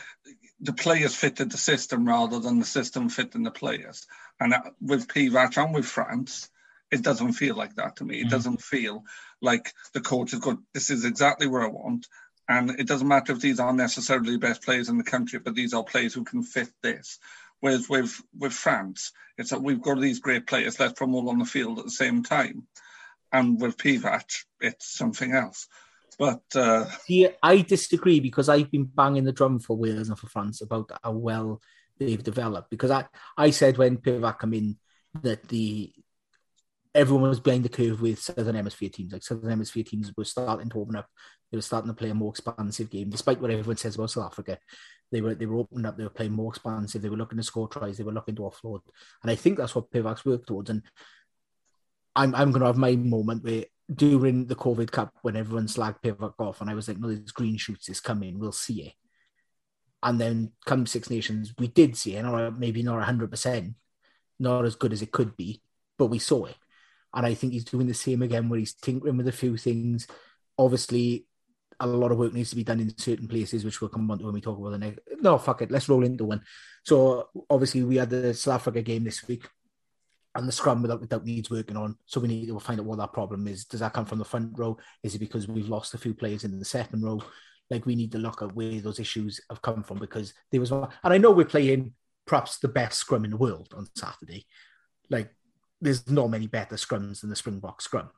The 0.61 0.73
players 0.73 1.15
fitted 1.15 1.51
the 1.51 1.57
system 1.57 2.07
rather 2.07 2.39
than 2.39 2.59
the 2.59 2.65
system 2.65 3.09
fitting 3.09 3.43
the 3.43 3.51
players. 3.51 4.07
And 4.39 4.53
uh, 4.53 4.61
with 4.81 5.07
Pivac 5.07 5.57
and 5.63 5.73
with 5.73 5.85
France, 5.85 6.49
it 6.91 7.03
doesn't 7.03 7.33
feel 7.33 7.55
like 7.55 7.75
that 7.75 7.97
to 7.97 8.05
me. 8.05 8.21
It 8.21 8.27
mm. 8.27 8.31
doesn't 8.31 8.61
feel 8.61 9.03
like 9.41 9.73
the 9.93 10.01
coach 10.01 10.31
has 10.31 10.39
got 10.39 10.57
this 10.73 10.89
is 10.89 11.05
exactly 11.05 11.47
where 11.47 11.63
I 11.63 11.67
want. 11.67 12.07
And 12.49 12.71
it 12.79 12.87
doesn't 12.87 13.07
matter 13.07 13.31
if 13.31 13.39
these 13.39 13.59
aren't 13.59 13.77
necessarily 13.77 14.31
the 14.31 14.39
best 14.39 14.63
players 14.63 14.89
in 14.89 14.97
the 14.97 15.03
country, 15.03 15.37
but 15.37 15.53
these 15.53 15.73
are 15.75 15.83
players 15.83 16.15
who 16.15 16.23
can 16.23 16.41
fit 16.41 16.69
this. 16.81 17.19
Whereas 17.59 17.87
with 17.87 18.19
with 18.37 18.53
France, 18.53 19.11
it's 19.37 19.51
that 19.51 19.61
we've 19.61 19.81
got 19.81 19.99
these 19.99 20.19
great 20.19 20.47
players, 20.47 20.79
let's 20.79 20.93
put 20.93 21.05
them 21.05 21.15
all 21.15 21.29
on 21.29 21.37
the 21.37 21.45
field 21.45 21.77
at 21.77 21.85
the 21.85 21.91
same 21.91 22.23
time. 22.23 22.67
And 23.31 23.61
with 23.61 23.77
Pivac, 23.77 24.25
it's 24.59 24.97
something 24.97 25.31
else. 25.31 25.67
But 26.17 26.41
uh, 26.55 26.85
I 27.43 27.61
disagree 27.61 28.19
because 28.19 28.49
I've 28.49 28.71
been 28.71 28.85
banging 28.85 29.25
the 29.25 29.31
drum 29.31 29.59
for 29.59 29.77
Wales 29.77 30.09
and 30.09 30.17
for 30.17 30.27
France 30.27 30.61
about 30.61 30.91
how 31.03 31.11
well 31.11 31.61
they've 31.99 32.23
developed. 32.23 32.71
Because 32.71 32.89
I, 32.89 33.05
I 33.37 33.51
said 33.51 33.77
when 33.77 33.97
Pivac 33.97 34.39
came 34.39 34.53
in 34.53 34.77
that 35.21 35.47
the 35.49 35.93
everyone 36.95 37.29
was 37.29 37.39
behind 37.39 37.63
the 37.63 37.69
curve 37.69 38.01
with 38.01 38.19
Southern 38.19 38.55
Hemisphere 38.55 38.89
teams. 38.89 39.13
Like 39.13 39.23
Southern 39.23 39.49
Hemisphere 39.49 39.83
teams 39.83 40.11
were 40.15 40.25
starting 40.25 40.69
to 40.69 40.79
open 40.79 40.95
up. 40.95 41.07
They 41.51 41.57
were 41.57 41.61
starting 41.61 41.89
to 41.89 41.95
play 41.95 42.09
a 42.09 42.15
more 42.15 42.31
expansive 42.31 42.89
game, 42.89 43.09
despite 43.09 43.41
what 43.41 43.51
everyone 43.51 43.77
says 43.77 43.95
about 43.95 44.11
South 44.11 44.31
Africa. 44.31 44.59
They 45.11 45.21
were 45.21 45.35
they 45.35 45.45
were 45.45 45.57
opening 45.57 45.85
up. 45.85 45.97
They 45.97 46.03
were 46.03 46.09
playing 46.09 46.33
more 46.33 46.51
expansive. 46.51 47.01
They 47.01 47.09
were 47.09 47.17
looking 47.17 47.37
to 47.37 47.43
score 47.43 47.67
tries. 47.67 47.97
They 47.97 48.03
were 48.03 48.11
looking 48.11 48.35
to 48.35 48.43
offload. 48.43 48.81
And 49.23 49.31
I 49.31 49.35
think 49.35 49.57
that's 49.57 49.75
what 49.75 49.91
Pivac's 49.91 50.25
worked 50.25 50.47
towards. 50.47 50.69
And 50.69 50.83
I'm 52.15 52.35
I'm 52.35 52.51
going 52.51 52.61
to 52.61 52.67
have 52.67 52.77
my 52.77 52.95
moment 52.95 53.43
where 53.43 53.65
during 53.93 54.45
the 54.45 54.55
COVID 54.55 54.91
Cup 54.91 55.13
when 55.21 55.35
everyone 55.35 55.67
slagged 55.67 56.01
Pivac 56.03 56.33
off, 56.39 56.61
and 56.61 56.69
I 56.69 56.75
was 56.75 56.87
like, 56.87 56.99
no, 56.99 57.09
these 57.09 57.31
green 57.31 57.57
shoots 57.57 57.89
is 57.89 57.99
coming. 57.99 58.39
We'll 58.39 58.51
see 58.51 58.83
it. 58.83 58.93
And 60.03 60.19
then 60.19 60.51
come 60.65 60.85
Six 60.85 61.09
Nations, 61.09 61.53
we 61.57 61.67
did 61.67 61.97
see 61.97 62.15
it, 62.15 62.25
or 62.25 62.51
maybe 62.51 62.83
not 62.83 63.05
100%, 63.05 63.73
not 64.39 64.65
as 64.65 64.75
good 64.75 64.93
as 64.93 65.01
it 65.01 65.11
could 65.11 65.35
be, 65.35 65.61
but 65.97 66.05
we 66.05 66.19
saw 66.19 66.45
it. 66.45 66.55
And 67.13 67.25
I 67.25 67.33
think 67.33 67.53
he's 67.53 67.65
doing 67.65 67.87
the 67.87 67.93
same 67.93 68.21
again, 68.21 68.49
where 68.49 68.59
he's 68.59 68.73
tinkering 68.73 69.17
with 69.17 69.27
a 69.27 69.31
few 69.31 69.57
things. 69.57 70.07
Obviously, 70.57 71.25
a 71.79 71.87
lot 71.87 72.11
of 72.11 72.17
work 72.17 72.33
needs 72.33 72.49
to 72.49 72.55
be 72.55 72.63
done 72.63 72.79
in 72.79 72.97
certain 72.97 73.27
places, 73.27 73.63
which 73.63 73.81
we'll 73.81 73.89
come 73.89 74.09
on 74.11 74.19
to 74.19 74.25
when 74.25 74.33
we 74.33 74.41
talk 74.41 74.59
about 74.59 74.71
the 74.71 74.77
next. 74.77 74.99
No, 75.21 75.37
fuck 75.37 75.61
it, 75.61 75.71
let's 75.71 75.89
roll 75.89 76.03
into 76.03 76.25
one. 76.25 76.43
So 76.83 77.29
obviously, 77.49 77.83
we 77.83 77.97
had 77.97 78.09
the 78.09 78.33
South 78.33 78.55
Africa 78.55 78.81
game 78.81 79.03
this 79.03 79.27
week, 79.27 79.47
and 80.35 80.47
the 80.47 80.51
scrum 80.51 80.81
without 80.81 81.01
without 81.01 81.25
needs 81.25 81.49
working 81.49 81.77
on. 81.77 81.95
So 82.05 82.19
we 82.19 82.27
need 82.27 82.47
to 82.47 82.59
find 82.59 82.79
out 82.79 82.85
what 82.85 82.97
that 82.99 83.13
problem 83.13 83.47
is. 83.47 83.65
Does 83.65 83.79
that 83.79 83.93
come 83.93 84.05
from 84.05 84.19
the 84.19 84.25
front 84.25 84.57
row? 84.57 84.77
Is 85.03 85.15
it 85.15 85.19
because 85.19 85.47
we've 85.47 85.69
lost 85.69 85.93
a 85.93 85.97
few 85.97 86.13
players 86.13 86.43
in 86.43 86.59
the 86.59 86.65
second 86.65 87.03
row? 87.03 87.21
Like 87.69 87.85
we 87.85 87.95
need 87.95 88.11
to 88.13 88.17
look 88.17 88.41
at 88.41 88.55
where 88.55 88.79
those 88.81 88.99
issues 88.99 89.41
have 89.49 89.61
come 89.61 89.83
from 89.83 89.99
because 89.99 90.33
there 90.51 90.59
was, 90.59 90.71
and 90.71 90.87
I 91.03 91.17
know 91.17 91.31
we're 91.31 91.45
playing 91.45 91.93
perhaps 92.25 92.57
the 92.57 92.67
best 92.67 92.99
scrum 92.99 93.25
in 93.25 93.31
the 93.31 93.37
world 93.37 93.73
on 93.75 93.87
Saturday. 93.95 94.45
Like 95.09 95.33
there's 95.81 96.09
not 96.09 96.29
many 96.29 96.47
better 96.47 96.75
scrums 96.75 97.21
than 97.21 97.29
the 97.29 97.35
Springbok 97.35 97.81
scrum. 97.81 98.09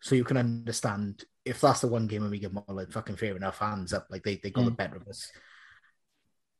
So 0.00 0.14
you 0.14 0.24
can 0.24 0.36
understand 0.36 1.24
if 1.44 1.60
that's 1.60 1.80
the 1.80 1.88
one 1.88 2.06
game 2.06 2.22
when 2.22 2.30
we 2.30 2.38
get 2.38 2.52
more 2.52 2.64
like 2.68 2.92
fucking 2.92 3.16
fair 3.16 3.34
enough, 3.36 3.58
hands 3.58 3.92
up, 3.92 4.06
like 4.10 4.22
they, 4.22 4.36
they 4.36 4.50
got 4.50 4.62
mm. 4.62 4.66
the 4.66 4.70
better 4.72 4.96
of 4.96 5.08
us. 5.08 5.30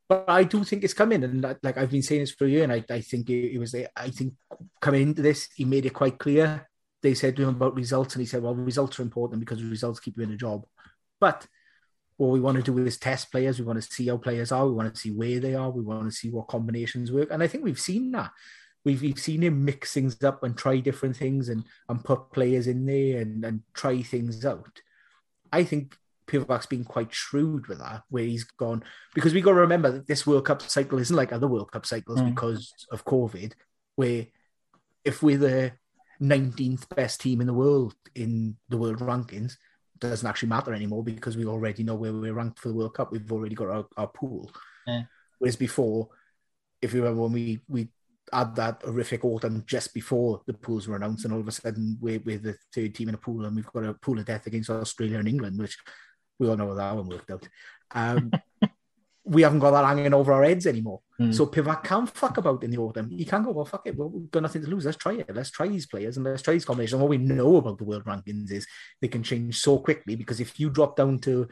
But 0.08 0.24
I 0.26 0.44
do 0.44 0.64
think 0.64 0.84
it's 0.84 0.94
coming, 0.94 1.22
and 1.22 1.42
like 1.62 1.76
I've 1.76 1.90
been 1.90 2.02
saying 2.02 2.22
this 2.22 2.32
for 2.32 2.46
a 2.46 2.48
year, 2.48 2.64
and 2.64 2.72
I, 2.72 2.82
I 2.88 3.02
think 3.02 3.28
it, 3.28 3.54
it 3.54 3.58
was. 3.58 3.74
I 3.74 4.08
think 4.08 4.32
coming 4.80 5.02
into 5.02 5.20
this, 5.20 5.48
he 5.54 5.66
made 5.66 5.84
it 5.84 5.92
quite 5.92 6.18
clear. 6.18 6.66
They 7.02 7.12
said 7.12 7.36
to 7.36 7.42
him 7.42 7.50
about 7.50 7.74
results, 7.74 8.14
and 8.14 8.22
he 8.22 8.26
said, 8.26 8.42
"Well, 8.42 8.54
results 8.54 8.98
are 8.98 9.02
important 9.02 9.40
because 9.40 9.62
results 9.62 10.00
keep 10.00 10.16
you 10.16 10.22
in 10.22 10.32
a 10.32 10.36
job." 10.36 10.64
But 11.20 11.46
what 12.16 12.30
we 12.30 12.40
want 12.40 12.56
to 12.56 12.62
do 12.62 12.78
is 12.86 12.96
test 12.96 13.30
players. 13.30 13.58
We 13.58 13.66
want 13.66 13.82
to 13.82 13.86
see 13.86 14.08
how 14.08 14.16
players 14.16 14.50
are. 14.50 14.66
We 14.66 14.72
want 14.72 14.94
to 14.94 14.98
see 14.98 15.10
where 15.10 15.40
they 15.40 15.54
are. 15.54 15.70
We 15.70 15.82
want 15.82 16.10
to 16.10 16.16
see 16.16 16.30
what 16.30 16.48
combinations 16.48 17.12
work, 17.12 17.28
and 17.30 17.42
I 17.42 17.46
think 17.46 17.64
we've 17.64 17.78
seen 17.78 18.10
that 18.12 18.30
we've, 18.84 19.02
we've 19.02 19.18
seen 19.18 19.42
him 19.42 19.64
mix 19.64 19.92
things 19.92 20.22
up 20.22 20.42
and 20.42 20.56
try 20.56 20.78
different 20.78 21.16
things 21.16 21.48
and, 21.48 21.64
and 21.88 22.04
put 22.04 22.32
players 22.32 22.66
in 22.66 22.86
there 22.86 23.20
and, 23.20 23.44
and 23.44 23.62
try 23.74 24.02
things 24.02 24.44
out. 24.44 24.80
I 25.52 25.64
think 25.64 25.96
Pivac's 26.26 26.66
been 26.66 26.84
quite 26.84 27.12
shrewd 27.12 27.66
with 27.66 27.78
that, 27.78 28.02
where 28.10 28.24
he's 28.24 28.44
gone 28.44 28.84
because 29.14 29.34
we 29.34 29.40
got 29.40 29.52
to 29.52 29.60
remember 29.60 29.90
that 29.90 30.06
this 30.06 30.26
World 30.26 30.44
Cup 30.44 30.62
cycle 30.62 30.98
isn't 30.98 31.16
like 31.16 31.32
other 31.32 31.48
World 31.48 31.72
Cup 31.72 31.86
cycles 31.86 32.20
mm. 32.20 32.34
because 32.34 32.72
of 32.92 33.04
COVID, 33.04 33.52
where 33.96 34.26
if 35.04 35.22
we're 35.22 35.38
the 35.38 35.72
19th 36.20 36.94
best 36.94 37.20
team 37.20 37.40
in 37.40 37.46
the 37.46 37.54
world 37.54 37.94
in 38.14 38.56
the 38.68 38.76
world 38.76 38.98
rankings, 38.98 39.56
doesn't 39.98 40.28
actually 40.28 40.48
matter 40.48 40.72
anymore 40.72 41.02
because 41.02 41.36
we 41.36 41.44
already 41.44 41.82
know 41.82 41.94
where 41.94 42.12
we're 42.12 42.34
ranked 42.34 42.58
for 42.58 42.68
the 42.68 42.74
World 42.74 42.94
Cup. 42.94 43.10
We've 43.10 43.32
already 43.32 43.54
got 43.54 43.68
our, 43.68 43.86
our 43.96 44.06
pool. 44.06 44.50
Yeah. 44.86 45.02
Whereas 45.38 45.56
before, 45.56 46.08
if 46.82 46.92
you 46.92 47.00
remember 47.00 47.22
when 47.22 47.32
we 47.32 47.60
we 47.68 47.88
had 48.32 48.54
that 48.56 48.82
horrific 48.84 49.24
autumn 49.24 49.64
just 49.66 49.94
before 49.94 50.42
the 50.46 50.54
pools 50.54 50.88
were 50.88 50.96
announced, 50.96 51.24
and 51.24 51.34
all 51.34 51.40
of 51.40 51.48
a 51.48 51.52
sudden 51.52 51.98
we're, 52.00 52.20
we're 52.20 52.38
the 52.38 52.56
third 52.74 52.94
team 52.94 53.08
in 53.08 53.14
a 53.14 53.18
pool, 53.18 53.44
and 53.44 53.56
we've 53.56 53.72
got 53.72 53.84
a 53.84 53.94
pool 53.94 54.18
of 54.18 54.24
death 54.24 54.46
against 54.46 54.70
Australia 54.70 55.18
and 55.18 55.28
England, 55.28 55.58
which 55.58 55.76
we 56.38 56.48
all 56.48 56.56
know 56.56 56.68
how 56.68 56.74
that 56.74 56.96
one 56.96 57.08
worked 57.08 57.30
out. 57.30 57.48
Um, 57.90 58.30
we 59.28 59.42
haven't 59.42 59.58
got 59.58 59.72
that 59.72 59.84
hanging 59.84 60.14
over 60.14 60.32
our 60.32 60.44
heads 60.44 60.66
anymore. 60.66 61.02
Mm. 61.20 61.34
So 61.34 61.46
Pivac 61.46 61.84
can't 61.84 62.08
fuck 62.08 62.38
about 62.38 62.64
in 62.64 62.70
the 62.70 62.78
autumn. 62.78 63.10
He 63.10 63.26
can't 63.26 63.44
go, 63.44 63.50
well, 63.50 63.66
fuck 63.66 63.82
it. 63.86 63.96
Well, 63.96 64.08
we've 64.08 64.30
got 64.30 64.42
nothing 64.42 64.62
to 64.62 64.70
lose. 64.70 64.86
Let's 64.86 64.96
try 64.96 65.14
it. 65.14 65.34
Let's 65.34 65.50
try 65.50 65.68
these 65.68 65.86
players 65.86 66.16
and 66.16 66.24
let's 66.24 66.42
try 66.42 66.54
these 66.54 66.64
combinations. 66.64 66.94
And 66.94 67.02
what 67.02 67.10
we 67.10 67.18
know 67.18 67.56
about 67.56 67.76
the 67.76 67.84
world 67.84 68.04
rankings 68.04 68.50
is 68.50 68.66
they 69.02 69.08
can 69.08 69.22
change 69.22 69.60
so 69.60 69.78
quickly 69.78 70.16
because 70.16 70.40
if 70.40 70.58
you 70.58 70.70
drop 70.70 70.96
down 70.96 71.18
to 71.20 71.48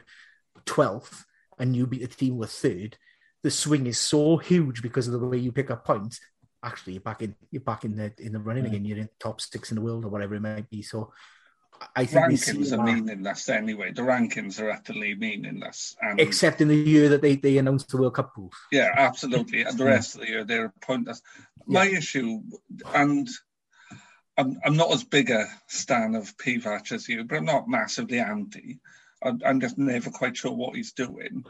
12th 0.65 1.23
and 1.59 1.75
you 1.75 1.85
beat 1.85 2.01
the 2.01 2.07
team 2.07 2.37
with 2.37 2.51
third, 2.51 2.97
the 3.43 3.51
swing 3.51 3.85
is 3.85 3.99
so 3.99 4.37
huge 4.37 4.81
because 4.81 5.07
of 5.07 5.19
the 5.19 5.27
way 5.27 5.37
you 5.37 5.51
pick 5.51 5.69
up 5.69 5.85
points 5.85 6.19
actually 6.63 6.93
you're 6.93 7.01
back 7.01 7.21
in 7.21 7.35
you're 7.51 7.61
back 7.61 7.85
in 7.85 7.95
the 7.95 8.13
in 8.19 8.33
the 8.33 8.39
running 8.39 8.63
hmm. 8.63 8.71
again. 8.71 8.85
You're 8.85 8.97
in 8.97 9.03
the 9.03 9.09
top 9.19 9.41
six 9.41 9.71
in 9.71 9.75
the 9.75 9.81
world 9.81 10.05
or 10.05 10.09
whatever 10.09 10.35
it 10.35 10.41
might 10.41 10.69
be. 10.69 10.81
So 10.81 11.11
I 11.95 12.05
think 12.05 12.25
rankings 12.25 12.77
are 12.77 12.83
meaningless 12.83 13.49
anyway. 13.49 13.91
The 13.91 14.01
rankings 14.01 14.59
are 14.61 14.71
utterly 14.71 15.15
meaningless. 15.15 15.95
And 16.01 16.19
Except 16.19 16.61
in 16.61 16.67
the 16.67 16.75
year 16.75 17.09
that 17.09 17.21
they, 17.21 17.35
they 17.35 17.57
announced 17.57 17.89
the 17.89 17.97
World 17.97 18.15
Cup 18.15 18.33
pools. 18.33 18.53
Yeah, 18.71 18.91
absolutely. 18.95 19.63
and 19.63 19.77
the 19.77 19.85
rest 19.85 20.15
of 20.15 20.21
the 20.21 20.27
year 20.27 20.43
they're 20.43 20.73
pointless. 20.81 21.21
My 21.65 21.83
yeah. 21.83 21.97
issue, 21.97 22.41
and 22.95 23.27
I'm, 24.37 24.59
I'm 24.63 24.77
not 24.77 24.91
as 24.91 25.03
big 25.03 25.29
a 25.29 25.45
stan 25.67 26.15
of 26.15 26.35
Pivac 26.37 26.91
as 26.91 27.07
you, 27.09 27.23
but 27.23 27.37
I'm 27.37 27.45
not 27.45 27.67
massively 27.67 28.19
anti. 28.19 28.79
I'm, 29.23 29.41
I'm 29.45 29.59
just 29.59 29.77
never 29.77 30.09
quite 30.09 30.37
sure 30.37 30.53
what 30.53 30.75
he's 30.75 30.93
doing. 30.93 31.45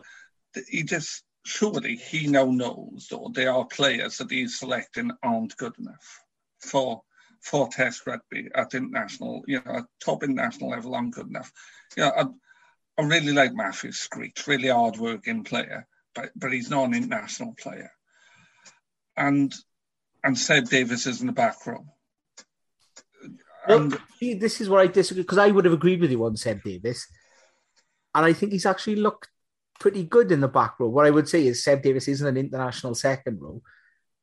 He 0.68 0.84
just 0.84 1.24
surely 1.48 1.96
he 1.96 2.28
now 2.28 2.46
knows 2.46 3.08
that 3.10 3.32
there 3.34 3.54
are 3.54 3.66
players 3.66 4.18
that 4.18 4.30
he's 4.30 4.60
selecting 4.60 5.10
aren't 5.24 5.56
good 5.56 5.74
enough 5.80 6.22
for 6.60 7.02
for 7.40 7.70
Test 7.70 8.06
rugby 8.06 8.50
at 8.54 8.74
international, 8.74 9.44
you 9.48 9.62
know, 9.64 9.78
at 9.78 9.86
top 10.04 10.24
international 10.24 10.72
level 10.72 10.96
aren't 10.96 11.14
good 11.14 11.28
enough. 11.28 11.52
You 11.96 12.04
know, 12.04 12.12
I, 12.18 13.02
I 13.02 13.06
really 13.06 13.32
like 13.32 13.54
Matthew 13.54 13.94
Screech, 13.94 14.46
really 14.48 14.68
hard 14.68 14.98
working 14.98 15.46
player, 15.46 15.88
but 16.14 16.32
but 16.36 16.52
he's 16.52 16.70
not 16.70 16.88
an 16.88 16.96
international 16.96 17.54
player. 17.58 17.92
And 19.16 19.54
and 20.24 20.38
Seb 20.38 20.68
Davies 20.68 21.08
is 21.08 21.22
in 21.22 21.28
the 21.28 21.34
back 21.34 21.66
row. 21.66 21.86
And, 23.68 23.92
well, 23.92 24.02
see, 24.20 24.34
this 24.34 24.60
is 24.60 24.68
where 24.68 24.82
I 24.82 24.88
disagree 24.88 25.24
because 25.24 25.38
I 25.38 25.52
would 25.52 25.66
have 25.66 25.74
agreed 25.74 26.02
with 26.02 26.12
you 26.12 26.26
on 26.26 26.36
Seb 26.36 26.62
Davies, 26.64 27.08
and 28.14 28.26
I 28.26 28.34
think 28.34 28.52
he's 28.52 28.66
actually 28.66 28.98
looked 28.98 29.30
pretty 29.80 30.04
good 30.04 30.32
in 30.32 30.42
the 30.42 30.48
back 30.48 30.80
row. 30.80 30.90
What 30.90 31.06
I 31.06 31.10
would 31.10 31.30
say 31.30 31.46
is 31.46 31.64
Seb 31.64 31.82
Davies 31.82 32.08
isn't 32.08 32.28
an 32.28 32.38
international 32.38 32.96
second 32.96 33.42
row, 33.42 33.62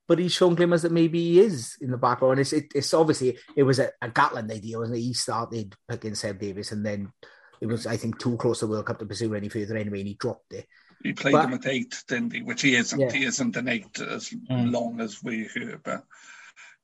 but 0.06 0.18
he's 0.18 0.32
shown 0.32 0.54
glimmers 0.54 0.82
that 0.82 0.92
maybe 0.92 1.20
he 1.20 1.40
is 1.40 1.76
in 1.80 1.90
the 1.90 1.96
back 1.96 2.20
row. 2.20 2.32
And 2.32 2.40
it's 2.40 2.52
it, 2.52 2.72
it's 2.74 2.94
obviously 2.94 3.38
it 3.56 3.62
was 3.62 3.78
a, 3.78 3.90
a 4.02 4.08
Gatland 4.08 4.50
idea, 4.50 4.78
wasn't 4.78 4.98
it? 4.98 5.02
He 5.02 5.14
started 5.14 5.74
picking 5.88 6.14
Seb 6.14 6.38
Davies, 6.38 6.72
and 6.72 6.84
then 6.84 7.12
it 7.60 7.66
was 7.66 7.86
I 7.86 7.96
think 7.96 8.18
too 8.18 8.36
close 8.36 8.60
to 8.60 8.66
World 8.66 8.86
Cup 8.86 8.98
to 8.98 9.06
pursue 9.06 9.34
any 9.34 9.48
further 9.48 9.76
anyway, 9.76 10.00
and 10.00 10.08
he 10.08 10.14
dropped 10.14 10.52
it. 10.52 10.66
He 11.02 11.12
played 11.12 11.32
but, 11.32 11.44
him 11.46 11.54
at 11.54 11.66
eight, 11.66 12.02
didn't 12.08 12.32
he? 12.32 12.42
Which 12.42 12.62
he 12.62 12.76
isn't. 12.76 12.98
Yeah. 12.98 13.12
He 13.12 13.24
isn't 13.24 13.56
an 13.56 13.68
eight 13.68 14.00
as 14.00 14.30
mm. 14.30 14.72
long 14.72 15.00
as 15.00 15.22
we 15.22 15.48
hear, 15.52 15.80
but. 15.82 16.04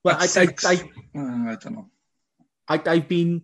Well, 0.02 0.16
I, 0.18 0.26
I, 0.34 0.48
I, 0.64 0.74
uh, 1.14 1.50
I 1.52 1.56
don't 1.60 1.74
know. 1.74 1.90
I, 2.66 2.80
I've 2.86 3.06
been 3.06 3.42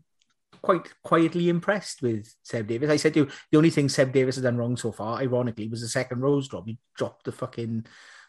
quite 0.63 0.89
quietly 1.03 1.49
impressed 1.49 2.03
with 2.03 2.35
Seb 2.43 2.67
Davies. 2.67 2.91
I 2.91 2.97
said 2.97 3.15
to 3.15 3.21
you, 3.21 3.31
the 3.51 3.59
only 3.59 3.71
thing 3.71 3.89
Seb 3.89 4.13
Davies 4.13 4.37
has 4.37 4.45
done 4.45 4.57
wrong 4.57 4.77
so 4.77 4.93
far, 4.93 5.19
ironically, 5.19 5.69
was 5.69 5.81
the 5.81 5.89
second 5.89 6.21
rose 6.21 6.49
drop. 6.49 6.67
He 6.67 6.79
dropped 6.97 7.25
the 7.25 7.33
fucking 7.33 7.87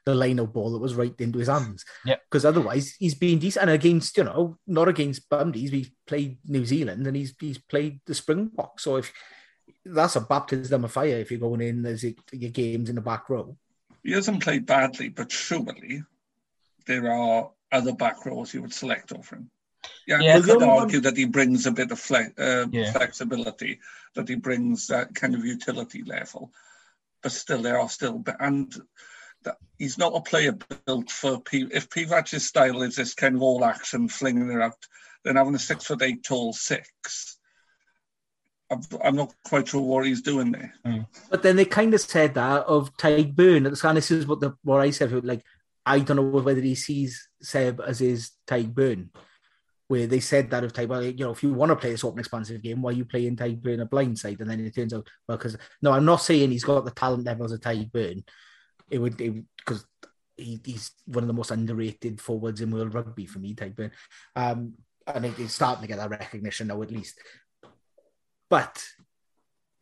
the 0.07 0.15
line 0.15 0.39
of 0.39 0.53
ball 0.53 0.71
that 0.71 0.79
was 0.79 0.95
right 0.95 1.13
into 1.19 1.39
his 1.39 1.49
hands. 1.49 1.83
Yeah. 2.05 2.15
Because 2.29 2.45
otherwise 2.45 2.95
he's 2.97 3.15
been 3.15 3.39
decent 3.39 3.63
and 3.63 3.71
against, 3.71 4.15
you 4.15 4.23
know, 4.23 4.57
not 4.65 4.87
against 4.87 5.29
Brumbies. 5.29 5.71
He's 5.71 5.91
played 6.05 6.37
New 6.45 6.65
Zealand 6.65 7.05
and 7.05 7.15
he's 7.15 7.35
he's 7.37 7.57
played 7.57 7.99
the 8.05 8.13
Springboks. 8.13 8.83
So 8.83 8.95
if 8.95 9.11
that's 9.83 10.15
a 10.15 10.21
baptism 10.21 10.85
of 10.85 10.93
fire 10.93 11.17
if 11.17 11.29
you're 11.29 11.41
going 11.41 11.59
in 11.59 11.85
as 11.85 12.03
your 12.03 12.51
games 12.51 12.87
in 12.89 12.95
the 12.95 13.01
back 13.01 13.29
row. 13.29 13.57
He 14.01 14.13
hasn't 14.13 14.41
played 14.41 14.65
badly, 14.65 15.09
but 15.09 15.29
surely 15.29 16.03
there 16.85 17.11
are 17.11 17.51
other 17.73 17.93
back 17.93 18.25
rows 18.25 18.53
you 18.53 18.61
would 18.61 18.73
select 18.73 19.11
over 19.11 19.35
him. 19.35 19.51
Yeah, 20.07 20.19
yeah, 20.21 20.37
you 20.37 20.43
could 20.43 20.63
argue 20.63 20.97
one... 20.97 21.03
that 21.03 21.17
he 21.17 21.25
brings 21.25 21.65
a 21.65 21.71
bit 21.71 21.91
of 21.91 21.99
fle- 21.99 22.33
uh, 22.37 22.67
yeah. 22.71 22.91
flexibility, 22.91 23.79
that 24.15 24.27
he 24.27 24.35
brings 24.35 24.87
that 24.87 25.13
kind 25.15 25.35
of 25.35 25.45
utility 25.45 26.03
level, 26.03 26.51
but 27.21 27.31
still, 27.31 27.61
there 27.61 27.79
are 27.79 27.89
still 27.89 28.23
and 28.39 28.73
that 29.43 29.57
he's 29.77 29.97
not 29.97 30.15
a 30.15 30.21
player 30.21 30.57
built 30.85 31.09
for 31.11 31.41
P. 31.41 31.67
If 31.71 31.89
Pivac's 31.89 32.43
style 32.43 32.81
is 32.81 32.95
this 32.95 33.13
kind 33.13 33.35
of 33.35 33.41
all 33.41 33.63
action, 33.63 34.07
flinging 34.07 34.51
it 34.51 34.61
out, 34.61 34.77
then 35.23 35.35
having 35.35 35.55
a 35.55 35.59
six 35.59 35.85
foot 35.85 36.01
eight 36.01 36.23
tall 36.23 36.53
six, 36.53 37.37
I'm, 38.69 38.81
I'm 39.03 39.15
not 39.15 39.33
quite 39.45 39.67
sure 39.67 39.81
what 39.81 40.05
he's 40.05 40.21
doing 40.21 40.51
there. 40.51 40.73
But 41.29 41.43
then 41.43 41.55
they 41.55 41.65
kind 41.65 41.93
of 41.93 42.01
said 42.01 42.33
that 42.35 42.65
of 42.65 42.95
Tadhg 42.97 43.35
Beirne. 43.35 43.65
at 43.65 43.71
the 43.71 43.77
start. 43.77 43.95
This 43.95 44.11
is 44.11 44.27
what 44.27 44.41
the 44.41 44.55
what 44.63 44.81
I 44.81 44.91
said. 44.91 45.25
Like 45.25 45.43
I 45.85 45.99
don't 45.99 46.17
know 46.17 46.23
whether 46.23 46.61
he 46.61 46.75
sees 46.75 47.29
Seb 47.41 47.81
as 47.85 47.99
his 47.99 48.31
Tadhg 48.45 48.73
Beirne, 48.73 49.09
where 49.87 50.07
they 50.07 50.19
said 50.19 50.49
that 50.49 50.63
of 50.63 50.73
Tadhg. 50.73 50.87
Well, 50.87 51.03
you 51.03 51.25
know, 51.25 51.31
if 51.31 51.43
you 51.43 51.53
want 51.53 51.69
to 51.69 51.75
play 51.75 51.91
this 51.91 52.03
open 52.03 52.19
expansive 52.19 52.61
game, 52.61 52.81
why 52.81 52.91
are 52.91 52.93
you 52.93 53.05
playing 53.05 53.37
Tadhg 53.37 53.61
Beirne 53.61 53.81
a 53.81 53.85
blind 53.85 54.19
side? 54.19 54.39
And 54.39 54.49
then 54.49 54.59
it 54.59 54.75
turns 54.75 54.93
out 54.93 55.07
well, 55.27 55.37
because 55.37 55.57
no, 55.81 55.91
I'm 55.91 56.05
not 56.05 56.21
saying 56.21 56.51
he's 56.51 56.63
got 56.63 56.83
the 56.85 56.91
talent 56.91 57.23
levels 57.23 57.51
of 57.51 57.61
Tadhg 57.61 57.91
Beirne. 57.91 58.23
It 58.89 58.99
would 58.99 59.17
because 59.17 59.85
he, 60.35 60.59
he's 60.63 60.91
one 61.05 61.23
of 61.23 61.27
the 61.27 61.33
most 61.33 61.51
underrated 61.51 62.19
forwards 62.21 62.61
in 62.61 62.71
world 62.71 62.93
rugby 62.93 63.25
for 63.25 63.39
me, 63.39 63.55
Tadhg 63.55 63.75
Beirne. 63.75 63.91
Um, 64.35 64.73
and 65.05 65.25
it- 65.25 65.35
he's 65.35 65.53
starting 65.53 65.81
to 65.81 65.87
get 65.87 65.97
that 65.97 66.09
recognition 66.09 66.67
now, 66.67 66.81
at 66.81 66.91
least. 66.91 67.19
But 68.49 68.83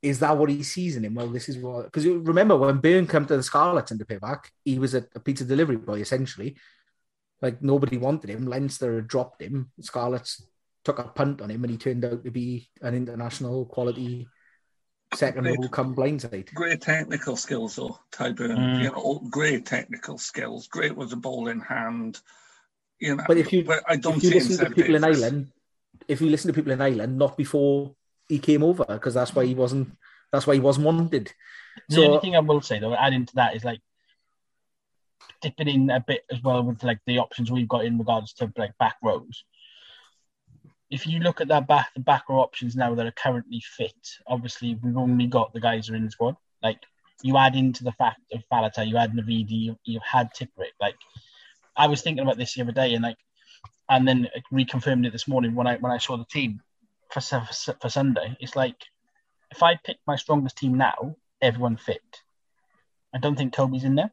is 0.02 0.20
that 0.20 0.38
what 0.38 0.50
he 0.50 0.62
sees 0.62 0.96
in 0.96 1.06
him? 1.06 1.16
Well, 1.16 1.30
this 1.30 1.50
is 1.50 1.58
what 1.58 1.86
because 1.86 2.06
remember 2.06 2.56
when 2.56 2.80
Beirne 2.80 3.10
came 3.10 3.26
to 3.26 3.38
the 3.38 3.44
Scarlets 3.44 3.92
in 3.92 3.98
the 3.98 4.06
payback, 4.06 4.46
he 4.64 4.78
was 4.78 4.94
a, 4.94 5.06
a 5.16 5.20
pizza 5.20 5.46
delivery 5.46 5.78
boy 5.78 6.00
essentially. 6.00 6.58
Like 7.42 7.62
nobody 7.62 7.98
wanted 7.98 8.30
him. 8.30 8.48
Leinster 8.48 9.02
dropped 9.02 9.42
him. 9.42 9.72
Scarlets 9.82 10.44
took 10.84 11.00
a 11.00 11.04
punt 11.04 11.42
on 11.42 11.50
him, 11.52 11.64
and 11.64 11.72
he 11.72 11.78
turned 11.78 12.06
out 12.06 12.24
to 12.24 12.32
be 12.32 12.70
an 12.82 12.94
international 12.96 13.66
quality 13.66 14.28
second 15.14 15.44
Great. 15.44 15.60
row 15.60 15.68
come 15.70 15.96
blindside. 15.96 16.54
Great 16.54 16.82
technical 16.82 17.36
skills, 17.36 17.76
though, 17.76 17.98
Tadhg 18.12 18.36
Beirne. 18.38 18.58
Mm. 18.58 18.84
You 18.84 18.92
know, 18.92 19.22
great 19.30 19.66
technical 19.66 20.18
skills. 20.18 20.68
Great 20.68 20.96
with 20.96 21.10
the 21.10 21.16
ball 21.16 21.48
in 21.48 21.60
hand. 21.60 22.20
You 23.00 23.16
know, 23.16 23.24
But 23.28 23.38
if 23.38 23.52
you 23.54 23.64
but 23.64 23.84
I 23.88 23.98
don't 23.98 24.18
if 24.18 24.24
you 24.24 24.30
listen 24.32 24.58
to 24.58 24.66
Seb 24.66 24.76
people 24.76 24.96
in 24.96 25.02
Davies. 25.02 25.24
Ireland, 25.24 25.52
if 26.08 26.22
you 26.22 26.30
listen 26.30 26.48
to 26.50 26.54
people 26.54 26.72
in 26.72 26.82
Ireland, 26.82 27.18
not 27.18 27.38
before 27.38 27.96
he 28.28 28.40
came 28.40 28.64
over, 28.64 28.86
because 28.86 29.14
that's 29.14 29.34
why 29.36 29.46
he 29.46 29.54
wasn't. 29.56 29.92
That's 30.32 30.48
why 30.48 30.56
he 30.56 30.60
wasn't 30.60 30.86
wanted. 30.86 31.32
The 31.90 31.96
So- 31.96 32.04
only 32.06 32.20
thing 32.20 32.36
I 32.36 32.40
will 32.40 32.62
say 32.62 32.80
though, 32.80 32.96
adding 32.96 33.26
to 33.26 33.36
that 33.36 33.56
is 33.56 33.64
like 33.64 33.82
dipping 35.42 35.68
in 35.68 35.90
a 35.90 36.00
bit 36.00 36.26
as 36.32 36.42
well 36.42 36.64
with 36.64 36.84
like 36.84 37.00
the 37.06 37.20
options 37.20 37.52
we've 37.52 37.68
got 37.68 37.86
in 37.86 37.98
regards 37.98 38.34
to 38.34 38.52
like 38.58 38.78
back 38.78 38.96
rows. 39.04 39.44
If 40.90 41.08
you 41.08 41.20
look 41.20 41.42
at 41.42 41.48
that 41.50 41.68
back 41.68 41.90
the 41.94 42.00
back 42.00 42.30
row 42.30 42.40
options 42.40 42.76
now 42.76 42.94
that 42.96 43.06
are 43.06 43.12
currently 43.12 43.62
fit, 43.62 43.96
obviously 44.28 44.78
we've 44.82 44.98
only 44.98 45.28
got 45.28 45.54
the 45.54 45.60
guys 45.60 45.88
who 45.88 45.94
are 45.94 45.98
in 45.98 46.06
the 46.06 46.12
squad. 46.12 46.36
Like 46.62 46.80
you 47.22 47.38
add 47.38 47.56
into 47.56 47.84
the 47.84 47.92
fact 47.94 48.22
of 48.34 48.44
Faletau, 48.52 48.88
you 48.88 48.98
add 48.98 49.14
Navidi, 49.14 49.52
you, 49.52 49.80
you've 49.84 50.04
had 50.04 50.30
Tipuric. 50.34 50.74
Like 50.80 50.96
I 51.76 51.88
was 51.88 52.02
thinking 52.02 52.24
about 52.24 52.38
this 52.38 52.54
the 52.54 52.62
other 52.62 52.72
day 52.72 52.94
and 52.94 53.04
like 53.04 53.18
and 53.90 54.08
then 54.08 54.30
reconfirmed 54.52 55.06
it 55.06 55.12
this 55.12 55.28
morning 55.28 55.56
when 55.56 55.68
I 55.68 55.78
when 55.78 55.92
I 55.92 55.98
saw 55.98 56.18
the 56.18 56.26
team 56.26 56.62
for 57.12 57.22
for 57.22 57.90
Sunday. 57.90 58.38
It's 58.40 58.56
like 58.56 58.78
if 59.52 59.62
I 59.64 59.78
pick 59.84 59.98
my 60.08 60.16
strongest 60.16 60.58
team 60.58 60.76
now, 60.78 61.16
everyone 61.42 61.78
fit. 61.78 62.22
I 63.14 63.20
don't 63.20 63.38
think 63.38 63.54
Toby's 63.54 63.84
in 63.84 63.96
there 63.96 64.12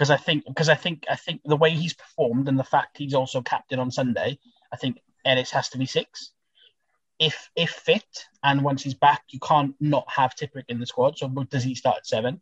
because 0.00 0.10
I 0.10 0.16
think 0.16 0.46
because 0.46 0.70
I 0.70 0.76
think 0.76 1.04
I 1.10 1.16
think 1.16 1.42
the 1.44 1.58
way 1.58 1.72
he's 1.72 1.92
performed 1.92 2.48
and 2.48 2.58
the 2.58 2.64
fact 2.64 2.96
he's 2.96 3.12
also 3.12 3.42
captain 3.42 3.78
on 3.78 3.90
Sunday, 3.90 4.38
I 4.72 4.76
think 4.76 4.96
Ellis 5.26 5.50
has 5.50 5.68
to 5.70 5.78
be 5.78 5.84
six. 5.84 6.30
If 7.18 7.50
if 7.54 7.68
fit 7.68 8.24
and 8.42 8.64
once 8.64 8.82
he's 8.82 8.94
back, 8.94 9.24
you 9.28 9.38
can't 9.40 9.74
not 9.78 10.06
have 10.08 10.34
Tipuric 10.34 10.64
in 10.68 10.80
the 10.80 10.86
squad. 10.86 11.18
So 11.18 11.28
does 11.28 11.62
he 11.64 11.74
start 11.74 11.98
at 11.98 12.06
seven? 12.06 12.40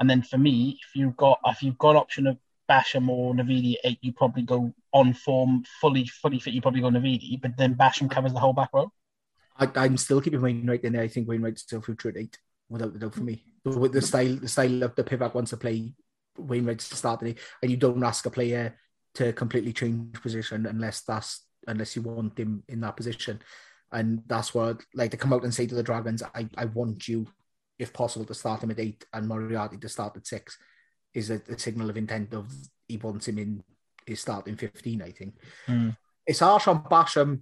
And 0.00 0.10
then 0.10 0.22
for 0.22 0.36
me, 0.36 0.80
if 0.82 0.96
you've 0.96 1.16
got 1.16 1.38
if 1.46 1.62
you've 1.62 1.78
got 1.78 1.94
option 1.94 2.26
of 2.26 2.38
Basham 2.68 3.08
or 3.08 3.32
Navidi 3.34 3.74
at 3.74 3.90
eight, 3.92 3.98
you 4.00 4.12
probably 4.12 4.42
go 4.42 4.74
on 4.92 5.14
form, 5.14 5.62
fully 5.80 6.06
fully 6.06 6.40
fit. 6.40 6.54
You 6.54 6.60
probably 6.60 6.80
go 6.80 6.90
Navidi, 6.90 7.40
but 7.40 7.56
then 7.56 7.76
Basham 7.76 8.10
covers 8.10 8.32
the 8.32 8.40
whole 8.40 8.52
back 8.52 8.70
row. 8.74 8.90
I, 9.56 9.70
I'm 9.76 9.96
still 9.96 10.20
keeping 10.20 10.42
Wainwright 10.42 10.82
in 10.82 10.94
there. 10.94 11.02
I 11.02 11.08
think 11.08 11.28
Wainwright's 11.28 11.62
still 11.62 11.82
future 11.82 12.08
at 12.08 12.16
eight, 12.16 12.36
without 12.68 12.92
the 12.92 12.98
doubt 12.98 13.14
for 13.14 13.22
me. 13.22 13.44
But 13.64 13.76
With 13.76 13.92
the 13.92 14.02
style, 14.02 14.34
the 14.34 14.48
style 14.48 14.82
of 14.82 14.96
the 14.96 15.04
Pivac 15.04 15.34
wants 15.34 15.50
to 15.50 15.56
play, 15.56 15.92
Wainwright's 16.38 16.88
to 16.88 16.96
start 16.96 17.20
the 17.20 17.32
day, 17.32 17.40
and 17.62 17.70
you 17.70 17.76
don't 17.76 18.02
ask 18.02 18.26
a 18.26 18.30
player 18.30 18.76
to 19.14 19.32
completely 19.32 19.72
change 19.72 20.20
position 20.20 20.66
unless 20.66 21.00
that's 21.02 21.44
unless 21.66 21.96
you 21.96 22.02
want 22.02 22.38
him 22.38 22.62
in 22.68 22.80
that 22.80 22.96
position, 22.96 23.40
and 23.92 24.22
that's 24.26 24.54
what 24.54 24.80
like 24.94 25.10
to 25.10 25.16
come 25.16 25.32
out 25.32 25.44
and 25.44 25.54
say 25.54 25.66
to 25.66 25.74
the 25.74 25.82
Dragons, 25.82 26.22
I, 26.34 26.48
I 26.56 26.66
want 26.66 27.08
you, 27.08 27.26
if 27.78 27.92
possible, 27.92 28.24
to 28.26 28.34
start 28.34 28.62
him 28.62 28.70
at 28.70 28.78
eight 28.78 29.04
and 29.12 29.26
Moriarty 29.26 29.78
to 29.78 29.88
start 29.88 30.16
at 30.16 30.26
six, 30.26 30.58
is 31.14 31.30
a, 31.30 31.40
a 31.48 31.58
signal 31.58 31.90
of 31.90 31.96
intent 31.96 32.34
of 32.34 32.52
he 32.88 32.98
wants 32.98 33.26
him 33.26 33.38
in 33.38 33.64
his 34.06 34.20
starting 34.20 34.56
fifteen. 34.56 35.02
I 35.02 35.10
think 35.10 35.34
Hmm. 35.66 35.90
it's 36.26 36.40
harsh 36.40 36.68
on 36.68 36.84
Basham 36.84 37.40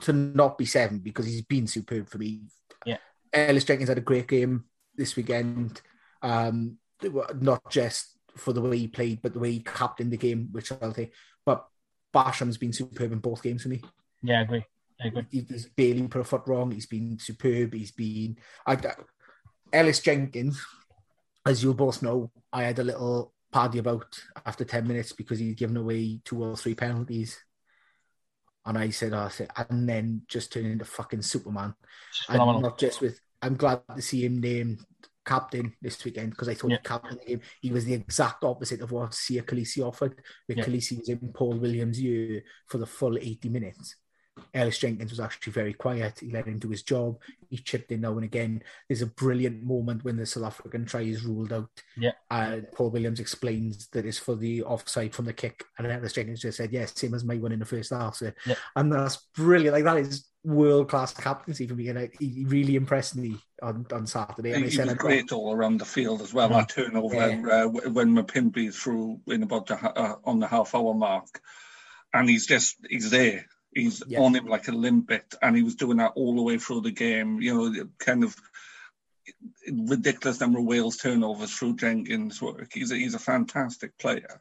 to 0.00 0.12
not 0.12 0.58
be 0.58 0.66
seven 0.66 0.98
because 0.98 1.26
he's 1.26 1.42
been 1.42 1.66
superb 1.66 2.08
for 2.08 2.18
me. 2.18 2.42
Yeah. 2.84 2.96
Ellis 3.32 3.64
Jenkins 3.64 3.88
had 3.88 3.98
a 3.98 4.00
great 4.00 4.26
game 4.26 4.64
this 4.96 5.14
weekend. 5.14 5.80
Um, 6.22 6.78
not 7.40 7.70
just 7.70 8.16
for 8.36 8.52
the 8.52 8.60
way 8.60 8.78
he 8.78 8.88
played, 8.88 9.22
but 9.22 9.32
the 9.32 9.38
way 9.38 9.52
he 9.52 9.60
captained 9.60 10.12
the 10.12 10.16
game, 10.16 10.48
which 10.52 10.70
I'll 10.72 10.92
take. 10.92 11.12
But 11.44 11.66
Basham's 12.12 12.58
been 12.58 12.72
superb 12.72 13.12
in 13.12 13.18
both 13.18 13.42
games 13.42 13.62
for 13.62 13.68
me. 13.68 13.82
Yeah, 14.22 14.38
I 14.40 14.42
agree. 14.42 14.64
I 15.02 15.08
agree. 15.08 15.26
He- 15.30 15.46
He's 15.48 15.66
barely 15.66 16.06
put 16.08 16.20
a 16.20 16.24
foot 16.24 16.42
wrong. 16.46 16.70
He's 16.70 16.86
been 16.86 17.18
superb. 17.18 17.74
He's 17.74 17.92
been. 17.92 18.38
I, 18.66 18.78
Ellis 19.72 20.00
Jenkins, 20.00 20.60
as 21.44 21.62
you 21.62 21.74
both 21.74 22.02
know, 22.02 22.30
I 22.52 22.64
had 22.64 22.78
a 22.78 22.84
little 22.84 23.32
party 23.52 23.78
about 23.78 24.18
after 24.44 24.64
10 24.64 24.86
minutes 24.86 25.12
because 25.12 25.38
he'd 25.38 25.56
given 25.56 25.76
away 25.76 26.20
two 26.24 26.42
or 26.42 26.56
three 26.56 26.74
penalties. 26.74 27.38
And 28.64 28.76
I 28.76 28.90
said, 28.90 29.12
oh, 29.12 29.18
I 29.20 29.28
said, 29.28 29.50
and 29.56 29.88
then 29.88 30.22
just 30.28 30.52
turned 30.52 30.66
into 30.66 30.84
fucking 30.84 31.22
Superman. 31.22 31.74
And 32.28 32.38
not 32.62 32.78
just 32.78 33.00
with, 33.00 33.20
I'm 33.40 33.54
glad 33.56 33.82
to 33.94 34.02
see 34.02 34.24
him 34.24 34.40
named 34.40 34.80
captain 35.26 35.74
this 35.82 36.02
weekend 36.04 36.30
because 36.30 36.48
I 36.48 36.54
thought 36.54 36.70
Yeah. 36.70 36.78
he 36.78 36.88
captained 36.88 37.20
the 37.20 37.26
game. 37.26 37.40
He 37.60 37.72
was 37.72 37.84
the 37.84 37.94
exact 37.94 38.44
opposite 38.44 38.80
of 38.80 38.92
what 38.92 39.10
Siya 39.10 39.42
Kolisi 39.42 39.84
offered. 39.86 40.22
Where 40.46 40.58
Yeah. 40.58 40.64
Kolisi 40.64 40.98
was 40.98 41.08
in 41.08 41.32
Paul 41.34 41.58
Williams' 41.58 42.00
year 42.00 42.42
for 42.66 42.78
the 42.78 42.86
full 42.86 43.18
80 43.18 43.48
minutes. 43.48 43.96
Ellis 44.52 44.78
Jenkins 44.78 45.10
was 45.10 45.20
actually 45.20 45.52
very 45.52 45.72
quiet. 45.72 46.20
He 46.20 46.30
let 46.30 46.46
him 46.46 46.58
do 46.58 46.68
his 46.68 46.82
job. 46.82 47.18
He 47.48 47.56
chipped 47.58 47.92
in 47.92 48.02
now 48.02 48.12
and 48.12 48.24
again. 48.24 48.62
There's 48.88 49.02
a 49.02 49.06
brilliant 49.06 49.62
moment 49.62 50.04
when 50.04 50.16
the 50.16 50.26
South 50.26 50.44
African 50.44 50.84
try 50.84 51.02
is 51.02 51.24
ruled 51.24 51.52
out. 51.52 51.70
Yeah. 51.96 52.12
Uh, 52.30 52.58
Paul 52.74 52.90
Williams 52.90 53.20
explains 53.20 53.88
that 53.88 54.04
it's 54.04 54.18
for 54.18 54.34
the 54.34 54.62
offside 54.62 55.14
from 55.14 55.24
the 55.24 55.32
kick. 55.32 55.64
And 55.78 55.86
Ellis 55.86 56.12
Jenkins 56.12 56.40
just 56.40 56.58
said, 56.58 56.72
yes, 56.72 56.92
same 56.94 57.14
as 57.14 57.24
my 57.24 57.36
one 57.36 57.52
in 57.52 57.58
the 57.58 57.64
first 57.64 57.90
half. 57.90 58.16
So, 58.16 58.32
Yeah. 58.46 58.56
And 58.74 58.92
that's 58.92 59.16
brilliant. 59.34 59.74
Like, 59.74 59.84
that 59.84 59.98
is 59.98 60.26
world 60.44 60.88
class 60.88 61.12
captaincy 61.14 61.66
for 61.66 61.74
me. 61.74 61.88
And 61.88 61.98
I, 61.98 62.10
he 62.18 62.44
really 62.46 62.76
impressed 62.76 63.16
me 63.16 63.36
on, 63.62 63.86
on 63.92 64.06
Saturday. 64.06 64.52
And 64.52 64.64
I 64.64 64.66
He, 64.66 64.70
he 64.70 64.76
said, 64.76 64.86
was 64.86 64.92
I've 64.92 64.98
great 64.98 65.32
all 65.32 65.52
around 65.52 65.78
the 65.78 65.84
field 65.84 66.20
as 66.20 66.34
well. 66.34 66.50
Yeah. 66.50 66.58
That 66.58 66.68
turnover 66.68 67.50
uh, 67.50 67.68
when 67.68 68.14
Mapimpi 68.14 68.72
threw 68.74 69.20
in 69.26 69.42
about 69.42 69.66
the, 69.66 69.76
uh, 69.76 70.16
on 70.24 70.40
the 70.40 70.46
half 70.46 70.74
hour 70.74 70.94
mark, 70.94 71.40
and 72.12 72.28
he's 72.28 72.46
just 72.46 72.76
he's 72.88 73.10
there. 73.10 73.46
He's 73.76 74.02
Yeah. 74.06 74.22
on 74.22 74.34
him 74.34 74.46
like 74.46 74.68
a 74.68 74.72
limpet, 74.72 75.34
and 75.42 75.54
he 75.54 75.62
was 75.62 75.74
doing 75.74 75.98
that 75.98 76.12
all 76.16 76.34
the 76.34 76.42
way 76.42 76.58
through 76.58 76.80
the 76.80 76.90
game. 76.90 77.40
You 77.42 77.54
know, 77.54 77.88
kind 77.98 78.24
of 78.24 78.34
ridiculous 79.70 80.40
number 80.40 80.60
of 80.60 80.64
Wales 80.64 80.96
turnovers 80.96 81.52
through 81.52 81.76
Jenkins' 81.76 82.40
work. 82.40 82.70
He's 82.72 82.90
a, 82.90 82.96
he's 82.96 83.14
a 83.14 83.18
fantastic 83.18 83.96
player. 83.98 84.40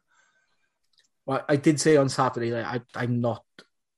Well, 1.25 1.43
I 1.49 1.57
did 1.57 1.81
say 1.81 1.97
on 1.97 2.07
Saturday 2.07 2.51
that 2.51 2.65
I, 2.65 2.81
I'm 2.95 3.19
not 3.19 3.43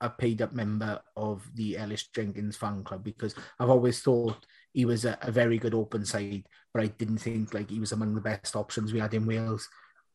a 0.02 0.10
paid 0.10 0.42
up 0.42 0.54
member 0.54 1.02
of 1.16 1.48
the 1.54 1.78
Ellis 1.78 2.08
Jenkins 2.08 2.58
fan 2.58 2.84
club 2.84 3.04
because 3.04 3.36
I've 3.60 3.70
always 3.70 4.02
thought 4.02 4.46
he 4.74 4.86
was 4.86 5.06
a, 5.06 5.20
a 5.22 5.32
very 5.32 5.60
good 5.60 5.76
open 5.76 6.04
side, 6.06 6.48
but 6.74 6.82
I 6.82 6.88
didn't 6.88 7.18
think 7.20 7.54
like 7.54 7.70
he 7.70 7.80
was 7.80 7.92
among 7.92 8.16
the 8.16 8.22
best 8.22 8.56
options 8.56 8.92
we 8.92 9.00
had 9.00 9.14
in 9.14 9.28
Wales. 9.28 9.70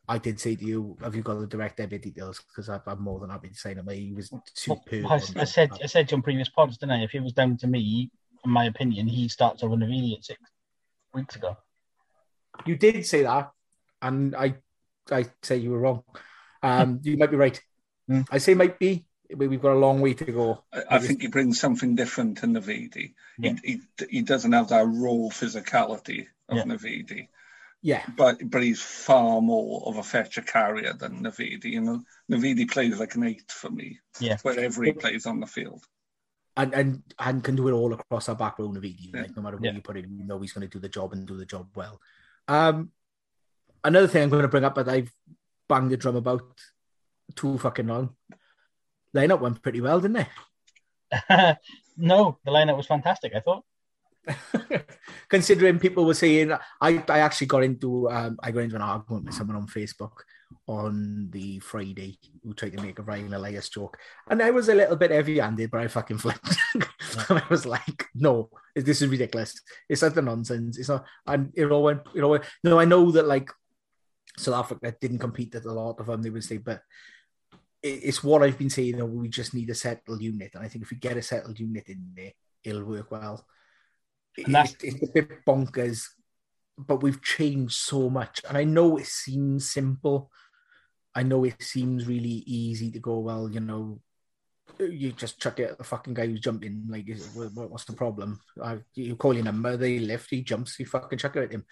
I 0.08 0.18
did 0.18 0.40
say 0.40 0.56
to 0.56 0.64
you, 0.64 0.96
have 1.02 1.14
you 1.14 1.22
got 1.22 1.38
the 1.38 1.46
direct 1.46 1.76
debit 1.76 2.02
details? 2.02 2.40
Because 2.40 2.68
I'm 2.68 3.02
more 3.02 3.20
than 3.20 3.30
happy 3.30 3.48
to 3.48 3.54
sign 3.54 3.78
him. 3.78 3.88
He 3.88 4.12
was 4.12 4.32
superb. 4.54 5.06
I, 5.06 5.14
I 5.36 5.44
said 5.44 5.70
I 5.82 5.86
said 5.86 6.08
to 6.08 6.12
you 6.12 6.16
on 6.16 6.22
previous 6.22 6.48
pods, 6.48 6.76
didn't 6.76 6.92
I? 6.92 7.04
If 7.04 7.14
it 7.14 7.22
was 7.22 7.32
down 7.32 7.56
to 7.58 7.66
me, 7.66 8.10
in 8.44 8.50
my 8.50 8.64
opinion, 8.66 9.06
he 9.06 9.28
starts 9.28 9.62
over 9.62 9.76
Navidi 9.76 10.16
at 10.16 10.24
six 10.24 10.40
weeks 11.14 11.36
ago. 11.36 11.56
you 12.66 12.76
did 12.76 13.06
say 13.06 13.22
that, 13.22 13.52
and 14.00 14.34
I 14.34 14.56
I 15.10 15.26
say 15.42 15.58
you 15.58 15.70
were 15.70 15.78
wrong. 15.78 16.02
Um, 16.62 17.00
you 17.04 17.16
might 17.16 17.30
be 17.30 17.36
right. 17.36 17.60
Hmm. 18.08 18.22
I 18.30 18.38
say 18.38 18.54
might 18.54 18.78
be. 18.78 19.06
We've 19.34 19.62
got 19.62 19.72
a 19.72 19.78
long 19.78 20.00
way 20.02 20.12
to 20.14 20.24
go. 20.26 20.64
I, 20.72 20.96
I 20.96 20.98
think 20.98 21.22
he 21.22 21.28
brings 21.28 21.58
something 21.58 21.94
different 21.94 22.38
to 22.38 22.46
Navidi. 22.46 23.14
Yeah. 23.38 23.54
He, 23.64 23.80
he 23.96 24.06
he 24.10 24.22
doesn't 24.22 24.52
have 24.52 24.68
that 24.68 24.84
raw 24.84 25.30
physicality 25.30 26.26
of 26.48 26.58
Yeah. 26.58 26.64
Navidi. 26.64 27.28
Yeah, 27.84 28.04
but 28.16 28.38
but 28.48 28.62
he's 28.62 28.80
far 28.80 29.40
more 29.40 29.82
of 29.86 29.96
a 29.98 30.02
fetcher 30.04 30.42
carrier 30.42 30.92
than 30.92 31.22
Navidi. 31.24 31.64
You 31.64 31.80
know, 31.80 32.02
Navidi 32.30 32.70
plays 32.70 33.00
like 33.00 33.16
an 33.16 33.24
eight 33.24 33.50
for 33.50 33.70
me. 33.70 33.98
Yeah. 34.20 34.36
wherever 34.42 34.84
he 34.84 34.92
plays 34.92 35.26
on 35.26 35.40
the 35.40 35.46
field. 35.46 35.84
and 36.56 36.72
and 36.74 37.02
and 37.18 37.42
can 37.42 37.56
do 37.56 37.66
it 37.68 37.72
all 37.72 37.92
across 37.92 38.28
our 38.28 38.36
back 38.36 38.58
row 38.58 38.68
Navidi. 38.68 39.12
Yeah. 39.12 39.22
Like 39.22 39.36
no 39.36 39.42
matter 39.42 39.56
where 39.56 39.70
Yeah. 39.70 39.76
you 39.76 39.82
put 39.82 39.96
him, 39.96 40.16
you 40.16 40.24
know 40.24 40.38
he's 40.38 40.52
going 40.52 40.68
to 40.68 40.72
do 40.72 40.78
the 40.78 40.88
job 40.88 41.12
and 41.12 41.26
do 41.26 41.36
the 41.36 41.44
job 41.46 41.68
well. 41.74 42.00
Um, 42.46 42.92
another 43.82 44.06
thing 44.06 44.22
I'm 44.22 44.30
going 44.30 44.42
to 44.42 44.48
bring 44.48 44.64
up 44.64 44.76
that 44.76 44.88
I've 44.88 45.10
banged 45.68 45.90
the 45.90 45.96
drum 45.96 46.16
about 46.16 46.42
too 47.34 47.58
fucking 47.58 47.88
long. 47.88 48.14
Lineup 49.16 49.40
went 49.40 49.60
pretty 49.62 49.80
well, 49.80 49.98
didn't 50.00 50.26
it? 50.26 50.28
no, 51.96 52.38
the 52.44 52.50
lineup 52.52 52.76
was 52.76 52.86
fantastic. 52.86 53.34
I 53.34 53.40
thought. 53.40 53.64
Considering 55.28 55.78
people 55.78 56.04
were 56.04 56.14
saying, 56.14 56.52
I, 56.80 57.02
I 57.08 57.18
actually 57.20 57.48
got 57.48 57.64
into 57.64 58.10
um, 58.10 58.38
I 58.42 58.50
got 58.50 58.60
into 58.60 58.76
an 58.76 58.82
argument 58.82 59.26
with 59.26 59.34
someone 59.34 59.56
on 59.56 59.66
Facebook 59.66 60.12
on 60.66 61.28
the 61.30 61.58
Friday 61.60 62.18
who 62.42 62.54
tried 62.54 62.76
to 62.76 62.82
make 62.82 62.98
a 62.98 63.02
Ryan 63.02 63.34
Elias 63.34 63.68
joke, 63.68 63.98
and 64.28 64.42
I 64.42 64.50
was 64.50 64.68
a 64.68 64.74
little 64.74 64.96
bit 64.96 65.10
heavy-handed, 65.10 65.70
but 65.70 65.80
I 65.80 65.88
fucking 65.88 66.18
flipped, 66.18 66.56
and 66.74 66.86
I 67.28 67.42
was 67.50 67.66
like, 67.66 68.06
"No, 68.14 68.50
this 68.74 69.02
is 69.02 69.08
ridiculous. 69.08 69.60
It's 69.88 70.02
utter 70.02 70.22
nonsense. 70.22 70.78
It's 70.78 70.88
not." 70.88 71.04
And 71.26 71.52
it 71.54 71.66
all 71.66 71.82
went, 71.82 72.02
it 72.14 72.22
all 72.22 72.30
went. 72.30 72.44
No, 72.62 72.78
I 72.78 72.84
know 72.84 73.10
that 73.12 73.26
like 73.26 73.50
South 74.36 74.54
Africa 74.54 74.94
didn't 75.00 75.18
compete 75.18 75.54
at 75.54 75.64
a 75.64 75.72
lot 75.72 75.98
of 75.98 76.06
them. 76.06 76.22
They 76.22 76.30
would 76.30 76.44
say, 76.44 76.58
but 76.58 76.82
it's 77.82 78.22
what 78.22 78.42
I've 78.42 78.58
been 78.58 78.70
saying. 78.70 78.98
That 78.98 79.06
we 79.06 79.28
just 79.28 79.54
need 79.54 79.70
a 79.70 79.74
settled 79.74 80.22
unit, 80.22 80.52
and 80.54 80.64
I 80.64 80.68
think 80.68 80.84
if 80.84 80.90
we 80.90 80.96
get 80.98 81.16
a 81.16 81.22
settled 81.22 81.58
unit 81.58 81.88
in 81.88 82.12
there, 82.14 82.32
it'll 82.62 82.84
work 82.84 83.10
well. 83.10 83.44
It's, 84.36 84.76
it's 84.82 85.02
a 85.02 85.12
bit 85.12 85.44
bonkers, 85.44 86.06
but 86.78 87.02
we've 87.02 87.22
changed 87.22 87.74
so 87.74 88.08
much, 88.08 88.40
and 88.48 88.56
I 88.56 88.64
know 88.64 88.96
it 88.96 89.06
seems 89.06 89.70
simple. 89.70 90.30
I 91.14 91.22
know 91.22 91.44
it 91.44 91.62
seems 91.62 92.06
really 92.06 92.42
easy 92.46 92.90
to 92.92 92.98
go. 92.98 93.18
Well, 93.18 93.50
you 93.50 93.60
know, 93.60 94.00
you 94.78 95.12
just 95.12 95.38
chuck 95.38 95.60
it 95.60 95.72
at 95.72 95.78
the 95.78 95.84
fucking 95.84 96.14
guy 96.14 96.26
who's 96.26 96.40
jumping. 96.40 96.86
Like, 96.88 97.06
what's 97.34 97.84
the 97.84 97.92
problem? 97.92 98.40
I, 98.62 98.78
you 98.94 99.16
call 99.16 99.34
your 99.34 99.44
number, 99.44 99.76
they 99.76 99.98
lift, 99.98 100.30
he 100.30 100.42
jumps, 100.42 100.78
you 100.78 100.86
fucking 100.86 101.18
chuck 101.18 101.36
it 101.36 101.44
at 101.44 101.52
him. 101.52 101.66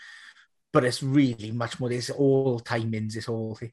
But 0.72 0.84
it's 0.84 1.02
really 1.02 1.50
much 1.50 1.80
more. 1.80 1.88
This 1.88 2.10
all 2.10 2.60
timings. 2.60 3.14
This 3.14 3.24
whole 3.24 3.56
thing. 3.56 3.72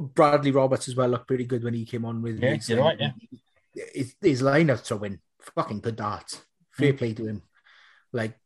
Bradley 0.00 0.52
Roberts 0.52 0.88
as 0.88 0.94
well 0.96 1.08
looked 1.08 1.26
pretty 1.26 1.44
good 1.44 1.64
when 1.64 1.74
he 1.74 1.84
came 1.84 2.04
on 2.04 2.22
with. 2.22 2.40
Yeah, 2.40 2.54
his, 2.54 2.68
you're 2.68 2.78
right. 2.78 2.98
Yeah, 3.74 3.84
his, 3.92 4.14
his 4.22 4.40
line 4.40 4.70
of 4.70 4.80
throwing, 4.80 5.18
fucking 5.54 5.80
good 5.80 5.96
darts. 5.96 6.40
Fair 6.70 6.92
mm. 6.92 6.98
play 6.98 7.12
to 7.14 7.26
him. 7.26 7.42
Like 8.12 8.38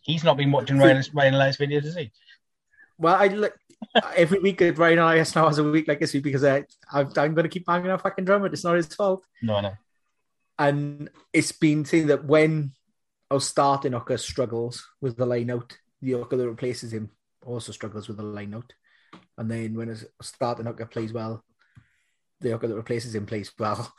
he's 0.00 0.24
not 0.24 0.36
been 0.36 0.52
watching 0.52 0.78
Ryan 0.78 1.02
Ryan 1.14 1.34
Elias 1.34 1.56
videos, 1.56 1.84
is 1.84 1.96
he? 1.96 2.12
Well, 2.98 3.14
I 3.14 3.28
look 3.28 3.54
every 4.16 4.38
week 4.38 4.62
at 4.62 4.78
Ryan 4.78 4.98
Elias 5.00 5.34
now 5.34 5.46
has 5.46 5.58
a 5.58 5.64
week 5.64 5.88
like 5.88 6.00
this 6.00 6.14
week 6.14 6.22
because 6.22 6.44
I, 6.44 6.64
I'm, 6.92 7.08
I'm 7.16 7.34
going 7.34 7.44
to 7.44 7.48
keep 7.48 7.66
banging 7.66 7.90
on 7.90 7.98
fucking 7.98 8.24
drum, 8.24 8.44
it's 8.44 8.64
not 8.64 8.76
his 8.76 8.86
fault. 8.94 9.24
No, 9.42 9.56
I 9.56 9.60
know. 9.60 9.72
And 10.58 11.10
it's 11.32 11.52
been 11.52 11.84
saying 11.84 12.08
that 12.08 12.24
when 12.24 12.72
our 13.30 13.40
starting 13.40 13.92
hooker 13.92 14.18
struggles 14.18 14.86
with 15.00 15.16
the 15.16 15.26
line 15.26 15.50
out, 15.50 15.76
the 16.00 16.12
hooker 16.12 16.36
that 16.36 16.48
replaces 16.48 16.92
him 16.92 17.10
also 17.44 17.72
struggles 17.72 18.08
with 18.08 18.18
the 18.18 18.22
line 18.22 18.54
out. 18.54 18.72
And 19.38 19.50
then 19.50 19.74
when 19.74 19.90
a 19.90 19.96
starting 20.22 20.66
hooker 20.66 20.86
plays 20.86 21.12
well, 21.12 21.44
the 22.40 22.50
hooker 22.50 22.68
that 22.68 22.76
replaces 22.76 23.14
him 23.14 23.26
plays 23.26 23.52
well. 23.58 23.92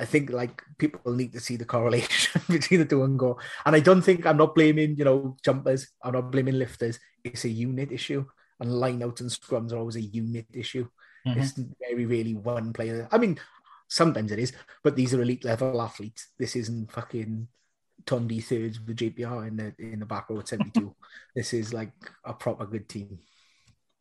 I 0.00 0.06
think 0.06 0.30
like 0.30 0.62
people 0.78 1.12
need 1.12 1.32
to 1.34 1.40
see 1.40 1.56
the 1.56 1.66
correlation 1.66 2.40
between 2.48 2.80
the 2.80 2.86
two 2.86 3.04
and 3.04 3.18
go. 3.18 3.38
And 3.66 3.76
I 3.76 3.80
don't 3.80 4.00
think 4.00 4.24
I'm 4.24 4.38
not 4.38 4.54
blaming, 4.54 4.96
you 4.96 5.04
know, 5.04 5.36
jumpers. 5.44 5.88
I'm 6.02 6.14
not 6.14 6.32
blaming 6.32 6.58
lifters. 6.58 6.98
It's 7.22 7.44
a 7.44 7.50
unit 7.50 7.92
issue. 7.92 8.24
And 8.60 8.70
lineouts 8.70 9.20
and 9.20 9.30
scrums 9.30 9.72
are 9.72 9.76
always 9.78 9.96
a 9.96 10.00
unit 10.00 10.46
issue. 10.54 10.88
Mm-hmm. 11.26 11.40
It's 11.40 11.52
very 11.86 12.06
really 12.06 12.34
one 12.34 12.72
player. 12.72 13.08
I 13.12 13.18
mean, 13.18 13.38
sometimes 13.88 14.32
it 14.32 14.38
is, 14.38 14.52
but 14.82 14.96
these 14.96 15.12
are 15.12 15.20
elite 15.20 15.44
level 15.44 15.82
athletes. 15.82 16.28
This 16.38 16.56
isn't 16.56 16.90
fucking 16.92 17.48
Tondu 18.06 18.42
thirds 18.42 18.80
with 18.80 18.96
the 18.96 19.10
JPR 19.10 19.48
in 19.48 19.56
the 19.56 19.74
in 19.78 20.00
the 20.00 20.06
back 20.06 20.30
row 20.30 20.38
at 20.38 20.48
72. 20.48 20.94
this 21.34 21.52
is 21.52 21.74
like 21.74 21.92
a 22.24 22.32
proper 22.32 22.64
good 22.64 22.88
team. 22.88 23.18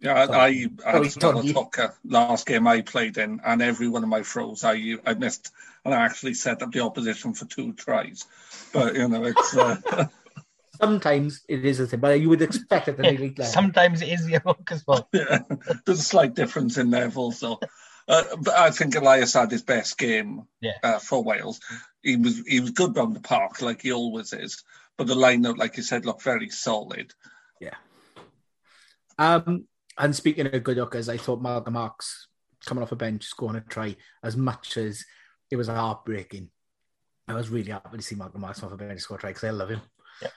Yeah, 0.02 0.14
I, 0.14 0.24
I, 0.24 0.48
I 0.86 0.92
had 0.92 1.18
another 1.18 1.54
talker 1.54 1.94
last 2.06 2.48
game 2.48 2.68
I 2.68 2.82
played 2.82 3.18
in, 3.18 3.42
and 3.46 3.62
every 3.62 3.90
one 3.90 4.04
of 4.04 4.10
my 4.10 4.24
throws 4.24 4.64
I 4.64 4.96
I 5.06 5.14
missed, 5.14 5.52
and 5.84 5.94
I 5.94 6.06
actually 6.06 6.36
set 6.36 6.62
up 6.62 6.72
the 6.72 6.82
opposition 6.82 7.34
for 7.34 7.46
two 7.46 7.74
tries. 7.74 8.26
But 8.72 8.96
you 8.96 9.10
know, 9.10 9.26
it's 9.26 9.58
uh... 9.58 10.08
sometimes 10.80 11.44
it 11.50 11.66
is 11.66 11.82
a 11.82 11.88
thing, 11.88 12.00
but 12.00 12.20
you 12.20 12.30
would 12.30 12.42
expect 12.42 12.88
it 12.88 13.00
at 13.00 13.06
elite 13.06 13.38
level. 13.38 13.52
Sometimes 13.52 14.02
it 14.02 14.08
is 14.08 14.26
the 14.26 14.40
hook 14.40 14.70
as 14.72 14.88
well. 14.88 15.10
yeah, 15.12 15.40
there's 15.86 16.00
a 16.00 16.04
slight 16.04 16.34
difference 16.34 16.78
in 16.78 16.92
level, 16.92 17.32
so. 17.32 17.60
Uh, 18.08 18.24
but 18.42 18.56
I 18.56 18.72
think 18.72 18.96
Elias 18.96 19.34
had 19.34 19.52
his 19.52 19.62
best 19.62 19.96
game 19.96 20.48
yeah. 20.62 20.72
uh, 20.82 20.98
for 20.98 21.24
Wales. 21.24 21.60
He 22.02 22.16
was 22.16 22.42
he 22.48 22.60
was 22.60 22.72
good 22.72 22.96
round 22.96 23.16
the 23.16 23.20
park 23.20 23.62
like 23.62 23.84
he 23.84 23.92
always 23.92 24.34
is, 24.34 24.64
but 24.98 25.06
the 25.06 25.14
lineup, 25.14 25.58
like 25.58 25.78
you 25.78 25.84
said, 25.84 26.06
looked 26.06 26.24
very 26.24 26.50
solid. 26.50 27.14
Yeah. 27.60 27.76
Um, 29.20 29.68
and 30.00 30.16
speaking 30.16 30.48
of 30.48 30.64
good 30.64 30.78
hookers, 30.78 31.10
I 31.10 31.18
thought 31.18 31.42
Malcolm 31.42 31.74
Marx 31.74 32.28
coming 32.66 32.82
off 32.82 32.92
a 32.92 32.96
bench 32.96 33.26
scoring 33.26 33.58
a 33.58 33.62
try 33.62 33.96
as 34.24 34.36
much 34.36 34.78
as 34.78 35.04
it 35.52 35.58
was 35.58 35.68
heartbreaking. 35.68 36.50
I 37.28 37.34
was 37.34 37.50
really 37.50 37.72
happy 37.72 37.98
to 37.98 38.04
see 38.04 38.16
Malcolm 38.16 38.42
Marx 38.42 38.64
off 38.64 38.72
a 38.72 38.78
bench 38.78 39.02
score 39.02 39.18
a 39.18 39.20
try 39.20 39.30
because 39.32 39.44
I 39.44 39.52
love 39.52 39.70
him. 39.70 39.82
Yeah. 40.22 40.30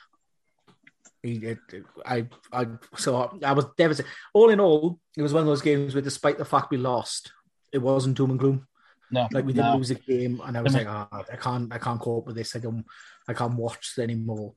He, 1.22 1.36
it, 1.36 1.58
I, 2.04 2.26
I, 2.52 2.66
so 2.96 3.38
I 3.42 3.52
was 3.52 3.66
devastated. 3.78 4.10
All 4.34 4.50
in 4.50 4.60
all, 4.60 4.98
it 5.16 5.22
was 5.22 5.32
one 5.32 5.42
of 5.42 5.46
those 5.46 5.62
games 5.62 5.94
where, 5.94 6.02
despite 6.02 6.38
the 6.38 6.44
fact 6.44 6.70
we 6.70 6.76
lost, 6.76 7.32
it 7.72 7.78
wasn't 7.78 8.16
doom 8.16 8.30
and 8.30 8.38
gloom. 8.38 8.66
No, 9.10 9.28
like 9.30 9.44
we 9.44 9.52
didn't 9.52 9.70
no. 9.70 9.76
lose 9.76 9.90
a 9.90 9.94
game, 9.94 10.40
and 10.44 10.56
I 10.56 10.62
was 10.62 10.74
like, 10.74 10.86
oh, 10.86 11.06
I 11.12 11.36
can't, 11.36 11.72
I 11.72 11.78
can't 11.78 12.00
cope 12.00 12.26
with 12.26 12.36
this. 12.36 12.56
I 12.56 12.60
don't, 12.60 12.84
I 13.28 13.34
can't 13.34 13.56
watch 13.56 13.92
anymore. 13.98 14.54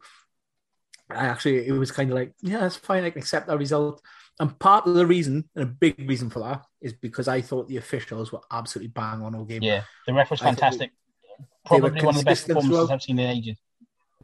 I 1.10 1.26
actually, 1.26 1.68
it 1.68 1.72
was 1.72 1.92
kind 1.92 2.10
of 2.10 2.16
like, 2.16 2.34
yeah, 2.42 2.60
that's 2.60 2.76
fine. 2.76 3.04
I 3.04 3.10
can 3.10 3.22
accept 3.22 3.48
that 3.48 3.58
result. 3.58 4.02
And 4.40 4.58
part 4.60 4.86
of 4.86 4.96
the 4.96 5.06
reason, 5.06 5.48
and 5.56 5.64
a 5.64 5.68
big 5.68 6.10
reason 6.10 6.30
for 6.30 6.40
that, 6.40 6.66
is 6.82 6.94
because 6.94 7.28
I 7.28 7.42
thought 7.42 7.68
the 7.68 7.78
officials 7.78 8.32
were 8.32 8.42
absolutely 8.52 8.90
bang 8.90 9.22
on 9.22 9.34
all 9.36 9.46
game. 9.46 9.64
Yeah, 9.64 9.84
the 10.06 10.14
ref 10.14 10.32
was 10.32 10.42
fantastic. 10.42 10.92
Probably 11.66 12.02
one 12.02 12.16
of 12.16 12.20
the 12.20 12.26
best 12.26 12.48
performances 12.48 12.72
well. 12.72 12.92
I've 12.92 13.02
seen 13.02 13.20
in 13.20 13.30
ages. 13.30 13.58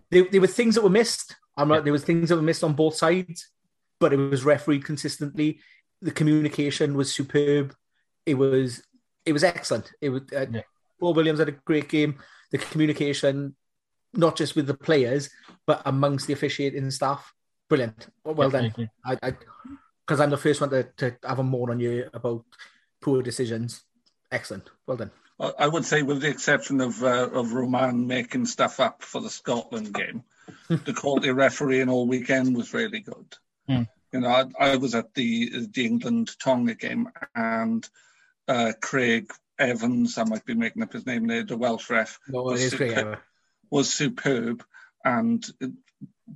There, 0.10 0.26
there, 0.30 0.42
were 0.42 0.48
things 0.48 0.76
that 0.76 0.84
were 0.84 0.90
missed. 0.90 1.36
I'm 1.56 1.70
yeah. 1.70 1.80
there 1.80 1.94
was 1.94 2.04
things 2.04 2.30
that 2.30 2.36
were 2.36 2.42
missed 2.42 2.64
on 2.64 2.74
both 2.74 2.96
sides, 2.96 3.50
but 4.00 4.12
it 4.12 4.18
was 4.18 4.44
refereed 4.44 4.84
consistently. 4.84 5.60
The 6.02 6.12
communication 6.12 6.96
was 6.96 7.14
superb. 7.14 7.74
It 8.26 8.34
was 8.34 8.84
it 9.26 9.32
was 9.32 9.44
excellent. 9.44 9.92
It 10.02 10.10
was 10.10 10.24
uh, 10.36 10.46
yeah. 10.52 10.62
Paul 11.00 11.14
Williams 11.14 11.40
had 11.40 11.50
a 11.50 11.54
great 11.54 11.88
game. 11.88 12.20
The 12.52 12.58
communication, 12.58 13.56
not 14.14 14.36
just 14.36 14.56
with 14.56 14.68
the 14.68 14.74
players, 14.74 15.30
but 15.66 15.82
amongst 15.86 16.28
the 16.28 16.34
officiating 16.34 16.90
staff, 16.92 17.34
brilliant. 17.70 18.08
Well 18.24 18.52
yeah, 18.52 18.70
done. 18.70 18.90
I, 19.06 19.18
I, 19.22 19.34
because 20.06 20.20
I'm 20.20 20.30
the 20.30 20.38
first 20.38 20.60
one 20.60 20.72
to, 20.72 20.84
to 20.98 21.16
have 21.24 21.40
a 21.40 21.44
moan 21.44 21.70
on 21.70 21.80
you 21.80 22.10
about 22.14 22.44
poor 23.02 23.22
decisions. 23.22 23.84
Excellent. 24.32 24.70
Well 24.86 24.98
done. 24.98 25.12
I 25.58 25.68
would 25.68 25.86
say, 25.86 26.04
with 26.04 26.22
the 26.22 26.30
exception 26.30 26.82
of 26.82 27.02
uh, 27.04 27.30
of 27.34 27.54
Romain 27.54 28.06
making 28.06 28.46
stuff 28.46 28.80
up 28.80 29.02
for 29.02 29.22
the 29.22 29.30
Scotland 29.30 29.92
game, 29.92 30.24
the 30.68 30.94
quality 30.94 31.32
refereeing 31.32 31.90
all 31.90 32.08
weekend 32.08 32.56
was 32.56 32.74
really 32.74 33.00
good. 33.00 33.36
Mm. 33.68 33.88
You 34.14 34.20
know, 34.20 34.30
I, 34.30 34.46
I, 34.60 34.76
was 34.76 34.94
at 34.94 35.14
the 35.16 35.68
the 35.72 35.86
England 35.86 36.38
Tonga 36.40 36.76
game, 36.76 37.10
and 37.34 37.88
uh, 38.48 38.74
Craig 38.82 39.32
Evans, 39.58 40.18
I 40.18 40.26
might 40.26 40.46
be 40.46 40.54
making 40.54 40.84
up 40.84 40.94
his 40.94 41.06
name 41.06 41.26
there, 41.26 41.44
the 41.44 41.58
Welsh 41.58 41.90
ref, 41.90 42.20
no, 42.28 42.44
was, 42.44 42.70
superb, 42.70 43.20
was 43.72 43.92
superb 43.92 44.64
and 45.04 45.44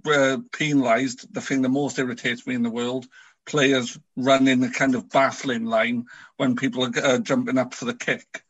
uh, 0.05 0.37
penalised. 0.51 1.31
The 1.31 1.41
thing 1.41 1.61
that 1.61 1.69
most 1.69 1.99
irritates 1.99 2.47
me 2.47 2.55
in 2.55 2.63
the 2.63 2.71
world 2.71 3.05
players 3.45 3.99
running 4.15 4.63
a 4.63 4.71
kind 4.71 4.95
of 4.95 5.09
baffling 5.09 5.65
line 5.65 6.05
when 6.37 6.55
people 6.55 6.83
are 6.83 6.91
uh, 7.03 7.19
jumping 7.19 7.57
up 7.57 7.73
for 7.73 7.85
the 7.85 7.93
kick. 7.93 8.41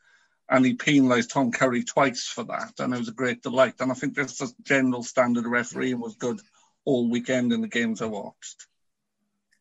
And 0.48 0.66
he 0.66 0.76
penalised 0.76 1.32
Tom 1.32 1.52
Curry 1.52 1.84
twice 1.84 2.28
for 2.28 2.44
that, 2.44 2.74
and 2.80 2.94
it 2.94 3.00
was 3.00 3.10
a 3.10 3.14
great 3.14 3.42
delight. 3.42 3.76
And 3.80 3.92
I 3.92 3.96
think 3.96 4.16
this 4.16 4.38
the 4.38 4.54
general 4.62 5.02
standard 5.02 5.46
of 5.46 5.52
refereeing 5.52 6.00
was 6.00 6.16
good 6.16 6.40
all 6.86 7.10
weekend 7.10 7.52
in 7.52 7.62
the 7.62 7.68
games 7.68 8.00
I 8.02 8.06
watched. 8.06 8.68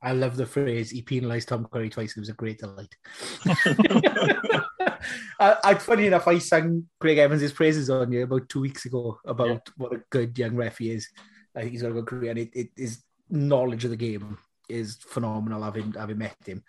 I 0.03 0.13
love 0.13 0.37
the 0.37 0.45
phrase 0.45 0.91
he 0.91 1.01
penalised 1.01 1.49
Tom 1.49 1.65
Curry 1.65 1.89
twice. 1.89 2.15
It 2.15 2.21
was 2.21 2.29
a 2.29 2.35
great 2.35 2.59
delight. 2.59 2.95
I, 5.41 5.57
I, 5.65 5.75
funny 5.75 6.07
enough, 6.07 6.29
I 6.29 6.39
sang 6.39 6.87
Craig 7.01 7.19
Evans' 7.19 7.53
praises 7.53 7.91
on 7.91 8.13
you 8.13 8.25
about 8.25 8.49
two 8.49 8.61
weeks 8.61 8.87
ago 8.87 9.19
about 9.25 9.49
yeah. 9.49 9.59
what 9.77 9.95
a 9.95 10.03
good 10.11 10.39
young 10.39 10.57
ref 10.57 10.79
he 10.79 10.91
is. 10.91 11.09
I 11.55 11.61
think 11.61 11.73
he's 11.73 11.83
got 11.83 11.91
a 11.91 11.95
good 11.95 12.07
career, 12.07 12.31
and 12.31 12.41
it, 12.41 12.51
it 12.55 12.69
is 12.77 13.03
knowledge 13.31 13.85
of 13.85 13.91
the 13.91 13.97
game 13.97 14.39
is 14.69 14.97
phenomenal. 14.97 15.63
Having 15.63 15.93
having 15.93 16.19
met 16.19 16.37
him, 16.45 16.63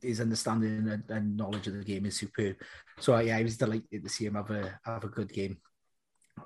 his 0.00 0.20
understanding 0.20 0.88
and, 0.88 1.04
and, 1.08 1.36
knowledge 1.36 1.66
of 1.66 1.74
the 1.74 1.84
game 1.84 2.06
is 2.06 2.16
superb. 2.16 2.56
So 2.98 3.18
yeah, 3.18 3.36
I 3.36 3.42
was 3.42 3.56
delighted 3.56 4.04
to 4.04 4.08
see 4.08 4.26
him 4.26 4.34
have 4.34 4.50
a 4.50 4.78
have 4.84 5.04
a 5.04 5.08
good 5.08 5.32
game. 5.32 5.58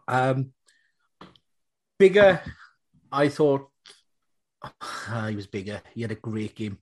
Um, 0.09 0.53
Biggar, 1.99 2.41
I 3.11 3.29
thought 3.29 3.71
uh, 4.63 5.27
he 5.29 5.37
was 5.37 5.47
bigger. 5.47 5.81
He 5.95 6.03
had 6.03 6.13
a 6.13 6.17
great 6.17 6.55
game. 6.55 6.79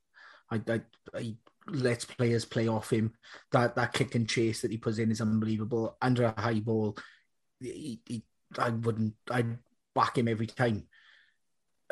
I, 0.51 0.61
I, 0.69 0.81
I 1.15 1.37
lets 1.69 2.05
players 2.05 2.45
play 2.45 2.69
off 2.69 2.91
him. 2.93 3.13
That 3.53 3.75
that 3.77 3.93
kick 3.93 4.15
and 4.15 4.29
chase 4.29 4.63
that 4.63 4.71
he 4.71 4.77
puts 4.79 4.99
in 4.99 5.11
is 5.11 5.21
unbelievable. 5.21 5.97
Under 6.01 6.25
a 6.25 6.41
high 6.41 6.61
ball, 6.61 6.97
he, 7.61 8.01
he, 8.07 8.25
I 8.59 8.71
wouldn't. 8.71 9.15
I'd 9.31 9.59
back 9.95 10.19
him 10.19 10.29
every 10.29 10.47
time. 10.47 10.87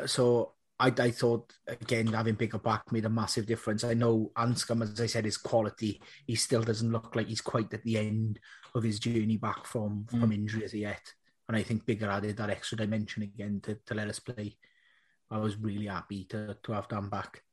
So 0.05 0.53
I, 0.79 0.91
I 0.97 1.11
thought 1.11 1.53
again 1.67 2.07
having 2.07 2.35
Biggar 2.35 2.61
back 2.61 2.91
made 2.91 3.05
a 3.05 3.09
massive 3.09 3.45
difference. 3.45 3.83
I 3.83 3.93
know 3.93 4.31
Anscombe, 4.35 4.83
as 4.83 4.99
I 4.99 5.05
said, 5.05 5.25
is 5.25 5.37
quality. 5.37 6.01
He 6.25 6.35
still 6.35 6.63
doesn't 6.63 6.91
look 6.91 7.15
like 7.15 7.27
he's 7.27 7.41
quite 7.41 7.73
at 7.73 7.83
the 7.83 7.97
end 7.97 8.39
of 8.75 8.83
his 8.83 8.99
journey 8.99 9.37
back 9.37 9.65
from 9.65 10.05
from 10.09 10.29
Mm. 10.31 10.33
injury 10.33 10.63
as 10.65 10.73
yet. 10.73 11.13
And 11.47 11.57
I 11.57 11.63
think 11.63 11.85
Biggar 11.85 12.07
added 12.07 12.37
that 12.37 12.49
extra 12.49 12.77
dimension 12.77 13.21
again 13.23 13.59
to, 13.63 13.75
to 13.85 13.93
let 13.93 14.07
us 14.07 14.19
play. 14.19 14.57
I 15.29 15.37
was 15.39 15.57
really 15.57 15.87
happy 15.87 16.23
to, 16.25 16.57
to 16.63 16.71
have 16.71 16.87
Dan 16.87 17.09
back. 17.09 17.43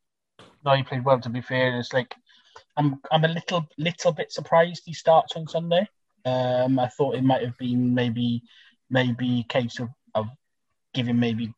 No, 0.65 0.75
he 0.75 0.83
played 0.83 1.05
well. 1.05 1.21
To 1.21 1.29
be 1.29 1.41
fair, 1.41 1.79
it's 1.79 1.93
like 1.93 2.15
I'm 2.77 3.01
I'm 3.11 3.25
a 3.25 3.29
little 3.29 3.67
little 3.79 4.13
bit 4.13 4.33
surprised 4.33 4.83
he 4.85 4.93
starts 4.93 5.37
on 5.37 5.49
Sunday. 5.49 5.89
Um, 6.25 6.79
I 6.79 6.89
thought 6.89 7.15
it 7.17 7.25
might 7.25 7.43
have 7.43 7.57
been 7.59 7.95
maybe 7.95 8.43
maybe 8.91 9.41
a 9.41 9.53
case 9.53 9.79
of, 9.81 9.89
of 10.15 10.27
giving 10.93 11.19
maybe 11.19 11.53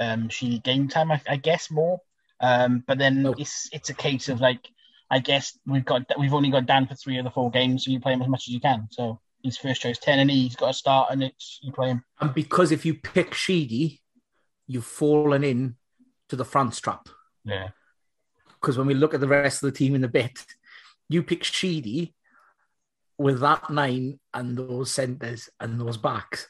um 0.00 0.28
Sheedy 0.28 0.58
game 0.58 0.88
time. 0.88 1.12
I, 1.12 1.20
I 1.28 1.36
guess 1.36 1.70
more. 1.70 2.00
Um, 2.40 2.84
but 2.86 2.98
then 2.98 3.22
No. 3.22 3.34
it's 3.38 3.68
it's 3.72 3.90
a 3.90 3.94
case 3.94 4.28
of 4.28 4.40
like 4.40 4.68
I 5.10 5.20
guess 5.20 5.58
we've 5.66 5.84
got 5.84 6.02
we've 6.18 6.34
only 6.34 6.50
got 6.50 6.66
Dan 6.66 6.86
for 6.86 6.94
three 6.94 7.18
of 7.18 7.24
the 7.24 7.30
four 7.30 7.50
games, 7.50 7.84
so 7.84 7.90
you 7.90 8.00
play 8.00 8.12
him 8.12 8.22
as 8.22 8.28
much 8.28 8.44
as 8.48 8.54
you 8.54 8.60
can. 8.60 8.88
So 8.90 9.20
his 9.42 9.56
first 9.56 9.80
choice 9.82 9.98
ten, 9.98 10.18
and 10.18 10.30
he's 10.30 10.56
got 10.56 10.68
to 10.68 10.74
start, 10.74 11.08
and 11.10 11.22
it's 11.22 11.58
you 11.62 11.72
play 11.72 11.88
him. 11.88 12.04
And 12.20 12.34
because 12.34 12.72
if 12.72 12.84
you 12.84 12.94
pick 12.94 13.34
Sheedy, 13.34 14.02
you've 14.66 14.84
fallen 14.84 15.44
in 15.44 15.76
to 16.28 16.36
the 16.36 16.44
France 16.44 16.80
trap. 16.80 17.08
Yeah, 17.44 17.68
Because 18.60 18.76
when 18.76 18.86
we 18.86 18.94
look 18.94 19.14
at 19.14 19.20
the 19.20 19.28
rest 19.28 19.62
of 19.62 19.72
the 19.72 19.76
team 19.76 19.94
in 19.94 20.00
the 20.00 20.08
bit, 20.08 20.44
you 21.08 21.22
pick 21.22 21.44
Sheedy 21.44 22.14
with 23.16 23.40
that 23.40 23.70
nine 23.70 24.20
and 24.32 24.56
those 24.56 24.92
centres 24.92 25.48
and 25.60 25.80
those 25.80 25.96
backs, 25.96 26.48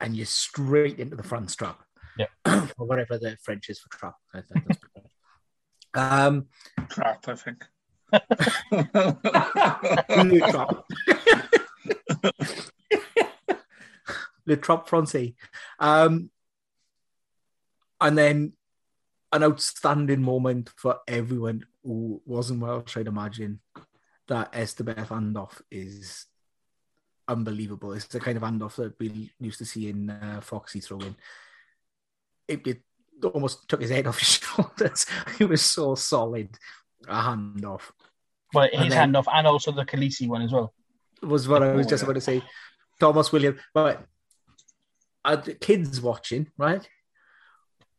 and 0.00 0.16
you're 0.16 0.26
straight 0.26 0.98
into 0.98 1.16
the 1.16 1.22
front 1.22 1.56
trap. 1.56 1.82
Yeah. 2.18 2.26
or 2.78 2.86
whatever 2.86 3.18
the 3.18 3.36
French 3.42 3.68
is 3.70 3.78
for 3.80 3.88
trap. 3.90 4.14
I 4.34 4.40
think 4.42 4.66
that's 4.66 4.80
better. 4.94 5.08
um, 5.94 6.46
trap, 6.88 7.24
I 7.26 7.34
think. 7.34 7.64
Le 10.26 10.40
trap. 10.50 10.84
Le 14.46 14.56
trap 14.56 14.88
français. 14.88 15.34
Um, 15.78 16.30
and 18.00 18.18
then 18.18 18.52
an 19.32 19.42
outstanding 19.44 20.22
moment 20.22 20.70
for 20.76 20.98
everyone 21.06 21.64
who 21.84 22.20
wasn't 22.26 22.60
Welsh, 22.60 22.96
I'd 22.96 23.06
imagine, 23.06 23.60
that 24.28 24.52
Etzebeth 24.52 25.08
handoff 25.08 25.60
is 25.70 26.26
unbelievable. 27.28 27.92
It's 27.92 28.06
the 28.06 28.20
kind 28.20 28.36
of 28.36 28.42
handoff 28.42 28.76
that 28.76 28.98
we 28.98 29.30
used 29.38 29.58
to 29.58 29.64
see 29.64 29.88
in 29.88 30.10
uh, 30.10 30.40
Foxy 30.42 30.80
throwing. 30.80 31.14
It, 32.48 32.66
it 32.66 32.80
almost 33.24 33.68
took 33.68 33.80
his 33.80 33.90
head 33.90 34.06
off 34.08 34.18
his 34.18 34.28
shoulders. 34.40 35.06
It 35.38 35.48
was 35.48 35.62
so 35.62 35.94
solid, 35.94 36.48
a 37.08 37.14
handoff. 37.22 37.82
but 38.52 38.72
And 38.72 38.84
his 38.84 38.94
then- 38.94 39.12
handoff 39.12 39.26
and 39.32 39.46
also 39.46 39.70
the 39.72 39.84
Kolisi 39.84 40.26
one 40.28 40.42
as 40.42 40.52
well. 40.52 40.74
was 41.22 41.46
what 41.48 41.62
I 41.62 41.72
was 41.72 41.86
just 41.86 42.02
about 42.02 42.14
to 42.14 42.20
say. 42.20 42.42
Tomos 42.98 43.32
William, 43.32 43.58
but 43.72 44.04
uh, 45.24 45.36
the 45.36 45.54
kids 45.54 46.00
watching, 46.00 46.48
right? 46.58 46.86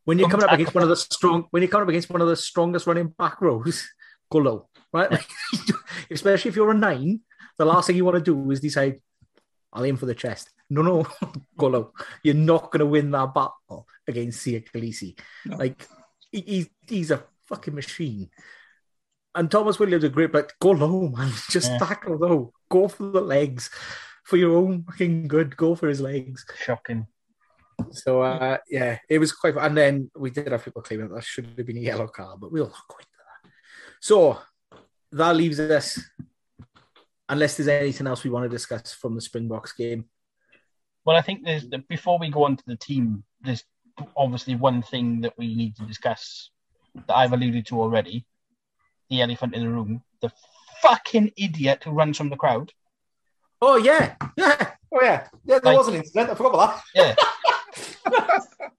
When 0.04 0.18
you're 0.18 0.28
coming 0.28 0.44
up 0.46 0.52
against 0.52 0.74
one 0.74 0.82
of 0.82 0.88
the 0.88 0.96
strong, 0.96 1.46
when 1.50 1.62
you're 1.62 1.70
coming 1.70 1.84
up 1.84 1.88
against 1.90 2.10
one 2.10 2.20
of 2.20 2.28
the 2.28 2.36
strongest 2.36 2.86
running 2.86 3.08
back 3.08 3.40
rows, 3.40 3.88
go 4.30 4.38
low, 4.38 4.68
right? 4.92 5.10
Like, 5.10 5.28
especially 6.10 6.48
if 6.48 6.56
you're 6.56 6.70
a 6.70 6.74
nine, 6.74 7.20
the 7.58 7.64
last 7.64 7.86
thing 7.86 7.96
you 7.96 8.04
want 8.04 8.16
to 8.16 8.22
do 8.22 8.50
is 8.50 8.60
decide, 8.60 9.00
I'll 9.72 9.84
aim 9.84 9.96
for 9.96 10.06
the 10.06 10.14
chest. 10.14 10.50
No, 10.70 10.82
no, 10.82 11.06
go 11.56 11.66
low. 11.68 11.92
You're 12.22 12.34
not 12.34 12.70
going 12.70 12.80
to 12.80 12.86
win 12.86 13.10
that 13.12 13.32
battle 13.34 13.86
against 14.08 14.44
Siya 14.44 14.64
Kolisi. 14.68 15.18
No. 15.46 15.56
Like, 15.56 15.86
he's, 16.30 16.68
he's 16.88 17.10
a 17.10 17.22
fucking 17.46 17.74
machine. 17.74 18.30
And 19.34 19.50
Tomos 19.50 19.78
Williams 19.78 20.04
are 20.04 20.08
great, 20.10 20.32
but 20.32 20.52
go 20.60 20.70
low, 20.72 21.08
man. 21.08 21.32
Just 21.48 21.70
Yeah. 21.70 21.78
tackle 21.78 22.16
low. 22.18 22.52
Go 22.70 22.88
for 22.88 23.04
the 23.04 23.20
legs. 23.20 23.70
For 24.24 24.36
your 24.36 24.56
own 24.56 24.84
fucking 24.84 25.28
good, 25.28 25.56
go 25.56 25.74
for 25.74 25.88
his 25.88 26.00
legs. 26.00 26.44
Shocking. 26.64 27.06
So 27.92 28.22
uh, 28.22 28.58
yeah, 28.70 28.98
it 29.08 29.18
was 29.18 29.32
quite. 29.32 29.56
And 29.56 29.76
then 29.76 30.10
we 30.16 30.30
did 30.30 30.50
have 30.50 30.64
people 30.64 30.82
claiming 30.82 31.08
that, 31.08 31.14
that 31.16 31.24
should 31.24 31.46
have 31.46 31.66
been 31.66 31.76
a 31.78 31.80
yellow 31.80 32.06
card, 32.06 32.40
but 32.40 32.52
we'll 32.52 32.66
not 32.66 32.88
go 32.88 32.96
into 32.98 33.08
that. 33.18 33.50
So 34.00 34.38
that 35.12 35.36
leaves 35.36 35.60
us, 35.60 36.00
unless 37.28 37.56
there's 37.56 37.68
anything 37.68 38.06
else 38.06 38.24
we 38.24 38.30
want 38.30 38.44
to 38.44 38.48
discuss 38.48 38.92
from 38.92 39.14
the 39.14 39.20
Springboks 39.20 39.72
game. 39.72 40.06
Well, 41.04 41.16
I 41.16 41.22
think 41.22 41.44
there's 41.44 41.64
before 41.88 42.18
we 42.18 42.30
go 42.30 42.44
on 42.44 42.56
to 42.56 42.64
the 42.66 42.76
team, 42.76 43.24
there's 43.40 43.64
obviously 44.16 44.54
one 44.54 44.82
thing 44.82 45.20
that 45.22 45.34
we 45.36 45.54
need 45.54 45.76
to 45.76 45.84
discuss 45.84 46.50
that 47.06 47.14
I've 47.14 47.32
alluded 47.32 47.66
to 47.66 47.80
already. 47.80 48.26
The 49.10 49.20
elephant 49.22 49.54
in 49.54 49.62
the 49.62 49.68
room, 49.68 50.02
the 50.22 50.32
fucking 50.80 51.32
idiot 51.36 51.82
who 51.84 51.90
runs 51.90 52.16
from 52.16 52.30
the 52.30 52.36
crowd. 52.36 52.72
Oh 53.60 53.76
yeah, 53.76 54.14
yeah, 54.36 54.70
oh 54.94 55.00
yeah, 55.02 55.28
yeah. 55.44 55.58
There 55.58 55.60
Like- 55.62 55.78
was 55.78 55.88
an 55.88 55.94
incident. 55.96 56.30
I 56.30 56.34
forgot 56.34 56.54
about 56.54 56.76
that. 56.76 56.84
Yeah. 56.94 57.14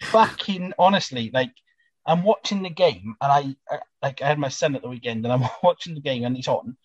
fucking 0.03 0.73
honestly, 0.77 1.31
like 1.33 1.53
I'm 2.05 2.23
watching 2.23 2.63
the 2.63 2.69
game 2.69 3.15
and 3.21 3.31
I, 3.31 3.73
I 3.73 3.79
like 4.01 4.21
I 4.21 4.27
had 4.27 4.39
my 4.39 4.49
son 4.49 4.75
at 4.75 4.81
the 4.81 4.89
weekend 4.89 5.25
and 5.25 5.33
I'm 5.33 5.49
watching 5.63 5.95
the 5.95 6.01
game 6.01 6.23
and 6.23 6.35
he's 6.35 6.47
on. 6.47 6.77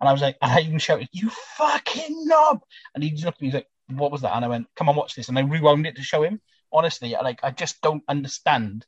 And 0.00 0.08
I 0.08 0.12
was 0.12 0.22
like, 0.22 0.36
and 0.40 0.50
I 0.50 0.60
even 0.60 0.78
shouted, 0.78 1.08
You 1.12 1.30
fucking 1.56 2.26
knob! 2.26 2.60
And 2.94 3.04
he 3.04 3.10
just 3.10 3.24
looked 3.24 3.38
at 3.38 3.42
me, 3.42 3.48
he's 3.48 3.54
like, 3.54 3.68
What 3.88 4.12
was 4.12 4.22
that? 4.22 4.34
And 4.34 4.44
I 4.44 4.48
went, 4.48 4.66
Come 4.76 4.88
on, 4.88 4.96
watch 4.96 5.14
this. 5.14 5.28
And 5.28 5.38
I 5.38 5.42
rewound 5.42 5.86
it 5.86 5.96
to 5.96 6.02
show 6.02 6.22
him. 6.22 6.40
Honestly, 6.72 7.16
like 7.22 7.40
I 7.42 7.50
just 7.50 7.80
don't 7.80 8.04
understand 8.08 8.86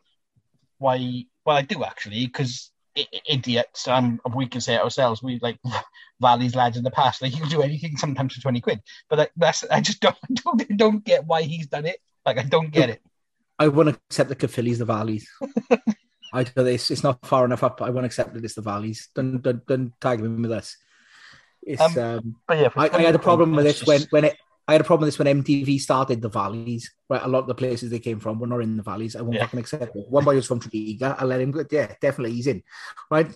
why 0.78 1.24
well 1.44 1.56
I 1.56 1.62
do 1.62 1.84
actually, 1.84 2.26
because 2.26 2.70
idiots, 3.26 3.88
um 3.88 4.20
we 4.34 4.46
can 4.46 4.60
say 4.60 4.74
it 4.74 4.82
ourselves, 4.82 5.22
we 5.22 5.38
like 5.40 5.58
Valley's 6.20 6.54
lads 6.54 6.76
in 6.76 6.84
the 6.84 6.90
past, 6.90 7.22
like 7.22 7.32
you 7.34 7.40
can 7.40 7.50
do 7.50 7.62
anything 7.62 7.96
sometimes 7.96 8.34
for 8.34 8.42
20 8.42 8.60
quid. 8.60 8.80
But 9.08 9.18
like, 9.18 9.32
that's 9.36 9.64
I 9.64 9.80
just 9.80 10.00
don't 10.00 10.16
don't, 10.34 10.76
don't 10.76 11.04
get 11.04 11.26
why 11.26 11.42
he's 11.42 11.66
done 11.66 11.86
it. 11.86 11.98
Like 12.26 12.38
I 12.38 12.42
don't 12.42 12.70
get 12.70 12.90
it. 12.90 13.02
I 13.58 13.68
won't 13.68 13.88
accept 13.90 14.28
the 14.28 14.36
Caphillies, 14.36 14.78
the 14.78 14.84
Valleys. 14.84 15.28
I 16.34 16.44
do 16.44 16.62
this. 16.64 16.90
It's 16.90 17.02
not 17.02 17.24
far 17.26 17.44
enough 17.44 17.62
up. 17.62 17.82
I 17.82 17.90
won't 17.90 18.06
accept 18.06 18.32
that 18.34 18.44
it's 18.44 18.54
the 18.54 18.62
Valleys. 18.62 19.08
Don't 19.14 19.40
don't, 19.42 19.64
don't 19.66 19.92
tag 20.00 20.20
me 20.20 20.28
with 20.28 20.50
this. 20.50 20.76
It's 21.62 21.80
Um, 21.80 21.98
um, 21.98 22.36
But 22.48 22.58
yeah, 22.58 22.68
I, 22.76 22.88
I 22.88 23.02
had 23.02 23.14
a 23.14 23.18
problem 23.20 23.54
with 23.54 23.64
this 23.64 23.84
when 23.86 23.98
just- 24.00 24.12
when 24.12 24.24
it. 24.24 24.36
I 24.68 24.72
had 24.72 24.80
a 24.80 24.84
problem 24.84 25.06
with 25.06 25.14
this 25.14 25.18
when 25.18 25.42
MTV 25.42 25.80
started 25.80 26.22
the 26.22 26.28
valleys. 26.28 26.92
Right, 27.10 27.20
a 27.22 27.26
lot 27.28 27.40
of 27.40 27.46
the 27.48 27.54
places 27.54 27.90
they 27.90 27.98
came 27.98 28.20
from 28.20 28.38
were 28.38 28.46
not 28.46 28.60
in 28.60 28.76
the 28.76 28.82
valleys. 28.84 29.16
I 29.16 29.20
won't 29.22 29.34
Yeah. 29.34 29.42
fucking 29.42 29.58
accept 29.58 29.82
it. 29.96 30.06
One 30.08 30.24
boy 30.24 30.36
was 30.36 30.46
from 30.46 30.60
Tredegar. 30.60 31.16
I 31.20 31.24
let 31.24 31.40
him 31.40 31.50
go. 31.50 31.64
Yeah, 31.68 31.92
definitely 32.00 32.34
he's 32.36 32.46
in. 32.46 32.62
Right, 33.10 33.26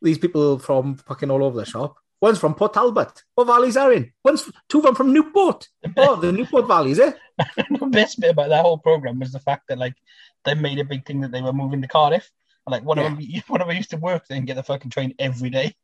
these 0.00 0.18
people 0.18 0.60
from 0.60 0.96
fucking 0.98 1.30
all 1.32 1.42
over 1.44 1.58
the 1.58 1.66
shop. 1.66 1.96
One's 2.20 2.38
from 2.38 2.54
Port 2.54 2.74
Talbot. 2.74 3.24
What 3.34 3.48
valleys 3.48 3.76
are 3.76 3.92
in? 3.92 4.12
One's 4.24 4.48
two 4.68 4.78
of 4.78 4.84
them 4.84 4.94
from 4.94 5.12
Newport. 5.12 5.68
Oh, 5.96 6.14
the 6.14 6.30
Newport 6.30 6.68
valleys, 6.68 7.00
eh? 7.00 7.12
the 7.70 7.86
best 7.86 8.20
bit 8.20 8.30
about 8.30 8.48
that 8.50 8.62
whole 8.62 8.78
program 8.78 9.18
was 9.18 9.32
the 9.32 9.40
fact 9.40 9.68
that 9.68 9.78
like 9.78 9.94
they 10.44 10.54
made 10.54 10.78
a 10.78 10.84
big 10.84 11.04
thing 11.06 11.20
that 11.20 11.32
they 11.32 11.42
were 11.42 11.52
moving 11.52 11.82
to 11.82 11.88
Cardiff. 11.88 12.30
Like 12.66 12.84
one 12.84 12.98
Yeah. 12.98 13.12
of 13.12 13.16
them, 13.18 13.26
one 13.48 13.60
of 13.60 13.68
them 13.68 13.76
used 13.76 13.90
to 13.90 13.96
work 13.96 14.26
there 14.28 14.38
and 14.38 14.46
get 14.46 14.56
the 14.56 14.62
fucking 14.62 14.90
train 14.90 15.14
every 15.18 15.50
day. 15.50 15.74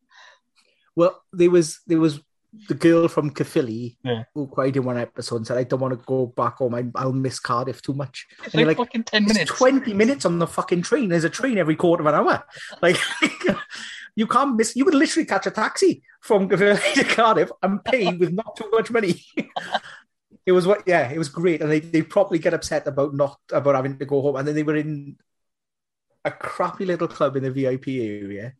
Well, 0.96 1.22
there 1.32 1.50
was 1.50 1.80
there 1.86 2.00
was 2.00 2.20
the 2.68 2.74
girl 2.74 3.08
from 3.08 3.30
Caerphilly 3.30 3.98
Yeah. 4.02 4.24
who 4.34 4.46
cried 4.46 4.76
in 4.76 4.84
one 4.84 4.96
episode 4.96 5.36
and 5.36 5.46
said, 5.46 5.58
"I 5.58 5.64
don't 5.64 5.80
want 5.80 5.98
to 5.98 6.04
go 6.06 6.26
back 6.26 6.56
home. 6.56 6.74
I, 6.74 6.84
I'll 6.94 7.12
miss 7.12 7.38
Cardiff 7.38 7.82
too 7.82 7.92
much." 7.94 8.26
It's 8.44 8.54
And 8.54 8.66
like, 8.66 8.78
like, 8.78 8.86
fucking 8.88 9.04
ten 9.04 9.24
minutes. 9.24 9.50
20 9.50 9.92
minutes 9.94 10.24
on 10.24 10.38
the 10.38 10.46
fucking 10.46 10.82
train. 10.82 11.08
There's 11.10 11.24
a 11.24 11.30
train 11.30 11.58
every 11.58 11.76
quarter 11.76 12.02
of 12.02 12.06
an 12.06 12.14
hour. 12.14 12.42
Like, 12.82 12.96
you 14.16 14.26
can't 14.26 14.56
miss. 14.56 14.74
You 14.76 14.84
could 14.84 14.94
literally 14.94 15.26
catch 15.26 15.46
a 15.46 15.50
taxi 15.50 16.02
from 16.20 16.48
Caerphilly 16.48 16.94
to 16.94 17.04
Cardiff 17.04 17.50
and 17.62 17.84
pay 17.84 18.12
with 18.16 18.32
not 18.32 18.56
too 18.56 18.68
much 18.72 18.90
money. 18.90 19.24
It 20.48 20.52
was 20.52 20.66
what, 20.66 20.84
yeah, 20.86 21.10
it 21.10 21.18
was 21.18 21.28
great. 21.28 21.60
And 21.60 21.70
they, 21.70 21.80
they 21.80 22.00
probably 22.00 22.38
get 22.38 22.54
upset 22.54 22.86
about 22.86 23.12
not 23.12 23.38
about 23.52 23.74
having 23.74 23.98
to 23.98 24.06
go 24.06 24.22
home. 24.22 24.36
And 24.36 24.48
then 24.48 24.54
they 24.54 24.62
were 24.62 24.76
in 24.76 25.18
a 26.24 26.30
crappy 26.30 26.86
little 26.86 27.06
club 27.06 27.36
in 27.36 27.42
the 27.42 27.50
VIP 27.50 27.88
area. 27.88 28.54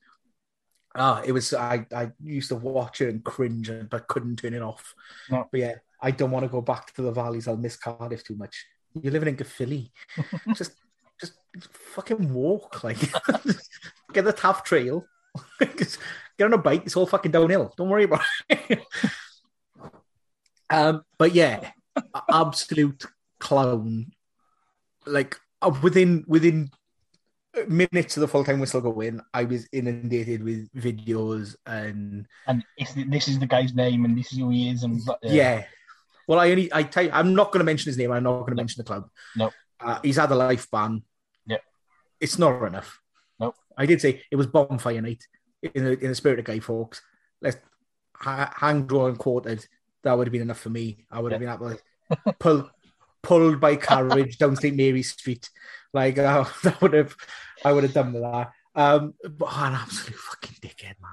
Ah, 0.95 1.23
it 1.25 1.33
was. 1.33 1.55
I, 1.55 1.87
I 1.97 2.11
used 2.23 2.51
to 2.51 2.57
watch 2.57 3.01
it 3.01 3.09
and 3.09 3.25
cringe, 3.25 3.71
but 3.89 4.07
couldn't 4.07 4.37
turn 4.37 4.53
it 4.53 4.61
off. 4.61 4.95
No. 5.31 5.49
But 5.51 5.61
yeah, 5.61 5.75
I 6.03 6.11
don't 6.11 6.31
want 6.31 6.45
to 6.45 6.51
go 6.51 6.61
back 6.61 6.93
to 6.97 7.01
the 7.01 7.11
valleys. 7.11 7.49
I'll 7.49 7.57
miss 7.57 7.77
Cardiff 7.79 8.23
too 8.23 8.37
much. 8.37 8.67
You're 8.93 9.15
living 9.15 9.31
in 9.31 9.37
Caerphilly. 9.37 9.91
just, 10.55 10.73
just 11.19 11.39
fucking 11.73 12.35
walk. 12.35 12.85
Like, 12.85 12.99
get 14.13 14.27
the 14.27 14.35
Taff 14.35 14.63
Trail. 14.63 15.07
Get 15.59 16.45
on 16.45 16.53
a 16.53 16.59
bike. 16.59 16.83
It's 16.85 16.97
all 16.97 17.07
fucking 17.07 17.33
downhill. 17.33 17.73
Don't 17.77 17.89
worry 17.89 18.05
about 18.05 18.21
it. 18.49 18.85
um, 20.69 21.03
but 21.17 21.35
yeah, 21.35 21.71
absolute 22.33 23.05
clown. 23.39 24.13
Like 25.07 25.39
uh, 25.63 25.75
within 25.83 26.25
within 26.27 26.71
minutes 27.67 28.17
of 28.17 28.21
the 28.21 28.29
full 28.29 28.45
time 28.45 28.61
whistle 28.61 28.81
going, 28.81 29.21
I 29.35 29.45
was 29.45 29.69
inundated 29.73 30.43
with 30.43 30.71
videos 30.73 31.57
and 31.67 32.27
And 32.47 32.65
this 32.77 33.29
is 33.29 33.39
the 33.39 33.47
guy's 33.47 33.75
name 33.75 34.05
and 34.05 34.17
this 34.17 34.33
is 34.33 34.39
who 34.39 34.51
he 34.51 34.71
is. 34.71 34.83
And 34.83 35.01
yeah. 35.23 35.65
Well, 36.27 36.39
I 36.39 36.51
only 36.51 36.73
I 36.73 36.83
tell 36.83 37.05
you, 37.05 37.11
I'm 37.13 37.35
not 37.35 37.53
going 37.53 37.61
to 37.61 37.65
mention 37.65 37.89
his 37.89 37.99
name. 37.99 38.13
I'm 38.13 38.23
not 38.23 38.41
going 38.41 38.53
to 38.53 38.57
mention 38.57 38.81
the 38.81 38.87
club. 38.87 39.09
No. 39.37 39.51
Uh, 39.81 39.99
he's 40.03 40.17
had 40.17 40.31
a 40.31 40.35
life 40.35 40.71
ban. 40.71 41.03
Yep. 41.47 41.63
it's 42.21 42.39
not 42.39 42.63
enough. 42.65 43.01
Nope. 43.41 43.55
I 43.77 43.87
did 43.87 44.01
say 44.01 44.23
it 44.31 44.37
was 44.37 44.47
bonfire 44.47 45.01
night 45.01 45.25
in 45.63 45.85
the, 45.85 45.99
in 45.99 46.09
the 46.09 46.15
spirit 46.15 46.39
of 46.39 46.45
Guy 46.45 46.59
Fawkes. 46.59 47.01
Let's 47.41 47.57
ha- 48.15 48.53
hang, 48.57 48.87
draw, 48.87 49.07
and 49.07 49.19
quartered. 49.19 49.65
That 50.09 50.17
would 50.17 50.27
have 50.27 50.33
been 50.33 50.41
enough 50.41 50.61
for 50.61 50.71
me. 50.71 51.05
I 51.11 51.21
would 51.21 51.33
have 51.33 51.41
been 51.43 51.51
able 51.51 51.69
to 51.69 52.33
pull, 52.39 52.71
pulled 53.23 53.61
by 53.61 53.77
carriage 53.77 54.39
down 54.39 54.57
St 54.57 54.75
Mary's 54.75 55.13
Street. 55.13 55.51
Like 55.93 56.17
uh, 56.17 56.47
that 56.63 56.81
would 56.81 56.95
have, 56.95 57.15
I 57.63 57.75
would 57.75 57.85
have 57.85 57.93
done 57.93 58.15
with 58.15 58.23
that. 58.23 58.53
Um, 58.75 59.13
but 59.23 59.51
oh, 59.53 59.65
an 59.67 59.75
absolute 59.75 60.19
fucking 60.19 60.57
dickhead, 60.63 60.95
man. 61.03 61.13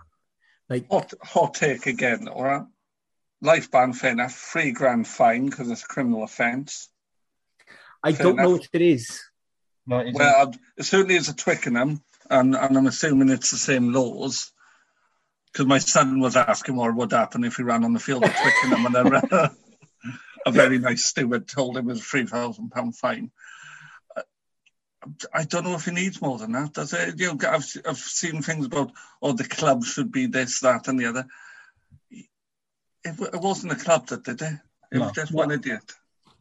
Like 0.69 0.89
Hot, 0.89 1.13
hot 1.21 1.55
take 1.55 1.87
again, 1.87 2.29
all 2.29 2.45
right? 2.45 2.63
Life 3.41 3.69
ban, 3.69 3.91
fair 3.91 4.13
enough. 4.13 4.33
Three 4.33 4.71
grand 4.71 5.09
fine 5.09 5.47
because 5.47 5.69
it's 5.69 5.83
a 5.83 5.87
criminal 5.87 6.23
offence. 6.23 6.87
I 8.01 8.13
fair 8.13 8.27
don't 8.27 8.37
know 8.37 8.43
enough. 8.51 8.59
what 8.59 8.69
it 8.71 8.81
is. 8.81 9.21
No, 9.85 9.99
it. 9.99 10.13
Well, 10.13 10.53
it 10.77 10.83
certainly 10.83 11.15
is 11.15 11.27
a 11.27 11.35
Twickenham, 11.35 12.01
and, 12.29 12.55
and 12.55 12.77
I'm 12.77 12.87
assuming 12.87 13.27
it's 13.27 13.51
the 13.51 13.57
same 13.57 13.91
laws. 13.91 14.53
Because 15.55 15.67
my 15.67 15.77
son 15.77 16.19
was 16.19 16.35
asking 16.35 16.75
what 16.75 16.93
would 16.93 17.13
happen 17.13 17.45
if 17.45 17.55
he 17.55 17.63
ran 17.63 17.85
on 17.85 17.93
the 17.93 17.99
field 17.99 18.25
at 18.25 18.35
Twickenham, 18.35 18.93
and 18.93 19.15
a, 19.31 19.51
a 20.45 20.51
very 20.51 20.79
nice 20.79 21.05
steward 21.05 21.47
told 21.47 21.77
him 21.77 21.87
it 21.87 21.93
was 21.93 22.01
a 22.01 22.03
three 22.03 22.25
thousand 22.25 22.71
pound 22.71 22.97
fine. 22.97 23.31
I 25.33 25.45
don't 25.45 25.63
know 25.63 25.75
if 25.75 25.85
he 25.85 25.91
needs 25.91 26.21
more 26.21 26.37
than 26.37 26.51
that. 26.51 26.73
Does 26.73 26.91
it? 26.91 27.17
You 27.17 27.27
know, 27.27 27.39
I've 27.47 27.65
I've 27.87 27.97
seen 27.97 28.41
things 28.41 28.65
about 28.65 28.91
oh 29.21 29.31
the 29.31 29.45
club 29.45 29.85
should 29.85 30.11
be 30.11 30.25
this, 30.25 30.59
that, 30.59 30.89
and 30.89 30.99
the 30.99 31.05
other. 31.05 31.25
It, 32.11 32.25
it 33.05 33.39
wasn't 33.39 33.71
a 33.71 33.77
club 33.77 34.07
that 34.07 34.25
did 34.25 34.41
it. 34.41 34.59
It 34.91 34.97
No. 34.97 35.03
was 35.05 35.13
just 35.13 35.31
one 35.31 35.51
idiot. 35.51 35.89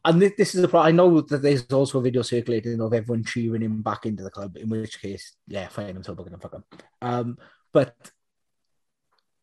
And 0.03 0.21
this 0.21 0.55
is 0.55 0.61
the 0.61 0.67
problem. 0.67 0.89
I 0.89 0.91
know 0.91 1.21
that 1.21 1.41
there's 1.41 1.65
also 1.71 1.99
a 1.99 2.01
video 2.01 2.21
circulating 2.21 2.81
of 2.81 2.93
everyone 2.93 3.23
cheering 3.23 3.61
him 3.61 3.81
back 3.81 4.05
into 4.05 4.23
the 4.23 4.29
club. 4.29 4.57
In 4.57 4.67
which 4.67 5.01
case, 5.01 5.37
yeah, 5.47 5.69
fine, 5.69 5.95
I'm 5.95 6.03
still 6.03 6.15
booking 6.15 6.33
him. 6.33 6.41
Fuck 6.41 6.55
him. 6.55 6.63
Um, 7.01 7.37
but 7.71 7.95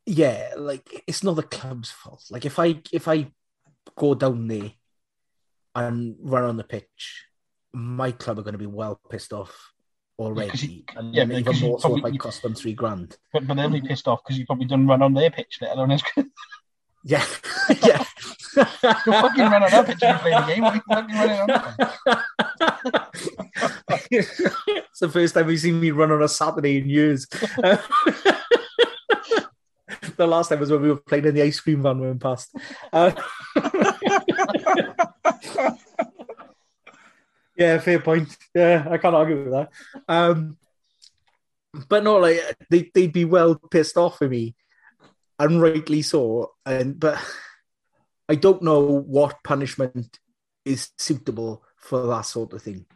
yeah, 0.07 0.53
like 0.57 1.05
it's 1.07 1.23
not 1.23 1.37
the 1.37 1.43
club's 1.43 1.91
fault. 1.91 2.25
Like 2.31 2.45
if 2.45 2.59
I 2.59 2.81
if 2.93 3.09
I 3.09 3.29
go 3.97 4.15
down 4.15 4.49
there 4.49 4.73
and 5.75 6.17
run 6.21 6.45
on 6.45 6.57
the 6.57 6.65
pitch, 6.65 7.27
my 7.73 8.13
club 8.13 8.39
are 8.39 8.43
going 8.43 8.53
to 8.53 8.59
be 8.59 8.67
well 8.67 9.01
pissed 9.11 9.33
off 9.33 9.73
already, 10.19 10.67
you- 10.67 10.83
and 10.97 11.15
yeah, 11.15 11.25
even 11.25 11.59
more 11.61 11.81
so 11.81 11.97
if 11.97 12.05
I 12.05 12.17
cost 12.17 12.43
them 12.43 12.55
three 12.55 12.75
grand. 12.75 13.17
but, 13.33 13.47
but 13.47 13.55
they'll 13.55 13.71
be 13.71 13.81
pissed 13.81 14.09
off 14.09 14.21
because 14.25 14.39
you 14.39 14.47
probably 14.47 14.67
done 14.67 14.87
run 14.87 15.03
on 15.03 15.15
their 15.15 15.31
pitch, 15.31 15.59
let 15.61 15.73
alone 15.73 15.91
his. 15.91 16.03
Yeah, 17.05 17.25
yeah. 17.85 18.05
fucking 18.55 19.43
run 19.43 19.63
on 19.65 19.75
our 19.75 19.85
pitch 19.85 20.03
and 20.03 20.21
play 20.21 20.31
the 20.31 20.47
game. 20.47 20.63
What 20.63 20.73
are 20.73 20.77
you 20.77 20.83
fucking 20.89 21.15
running 21.17 21.41
on? 21.41 21.49
it's 24.11 25.01
the 25.01 25.09
first 25.09 25.35
time 25.35 25.51
you've 25.51 25.61
seen 25.61 25.81
me 25.81 25.91
run 25.91 26.13
on 26.13 26.23
a 26.23 26.29
Saturday 26.29 26.79
in 26.79 26.89
years. 26.89 27.27
the 30.23 30.29
last 30.29 30.49
time 30.49 30.61
was 30.61 30.71
when 30.71 30.83
we 30.83 30.89
were 30.89 30.97
playing 30.97 31.27
in 31.27 31.35
the 31.35 31.43
ice 31.43 31.61
cream 31.61 31.83
van 31.83 31.99
when 31.99 32.13
we 32.13 32.19
passed. 32.19 32.55
Uh, 32.93 33.13
yeah, 37.57 37.79
fair 37.79 38.01
point. 38.01 38.37
Yeah, 38.55 38.87
I 38.91 38.99
can't 38.99 39.15
argue 39.15 39.45
with 39.45 39.53
that. 39.53 39.71
Um, 40.09 40.57
but 41.89 42.05
no, 42.05 42.17
like 42.17 42.41
they 42.71 42.91
they'd 42.95 43.13
be 43.13 43.25
well 43.25 43.57
pissed 43.57 43.97
off 43.97 44.21
with 44.21 44.31
me, 44.31 44.55
and 45.39 45.61
rightly 45.61 46.03
so. 46.03 46.53
And 46.65 46.99
but 46.99 47.19
I 48.29 48.35
don't 48.35 48.63
know 48.63 48.81
what 48.81 49.43
punishment 49.45 50.19
is 50.65 50.91
suitable 50.99 51.65
for 51.77 52.07
that 52.07 52.23
sort 52.23 52.53
of 52.53 52.63
thing. 52.63 52.87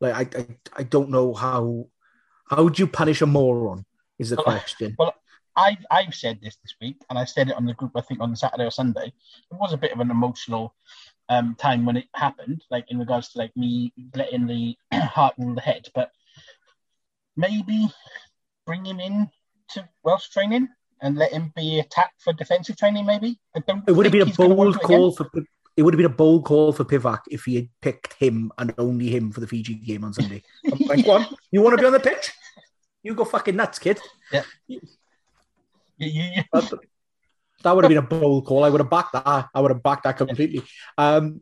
Like 0.00 0.14
I, 0.14 0.40
I, 0.40 0.46
I 0.78 0.82
don't 0.82 1.10
know 1.10 1.34
how 1.34 1.88
how 2.48 2.64
would 2.64 2.78
you 2.78 2.86
punish 2.86 3.22
a 3.22 3.26
moron 3.26 3.84
is 4.18 4.30
the 4.30 4.36
Well, 4.36 4.44
question. 4.44 4.94
Well, 4.98 5.14
I've 5.56 5.84
I've 5.90 6.14
said 6.14 6.38
this 6.42 6.56
this 6.56 6.74
week, 6.80 6.96
and 7.08 7.18
I 7.18 7.24
said 7.24 7.48
it 7.48 7.56
on 7.56 7.64
the 7.64 7.74
group. 7.74 7.92
I 7.96 8.02
think 8.02 8.20
on 8.20 8.36
Saturday 8.36 8.64
or 8.64 8.70
Sunday. 8.70 9.06
It 9.06 9.54
was 9.58 9.72
a 9.72 9.78
bit 9.78 9.92
of 9.92 10.00
an 10.00 10.10
emotional 10.10 10.74
um, 11.28 11.54
time 11.58 11.86
when 11.86 11.96
it 11.96 12.06
happened, 12.14 12.62
like 12.70 12.84
in 12.90 12.98
regards 12.98 13.30
to 13.30 13.38
like 13.38 13.56
me 13.56 13.92
letting 14.14 14.46
the 14.46 14.76
heart 14.92 15.34
rule 15.38 15.54
the 15.54 15.60
head. 15.60 15.88
But 15.94 16.10
maybe 17.36 17.88
bring 18.66 18.84
him 18.84 19.00
in 19.00 19.30
to 19.70 19.88
Welsh 20.02 20.28
training 20.28 20.68
and 21.00 21.16
let 21.16 21.32
him 21.32 21.52
be 21.56 21.80
attacked 21.80 22.22
for 22.22 22.32
defensive 22.32 22.76
training. 22.76 23.06
Maybe 23.06 23.38
I 23.56 23.60
don't. 23.60 23.82
It 23.88 23.92
would 23.92 24.06
have 24.06 24.12
been 24.12 24.22
a 24.22 24.26
he's 24.26 24.36
gonna 24.36 24.54
want 24.54 24.74
bold 24.74 24.82
call 24.82 25.12
for 25.12 25.30
it 25.76 25.82
would 25.82 25.92
have 25.92 25.98
been 25.98 26.06
a 26.06 26.14
bold 26.14 26.44
call 26.46 26.72
for 26.72 26.84
Pivac 26.84 27.20
if 27.30 27.44
he 27.44 27.54
had 27.56 27.68
picked 27.82 28.14
him 28.14 28.50
and 28.56 28.72
only 28.78 29.08
him 29.08 29.30
for 29.30 29.40
the 29.40 29.46
Fiji 29.46 29.74
game 29.74 30.04
on 30.04 30.12
Sunday. 30.14 30.42
Like, 30.86 31.04
go 31.04 31.12
on, 31.12 31.26
you 31.50 31.60
want 31.60 31.76
to 31.76 31.82
be 31.82 31.86
on 31.86 31.92
the 31.92 32.00
pitch? 32.00 32.32
You 33.02 33.14
go 33.14 33.24
fucking 33.24 33.54
nuts, 33.56 33.78
kid. 33.78 34.00
You- 34.66 34.80
That, 35.98 36.78
that 37.62 37.74
would 37.74 37.84
have 37.84 37.88
been 37.88 37.98
a 37.98 38.02
bold 38.02 38.46
call. 38.46 38.64
I 38.64 38.68
would 38.68 38.80
have 38.80 38.90
backed 38.90 39.12
that. 39.14 39.48
I 39.54 39.60
would 39.60 39.70
have 39.70 39.82
backed 39.82 40.04
that 40.04 40.16
completely. 40.16 40.62
Um, 40.98 41.40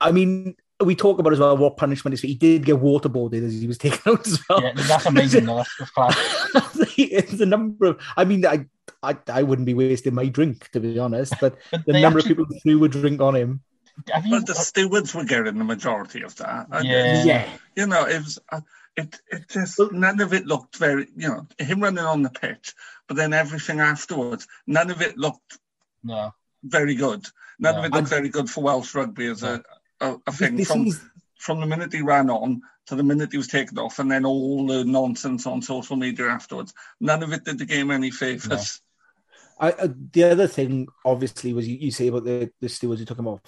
I 0.00 0.10
mean, 0.12 0.56
we 0.82 0.94
talk 0.96 1.18
about 1.18 1.32
as 1.32 1.38
well 1.38 1.56
what 1.56 1.76
punishment 1.76 2.14
is. 2.14 2.22
He 2.22 2.34
did 2.34 2.64
get 2.64 2.76
waterboarded 2.76 3.44
as 3.44 3.60
he 3.60 3.66
was 3.66 3.78
taken 3.78 4.00
out 4.06 4.26
as 4.26 4.40
well. 4.48 4.62
yeah, 4.62 4.72
that's 4.74 5.06
amazing. 5.06 5.44
though. 5.46 5.56
That's, 5.56 5.76
that's 5.78 5.90
class. 5.90 6.16
it's 6.98 7.32
the 7.32 7.46
number 7.46 7.86
of. 7.86 8.00
I 8.16 8.24
mean, 8.24 8.46
I, 8.46 8.66
I 9.02 9.16
I 9.28 9.42
wouldn't 9.42 9.66
be 9.66 9.74
wasting 9.74 10.14
my 10.14 10.26
drink 10.26 10.70
to 10.70 10.80
be 10.80 10.98
honest, 10.98 11.34
but 11.40 11.56
But 11.70 11.84
the 11.86 12.00
number 12.00 12.18
actually- 12.18 12.32
of 12.32 12.38
people 12.38 12.46
who 12.46 12.60
threw 12.60 12.84
a 12.84 12.88
drink 12.88 13.20
on 13.20 13.36
him. 13.36 13.60
Have 14.10 14.24
you, 14.24 14.30
But 14.38 14.46
the 14.46 14.54
stewards 14.54 15.14
were 15.14 15.24
getting 15.24 15.58
the 15.58 15.64
majority 15.64 16.22
of 16.22 16.34
that. 16.36 16.68
And, 16.72 16.88
Yeah. 16.88 17.22
Yeah, 17.24 17.48
you 17.76 17.86
know, 17.86 18.06
it 18.06 18.18
was 18.24 18.38
uh, 18.50 18.60
it 18.96 19.20
it 19.30 19.48
just 19.48 19.80
none 19.92 20.20
of 20.20 20.32
it 20.32 20.46
looked 20.46 20.76
very 20.76 21.06
you 21.16 21.28
know 21.28 21.46
him 21.58 21.82
running 21.82 22.04
on 22.04 22.22
the 22.22 22.30
pitch, 22.30 22.74
but 23.08 23.16
then 23.16 23.32
everything 23.32 23.80
afterwards, 23.80 24.46
none 24.66 24.90
of 24.90 25.00
it 25.00 25.16
looked 25.16 25.58
no. 26.02 26.34
very 26.62 26.94
good. 26.94 27.26
None 27.58 27.76
of 27.76 27.84
it 27.84 27.92
looked 27.92 28.08
very 28.08 28.28
good 28.28 28.48
for 28.48 28.64
Welsh 28.64 28.94
rugby 28.94 29.26
as 29.26 29.42
a 29.42 29.62
a, 30.00 30.16
a 30.26 30.32
thing 30.32 30.56
this 30.56 30.68
from 30.68 30.86
is 30.86 31.00
from 31.38 31.60
the 31.60 31.66
minute 31.66 31.92
he 31.92 32.02
ran 32.02 32.30
on 32.30 32.62
to 32.86 32.96
the 32.96 33.02
minute 33.02 33.32
he 33.32 33.38
was 33.38 33.48
taken 33.48 33.78
off, 33.78 33.98
and 33.98 34.10
then 34.10 34.24
all 34.24 34.66
the 34.66 34.84
nonsense 34.84 35.46
on 35.46 35.62
social 35.62 35.96
media 35.96 36.26
afterwards. 36.26 36.74
None 37.00 37.22
of 37.22 37.32
it 37.32 37.44
did 37.44 37.58
the 37.58 37.64
game 37.66 37.90
any 37.90 38.10
favors. 38.10 38.80
I, 39.58 39.72
uh, 39.72 39.88
the 40.12 40.24
other 40.24 40.46
thing, 40.46 40.88
obviously, 41.04 41.52
was 41.52 41.68
you, 41.68 41.76
you 41.76 41.90
say 41.90 42.08
about 42.08 42.24
the, 42.24 42.50
the 42.60 42.68
stewards 42.68 43.00
who 43.00 43.06
took 43.06 43.18
him 43.18 43.28
off. 43.28 43.42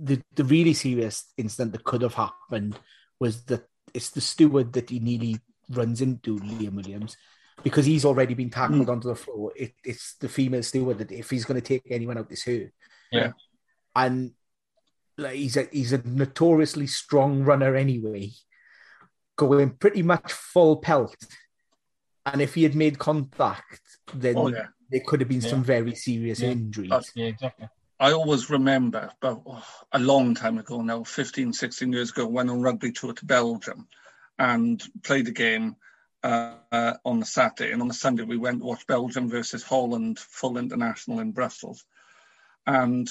The 0.00 0.22
the 0.34 0.44
really 0.44 0.72
serious 0.72 1.24
incident 1.36 1.72
that 1.72 1.84
could 1.84 2.02
have 2.02 2.14
happened 2.14 2.78
was 3.20 3.42
that 3.44 3.66
it's 3.94 4.10
the 4.10 4.20
steward 4.20 4.72
that 4.72 4.90
he 4.90 4.98
nearly 4.98 5.38
runs 5.70 6.00
into 6.00 6.38
Liam 6.38 6.74
Williams 6.74 7.16
because 7.62 7.86
he's 7.86 8.04
already 8.04 8.34
been 8.34 8.50
tackled 8.50 8.86
hmm. 8.86 8.90
onto 8.90 9.08
the 9.08 9.14
floor. 9.14 9.52
It, 9.56 9.74
it's 9.84 10.14
the 10.14 10.28
female 10.28 10.62
steward 10.62 10.98
that 10.98 11.12
if 11.12 11.30
he's 11.30 11.44
going 11.44 11.60
to 11.60 11.66
take 11.66 11.82
anyone 11.90 12.18
out, 12.18 12.30
it's 12.30 12.44
her. 12.44 12.72
Yeah. 13.10 13.32
and 13.94 14.32
like 15.18 15.34
he's 15.34 15.58
a 15.58 15.68
he's 15.70 15.92
a 15.92 15.98
notoriously 16.02 16.86
strong 16.86 17.44
runner 17.44 17.76
anyway, 17.76 18.30
going 19.36 19.70
pretty 19.70 20.02
much 20.02 20.32
full 20.32 20.76
pelt. 20.76 21.16
And 22.24 22.40
if 22.40 22.54
he 22.54 22.62
had 22.62 22.74
made 22.74 22.98
contact, 22.98 23.80
then 24.14 24.36
Oh 24.38 24.48
yeah. 24.48 24.68
there 24.90 25.02
could 25.06 25.20
have 25.20 25.28
been 25.28 25.42
some 25.42 25.62
very 25.62 25.94
serious 25.94 26.40
Yeah. 26.40 26.50
injuries. 26.50 27.12
Yeah, 27.14 27.26
exactly. 27.26 27.68
I 28.02 28.14
always 28.14 28.50
remember 28.50 29.12
about 29.22 29.42
oh, 29.46 29.64
a 29.92 30.00
long 30.00 30.34
time 30.34 30.58
ago 30.58 30.82
now, 30.82 31.04
15, 31.04 31.52
16 31.52 31.92
years 31.92 32.10
ago, 32.10 32.26
went 32.26 32.50
on 32.50 32.60
rugby 32.60 32.90
tour 32.90 33.12
to 33.12 33.24
Belgium 33.24 33.86
and 34.36 34.82
played 35.04 35.28
a 35.28 35.30
game 35.30 35.76
uh, 36.24 36.54
uh, 36.72 36.94
on 37.04 37.20
the 37.20 37.26
Saturday. 37.26 37.70
And 37.70 37.80
on 37.80 37.86
the 37.86 37.94
Sunday, 37.94 38.24
we 38.24 38.36
went 38.36 38.58
to 38.58 38.64
watch 38.64 38.88
Belgium 38.88 39.28
versus 39.28 39.62
Holland, 39.62 40.18
full 40.18 40.58
international 40.58 41.20
in 41.20 41.30
Brussels. 41.30 41.84
And 42.66 43.08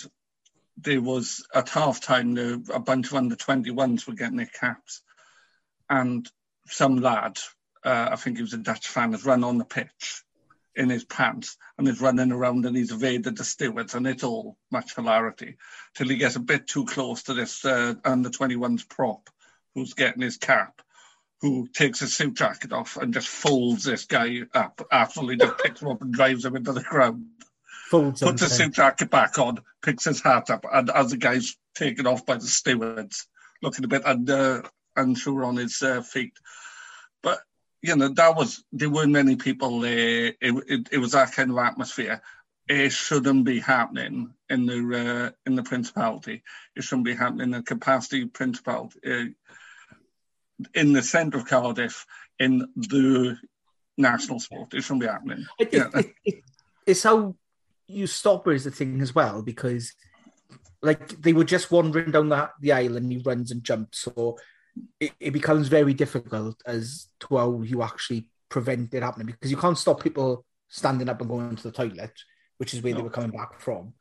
there 0.75 0.99
was 0.99 1.47
at 1.55 1.69
half 1.69 2.01
time, 2.01 2.37
a 2.69 2.79
bunch 2.81 3.07
of 3.07 3.13
under 3.13 3.37
21s 3.37 4.05
were 4.05 4.13
getting 4.13 4.35
their 4.35 4.45
caps. 4.47 5.03
And 5.89 6.29
some 6.67 6.97
lad, 6.97 7.39
uh, 7.85 8.09
I 8.11 8.17
think 8.17 8.35
he 8.35 8.43
was 8.43 8.51
a 8.51 8.57
Dutch 8.57 8.89
fan, 8.89 9.13
has 9.13 9.23
run 9.23 9.45
on 9.45 9.57
the 9.57 9.63
pitch 9.63 10.25
in 10.75 10.89
his 10.89 11.03
pants 11.03 11.57
and 11.77 11.87
is 11.87 12.01
running 12.01 12.31
around 12.31 12.65
and 12.65 12.75
he's 12.75 12.91
evaded 12.91 13.37
the 13.37 13.43
stewards 13.43 13.93
and 13.93 14.07
it's 14.07 14.23
all 14.23 14.57
much 14.71 14.95
hilarity 14.95 15.57
till 15.95 16.07
he 16.07 16.15
gets 16.15 16.35
a 16.35 16.39
bit 16.39 16.67
too 16.67 16.85
close 16.85 17.23
to 17.23 17.33
this 17.33 17.65
uh, 17.65 17.93
under 18.05 18.29
21's 18.29 18.83
prop 18.83 19.29
who's 19.75 19.93
getting 19.93 20.21
his 20.21 20.37
cap 20.37 20.81
who 21.41 21.67
takes 21.67 21.99
his 21.99 22.13
suit 22.13 22.35
jacket 22.35 22.71
off 22.71 22.97
and 22.97 23.13
just 23.13 23.27
folds 23.27 23.83
this 23.83 24.05
guy 24.05 24.41
up 24.53 24.81
absolutely 24.91 25.37
just 25.37 25.57
picks 25.57 25.81
him 25.81 25.89
up 25.89 26.01
and 26.01 26.13
drives 26.13 26.45
him 26.45 26.55
into 26.55 26.71
the 26.71 26.81
ground. 26.83 27.25
Folds 27.89 28.21
puts 28.21 28.41
his 28.41 28.53
suit 28.53 28.73
jacket 28.73 29.09
back 29.09 29.37
on 29.39 29.59
picks 29.81 30.05
his 30.05 30.21
hat 30.21 30.49
up 30.49 30.65
and 30.71 30.89
as 30.89 31.11
the 31.11 31.17
guy's 31.17 31.57
taken 31.75 32.07
off 32.07 32.25
by 32.25 32.35
the 32.35 32.47
stewards 32.47 33.27
looking 33.61 33.85
a 33.85 33.87
bit 33.87 34.05
under, 34.05 34.63
unsure 34.95 35.43
on 35.43 35.55
his 35.55 35.81
uh, 35.81 36.01
feet. 36.01 36.33
But 37.21 37.39
you 37.81 37.95
know 37.95 38.09
that 38.09 38.35
was 38.35 38.63
there 38.71 38.89
weren't 38.89 39.11
many 39.11 39.35
people 39.35 39.79
there. 39.79 40.33
It, 40.39 40.63
it, 40.67 40.89
it 40.91 40.97
was 40.97 41.11
that 41.11 41.31
kind 41.33 41.51
of 41.51 41.57
atmosphere. 41.57 42.21
It 42.67 42.91
shouldn't 42.91 43.43
be 43.43 43.59
happening 43.59 44.33
in 44.49 44.65
the 44.65 44.77
uh, 44.77 45.31
in 45.45 45.55
the 45.55 45.63
principality. 45.63 46.43
It 46.75 46.83
shouldn't 46.83 47.05
be 47.05 47.15
happening 47.15 47.45
in 47.45 47.51
the 47.51 47.63
capacity 47.63 48.25
principality. 48.25 48.99
Uh, 49.05 49.25
in 50.75 50.93
the 50.93 51.01
centre 51.01 51.39
of 51.39 51.47
Cardiff 51.47 52.05
in 52.37 52.67
the 52.75 53.37
national 53.97 54.39
sport. 54.39 54.73
It 54.73 54.81
shouldn't 54.81 55.01
be 55.01 55.07
happening. 55.07 55.45
It, 55.59 55.73
Yeah. 55.73 55.89
it, 55.95 56.13
it, 56.25 56.43
it's 56.85 57.03
how 57.03 57.35
you 57.87 58.07
stop 58.07 58.45
her 58.45 58.51
is 58.51 58.63
the 58.63 58.71
thing 58.71 59.01
as 59.01 59.13
well 59.13 59.41
because 59.41 59.93
like 60.81 61.21
they 61.21 61.33
were 61.33 61.43
just 61.43 61.71
wandering 61.71 62.11
down 62.11 62.29
the, 62.29 62.49
the 62.59 62.71
aisle 62.71 62.97
and 62.97 63.11
he 63.11 63.21
runs 63.23 63.51
and 63.51 63.63
jumps 63.63 63.99
so 63.99 64.37
it, 64.99 65.11
it 65.19 65.31
becomes 65.31 65.67
very 65.67 65.93
difficult 65.93 66.61
as 66.65 67.07
to 67.21 67.37
how 67.37 67.61
you 67.61 67.81
actually 67.83 68.27
prevent 68.49 68.93
it 68.93 69.03
happening 69.03 69.27
because 69.27 69.51
you 69.51 69.57
can't 69.57 69.77
stop 69.77 70.01
people 70.03 70.45
standing 70.67 71.09
up 71.09 71.19
and 71.21 71.29
going 71.29 71.55
to 71.55 71.63
the 71.63 71.71
toilet 71.71 72.13
which 72.57 72.73
is 72.73 72.81
where 72.83 72.93
they 72.93 73.01
were 73.01 73.09
coming 73.09 73.31
back 73.31 73.59
from. 73.59 73.93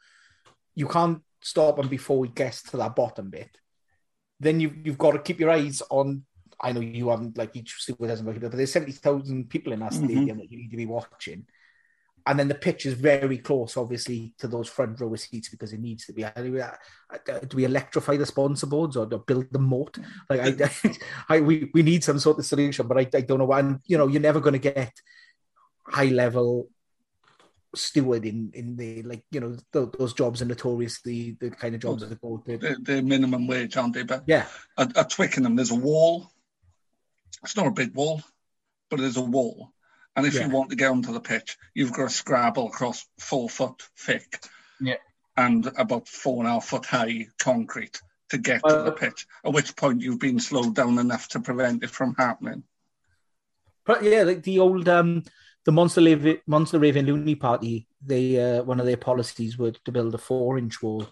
You 0.74 0.86
can't 0.86 1.22
stop 1.40 1.76
them 1.76 1.88
before 1.88 2.18
we 2.18 2.28
get 2.28 2.52
to 2.70 2.76
that 2.76 2.94
bottom 2.94 3.30
bit. 3.30 3.56
Then 4.38 4.60
you've, 4.60 4.76
you've 4.84 4.98
got 4.98 5.12
to 5.12 5.18
keep 5.18 5.40
your 5.40 5.50
eyes 5.50 5.82
on 5.90 6.24
I 6.60 6.72
know 6.72 6.80
you 6.80 7.08
haven't 7.08 7.38
like 7.38 7.56
each 7.56 7.82
sleep 7.82 7.98
doesn't 8.00 8.26
but 8.26 8.52
there's 8.52 8.72
70,000 8.72 9.48
people 9.48 9.72
in 9.72 9.80
that 9.80 9.92
Mhm. 9.92 10.04
stadium 10.04 10.38
that 10.38 10.50
you 10.52 10.58
need 10.58 10.70
to 10.70 10.76
be 10.76 10.84
watching 10.86 11.46
and 12.26 12.38
then 12.38 12.48
the 12.48 12.54
pitch 12.54 12.86
is 12.86 12.94
very 12.94 13.38
close, 13.38 13.76
obviously, 13.76 14.34
to 14.38 14.48
those 14.48 14.68
front 14.68 15.00
row 15.00 15.14
seats 15.16 15.48
because 15.48 15.72
it 15.72 15.80
needs 15.80 16.06
to 16.06 16.12
be. 16.12 16.24
Do 16.36 16.52
we, 16.52 16.60
uh, 16.60 16.70
do 17.46 17.56
we 17.56 17.64
electrify 17.64 18.16
the 18.16 18.26
sponsor 18.26 18.66
boards 18.66 18.96
or 18.96 19.06
build 19.06 19.46
the 19.50 19.58
moat? 19.58 19.98
Like, 20.28 20.60
I, 20.60 20.70
I, 21.36 21.40
we, 21.40 21.70
we 21.72 21.82
need 21.82 22.04
some 22.04 22.18
sort 22.18 22.38
of 22.38 22.46
solution, 22.46 22.86
but 22.86 22.98
I, 22.98 23.08
I 23.14 23.20
don't 23.22 23.38
know. 23.38 23.46
why. 23.46 23.60
And 23.60 23.80
you 23.86 23.98
know, 23.98 24.06
you're 24.06 24.20
never 24.20 24.40
going 24.40 24.52
to 24.52 24.58
get 24.58 24.92
high 25.86 26.06
level 26.06 26.68
steward 27.74 28.24
in 28.24 28.50
in 28.52 28.76
the 28.76 29.02
like 29.04 29.24
you 29.30 29.38
know 29.38 29.56
th- 29.72 29.90
those 29.96 30.12
jobs 30.12 30.42
are 30.42 30.46
notoriously 30.46 31.36
the 31.40 31.50
kind 31.50 31.72
of 31.72 31.80
jobs 31.80 32.02
that 32.06 32.20
go 32.20 32.42
to 32.44 32.58
They're, 32.58 32.76
they're 32.80 33.02
minimum 33.02 33.46
wage, 33.46 33.76
aren't 33.76 33.94
they? 33.94 34.02
But 34.02 34.24
yeah 34.26 34.46
at, 34.76 34.96
at 34.96 35.10
Twickenham, 35.10 35.54
there's 35.54 35.70
a 35.70 35.76
wall. 35.76 36.32
It's 37.44 37.56
not 37.56 37.68
a 37.68 37.72
big 37.72 37.94
wall, 37.94 38.22
but 38.90 38.98
there's 38.98 39.16
a 39.16 39.22
wall. 39.22 39.72
And 40.16 40.26
if 40.26 40.34
Yeah. 40.34 40.46
you 40.46 40.50
want 40.50 40.70
to 40.70 40.76
get 40.76 40.90
onto 40.90 41.12
the 41.12 41.20
pitch, 41.20 41.56
you've 41.74 41.92
got 41.92 42.08
to 42.08 42.14
scrabble 42.14 42.68
across 42.68 43.06
four 43.18 43.48
foot 43.48 43.82
thick 43.96 44.44
Yeah. 44.80 44.96
and 45.36 45.66
about 45.78 46.08
four 46.08 46.38
and 46.40 46.48
a 46.48 46.52
half 46.52 46.66
foot 46.66 46.86
high 46.86 47.28
concrete 47.38 48.00
to 48.30 48.38
get 48.38 48.60
to 48.62 48.80
Uh, 48.80 48.82
the 48.84 48.92
pitch, 48.92 49.26
at 49.44 49.52
which 49.52 49.76
point 49.76 50.00
you've 50.02 50.18
been 50.20 50.40
slowed 50.40 50.74
down 50.74 50.98
enough 50.98 51.28
to 51.28 51.40
prevent 51.40 51.82
it 51.84 51.90
from 51.90 52.14
happening. 52.16 52.64
But 53.86 54.02
yeah, 54.02 54.22
like 54.22 54.42
the 54.42 54.58
old 54.58 54.88
um 54.88 55.24
the 55.64 55.72
Monster 55.72 56.00
Raving 56.02 56.40
Monster 56.46 56.78
Raving 56.78 57.06
Loony 57.06 57.34
Party, 57.34 57.86
they 58.04 58.38
uh, 58.58 58.62
one 58.62 58.80
of 58.80 58.86
their 58.86 58.96
policies 58.96 59.58
was 59.58 59.76
to 59.84 59.92
build 59.92 60.14
a 60.14 60.18
four 60.18 60.58
inch 60.58 60.82
wall 60.82 61.06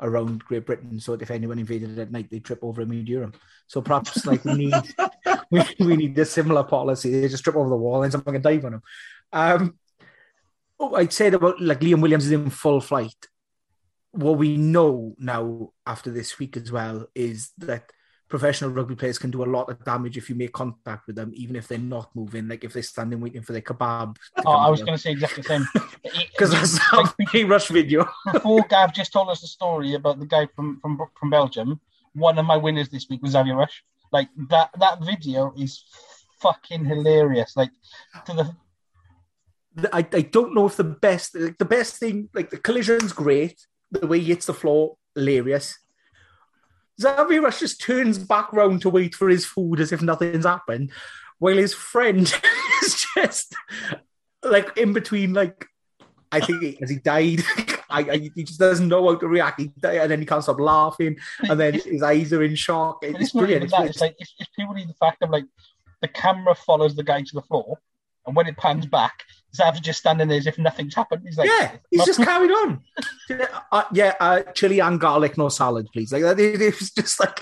around 0.00 0.44
Great 0.44 0.66
Britain 0.66 0.98
so 0.98 1.12
that 1.12 1.22
if 1.22 1.30
anyone 1.30 1.58
invaded 1.58 1.98
at 1.98 2.10
night 2.10 2.28
they'd 2.30 2.44
trip 2.44 2.58
over 2.62 2.82
and 2.82 3.06
Durham. 3.06 3.32
So 3.68 3.80
perhaps 3.82 4.26
like 4.26 4.44
we 4.44 4.54
need 4.54 4.74
we, 5.52 5.62
we 5.86 5.96
need 5.96 6.18
a 6.18 6.24
similar 6.24 6.64
policy. 6.64 7.10
They 7.10 7.28
just 7.28 7.44
trip 7.44 7.56
over 7.56 7.68
the 7.68 7.76
wall 7.76 8.02
and 8.02 8.10
someone 8.10 8.34
can 8.34 8.42
dive 8.42 8.64
on 8.64 8.72
them. 8.72 8.82
Um 9.32 9.78
oh, 10.80 10.94
I 10.94 11.06
said 11.06 11.34
about 11.34 11.60
like 11.60 11.80
Liam 11.80 12.02
Williams 12.02 12.26
is 12.26 12.32
in 12.32 12.50
full 12.50 12.80
flight. 12.80 13.28
What 14.10 14.38
we 14.38 14.56
know 14.56 15.14
now 15.18 15.70
after 15.86 16.10
this 16.10 16.38
week 16.38 16.56
as 16.56 16.70
well 16.72 17.06
is 17.14 17.50
that 17.58 17.90
professional 18.28 18.70
rugby 18.70 18.94
players 18.94 19.18
can 19.18 19.30
do 19.30 19.44
a 19.44 19.52
lot 19.56 19.68
of 19.68 19.84
damage 19.84 20.16
if 20.16 20.30
you 20.30 20.34
make 20.34 20.52
contact 20.52 21.06
with 21.06 21.16
them, 21.16 21.30
even 21.34 21.54
if 21.54 21.68
they're 21.68 21.76
not 21.76 22.08
moving. 22.14 22.48
Like 22.48 22.64
if 22.64 22.72
they're 22.72 22.82
standing 22.82 23.20
waiting 23.20 23.42
for 23.42 23.52
their 23.52 23.60
kebab. 23.60 24.16
Oh, 24.46 24.52
I 24.52 24.70
was 24.70 24.80
going 24.80 24.94
to 24.94 24.98
say 24.98 25.12
exactly 25.12 25.42
the 25.42 25.48
same. 25.48 25.66
because 26.02 26.50
that's 26.50 26.78
how 26.78 27.04
he 27.30 27.44
rush 27.44 27.68
video. 27.68 28.08
Before 28.32 28.64
Gav 28.70 28.94
just 28.94 29.12
told 29.12 29.28
us 29.28 29.42
the 29.42 29.46
story 29.46 29.94
about 29.94 30.18
the 30.18 30.26
guy 30.26 30.48
from, 30.56 30.80
from 30.80 30.98
from 31.18 31.28
Belgium, 31.30 31.78
one 32.14 32.38
of 32.38 32.46
my 32.46 32.56
winners 32.56 32.88
this 32.88 33.06
week 33.10 33.22
was 33.22 33.32
Xavier 33.32 33.54
Rush. 33.54 33.84
Like 34.12 34.28
that 34.50 34.70
that 34.78 35.02
video 35.02 35.52
is 35.56 35.84
fucking 36.40 36.84
hilarious. 36.84 37.56
Like 37.56 37.70
to 38.26 38.32
the 38.34 38.56
I, 39.92 40.06
I 40.12 40.20
don't 40.20 40.54
know 40.54 40.66
if 40.66 40.76
the 40.76 40.84
best 40.84 41.34
like 41.34 41.58
the 41.58 41.64
best 41.64 41.96
thing 41.96 42.28
like 42.34 42.50
the 42.50 42.58
collision's 42.58 43.12
great, 43.12 43.66
the 43.90 44.06
way 44.06 44.18
he 44.18 44.26
hits 44.26 44.46
the 44.46 44.54
floor 44.54 44.96
hilarious. 45.14 45.78
Xavier 47.00 47.40
Rush 47.40 47.60
just 47.60 47.80
turns 47.80 48.18
back 48.18 48.52
round 48.52 48.82
to 48.82 48.90
wait 48.90 49.14
for 49.14 49.28
his 49.28 49.46
food 49.46 49.80
as 49.80 49.92
if 49.92 50.02
nothing's 50.02 50.44
happened, 50.44 50.92
while 51.38 51.56
his 51.56 51.72
friend 51.72 52.20
is 52.82 53.06
just 53.14 53.54
like 54.42 54.76
in 54.76 54.92
between. 54.92 55.32
Like 55.32 55.66
I 56.30 56.40
think 56.40 56.80
has 56.80 56.90
he 56.90 56.96
died? 56.96 57.42
I, 57.92 58.00
I, 58.00 58.30
he 58.34 58.44
just 58.44 58.58
doesn't 58.58 58.88
know 58.88 59.06
how 59.08 59.16
to 59.16 59.28
react, 59.28 59.60
he, 59.60 59.72
and 59.82 60.10
then 60.10 60.20
he 60.20 60.26
can't 60.26 60.42
stop 60.42 60.60
laughing, 60.60 61.16
and 61.40 61.58
then 61.58 61.74
his 61.84 62.02
eyes 62.02 62.32
are 62.32 62.42
in 62.42 62.54
shock. 62.54 62.98
It's 63.02 63.20
it's 63.20 63.32
brilliant. 63.32 63.70
that. 63.70 63.82
It's, 63.82 63.90
It's 63.90 64.00
like 64.00 64.16
it's, 64.18 64.34
it's 64.38 64.50
purely 64.54 64.84
the 64.84 64.94
fact 64.94 65.22
of 65.22 65.30
like 65.30 65.44
the 66.00 66.08
camera 66.08 66.54
follows 66.54 66.96
the 66.96 67.04
guy 67.04 67.22
to 67.22 67.34
the 67.34 67.42
floor, 67.42 67.78
and 68.26 68.36
when 68.36 68.46
it 68.46 68.56
pans 68.56 68.86
back, 68.86 69.24
Zav's 69.54 69.80
just 69.80 70.00
standing 70.00 70.28
there 70.28 70.38
as 70.38 70.46
if 70.46 70.58
nothing's 70.58 70.94
happened. 70.94 71.22
He's 71.24 71.36
like, 71.36 71.48
yeah, 71.48 71.72
he's 71.90 72.04
just 72.04 72.22
carried 72.22 72.50
on. 72.50 72.80
Uh, 73.70 73.84
yeah, 73.94 74.12
uh, 74.20 74.42
chili 74.52 74.80
and 74.80 75.00
garlic, 75.00 75.38
no 75.38 75.48
salad, 75.48 75.88
please. 75.90 76.12
Like 76.12 76.22
that, 76.22 76.38
it, 76.40 76.60
it 76.60 76.78
was 76.78 76.90
just 76.90 77.18
like 77.18 77.40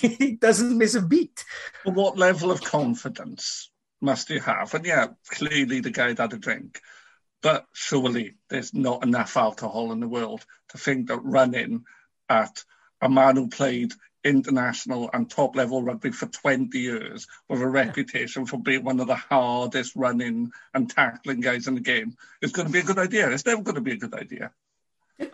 he 0.00 0.32
doesn't 0.32 0.76
miss 0.76 0.96
a 0.96 1.02
beat. 1.02 1.44
But 1.84 1.94
what 1.94 2.18
level 2.18 2.50
of 2.50 2.60
confidence 2.60 3.70
must 4.00 4.28
you 4.30 4.40
have? 4.40 4.74
And 4.74 4.84
yeah, 4.84 5.08
clearly 5.28 5.78
the 5.78 5.90
guy 5.90 6.08
had 6.08 6.32
a 6.32 6.38
drink, 6.38 6.80
but 7.42 7.66
surely 7.72 8.34
there's 8.48 8.74
not 8.74 9.02
enough 9.02 9.36
alcohol 9.36 9.92
in 9.92 10.00
the 10.00 10.08
world 10.08 10.44
to 10.70 10.78
think 10.78 11.08
that 11.08 11.20
running 11.22 11.84
at 12.28 12.64
a 13.00 13.08
man 13.08 13.36
who 13.36 13.48
played 13.48 13.92
international 14.24 15.08
and 15.12 15.30
top 15.30 15.56
level 15.56 15.82
rugby 15.82 16.10
for 16.10 16.26
20 16.26 16.76
years 16.78 17.26
with 17.48 17.62
a 17.62 17.66
reputation 17.66 18.46
for 18.46 18.58
being 18.58 18.84
one 18.84 19.00
of 19.00 19.06
the 19.06 19.14
hardest 19.14 19.94
running 19.94 20.50
and 20.74 20.90
tackling 20.90 21.40
guys 21.40 21.68
in 21.68 21.74
the 21.74 21.80
game 21.80 22.16
is 22.42 22.52
going 22.52 22.66
to 22.66 22.72
be 22.72 22.80
a 22.80 22.84
good 22.84 22.98
idea. 22.98 23.30
It's 23.30 23.46
never 23.46 23.62
going 23.62 23.76
to 23.76 23.80
be 23.80 23.92
a 23.92 23.96
good 23.96 24.14
idea. 24.14 24.50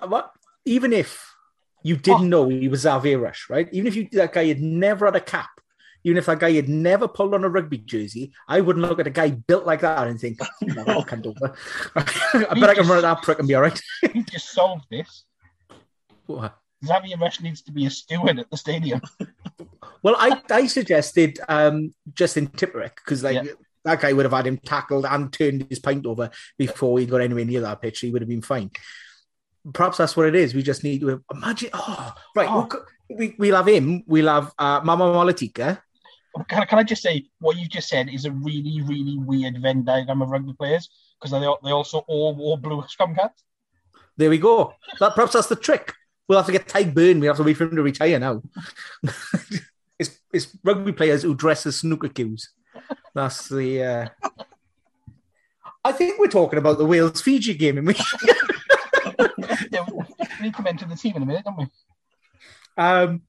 What? 0.07 0.33
Even 0.65 0.93
if 0.93 1.35
you 1.83 1.97
didn't 1.97 2.35
oh. 2.35 2.45
know 2.45 2.49
he 2.49 2.69
was 2.69 2.81
Xavier 2.81 3.19
Rush, 3.19 3.49
right? 3.51 3.69
Even 3.73 3.87
if 3.87 3.97
you 3.97 4.09
that 4.13 4.33
guy 4.33 4.47
had 4.47 4.63
never 4.63 5.07
had 5.07 5.17
a 5.17 5.21
cap, 5.21 5.54
even 6.05 6.19
if 6.19 6.27
that 6.27 6.39
guy 6.39 6.53
had 6.53 6.69
never 6.69 7.09
pulled 7.09 7.35
on 7.35 7.45
a 7.45 7.49
rugby 7.49 7.79
jersey, 7.79 8.33
I 8.47 8.61
wouldn't 8.61 8.87
look 8.87 9.01
at 9.01 9.07
a 9.07 9.11
guy 9.11 9.31
built 9.31 9.65
like 9.67 9.81
that 9.81 10.07
and 10.07 10.21
think, 10.21 10.39
no, 10.63 10.83
I 10.87 11.03
can't 11.03 11.23
do 11.23 11.35
that. 11.41 11.55
I 12.51 12.55
bet 12.61 12.71
I 12.71 12.75
can 12.75 12.87
run 12.87 12.99
at 12.99 13.03
that 13.03 13.23
prick 13.23 13.39
and 13.39 13.49
be 13.49 13.55
all 13.55 13.63
right. 13.63 13.81
we 14.15 14.23
just 14.23 14.51
solved 14.51 14.85
this. 14.91 15.25
What? 16.27 16.57
Xavier 16.85 17.17
Rush 17.17 17.41
needs 17.41 17.63
to 17.63 17.73
be 17.73 17.87
a 17.87 17.91
steward 17.91 18.39
at 18.39 18.51
the 18.51 18.57
stadium. 18.57 19.01
Well, 20.03 20.17
I, 20.19 20.39
I 20.51 20.67
suggested 20.67 21.39
um, 21.49 21.95
Justin 22.13 22.49
Tipuric 22.49 22.97
because 22.97 23.23
like 23.25 23.43
Yeah. 23.43 23.53
that 23.87 24.03
guy 24.03 24.13
would 24.13 24.27
have 24.27 24.35
had 24.35 24.47
him 24.47 24.59
tackled 24.59 25.07
and 25.07 25.33
turned 25.33 25.67
his 25.71 25.79
pint 25.79 26.05
over 26.05 26.31
before 26.59 26.99
he 26.99 27.07
got 27.07 27.23
anywhere 27.23 27.47
near 27.47 27.63
that 27.63 27.81
pitch. 27.81 28.01
He 28.01 28.11
would 28.11 28.21
have 28.21 28.29
been 28.29 28.43
fine. 28.43 28.71
Perhaps 29.73 29.97
that's 29.97 30.15
what 30.15 30.27
it 30.27 30.35
is. 30.35 30.53
We 30.55 30.63
just 30.63 30.85
need 30.85 31.01
to 31.01 31.25
imagine. 31.33 31.71
Oh, 31.73 32.13
right. 32.37 32.47
Oh. 32.51 32.55
We'll, 32.55 32.67
co- 32.67 32.85
we, 33.17 33.35
we'll 33.39 33.57
have 33.57 33.67
him. 33.69 34.03
We'll 34.07 34.29
have 34.29 34.53
uh, 34.59 34.83
Mama 34.85 35.05
Malatika. 35.05 35.81
Can, 36.49 36.63
I- 36.63 36.67
can 36.67 36.79
I 36.79 36.83
just 36.83 37.03
say 37.03 37.27
what 37.41 37.57
you 37.57 37.69
just 37.69 37.89
said 37.89 38.09
is 38.09 38.25
a 38.25 38.33
really, 38.33 38.83
really 38.83 39.19
weird 39.19 39.61
Venn 39.61 39.85
diagram 39.85 40.23
of 40.23 40.31
rugby 40.31 40.53
players 40.53 40.89
because 41.21 41.31
they 41.31 41.39
they 41.39 41.73
also 41.73 41.99
all 42.09 42.35
wore 42.35 42.59
blue 42.59 42.83
scrum 42.89 43.15
caps. 43.15 43.43
There 44.17 44.31
we 44.31 44.39
go. 44.39 44.75
That 45.01 45.15
perhaps 45.15 45.33
that's 45.33 45.49
the 45.49 45.57
trick. 45.57 45.93
We'll 46.29 46.39
have 46.39 46.47
to 46.47 46.53
get 46.53 46.69
Tadhg 46.69 46.95
Beirne. 46.95 47.21
We 47.21 47.27
have 47.27 47.37
to 47.37 47.43
wait 47.43 47.57
for 47.57 47.65
him 47.65 47.77
to 47.77 47.83
retire 47.83 48.19
now. 48.19 48.43
it's, 49.99 50.19
it's 50.33 50.57
rugby 50.65 50.93
players 50.93 51.23
who 51.23 51.35
dress 51.35 51.67
as 51.67 51.77
snooker 51.77 52.09
cues. 52.09 52.51
That's 53.15 53.49
the. 53.49 53.83
Uh... 53.83 54.31
I 55.85 55.93
think 55.93 56.19
we're 56.19 56.29
talking 56.29 56.59
about 56.59 56.79
the 56.79 56.87
Wales 56.87 57.21
Fiji 57.21 57.55
game, 57.55 57.79
and 57.79 57.87
we. 57.87 57.95
yeah, 59.71 59.85
we 59.93 60.05
we 60.19 60.27
need 60.43 60.55
to 60.55 60.63
mention 60.63 60.89
the 60.89 60.97
team 60.97 61.17
in 61.17 61.23
a 61.23 61.27
minute, 61.27 61.45
don't 61.45 61.59
we? 61.59 61.67
Um, 62.77 63.23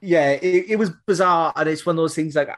yeah, 0.00 0.30
it, 0.30 0.70
it 0.70 0.76
was 0.76 0.90
bizarre, 1.06 1.52
and 1.56 1.68
it's 1.68 1.84
one 1.84 1.96
of 1.96 2.02
those 2.02 2.14
things 2.14 2.34
like 2.34 2.50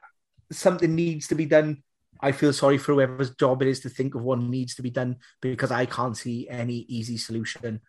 something 0.51 0.95
needs 0.95 1.29
to 1.29 1.35
be 1.35 1.47
done. 1.47 1.83
I 2.21 2.33
feel 2.33 2.53
sorry 2.53 2.79
for 2.79 2.95
whoever's 2.95 3.35
job 3.35 3.63
it 3.63 3.69
is 3.69 3.81
to 3.81 3.89
think 3.89 4.15
of 4.15 4.23
what 4.23 4.41
needs 4.41 4.75
to 4.75 4.83
be 4.83 4.91
done 4.91 5.17
because 5.41 5.71
I 5.71 5.87
can't 5.87 6.17
see 6.17 6.49
any 6.49 6.85
easy 6.89 7.17
solution. 7.17 7.81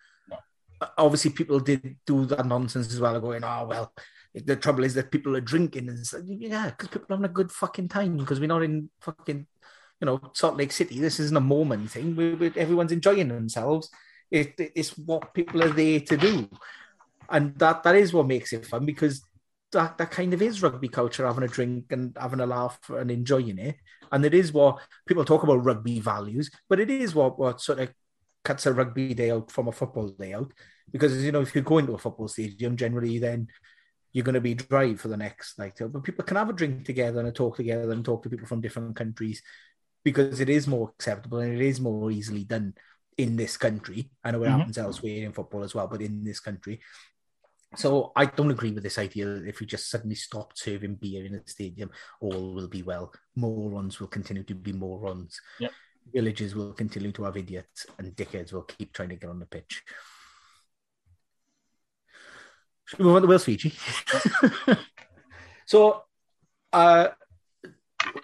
Obviously, 0.97 1.31
people 1.31 1.59
did 1.59 1.97
do 2.05 2.25
that 2.25 2.45
nonsense 2.45 2.93
as 2.93 2.99
well, 2.99 3.19
going, 3.19 3.43
"Oh 3.43 3.65
well." 3.67 3.93
The 4.35 4.55
trouble 4.55 4.83
is 4.83 4.93
that 4.93 5.09
people 5.09 5.35
are 5.35 5.41
drinking, 5.41 5.89
and 5.89 5.97
yeah, 6.39 6.69
because 6.69 6.89
people 6.89 7.07
are 7.09 7.15
having 7.15 7.25
a 7.25 7.33
good 7.33 7.51
fucking 7.51 7.87
time 7.87 8.17
because 8.17 8.39
we're 8.39 8.45
not 8.45 8.61
in 8.61 8.91
fucking, 9.01 9.47
you 9.99 10.05
know, 10.05 10.21
Salt 10.33 10.55
Lake 10.55 10.71
City. 10.71 10.99
This 10.99 11.19
isn't 11.19 11.35
a 11.35 11.41
moment 11.41 11.89
thing. 11.89 12.15
We, 12.15 12.35
we, 12.35 12.51
everyone's 12.55 12.91
enjoying 12.91 13.29
themselves. 13.29 13.89
It, 14.29 14.53
it's 14.57 14.95
what 14.95 15.33
people 15.33 15.63
are 15.63 15.69
there 15.69 15.99
to 16.01 16.15
do 16.15 16.47
and 17.31 17.57
that 17.59 17.83
that 17.83 17.95
is 17.95 18.13
what 18.13 18.27
makes 18.27 18.53
it 18.53 18.65
fun 18.65 18.85
because 18.85 19.21
that 19.71 19.97
that 19.97 20.11
kind 20.11 20.33
of 20.33 20.41
is 20.41 20.61
rugby 20.61 20.87
culture 20.87 21.25
having 21.25 21.43
a 21.43 21.47
drink 21.47 21.91
and 21.91 22.17
having 22.19 22.39
a 22.39 22.45
laugh 22.45 22.79
and 22.89 23.11
enjoying 23.11 23.59
it 23.59 23.75
and 24.11 24.25
it 24.25 24.33
is 24.33 24.51
what 24.51 24.79
people 25.07 25.23
talk 25.23 25.43
about 25.43 25.63
rugby 25.63 25.99
values 25.99 26.49
but 26.67 26.79
it 26.79 26.89
is 26.89 27.13
what 27.13 27.37
what 27.37 27.61
sort 27.61 27.79
of 27.79 27.93
cuts 28.43 28.65
a 28.65 28.73
rugby 28.73 29.13
day 29.13 29.31
out 29.31 29.51
from 29.51 29.67
a 29.67 29.71
football 29.71 30.09
day 30.09 30.33
out 30.33 30.51
because 30.91 31.23
you 31.23 31.31
know 31.31 31.41
if 31.41 31.53
you 31.53 31.61
go 31.61 31.77
into 31.77 31.93
a 31.93 31.97
football 31.97 32.27
stadium 32.27 32.75
generally 32.75 33.19
then 33.19 33.47
you're 34.11 34.23
going 34.23 34.35
to 34.35 34.41
be 34.41 34.55
dry 34.55 34.95
for 34.95 35.07
the 35.07 35.17
next 35.17 35.59
night. 35.59 35.79
But 35.79 36.03
people 36.03 36.25
can 36.25 36.37
have 36.37 36.49
a 36.49 36.53
drink 36.53 36.85
together 36.85 37.19
and 37.21 37.35
talk 37.35 37.57
together 37.57 37.91
and 37.91 38.03
talk 38.03 38.23
to 38.23 38.29
people 38.29 38.47
from 38.47 38.61
different 38.61 38.95
countries 38.95 39.41
because 40.03 40.39
it 40.39 40.49
is 40.49 40.67
more 40.67 40.89
acceptable 40.89 41.39
and 41.39 41.53
it 41.53 41.61
is 41.61 41.79
more 41.79 42.09
easily 42.09 42.43
done 42.43 42.73
in 43.17 43.35
this 43.35 43.57
country. 43.57 44.09
I 44.23 44.31
know 44.31 44.41
it 44.43 44.47
mm-hmm. 44.47 44.57
happens 44.57 44.77
elsewhere 44.77 45.25
in 45.25 45.33
football 45.33 45.63
as 45.63 45.75
well, 45.75 45.87
but 45.87 46.01
in 46.01 46.23
this 46.23 46.39
country. 46.39 46.79
So 47.75 48.11
I 48.15 48.25
don't 48.25 48.49
agree 48.49 48.71
with 48.71 48.83
this 48.83 48.97
idea 48.97 49.25
that 49.25 49.47
if 49.47 49.59
we 49.59 49.65
just 49.67 49.89
suddenly 49.89 50.15
stop 50.15 50.53
serving 50.57 50.95
beer 50.95 51.25
in 51.25 51.33
the 51.33 51.43
stadium, 51.45 51.91
all 52.19 52.55
will 52.55 52.67
be 52.67 52.81
well. 52.81 53.13
Morons 53.35 53.99
will 53.99 54.07
continue 54.07 54.43
to 54.43 54.55
be 54.55 54.73
morons. 54.73 55.39
Yep. 55.59 55.71
Villages 56.11 56.55
will 56.55 56.73
continue 56.73 57.11
to 57.11 57.23
have 57.23 57.37
idiots, 57.37 57.85
and 57.99 58.15
dickheads 58.15 58.53
will 58.53 58.63
keep 58.63 58.91
trying 58.93 59.09
to 59.09 59.15
get 59.15 59.29
on 59.29 59.39
the 59.39 59.45
pitch. 59.45 59.83
Should 62.85 62.99
we 62.99 63.05
move 63.05 63.17
on 63.17 63.21
to 63.21 63.27
Wales 63.27 63.43
Fiji? 63.45 63.71
so, 65.67 66.01
uh, 66.73 67.09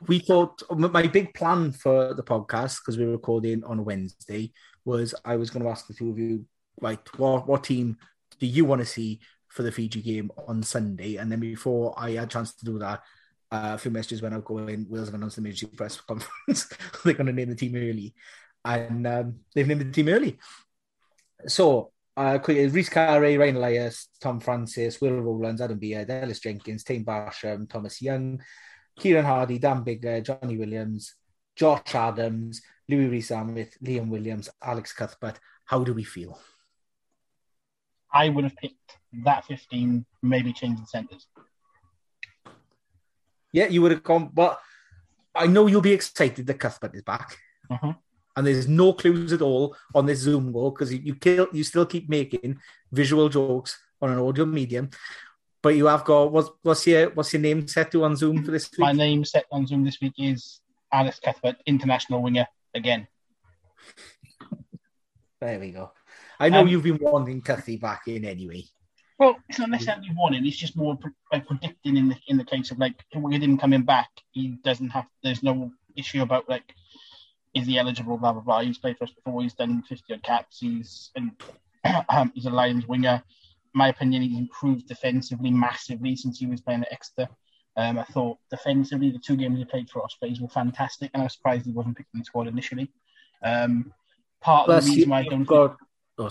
we 0.08 0.18
thought 0.20 0.64
my 0.72 1.06
big 1.06 1.36
plan 1.36 1.72
for 1.72 2.16
the 2.16 2.24
podcast 2.24 2.80
because 2.80 2.98
we 2.98 3.04
are 3.04 3.12
recording 3.12 3.64
on 3.64 3.86
Wednesday 3.86 4.52
was 4.86 5.14
I 5.24 5.36
was 5.36 5.52
going 5.52 5.64
to 5.64 5.70
ask 5.70 5.86
the 5.86 5.94
two 5.94 6.10
of 6.10 6.18
you, 6.18 6.46
like, 6.82 7.08
what 7.20 7.48
what 7.48 7.66
team 7.66 7.98
do 8.40 8.48
you 8.48 8.66
want 8.66 8.80
to 8.80 8.86
see 8.86 9.20
for 9.56 9.64
the 9.64 9.72
Fiji 9.72 10.02
game 10.02 10.30
on 10.48 10.62
Sunday? 10.62 11.16
And 11.16 11.32
then 11.32 11.40
before 11.40 11.96
I 11.98 12.12
had 12.12 12.26
a 12.26 12.28
chance 12.28 12.54
to 12.56 12.66
do 12.66 12.78
that, 12.80 13.02
uh, 13.52 13.72
a 13.74 13.78
few 13.78 13.92
messages 13.92 14.22
went 14.22 14.36
out 14.36 14.44
going, 14.44 14.86
Wales 14.90 15.08
have 15.08 15.16
announced 15.16 15.38
the 15.38 15.42
emergency 15.42 15.76
press 15.76 16.02
conference. 16.02 16.68
They're 17.04 17.14
going 17.14 17.28
to 17.28 17.34
name 17.34 17.50
the 17.50 17.56
team 17.56 17.76
early, 17.76 18.14
and 18.66 19.08
um, 19.08 19.40
they've 19.54 19.68
named 19.68 19.82
the 19.82 19.92
team 19.92 20.10
early. 20.10 20.38
So 21.48 21.92
uh, 22.18 22.40
Rhys 22.46 22.90
Carré, 22.90 23.40
Ryan 23.40 23.58
Elias, 23.58 24.10
Tom 24.20 24.40
Francis, 24.40 25.00
Will 25.00 25.22
Rowlands, 25.22 25.62
Adam 25.62 25.78
Beard, 25.78 26.10
Ellis 26.10 26.40
Jenkins, 26.40 26.84
Taine 26.84 27.06
Basham, 27.06 27.70
Thomas 27.70 28.02
Young, 28.02 28.42
Kieran 28.98 29.26
Hardy, 29.26 29.60
Dan 29.60 29.84
Biggar, 29.84 30.24
Johnny 30.24 30.58
Williams, 30.58 31.16
Josh 31.56 31.94
Adams, 31.94 32.62
Louis 32.90 33.08
Rees-Zammit, 33.08 33.78
Liam 33.84 34.10
Williams, 34.10 34.50
Alex 34.62 34.94
Cuthbert. 34.94 35.40
How 35.66 35.84
do 35.84 35.94
we 35.94 36.04
feel? 36.04 36.40
I 38.16 38.30
would 38.30 38.46
have 38.46 38.56
picked 38.56 38.98
that 39.24 39.46
15, 39.46 40.06
maybe 40.24 40.54
changing 40.54 40.86
centres. 40.86 41.28
Yeah, 43.52 43.68
you 43.68 43.82
would 43.82 43.92
have 43.92 44.04
gone, 44.04 44.32
but 44.34 44.60
I 45.36 45.48
know 45.48 45.68
you'll 45.68 45.82
be 45.82 45.94
excited 45.94 46.48
that 46.48 46.60
Cuthbert 46.60 46.96
is 46.96 47.04
back. 47.04 47.38
Uh-huh 47.70 47.94
and 48.36 48.46
there's 48.46 48.68
no 48.68 48.94
clues 48.94 49.34
at 49.34 49.42
all 49.42 49.76
on 49.94 50.06
this 50.06 50.20
Zoom 50.20 50.52
call 50.52 50.72
because 50.72 50.94
you 50.94 51.16
kill, 51.16 51.48
you 51.54 51.64
still 51.64 51.86
keep 51.86 52.10
making 52.10 52.60
visual 52.92 53.30
jokes 53.30 53.80
on 54.02 54.12
an 54.12 54.20
audio 54.20 54.46
medium. 54.46 54.90
But 55.62 55.76
you 55.76 55.88
have 55.88 56.04
got 56.06 56.32
what's 56.32 56.50
what's 56.62 56.86
your 56.86 57.10
what's 57.12 57.34
your 57.34 57.42
name 57.42 57.68
set 57.68 57.92
to 57.92 58.04
on 58.04 58.16
Zoom 58.16 58.44
for 58.44 58.52
this 58.52 58.70
week? 58.72 58.80
My 58.80 58.92
name 58.92 59.26
set 59.26 59.46
on 59.52 59.66
Zoom 59.66 59.84
this 59.84 60.00
week 60.00 60.14
is 60.18 60.62
Alex 60.92 61.20
Cuthbert, 61.24 61.56
international 61.66 62.22
winger 62.22 62.48
again. 62.76 63.08
There 65.42 65.60
we 65.60 65.72
go. 65.72 65.92
I 66.40 66.50
know 66.50 66.62
um, 66.62 66.68
you've 66.68 66.84
been 66.84 67.00
wanting 67.00 67.42
Cuthy 67.42 67.78
back 67.78 68.08
in 68.08 68.26
anyway. 68.26 68.64
Well, 69.18 69.36
it's 69.48 69.60
not 69.60 69.70
necessarily 69.70 70.10
wanting. 70.16 70.46
It's 70.46 70.58
just 70.58 70.76
more 70.76 70.98
like 71.32 71.48
predicting 71.48 71.98
in 71.98 72.10
the 72.10 72.18
in 72.28 72.38
the 72.38 72.44
case 72.44 72.72
of 72.72 72.80
like 72.80 72.96
with 73.14 73.42
him 73.42 73.58
coming 73.58 73.84
back, 73.84 74.10
he 74.32 74.58
doesn't 74.64 74.90
have. 74.90 75.06
There's 75.24 75.44
no 75.44 75.72
issue 75.96 76.22
about 76.22 76.50
like 76.50 76.74
is 77.54 77.66
he 77.66 77.80
eligible? 77.80 78.18
Blah 78.18 78.34
blah 78.34 78.42
blah. 78.42 78.62
He's 78.62 78.78
played 78.78 78.98
for 78.98 79.06
us 79.06 79.12
before. 79.12 79.42
He's 79.42 79.54
done 79.54 79.82
50 79.84 80.14
odd 80.14 80.24
caps. 80.24 80.60
He's 80.60 81.12
and 81.16 81.32
um, 82.10 82.32
he's 82.36 82.46
a 82.46 82.50
Lions 82.50 82.88
winger. 82.88 83.24
In 83.74 83.78
my 83.78 83.88
opinion, 83.88 84.22
he's 84.22 84.38
improved 84.38 84.88
defensively 84.88 85.52
massively 85.52 86.16
since 86.16 86.40
he 86.40 86.46
was 86.46 86.62
playing 86.62 86.82
at 86.82 86.92
Exeter. 86.92 87.30
Um, 87.78 88.00
I 88.00 88.04
thought 88.04 88.38
defensively, 88.50 89.12
the 89.12 89.20
two 89.20 89.36
games 89.36 89.58
he 89.58 89.66
played 89.66 89.90
for 89.90 90.02
Ospreys 90.02 90.40
were 90.40 90.48
fantastic, 90.48 91.12
and 91.14 91.22
I 91.22 91.26
was 91.26 91.34
surprised 91.34 91.66
he 91.66 91.72
wasn't 91.72 91.98
picked 91.98 92.14
in 92.14 92.20
the 92.20 92.26
squad 92.26 92.48
initially. 92.48 92.90
Um, 93.44 93.94
part 94.42 94.66
plus 94.66 94.84
of 94.84 94.90
the 94.90 94.96
reason 94.96 95.10
why 95.10 95.20
I 95.20 95.24
don't. 95.24 95.44
Got, 95.44 95.78
oh, 96.18 96.30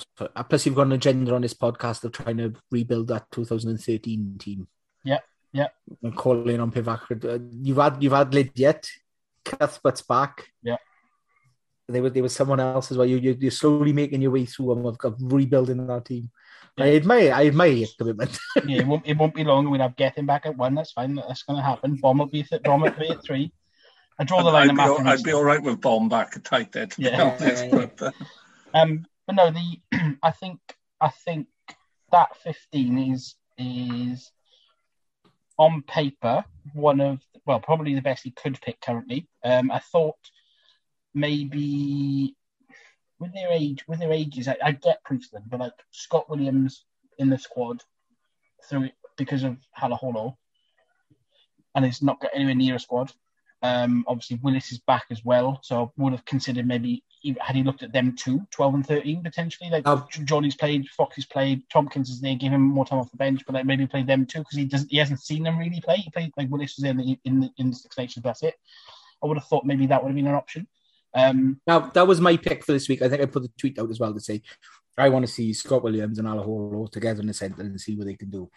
plus, 0.49 0.67
you've 0.67 0.75
got 0.75 0.87
an 0.87 0.93
agenda 0.93 1.35
on 1.35 1.43
this 1.43 1.55
podcast 1.55 2.05
of 2.05 2.13
trying 2.13 2.39
to 2.39 2.55
rebuild 2.71 3.09
that 3.09 3.31
2013 3.33 4.37
team. 4.39 4.69
Yeah, 5.05 5.19
yeah. 5.53 5.69
And 6.03 6.17
calling 6.17 6.61
on 6.61 6.71
Pivac. 6.71 7.25
Uh, 7.25 7.39
you've 7.63 7.79
had 7.79 8.03
you've 8.03 8.13
had 8.13 8.31
Lydiate, 8.33 8.89
Cuthbert's 9.45 10.03
back. 10.03 10.49
Yeah 10.63 10.77
there 11.89 12.03
was 12.03 12.13
there 12.13 12.23
was 12.23 12.35
someone 12.35 12.61
else 12.61 12.91
as 12.91 12.97
well. 12.97 13.07
You, 13.07 13.19
you 13.19 13.49
are 13.49 13.51
slowly 13.51 13.93
making 13.93 14.23
your 14.23 14.31
way 14.31 14.47
through 14.47 14.75
them 14.75 14.87
of, 14.87 14.97
of 15.05 15.17
rebuilding 15.21 15.87
that 15.87 16.05
team. 16.05 16.31
Yeah. 16.77 16.87
I 16.87 16.97
admire 16.97 17.33
I 17.33 17.47
admire 17.47 17.69
your 17.69 17.89
commitment. 17.99 18.39
yeah, 18.67 18.81
it 18.81 18.87
won't, 18.87 19.07
it 19.07 19.17
won't 19.17 19.35
be 19.35 19.45
long. 19.45 19.71
We'll 19.71 19.81
have 19.81 19.97
getting 19.97 20.27
back 20.27 20.47
at 20.47 20.57
one. 20.57 20.75
That's 20.75 20.93
fine. 20.93 21.15
That's 21.15 21.43
going 21.43 21.59
to 21.59 21.63
happen. 21.63 21.97
Bomb 21.97 22.19
will 22.19 22.27
be 22.27 22.43
th- 22.43 22.63
bomb 22.63 22.83
will 22.83 22.91
be 22.91 23.11
at 23.11 23.25
three. 23.25 23.53
I 24.19 24.25
draw 24.25 24.43
the 24.43 24.51
line. 24.51 24.71
I'd, 24.71 24.77
be 24.77 24.83
all, 24.83 25.09
I'd 25.09 25.23
be 25.23 25.33
all 25.33 25.45
right 25.45 25.63
with 25.63 25.81
bomb 25.81 26.09
back 26.09 26.37
at 26.37 26.45
tight 26.45 26.73
there. 26.73 26.89
Yeah. 26.97 27.37
Honest, 27.41 27.71
but, 27.71 28.03
uh... 28.03 28.11
um, 28.73 29.05
but 29.27 29.37
no, 29.37 29.51
the 29.51 30.17
I 30.23 30.31
think 30.31 30.61
I 31.01 31.09
think 31.09 31.49
that 32.13 32.37
fifteen 32.37 33.13
is 33.13 33.35
is 33.59 34.31
on 35.57 35.83
paper 35.83 36.45
one 36.73 37.01
of 37.01 37.21
well 37.47 37.61
probably 37.61 37.95
the 37.95 38.03
best 38.03 38.25
he 38.25 38.31
could 38.31 38.61
pick 38.61 38.81
currently. 38.81 39.29
Um, 39.45 39.71
I 39.71 39.79
thought 39.79 40.17
maybe 41.15 42.35
with 43.19 43.33
their 43.33 43.53
age, 43.53 43.87
with 43.87 44.01
their 44.01 44.13
ages, 44.13 44.49
I, 44.49 44.57
I 44.63 44.73
get 44.73 45.05
Priestland, 45.05 45.47
but 45.49 45.61
like 45.61 45.73
Scott 45.91 46.29
Williams 46.29 46.85
in 47.19 47.29
the 47.31 47.39
squad 47.39 47.83
through 48.69 48.85
it 48.85 48.95
because 49.17 49.45
of 49.45 49.57
Halaholo, 49.79 50.37
and 51.75 51.85
he's 51.85 52.03
not 52.03 52.21
got 52.21 52.33
anywhere 52.35 52.55
near 52.55 52.75
a 52.75 52.81
squad. 52.81 53.13
Um, 53.65 54.05
obviously, 54.07 54.39
Willis 54.43 54.73
is 54.73 54.79
back 54.79 55.07
as 55.11 55.25
well, 55.25 55.59
so 55.63 55.85
I 55.85 55.89
would 55.97 56.13
have 56.13 56.27
considered 56.27 56.69
maybe 56.69 57.03
had 57.41 57.57
he 57.57 57.63
looked 57.63 57.83
at 57.83 57.95
them 57.95 58.15
too, 58.15 58.47
12 58.51 58.75
and 58.75 58.87
13 58.87 59.23
potentially. 59.23 59.71
Like 59.71 59.85
oh. 59.87 60.07
Johnny's 60.25 60.55
played, 60.55 60.87
Fox's 60.91 61.25
played, 61.25 61.63
Tompkins 61.71 62.11
is 62.11 62.21
there, 62.21 62.35
give 62.35 62.53
him 62.53 62.61
more 62.61 62.85
time 62.85 62.99
off 62.99 63.11
the 63.11 63.17
bench, 63.17 63.41
but 63.47 63.55
like 63.55 63.65
maybe 63.65 63.87
play 63.87 64.03
them 64.03 64.27
too 64.27 64.41
because 64.41 64.59
he 64.59 64.67
doesn't, 64.67 64.91
he 64.91 64.99
hasn't 64.99 65.23
seen 65.23 65.45
them 65.45 65.59
really 65.59 65.81
play. 65.81 65.97
He 65.97 66.11
played 66.11 66.31
like 66.37 66.51
Willis 66.51 66.77
was 66.77 66.85
in 66.85 66.99
the 66.99 67.19
in 67.25 67.41
the, 67.41 67.51
in 67.57 67.71
the 67.71 67.77
Six 67.77 67.97
Nations, 67.97 68.23
that's 68.23 68.43
it. 68.43 68.55
I 69.23 69.27
would 69.27 69.39
have 69.39 69.47
thought 69.47 69.65
maybe 69.65 69.87
that 69.87 70.03
would 70.03 70.11
have 70.11 70.17
been 70.17 70.27
an 70.27 70.35
option. 70.35 70.69
Um, 71.15 71.59
now 71.67 71.79
that 71.79 72.07
was 72.07 72.21
my 72.21 72.37
pick 72.37 72.67
for 72.67 72.73
this 72.73 72.87
week. 72.91 73.01
I 73.01 73.09
think 73.09 73.23
I 73.23 73.27
put 73.27 73.45
the 73.45 73.53
tweet 73.57 73.79
out 73.79 73.89
as 73.89 73.99
well 73.99 74.13
to 74.13 74.21
say 74.21 74.43
I 74.99 75.09
want 75.09 75.27
to 75.27 75.33
see 75.33 75.55
Scott 75.55 75.83
Williams 75.83 76.19
and 76.19 76.29
Halaholo 76.29 76.91
together 76.91 77.23
in 77.23 77.29
the 77.29 77.35
centre 77.35 77.63
and 77.63 77.81
see 77.81 77.97
what 77.97 78.07
they 78.07 78.15
can 78.15 78.29
do. 78.29 78.51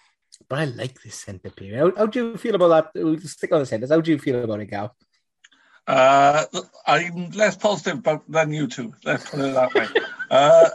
But 0.50 0.60
I 0.60 0.66
like 0.66 1.02
this 1.02 1.16
centre 1.16 1.50
period. 1.50 1.80
How, 1.80 1.94
how, 1.98 2.06
do 2.06 2.20
you 2.20 2.38
feel 2.38 2.56
about 2.56 2.94
that? 2.94 3.04
We'll 3.04 3.20
stick 3.22 3.52
on 3.52 3.60
the 3.60 3.66
centres. 3.66 3.92
How 3.92 4.02
do 4.02 4.12
you 4.12 4.20
feel 4.20 4.44
about 4.44 4.60
it, 4.60 4.68
Gal? 4.68 4.96
Uh, 5.88 6.46
I'm 6.86 7.32
less 7.32 7.56
positive 7.56 8.00
about 8.00 8.30
than 8.30 8.52
you 8.52 8.68
two. 8.68 8.94
Let's 9.06 9.30
put 9.30 9.40
it 9.40 9.54
that 9.54 9.74
way. 9.74 9.88
uh, 10.30 10.70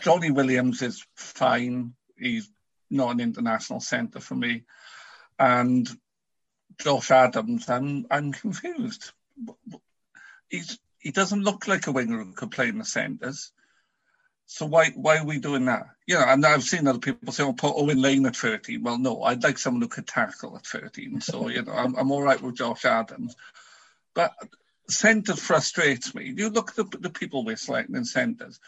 Johnny 0.00 0.30
Williams 0.30 0.82
is 0.82 1.06
fine. 1.14 1.94
He's 2.18 2.50
not 2.90 3.12
an 3.12 3.20
international 3.20 3.80
centre 3.80 4.20
for 4.20 4.34
me, 4.34 4.64
and 5.38 5.88
Josh 6.78 7.12
Adams. 7.12 7.70
I'm 7.70 8.06
I'm 8.10 8.32
confused. 8.32 9.12
He's 10.48 10.80
he 10.98 11.12
doesn't 11.12 11.44
look 11.44 11.68
like 11.68 11.86
a 11.86 11.92
winger 11.92 12.24
who 12.24 12.32
could 12.32 12.50
play 12.50 12.68
in 12.68 12.78
the 12.78 12.84
centres. 12.84 13.52
So 14.52 14.66
why 14.66 14.90
why 14.96 15.18
are 15.18 15.24
we 15.24 15.38
doing 15.38 15.66
that? 15.66 15.86
You 16.08 16.16
know, 16.16 16.24
and 16.26 16.44
I've 16.44 16.64
seen 16.64 16.88
other 16.88 16.98
people 16.98 17.32
say, 17.32 17.44
"Oh, 17.44 17.52
put 17.52 17.76
Owen 17.76 18.02
Lane 18.02 18.26
at 18.26 18.34
13." 18.34 18.82
Well, 18.82 18.98
no, 18.98 19.22
I'd 19.22 19.44
like 19.44 19.58
someone 19.58 19.80
who 19.80 19.86
could 19.86 20.08
tackle 20.08 20.56
at 20.56 20.66
13. 20.66 21.20
So 21.20 21.48
you 21.54 21.62
know, 21.62 21.72
I'm, 21.72 21.94
I'm 21.94 22.10
all 22.10 22.20
right 22.20 22.42
with 22.42 22.56
Josh 22.56 22.84
Adams, 22.84 23.36
but 24.12 24.34
centre 24.88 25.36
frustrates 25.36 26.16
me. 26.16 26.34
You 26.36 26.50
look 26.50 26.70
at 26.70 26.76
the, 26.90 26.98
the 26.98 27.10
people 27.10 27.44
we're 27.44 27.54
selecting 27.54 27.94
in 27.94 28.04
centres. 28.04 28.58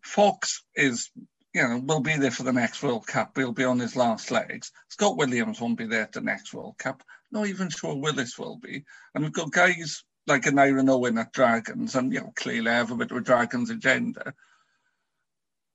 Fox 0.00 0.62
is, 0.76 1.10
you 1.52 1.62
know, 1.66 1.80
will 1.84 2.00
be 2.00 2.16
there 2.16 2.30
for 2.30 2.44
the 2.44 2.52
next 2.52 2.80
World 2.80 3.04
Cup. 3.04 3.36
He'll 3.36 3.50
be 3.50 3.64
on 3.64 3.80
his 3.80 3.96
last 3.96 4.30
legs. 4.30 4.70
Scott 4.90 5.16
Williams 5.16 5.60
won't 5.60 5.76
be 5.76 5.86
there 5.86 6.02
at 6.02 6.12
the 6.12 6.20
next 6.20 6.54
World 6.54 6.78
Cup. 6.78 7.02
Not 7.32 7.48
even 7.48 7.68
sure 7.68 7.96
Willis 7.96 8.38
will 8.38 8.58
be. 8.58 8.84
And 9.12 9.24
we've 9.24 9.32
got 9.32 9.50
guys 9.50 10.04
like 10.28 10.44
Aneurin 10.44 10.88
Owen 10.88 11.18
at 11.18 11.32
Dragons, 11.32 11.96
and 11.96 12.12
you 12.12 12.20
know 12.20 12.32
clearly 12.36 12.70
I 12.70 12.74
have 12.74 12.92
a 12.92 12.96
bit 12.96 13.10
of 13.10 13.16
a 13.16 13.20
Dragons 13.20 13.70
agenda. 13.70 14.34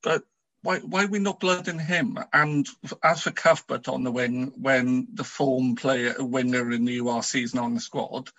But 0.06 0.22
why 0.62 0.78
why 0.78 1.02
are 1.02 1.08
we 1.08 1.18
not 1.18 1.40
blooding 1.40 1.80
him? 1.80 2.16
And 2.32 2.64
as 3.02 3.22
for 3.22 3.32
Cuthbert 3.32 3.88
on 3.88 4.04
the 4.04 4.12
wing, 4.12 4.52
when 4.56 5.08
the 5.12 5.24
form 5.24 5.74
player 5.74 6.14
winger 6.20 6.70
in 6.70 6.84
the 6.84 6.98
URC 6.98 7.42
is 7.42 7.56
not 7.56 7.64
on 7.64 7.74
the 7.74 7.80
squad, 7.80 8.30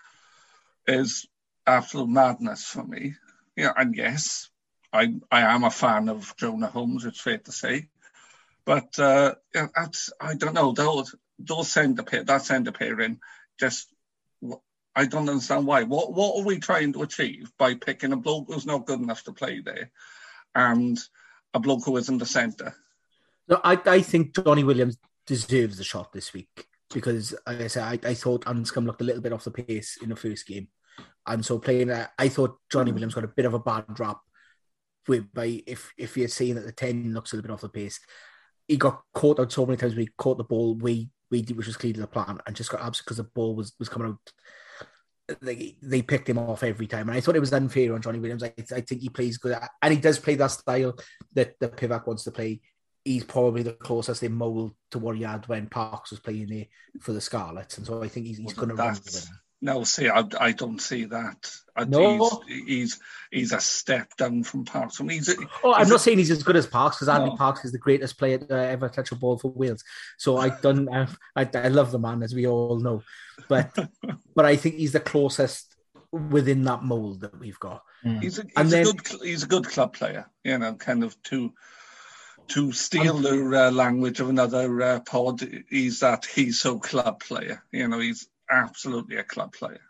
is 0.88 1.28
absolute 1.66 2.08
madness 2.08 2.64
for 2.64 2.86
me. 2.86 3.16
Yeah, 3.58 3.74
and 3.76 3.94
yes, 3.94 4.50
I 4.94 5.16
I 5.30 5.42
am 5.42 5.66
a 5.66 5.70
fan 5.70 6.08
of 6.08 6.34
Jonah 6.38 6.68
Holmes. 6.68 7.04
It's 7.04 7.20
fair 7.20 7.40
to 7.40 7.52
say, 7.52 7.90
but 8.64 8.98
uh, 8.98 9.36
I 10.22 10.36
don't 10.36 10.54
know 10.54 10.72
those 10.72 11.14
those 11.38 11.70
centre 11.70 12.04
pair 12.04 12.24
that 12.24 12.44
centre 12.44 12.72
pairing 12.72 13.20
just 13.60 13.94
I 14.96 15.06
don't 15.06 15.28
understand 15.28 15.68
why. 15.68 15.84
What 15.84 16.14
what 16.14 16.40
are 16.40 16.46
we 16.46 16.60
trying 16.60 16.94
to 16.94 17.04
achieve 17.04 17.52
by 17.58 17.76
picking 17.76 18.14
a 18.14 18.16
bloke 18.16 18.46
who's 18.48 18.66
not 18.66 18.86
good 18.86 19.02
enough 19.02 19.26
to 19.26 19.34
play 19.34 19.60
there, 19.60 19.92
and 20.56 20.98
a 21.54 21.60
bloke 21.60 21.86
who 21.86 21.98
isn't 21.98 22.18
the 22.18 22.26
centre? 22.26 22.76
No, 23.48 23.60
I 23.64 23.80
I 23.86 24.02
think 24.02 24.36
Johnny 24.36 24.64
Williams 24.64 24.98
deserves 25.26 25.78
the 25.78 25.84
shot 25.84 26.12
this 26.14 26.34
week 26.34 26.68
because, 26.94 27.34
like 27.46 27.62
I 27.62 27.68
said, 27.68 27.84
I, 27.84 28.10
I 28.10 28.14
thought 28.14 28.46
Anscombe 28.46 28.86
looked 28.86 29.02
a 29.02 29.06
little 29.06 29.22
bit 29.22 29.34
off 29.34 29.44
the 29.44 29.52
pace 29.52 29.98
in 30.02 30.10
the 30.10 30.16
first 30.16 30.48
game. 30.48 30.68
And 31.26 31.46
so 31.46 31.60
playing, 31.60 31.90
uh, 31.90 32.08
I 32.18 32.30
thought 32.30 32.60
Johnny 32.72 32.92
Williams 32.92 33.14
got 33.14 33.26
a 33.26 33.30
bit 33.30 33.46
of 33.46 33.54
a 33.54 33.60
bad 33.60 33.86
rap 34.00 34.20
by 35.34 35.64
if 35.66 35.94
if 35.98 36.18
you're 36.18 36.28
saying 36.28 36.56
that 36.56 36.66
the 36.66 36.72
10 36.72 37.14
looks 37.14 37.32
a 37.32 37.36
little 37.36 37.48
bit 37.48 37.54
off 37.54 37.62
the 37.62 37.70
pace. 37.70 38.00
He 38.68 38.78
got 38.78 39.02
caught 39.14 39.40
out 39.40 39.52
so 39.52 39.66
many 39.66 39.78
times. 39.78 39.96
We 39.96 40.10
caught 40.18 40.38
the 40.38 40.44
ball 40.44 40.76
we, 40.76 41.10
way 41.32 41.42
deep, 41.42 41.56
which 41.56 41.68
was 41.68 41.78
clearly 41.78 42.02
the 42.02 42.08
plan, 42.08 42.40
and 42.46 42.56
just 42.56 42.70
got 42.70 42.82
absent 42.82 43.06
because 43.06 43.18
the 43.18 43.24
ball 43.24 43.56
was 43.56 43.74
was 43.80 43.90
coming 43.90 44.10
out 44.10 44.34
they, 45.42 45.78
they 45.82 46.02
picked 46.02 46.30
him 46.30 46.38
off 46.38 46.64
every 46.64 46.88
time. 46.88 47.10
And 47.10 47.18
I 47.18 47.22
thought 47.22 47.36
it 47.36 47.42
was 47.42 47.54
unfair 47.54 47.94
on 47.94 48.02
Johnny 48.02 48.20
Williams. 48.20 48.44
I, 48.44 48.54
I 48.76 48.82
think 48.82 49.02
he 49.02 49.10
plays 49.10 49.38
good, 49.38 49.58
and 49.82 49.94
he 49.94 50.00
does 50.00 50.20
play 50.20 50.36
that 50.36 50.48
style 50.48 50.98
that 51.34 51.60
the 51.60 51.70
Pivac 51.70 52.08
wants 52.08 52.24
to 52.24 52.32
play. 52.32 52.62
He's 53.04 53.24
probably 53.24 53.64
the 53.64 53.74
closest 53.74 54.24
in 54.24 54.34
mold 54.34 54.74
to 54.92 55.00
what 55.00 55.16
he 55.16 55.24
had 55.24 55.48
when 55.48 55.68
Parkes 55.68 56.12
was 56.12 56.20
playing 56.20 56.48
there 56.48 56.66
for 57.02 57.14
the 57.14 57.22
Scarlets. 57.22 57.78
And 57.78 57.88
so 57.88 58.04
I 58.04 58.10
think 58.10 58.26
he's, 58.26 58.38
he's 58.38 58.54
going 58.54 58.70
to 58.70 58.76
run 58.76 58.94
with 58.94 59.30
No, 59.62 59.84
see, 59.84 60.08
I, 60.08 60.24
I 60.40 60.52
don't 60.52 60.80
see 60.80 61.06
that. 61.06 61.52
I, 61.76 61.86
no. 61.86 62.44
He's, 62.48 62.66
he's, 62.68 63.00
he's 63.32 63.52
a 63.54 63.60
step 63.60 64.16
down 64.16 64.44
from 64.44 64.66
Parkes. 64.66 65.02
I 65.02 65.04
mean, 65.04 65.18
he's 65.18 65.30
a, 65.30 65.36
oh, 65.64 65.74
I'm 65.74 65.82
he's 65.82 65.90
not 65.90 65.96
a, 65.96 66.00
saying 66.00 66.20
he's 66.20 66.32
as 66.32 66.44
good 66.44 66.56
as 66.56 66.68
Parkes 66.68 66.98
because 66.98 67.10
Andy 67.10 67.30
no. 67.30 67.36
Parkes 67.36 67.66
is 67.66 67.72
the 67.72 67.80
greatest 67.80 68.20
player 68.20 68.38
to 68.38 68.54
ever 68.54 68.88
touch 68.90 69.12
a 69.12 69.16
ball 69.16 69.38
for 69.38 69.52
Wales. 69.52 69.84
So 70.18 70.38
I 70.38 70.50
done. 70.50 70.90
I, 71.36 71.50
I 71.54 71.68
love 71.70 71.92
the 71.92 72.00
man, 72.00 72.22
as 72.22 72.36
we 72.36 72.46
all 72.46 72.80
know 72.80 73.02
but 73.48 73.78
but 74.36 74.46
I 74.46 74.56
think 74.56 74.76
he's 74.76 74.94
the 74.94 75.00
closest 75.00 75.76
within 76.12 76.64
that 76.64 76.84
mold 76.84 77.22
that 77.22 77.38
we've 77.38 77.60
got. 77.60 77.84
Mm. 78.06 78.22
He's, 78.22 78.40
a, 78.40 78.44
he's 78.44 78.54
and 78.56 78.74
a 78.74 78.84
good 78.84 79.08
he's 79.22 79.44
a 79.44 79.48
good 79.48 79.68
club 79.68 79.94
player, 79.94 80.30
you 80.44 80.58
know, 80.58 80.76
kind 80.76 81.04
of 81.04 81.22
to 81.24 81.54
to 82.50 82.72
steal 82.72 83.18
the 83.18 83.68
uh, 83.68 83.72
language 83.72 84.20
of 84.20 84.30
another 84.30 84.82
uh, 84.82 85.00
pod. 85.02 85.42
He's 85.70 86.00
that 86.00 86.26
he's 86.26 86.60
so 86.60 86.80
club 86.80 87.20
player, 87.20 87.64
you 87.72 87.88
know, 87.88 88.00
he's 88.00 88.28
absolutely 88.52 89.18
a 89.18 89.24
club 89.24 89.54
player. 89.54 89.82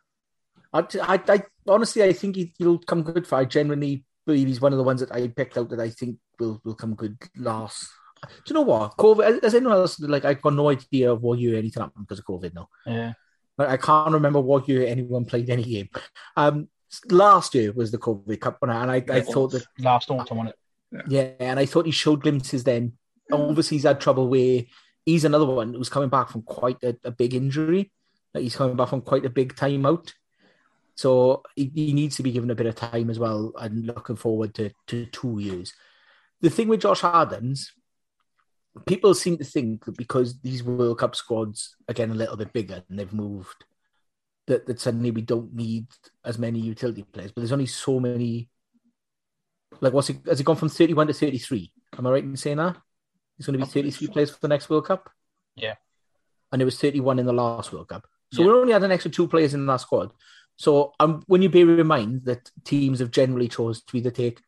I, 0.73 0.85
I, 1.01 1.21
I 1.27 1.43
honestly, 1.67 2.03
I 2.03 2.13
think 2.13 2.37
he'll 2.57 2.79
come 2.79 3.03
good 3.03 3.25
for. 3.25 3.35
I 3.35 3.45
genuinely 3.45 4.05
believe 4.25 4.47
he's 4.47 4.61
one 4.61 4.73
of 4.73 4.77
the 4.77 4.83
ones 4.83 4.99
that 4.99 5.11
I 5.11 5.27
picked 5.27 5.57
out 5.57 5.69
that 5.69 5.79
I 5.79 5.89
think 5.89 6.17
will 6.39 6.61
will 6.63 6.75
come 6.75 6.95
good 6.95 7.17
last. 7.35 7.89
Do 8.21 8.29
you 8.47 8.53
know 8.55 8.61
what? 8.61 8.97
COVID. 8.97 9.43
As 9.43 9.55
anyone 9.55 9.77
else, 9.77 9.99
like 9.99 10.25
I've 10.25 10.41
got 10.41 10.53
no 10.53 10.69
idea 10.69 11.11
of 11.11 11.21
what 11.21 11.39
year 11.39 11.57
anything 11.57 11.81
happened 11.81 12.07
because 12.07 12.19
of 12.19 12.25
COVID 12.25 12.53
now. 12.53 12.69
Yeah. 12.85 13.13
But 13.55 13.69
I 13.69 13.77
can't 13.77 14.13
remember 14.13 14.39
what 14.39 14.67
year 14.67 14.85
anyone 14.85 15.25
played 15.25 15.49
any 15.49 15.63
game. 15.63 15.89
Um, 16.35 16.67
last 17.09 17.55
year 17.55 17.71
was 17.73 17.91
the 17.91 17.97
COVID 17.97 18.39
Cup 18.39 18.61
one, 18.61 18.69
and 18.69 18.91
I, 18.91 19.03
I 19.09 19.21
thought 19.21 19.51
that 19.51 19.65
last 19.79 20.11
autumn 20.11 20.39
on 20.39 20.47
it. 20.47 20.55
Yeah. 20.91 21.01
yeah, 21.07 21.31
and 21.39 21.59
I 21.59 21.65
thought 21.65 21.85
he 21.85 21.91
showed 21.91 22.21
glimpses 22.21 22.63
then. 22.63 22.93
Obviously, 23.31 23.77
he's 23.77 23.83
had 23.83 23.99
trouble 23.99 24.27
where 24.27 24.63
he's 25.05 25.25
another 25.25 25.45
one 25.45 25.73
who's 25.73 25.89
coming 25.89 26.09
back 26.09 26.29
from 26.29 26.43
quite 26.43 26.81
a, 26.83 26.95
a 27.03 27.11
big 27.11 27.33
injury. 27.33 27.91
Like 28.33 28.43
he's 28.43 28.55
coming 28.55 28.75
back 28.75 28.89
from 28.89 29.01
quite 29.01 29.25
a 29.25 29.29
big 29.29 29.55
time 29.55 29.85
out. 29.85 30.13
So 30.95 31.43
he, 31.55 31.71
he, 31.73 31.93
needs 31.93 32.15
to 32.17 32.23
be 32.23 32.31
given 32.31 32.49
a 32.49 32.55
bit 32.55 32.65
of 32.65 32.75
time 32.75 33.09
as 33.09 33.19
well. 33.19 33.53
And 33.57 33.85
looking 33.85 34.15
forward 34.15 34.55
to, 34.55 34.71
to 34.87 35.05
two 35.05 35.39
years. 35.39 35.73
The 36.41 36.49
thing 36.49 36.67
with 36.67 36.81
Josh 36.81 37.03
Adams, 37.03 37.71
people 38.85 39.13
seem 39.13 39.37
to 39.37 39.43
think 39.43 39.85
that 39.85 39.97
because 39.97 40.39
these 40.41 40.63
World 40.63 40.99
Cup 40.99 41.15
squads 41.15 41.75
are 41.87 41.93
getting 41.93 42.15
a 42.15 42.17
little 42.17 42.37
bit 42.37 42.53
bigger 42.53 42.83
and 42.89 42.97
they've 42.97 43.13
moved, 43.13 43.65
that, 44.47 44.65
that 44.65 44.79
suddenly 44.79 45.11
we 45.11 45.21
don't 45.21 45.53
need 45.53 45.87
as 46.25 46.39
many 46.39 46.59
utility 46.59 47.03
players. 47.03 47.31
But 47.31 47.41
there's 47.41 47.51
only 47.51 47.67
so 47.67 47.99
many. 47.99 48.49
Like, 49.79 49.93
what's 49.93 50.09
it? 50.09 50.17
Has 50.25 50.39
it 50.39 50.45
gone 50.45 50.55
from 50.55 50.69
31 50.69 51.07
to 51.07 51.13
33? 51.13 51.71
Am 51.97 52.07
I 52.07 52.11
right 52.11 52.23
in 52.23 52.35
saying 52.37 52.57
that? 52.57 52.77
It's 53.37 53.45
going 53.45 53.59
to 53.59 53.65
be 53.65 53.71
33 53.71 54.07
players 54.07 54.31
for 54.31 54.39
the 54.41 54.47
next 54.47 54.69
World 54.69 54.87
Cup. 54.87 55.11
Yeah. 55.55 55.75
And 56.51 56.61
it 56.61 56.65
was 56.65 56.79
31 56.79 57.19
in 57.19 57.25
the 57.25 57.33
last 57.33 57.71
World 57.71 57.89
Cup. 57.89 58.07
So 58.33 58.41
yeah. 58.41 58.47
we 58.47 58.53
only 58.53 58.73
had 58.73 58.83
an 58.83 58.91
extra 58.91 59.11
two 59.11 59.27
players 59.27 59.53
in 59.53 59.65
that 59.67 59.81
squad. 59.81 60.11
So 60.57 60.93
um, 60.99 61.23
when 61.27 61.41
you 61.41 61.49
bear 61.49 61.79
in 61.79 61.87
mind 61.87 62.25
that 62.25 62.49
teams 62.65 62.99
have 62.99 63.11
generally 63.11 63.47
chose 63.47 63.83
to 63.83 63.97
either 63.97 64.11
take 64.11 64.41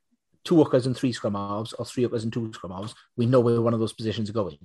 two 0.43 0.57
hookers 0.57 0.85
and 0.85 0.97
three 0.97 1.11
scrum 1.11 1.35
halves, 1.35 1.73
or 1.73 1.85
three 1.85 2.03
hookers 2.03 2.23
and 2.23 2.33
two 2.33 2.51
scrum 2.53 2.71
halves, 2.71 2.95
we 3.15 3.25
know 3.25 3.39
where 3.39 3.61
one 3.61 3.73
of 3.73 3.79
those 3.79 3.93
positions 3.93 4.29
are 4.29 4.33
going. 4.33 4.57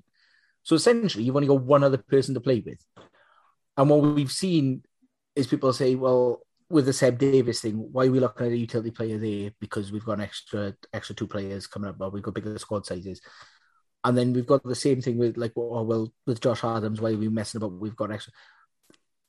So 0.62 0.74
essentially, 0.74 1.24
you've 1.24 1.36
only 1.36 1.48
got 1.48 1.62
one 1.62 1.84
other 1.84 1.98
person 1.98 2.34
to 2.34 2.40
play 2.40 2.60
with. 2.64 2.82
And 3.76 3.90
what 3.90 4.00
we've 4.00 4.32
seen 4.32 4.82
is 5.36 5.46
people 5.46 5.72
say, 5.72 5.94
well, 5.94 6.40
with 6.70 6.86
the 6.86 6.92
Seb 6.92 7.18
Davies 7.18 7.60
thing, 7.60 7.74
why 7.92 8.06
are 8.06 8.10
we 8.10 8.20
looking 8.20 8.46
at 8.46 8.52
a 8.52 8.56
utility 8.56 8.90
player 8.90 9.18
there? 9.18 9.50
Because 9.60 9.92
we've 9.92 10.04
got 10.04 10.14
an 10.14 10.22
extra 10.22 10.74
extra 10.92 11.14
two 11.14 11.26
players 11.26 11.66
coming 11.66 11.90
up, 11.90 11.98
but 11.98 12.12
we've 12.12 12.22
got 12.22 12.34
bigger 12.34 12.58
squad 12.58 12.86
sizes. 12.86 13.20
And 14.02 14.16
then 14.16 14.32
we've 14.32 14.46
got 14.46 14.62
the 14.62 14.74
same 14.74 15.00
thing 15.00 15.18
with 15.18 15.36
like, 15.36 15.52
oh, 15.56 15.82
well, 15.82 16.12
with 16.26 16.40
Josh 16.40 16.64
Adams, 16.64 17.00
why 17.00 17.12
are 17.12 17.16
we 17.16 17.28
messing 17.28 17.58
about? 17.58 17.72
We've 17.72 17.96
got 17.96 18.10
extra 18.10 18.32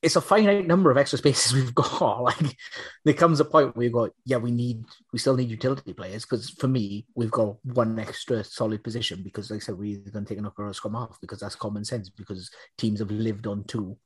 it's 0.02 0.16
a 0.16 0.20
finite 0.20 0.66
number 0.66 0.90
of 0.90 0.96
extra 0.96 1.18
spaces 1.18 1.52
we've 1.54 1.74
got. 1.74 2.22
Like 2.26 2.56
there 3.04 3.14
comes 3.14 3.40
a 3.40 3.44
point 3.44 3.76
where 3.76 3.84
you 3.84 3.92
go, 3.92 4.10
yeah, 4.24 4.36
we 4.36 4.50
need, 4.50 4.84
we 5.12 5.18
still 5.18 5.36
need 5.36 5.50
utility 5.50 5.92
players 5.92 6.24
because 6.24 6.50
for 6.50 6.68
me, 6.68 7.06
we've 7.14 7.30
got 7.30 7.56
one 7.64 7.98
extra 7.98 8.42
solid 8.44 8.82
position 8.82 9.22
because, 9.22 9.50
like 9.50 9.58
I 9.58 9.60
said, 9.60 9.78
we're 9.78 9.98
going 9.98 10.24
to 10.24 10.28
take 10.28 10.38
an 10.38 10.50
or 10.56 10.68
a 10.68 10.74
scrum 10.74 10.94
half 10.94 11.18
because 11.20 11.40
that's 11.40 11.54
common 11.54 11.84
sense 11.84 12.08
because 12.08 12.50
teams 12.78 13.00
have 13.00 13.10
lived 13.10 13.46
on 13.46 13.64
two. 13.64 13.96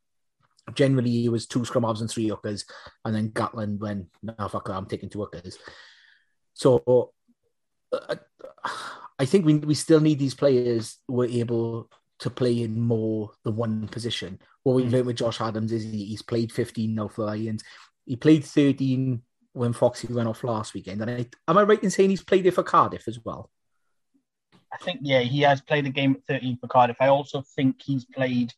Generally, 0.75 1.25
it 1.25 1.31
was 1.31 1.47
two 1.47 1.65
scrum 1.65 1.85
halves 1.85 2.01
and 2.01 2.11
three 2.11 2.29
hookers, 2.29 2.65
and 3.05 3.15
then 3.15 3.31
Gatland 3.31 3.81
went, 3.81 4.07
no 4.23 4.49
fuck 4.49 4.69
I'm 4.69 4.87
taking 4.87 5.09
two 5.09 5.21
hookers. 5.21 5.59
So 6.55 7.12
uh, 7.93 8.17
I 9.19 9.25
think 9.25 9.47
we 9.47 9.55
we 9.59 9.75
still 9.75 10.01
need 10.01 10.19
these 10.19 10.35
players 10.35 10.99
who 11.09 11.23
are 11.23 11.27
able 11.27 11.91
to 12.21 12.31
play 12.31 12.62
in 12.62 12.81
more 12.81 13.33
than 13.45 13.57
one 13.57 13.89
position. 13.89 14.39
What 14.62 14.74
we've 14.77 14.87
mm. 14.87 14.93
learned 14.93 15.07
with 15.07 15.16
Josh 15.16 15.41
Adams 15.41 15.73
is 15.73 15.85
he, 15.85 16.05
he's 16.05 16.23
played 16.23 16.53
15 16.53 16.95
now 16.95 17.09
for 17.09 17.23
the 17.23 17.28
Lions. 17.28 17.65
He 18.05 18.16
played 18.16 18.45
13 18.45 19.23
when 19.53 19.73
Foxy 19.73 20.12
went 20.12 20.28
off 20.28 20.45
last 20.45 20.74
weekend. 20.74 21.03
And 21.03 21.11
I, 21.11 21.27
am 21.49 21.59
I 21.59 21.62
right 21.62 21.82
in 21.82 21.91
saying 21.91 22.11
he's 22.11 22.23
played 22.23 22.47
it 22.47 22.55
for 22.55 22.62
Cardiff 22.62 23.09
as 23.09 23.19
well? 23.24 23.51
I 24.73 24.77
think, 24.78 25.01
yeah, 25.03 25.20
he 25.20 25.41
has 25.41 25.61
played 25.61 25.87
a 25.87 25.91
game 25.91 26.16
at 26.16 26.27
13 26.27 26.59
for 26.59 26.69
Cardiff. 26.69 26.97
I 27.01 27.09
also 27.09 27.43
think 27.57 27.81
he's 27.82 28.05
played 28.05 28.53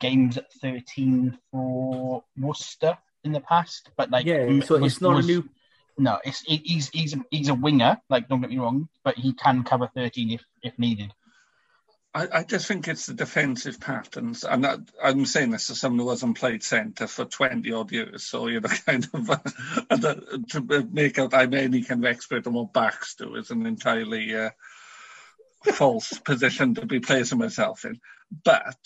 games 0.00 0.36
at 0.36 0.52
13 0.60 1.38
for 1.50 2.24
Worcester 2.38 2.98
in 3.22 3.32
the 3.32 3.40
past. 3.40 3.90
But 3.96 4.10
like, 4.10 4.26
yeah, 4.26 4.46
so 4.60 4.78
was, 4.78 4.92
it's 4.92 5.00
not 5.00 5.16
was, 5.16 5.24
a 5.24 5.28
new. 5.28 5.48
No, 5.96 6.18
it's 6.24 6.40
he's 6.40 6.88
he's 6.90 7.14
a, 7.14 7.24
he's 7.30 7.48
a 7.48 7.54
winger. 7.54 8.00
Like, 8.10 8.28
don't 8.28 8.40
get 8.40 8.50
me 8.50 8.58
wrong, 8.58 8.88
but 9.04 9.16
he 9.16 9.32
can 9.32 9.62
cover 9.62 9.88
13 9.94 10.32
if 10.32 10.44
if 10.62 10.78
needed. 10.78 11.12
I, 12.14 12.28
I, 12.32 12.42
just 12.44 12.68
think 12.68 12.86
it's 12.86 13.06
the 13.06 13.14
defensive 13.14 13.80
patterns, 13.80 14.44
and 14.44 14.64
I'm 15.02 15.26
saying 15.26 15.50
this 15.50 15.68
as 15.70 15.80
someone 15.80 15.98
who 15.98 16.10
hasn't 16.10 16.38
played 16.38 16.62
centre 16.62 17.08
for 17.08 17.24
20 17.24 17.72
odd 17.72 17.90
years, 17.90 18.22
so 18.22 18.46
you 18.46 18.60
know, 18.60 18.68
kind 18.86 19.08
of 19.12 19.30
uh, 19.30 20.14
to 20.50 20.88
make 20.92 21.18
out 21.18 21.34
I'm 21.34 21.54
any 21.54 21.82
kind 21.82 22.04
of 22.04 22.10
expert 22.10 22.46
on 22.46 22.52
what 22.52 22.72
backs 22.72 23.16
do 23.16 23.34
is 23.34 23.50
an 23.50 23.66
entirely 23.66 24.34
uh, 24.36 24.50
false 25.72 26.16
position 26.20 26.76
to 26.76 26.86
be 26.86 27.00
placing 27.00 27.38
myself 27.38 27.84
in. 27.84 28.00
But 28.44 28.78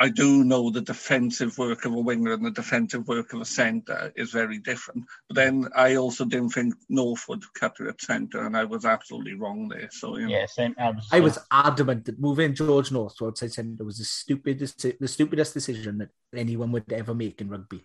I 0.00 0.08
do 0.08 0.44
know 0.44 0.70
the 0.70 0.80
defensive 0.80 1.58
work 1.58 1.84
of 1.84 1.92
a 1.92 2.00
winger 2.00 2.32
and 2.32 2.44
the 2.44 2.50
defensive 2.50 3.06
work 3.06 3.34
of 3.34 3.42
a 3.42 3.44
centre 3.44 4.10
is 4.16 4.30
very 4.30 4.58
different. 4.58 5.04
But 5.28 5.36
then 5.36 5.68
I 5.76 5.96
also 5.96 6.24
didn't 6.24 6.50
think 6.50 6.74
North 6.88 7.28
would 7.28 7.44
cut 7.52 7.76
it 7.80 7.86
at 7.86 8.00
centre, 8.00 8.46
and 8.46 8.56
I 8.56 8.64
was 8.64 8.86
absolutely 8.86 9.34
wrong 9.34 9.68
there. 9.68 9.90
So 9.92 10.16
you 10.16 10.26
know. 10.26 10.32
yeah, 10.32 10.46
same. 10.46 10.74
I 10.78 10.90
was, 10.90 11.08
I 11.12 11.20
was 11.20 11.38
adamant 11.50 12.06
that 12.06 12.18
moving 12.18 12.54
George 12.54 12.90
North 12.90 13.18
to 13.18 13.26
outside 13.26 13.52
centre 13.52 13.84
was 13.84 13.98
the 13.98 14.04
stupidest, 14.04 14.86
the 14.98 15.08
stupidest 15.08 15.52
decision 15.52 15.98
that 15.98 16.08
anyone 16.34 16.72
would 16.72 16.90
ever 16.90 17.14
make 17.14 17.42
in 17.42 17.50
rugby. 17.50 17.82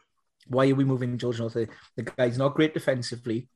Why 0.48 0.70
are 0.70 0.76
we 0.76 0.86
moving 0.86 1.18
George 1.18 1.40
North? 1.40 1.54
The 1.54 2.04
guy's 2.04 2.38
not 2.38 2.56
great 2.56 2.74
defensively. 2.74 3.50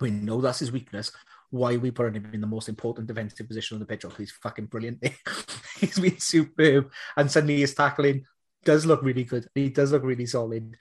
We 0.00 0.10
know 0.10 0.40
that's 0.40 0.60
his 0.60 0.72
weakness 0.72 1.12
why 1.50 1.74
are 1.74 1.78
we 1.78 1.90
putting 1.90 2.14
him 2.14 2.30
in 2.32 2.40
the 2.40 2.46
most 2.46 2.68
important 2.68 3.06
defensive 3.06 3.46
position 3.46 3.74
on 3.76 3.80
the 3.80 3.86
pitch? 3.86 4.04
He's 4.16 4.30
fucking 4.30 4.66
brilliant. 4.66 5.02
he's 5.80 5.98
been 5.98 6.18
superb, 6.18 6.90
and 7.16 7.30
suddenly 7.30 7.60
his 7.60 7.74
tackling 7.74 8.24
does 8.64 8.86
look 8.86 9.02
really 9.02 9.24
good. 9.24 9.48
He 9.54 9.68
does 9.68 9.92
look 9.92 10.04
really 10.04 10.26
solid 10.26 10.76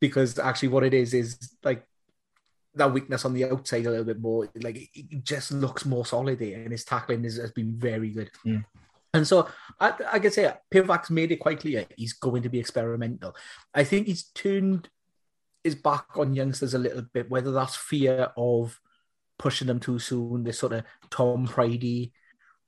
because 0.00 0.38
actually, 0.38 0.68
what 0.68 0.84
it 0.84 0.94
is 0.94 1.14
is 1.14 1.56
like 1.62 1.86
that 2.74 2.92
weakness 2.92 3.24
on 3.24 3.34
the 3.34 3.44
outside 3.44 3.86
a 3.86 3.90
little 3.90 4.04
bit 4.04 4.20
more. 4.20 4.48
Like 4.60 4.90
it 4.94 5.24
just 5.24 5.52
looks 5.52 5.84
more 5.84 6.04
solid 6.04 6.38
there, 6.38 6.60
and 6.60 6.72
his 6.72 6.84
tackling 6.84 7.24
is, 7.24 7.36
has 7.36 7.52
been 7.52 7.78
very 7.78 8.10
good. 8.10 8.30
Mm. 8.44 8.64
And 9.12 9.26
so 9.26 9.48
I, 9.78 9.92
I 10.12 10.18
can 10.18 10.30
say 10.30 10.52
Pivac's 10.72 11.10
made 11.10 11.32
it 11.32 11.38
quite 11.40 11.60
clear 11.60 11.84
he's 11.96 12.12
going 12.12 12.42
to 12.42 12.48
be 12.48 12.60
experimental. 12.60 13.34
I 13.74 13.84
think 13.84 14.06
he's 14.06 14.24
turned 14.24 14.88
his 15.64 15.74
back 15.74 16.06
on 16.16 16.34
youngsters 16.34 16.74
a 16.74 16.78
little 16.78 17.02
bit, 17.02 17.28
whether 17.28 17.50
that's 17.52 17.76
fear 17.76 18.30
of 18.36 18.80
pushing 19.40 19.66
them 19.66 19.80
too 19.80 19.98
soon. 19.98 20.44
This 20.44 20.58
sort 20.58 20.74
of 20.74 20.84
Tom 21.10 21.48
Prydie 21.48 22.12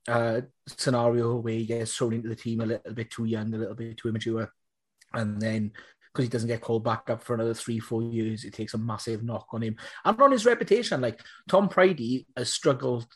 uh, 0.07 0.41
scenario 0.67 1.37
where 1.37 1.53
he 1.53 1.65
gets 1.65 1.95
thrown 1.95 2.13
into 2.13 2.27
the 2.27 2.35
team 2.35 2.59
a 2.61 2.65
little 2.65 2.93
bit 2.93 3.11
too 3.11 3.25
young, 3.25 3.53
a 3.53 3.57
little 3.57 3.75
bit 3.75 3.95
too 3.97 4.09
immature, 4.09 4.51
and 5.13 5.39
then 5.41 5.71
because 6.11 6.25
he 6.25 6.29
doesn't 6.29 6.49
get 6.49 6.61
called 6.61 6.83
back 6.83 7.09
up 7.09 7.23
for 7.23 7.35
another 7.35 7.53
three, 7.53 7.79
four 7.79 8.03
years, 8.03 8.43
it 8.43 8.53
takes 8.53 8.73
a 8.73 8.77
massive 8.77 9.23
knock 9.23 9.47
on 9.51 9.61
him 9.61 9.77
and 10.03 10.21
on 10.21 10.31
his 10.31 10.45
reputation. 10.45 10.99
Like 11.01 11.21
Tom 11.47 11.69
Prydie 11.69 12.25
has 12.35 12.51
struggled 12.51 13.07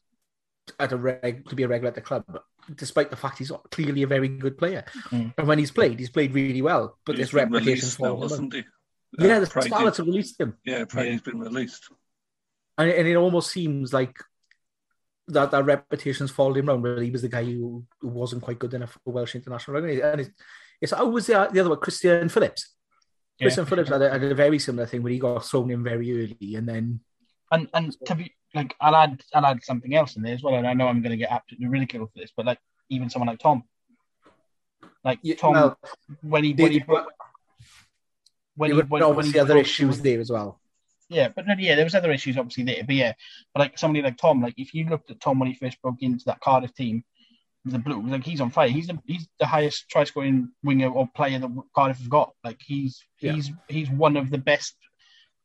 at 0.80 0.92
a 0.92 0.98
reg 0.98 1.48
to 1.50 1.56
be 1.56 1.64
a 1.64 1.68
regular 1.68 1.90
at 1.90 1.96
the 1.96 2.02
club 2.02 2.24
despite 2.76 3.10
the 3.10 3.16
fact 3.16 3.38
he's 3.38 3.52
clearly 3.72 4.04
a 4.04 4.08
very 4.08 4.28
good 4.28 4.58
player. 4.58 4.84
Mm. 5.10 5.34
And 5.38 5.48
when 5.48 5.58
he's 5.60 5.72
played, 5.72 6.00
he's 6.00 6.10
played 6.10 6.34
really 6.34 6.62
well. 6.62 6.98
But 7.06 7.16
He's 7.18 7.28
this 7.28 7.34
reputation's 7.34 7.68
released 7.68 8.00
now, 8.02 8.08
fallen. 8.08 8.20
wasn't 8.20 8.54
he? 8.54 8.64
Yeah, 9.20 9.38
Uh, 9.38 9.40
the 9.40 9.46
Friday. 9.48 9.70
Scarlets 9.70 9.98
have 9.98 10.08
released 10.08 10.40
him. 10.40 10.58
Yeah, 10.66 10.84
Prydie's 10.84 11.22
been 11.22 11.40
released. 11.40 11.90
And, 12.78 12.90
and 12.90 13.08
it 13.08 13.16
almost 13.16 13.52
seems 13.52 13.94
like 13.94 14.18
that 15.30 15.52
that 15.52 15.66
reputation's 15.66 16.32
fallen 16.32 16.70
around 16.70 16.84
Really, 16.84 17.06
he 17.06 17.12
was 17.12 17.22
the 17.22 17.30
guy 17.30 17.44
who, 17.44 17.84
who 18.00 18.08
wasn't 18.08 18.44
quite 18.44 18.60
good 18.60 18.74
enough 18.74 18.98
for 19.04 19.14
Welsh 19.14 19.36
international 19.36 19.76
rugby. 19.82 20.02
And 20.02 20.22
it's, 20.22 20.30
it's 20.80 20.94
oh, 20.94 21.10
was 21.10 21.28
the, 21.28 21.50
the 21.52 21.60
other 21.60 21.70
one, 21.70 21.80
Christian 21.80 22.30
Phillips. 22.30 22.76
Yeah. 23.40 23.46
Christian 23.46 23.66
Phillips 23.66 23.90
had 23.90 24.02
a, 24.02 24.10
had 24.10 24.24
a 24.24 24.36
very 24.36 24.60
similar 24.60 24.88
thing 24.88 25.04
where 25.04 25.12
he 25.12 25.20
got 25.20 25.46
thrown 25.46 25.72
in 25.72 25.84
very 25.84 26.12
early 26.12 26.56
and 26.56 26.68
then 26.68 27.02
And 27.52 27.68
and 27.74 27.96
to 28.06 28.16
be 28.16 28.34
like, 28.54 28.76
I'll 28.80 28.96
add 28.96 29.22
I'll 29.34 29.46
add 29.46 29.64
something 29.64 29.94
else 29.96 30.16
in 30.16 30.24
there 30.24 30.34
as 30.34 30.44
well. 30.44 30.56
And 30.56 30.68
I 30.68 30.74
know 30.74 30.88
I'm 30.88 31.02
going 31.02 31.12
to 31.12 31.18
get 31.18 31.32
absolutely 31.32 31.68
ridiculed 31.68 32.12
for 32.12 32.20
this, 32.20 32.32
but 32.36 32.46
like 32.46 32.60
even 32.90 33.10
someone 33.10 33.28
like 33.28 33.40
Tom, 33.40 33.64
like 35.04 35.20
Yeah, 35.22 35.36
Tom, 35.36 35.54
well, 35.54 35.80
when 36.22 36.44
he 36.44 36.54
when 36.54 36.72
he 36.72 36.84
when 38.56 38.72
he 38.72 38.78
when, 38.78 38.90
when 38.90 39.04
obviously 39.04 39.34
he 39.34 39.40
other 39.40 39.54
broke 39.54 39.66
issues 39.66 39.96
through- 39.96 40.04
there 40.04 40.20
as 40.20 40.32
well. 40.32 40.60
Yeah, 41.10 41.30
but 41.30 41.46
then, 41.46 41.58
yeah, 41.60 41.76
there 41.76 41.86
was 41.86 41.96
other 41.96 42.12
issues 42.12 42.38
obviously 42.38 42.64
there, 42.64 42.84
but 42.86 42.96
yeah, 42.96 43.14
but 43.54 43.62
like 43.62 43.78
somebody 43.78 44.04
like 44.04 44.18
Tom, 44.18 44.42
like 44.42 44.56
if 44.58 44.74
you 44.74 44.90
looked 44.90 45.10
at 45.10 45.22
Tom 45.22 45.40
when 45.40 45.48
he 45.48 45.56
first 45.56 45.82
broke 45.82 46.02
into 46.02 46.26
that 46.26 46.42
Cardiff 46.42 46.74
team, 46.74 47.04
the 47.64 47.80
Blues, 47.80 48.06
like 48.10 48.24
he's 48.24 48.42
on 48.42 48.50
fire. 48.50 48.70
He's 48.70 48.88
the 48.88 49.00
he's 49.06 49.28
the 49.40 49.46
highest 49.46 49.90
try 49.90 50.04
scoring 50.04 50.50
winger 50.64 50.90
or 50.90 51.08
player 51.16 51.40
that 51.40 51.64
Cardiff 51.76 52.00
have 52.00 52.10
got. 52.10 52.34
Like 52.44 52.62
he's 52.66 53.04
Yeah. 53.20 53.34
he's 53.34 53.52
he's 53.68 53.90
one 53.90 54.18
of 54.18 54.30
the 54.30 54.38
best 54.38 54.76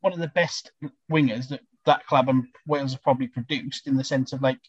one 0.01 0.13
of 0.13 0.19
the 0.19 0.29
best 0.29 0.73
wingers 1.11 1.49
that 1.49 1.61
that 1.85 2.07
club 2.07 2.29
and 2.29 2.47
Wales 2.67 2.93
have 2.93 3.03
probably 3.03 3.29
produced 3.29 3.87
in 3.87 3.97
the 3.97 4.05
sense 4.05 4.33
of 4.33 4.43
like 4.43 4.61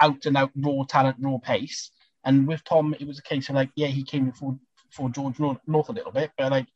out 0.00 0.26
and 0.26 0.36
out 0.36 0.50
raw 0.56 0.84
talent, 0.88 1.16
raw 1.20 1.38
pace. 1.38 1.90
And 2.24 2.46
with 2.46 2.64
Tom, 2.64 2.94
it 2.98 3.06
was 3.06 3.18
a 3.18 3.22
case 3.22 3.48
of 3.48 3.54
like, 3.54 3.70
yeah, 3.76 3.86
he 3.86 4.02
came 4.02 4.26
before 4.26 4.58
for 4.90 5.08
George 5.10 5.38
North, 5.38 5.58
North 5.66 5.88
a 5.88 5.92
little 5.92 6.12
bit, 6.12 6.30
but 6.36 6.50
like 6.50 6.66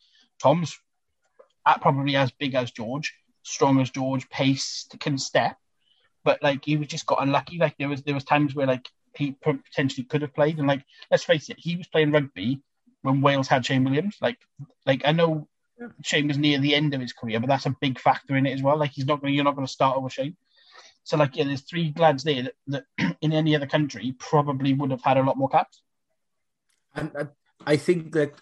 Tom's 0.41 0.79
at 1.67 1.81
probably 1.81 2.17
as 2.17 2.31
big 2.33 2.55
as 2.55 2.71
George, 2.71 3.15
strong 3.43 3.81
as 3.81 3.90
George, 3.90 4.28
pace, 4.28 4.86
can 5.01 5.19
step. 5.19 5.56
But 6.24 6.43
like 6.43 6.64
he 6.64 6.77
was 6.77 6.89
just 6.89 7.06
got 7.06 7.23
unlucky. 7.23 7.59
Like 7.59 7.77
there 7.78 7.89
was 7.89 8.02
there 8.02 8.14
was 8.14 8.24
times 8.24 8.55
where 8.55 8.66
like 8.66 8.89
he 9.14 9.36
potentially 9.43 10.05
could 10.05 10.23
have 10.23 10.35
played, 10.35 10.59
and 10.59 10.69
like 10.69 10.85
let's 11.10 11.24
face 11.24 11.48
it, 11.48 11.59
he 11.59 11.77
was 11.77 11.89
playing 11.89 12.12
rugby 12.12 12.60
when 13.02 13.20
Wales 13.20 13.48
had 13.48 13.66
Shane 13.66 13.85
Williams. 13.85 14.16
Like 14.20 14.39
like 14.86 15.02
I 15.05 15.12
know 15.12 15.48
Shane 16.02 16.28
was 16.28 16.39
near 16.39 16.59
the 16.59 16.74
end 16.74 16.94
of 16.94 17.01
his 17.01 17.12
career, 17.12 17.40
but 17.40 17.48
that's 17.48 17.66
a 17.66 17.77
big 17.81 17.98
factor 17.98 18.36
in 18.36 18.47
it 18.47 18.52
as 18.52 18.62
well. 18.62 18.78
Like 18.78 18.93
he's 18.93 19.06
not 19.06 19.20
going, 19.20 19.35
you're 19.35 19.44
not 19.44 19.56
going 19.56 19.66
to 19.66 19.73
start 19.73 19.97
over 19.97 20.09
Shane. 20.09 20.36
So 21.05 21.16
like 21.16 21.36
yeah, 21.36 21.44
there's 21.44 21.62
three 21.62 21.93
lads 21.97 22.24
there 22.24 22.44
that, 22.44 22.85
that 22.98 23.16
in 23.20 23.32
any 23.32 23.56
other 23.56 23.66
country 23.66 24.14
probably 24.19 24.73
would 24.74 24.90
have 24.90 25.02
had 25.02 25.16
a 25.16 25.23
lot 25.23 25.36
more 25.36 25.48
caps. 25.48 25.82
And 26.94 27.10
uh, 27.16 27.24
I 27.66 27.77
think 27.77 28.12
that 28.12 28.35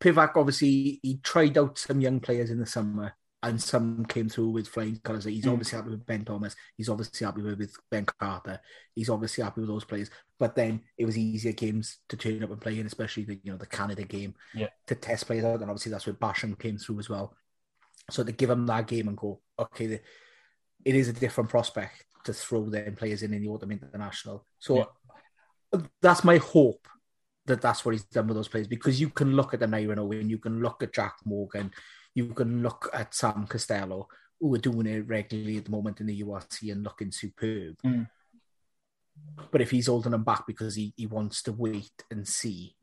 Pivac 0.00 0.32
obviously 0.36 0.98
he 1.02 1.18
tried 1.22 1.56
out 1.58 1.78
some 1.78 2.00
young 2.00 2.20
players 2.20 2.50
in 2.50 2.58
the 2.58 2.66
summer, 2.66 3.14
and 3.42 3.60
some 3.62 4.04
came 4.04 4.28
through 4.28 4.50
with 4.50 4.68
flying 4.68 4.98
colours. 5.02 5.24
He's 5.24 5.44
Mm. 5.46 5.52
obviously 5.52 5.76
happy 5.78 5.90
with 5.90 6.04
Ben 6.06 6.24
Thomas. 6.24 6.54
He's 6.76 6.88
obviously 6.90 7.24
happy 7.24 7.40
with, 7.42 7.58
with 7.58 7.74
Ben 7.90 8.04
Carter. 8.04 8.60
He's 8.94 9.08
obviously 9.08 9.42
happy 9.42 9.62
with 9.62 9.68
those 9.70 9.84
players. 9.84 10.10
But 10.38 10.54
then 10.54 10.82
it 10.98 11.06
was 11.06 11.16
easier 11.16 11.52
games 11.52 11.98
to 12.10 12.16
turn 12.16 12.42
up 12.42 12.50
and 12.50 12.60
play 12.60 12.78
in, 12.78 12.86
especially 12.86 13.24
the 13.24 13.40
you 13.42 13.52
know 13.52 13.56
the 13.58 13.66
Canada 13.66 14.04
game 14.04 14.34
Yeah. 14.54 14.68
to 14.88 14.94
test 14.94 15.26
players 15.26 15.44
out. 15.44 15.60
And 15.62 15.70
obviously 15.70 15.90
that's 15.92 16.06
where 16.06 16.14
Basham 16.14 16.58
came 16.58 16.76
through 16.76 16.98
as 16.98 17.08
well. 17.08 17.34
So 18.10 18.24
to 18.24 18.32
give 18.32 18.50
him 18.50 18.66
that 18.66 18.86
game 18.86 19.08
and 19.08 19.16
go, 19.16 19.40
okay, 19.58 19.86
the, 19.86 20.00
it 20.84 20.94
is 20.94 21.08
a 21.08 21.12
different 21.12 21.48
prospect 21.48 22.04
to 22.24 22.32
throw 22.34 22.68
them 22.68 22.94
players 22.96 23.22
in 23.22 23.32
in 23.32 23.40
the 23.42 23.48
autumn 23.48 23.70
international. 23.72 24.46
So 24.58 24.90
that's 26.02 26.24
my 26.24 26.38
hope 26.38 26.86
that 27.46 27.60
that's 27.62 27.84
what 27.84 27.92
he's 27.92 28.04
done 28.04 28.26
with 28.26 28.36
those 28.36 28.48
players 28.48 28.66
because 28.66 29.00
you 29.00 29.08
can 29.08 29.34
look 29.34 29.54
at 29.54 29.60
the 29.60 29.76
Iron 29.76 29.98
and 29.98 30.30
you 30.30 30.38
can 30.38 30.60
look 30.60 30.82
at 30.82 30.92
Jack 30.92 31.14
Morgan, 31.24 31.70
you 32.14 32.28
can 32.28 32.62
look 32.62 32.88
at 32.92 33.14
Sam 33.14 33.46
Costelow, 33.46 34.06
who 34.40 34.54
are 34.54 34.58
doing 34.58 34.86
it 34.86 35.06
regularly 35.08 35.58
at 35.58 35.66
the 35.66 35.70
moment 35.70 36.00
in 36.00 36.06
the 36.06 36.22
URC 36.22 36.72
and 36.72 36.82
looking 36.82 37.12
superb. 37.12 37.76
Mm. 37.84 38.08
But 39.50 39.60
if 39.60 39.70
he's 39.70 39.86
holding 39.86 40.12
them 40.12 40.24
back 40.24 40.46
because 40.46 40.74
he, 40.74 40.94
he 40.96 41.06
wants 41.06 41.42
to 41.42 41.52
wait 41.52 42.04
and 42.10 42.26
see, 42.26 42.74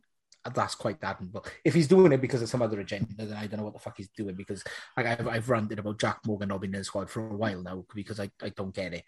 that's 0.54 0.76
quite 0.76 1.04
admirable. 1.04 1.46
If 1.66 1.74
he's 1.74 1.88
doing 1.88 2.12
it 2.12 2.22
because 2.22 2.42
of 2.42 2.50
some 2.50 2.62
other 2.62 2.80
agenda, 2.80 3.08
then 3.18 3.34
I 3.34 3.48
don't 3.48 3.58
know 3.58 3.66
what 3.66 3.74
the 3.74 3.80
fuck 3.80 3.98
he's 3.98 4.10
doing 4.10 4.36
because 4.36 4.64
like, 4.96 5.06
I've, 5.08 5.28
I've 5.28 5.50
ranted 5.50 5.80
about 5.80 6.00
Jack 6.00 6.20
Morgan 6.26 6.50
not 6.50 6.62
being 6.62 6.74
in 6.74 6.80
the 6.80 6.86
squad 6.86 7.10
for 7.10 7.28
a 7.28 7.36
while 7.36 7.62
now 7.62 7.86
because 7.94 8.20
I, 8.20 8.30
I 8.42 8.50
don't 8.50 8.74
get 8.74 8.94
it 8.94 9.04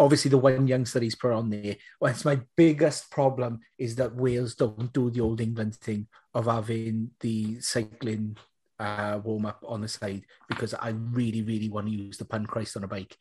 obviously 0.00 0.30
the 0.30 0.38
one 0.38 0.66
youngster 0.66 0.98
he's 0.98 1.14
put 1.14 1.32
on 1.32 1.50
there. 1.50 1.76
Well, 2.00 2.10
it's 2.10 2.24
my 2.24 2.40
biggest 2.56 3.10
problem 3.10 3.60
is 3.78 3.96
that 3.96 4.16
Wales 4.16 4.54
don't 4.54 4.92
do 4.92 5.10
the 5.10 5.20
old 5.20 5.40
England 5.40 5.76
thing 5.76 6.08
of 6.34 6.46
having 6.46 7.10
the 7.20 7.60
cycling 7.60 8.36
uh, 8.80 9.20
warm 9.22 9.46
up 9.46 9.62
on 9.66 9.82
the 9.82 9.88
side 9.88 10.24
because 10.48 10.74
I 10.74 10.90
really, 10.90 11.42
really 11.42 11.68
want 11.68 11.86
to 11.86 11.92
use 11.92 12.16
the 12.16 12.24
pun 12.24 12.46
Christ 12.46 12.76
on 12.76 12.84
a 12.84 12.88
bike. 12.88 13.16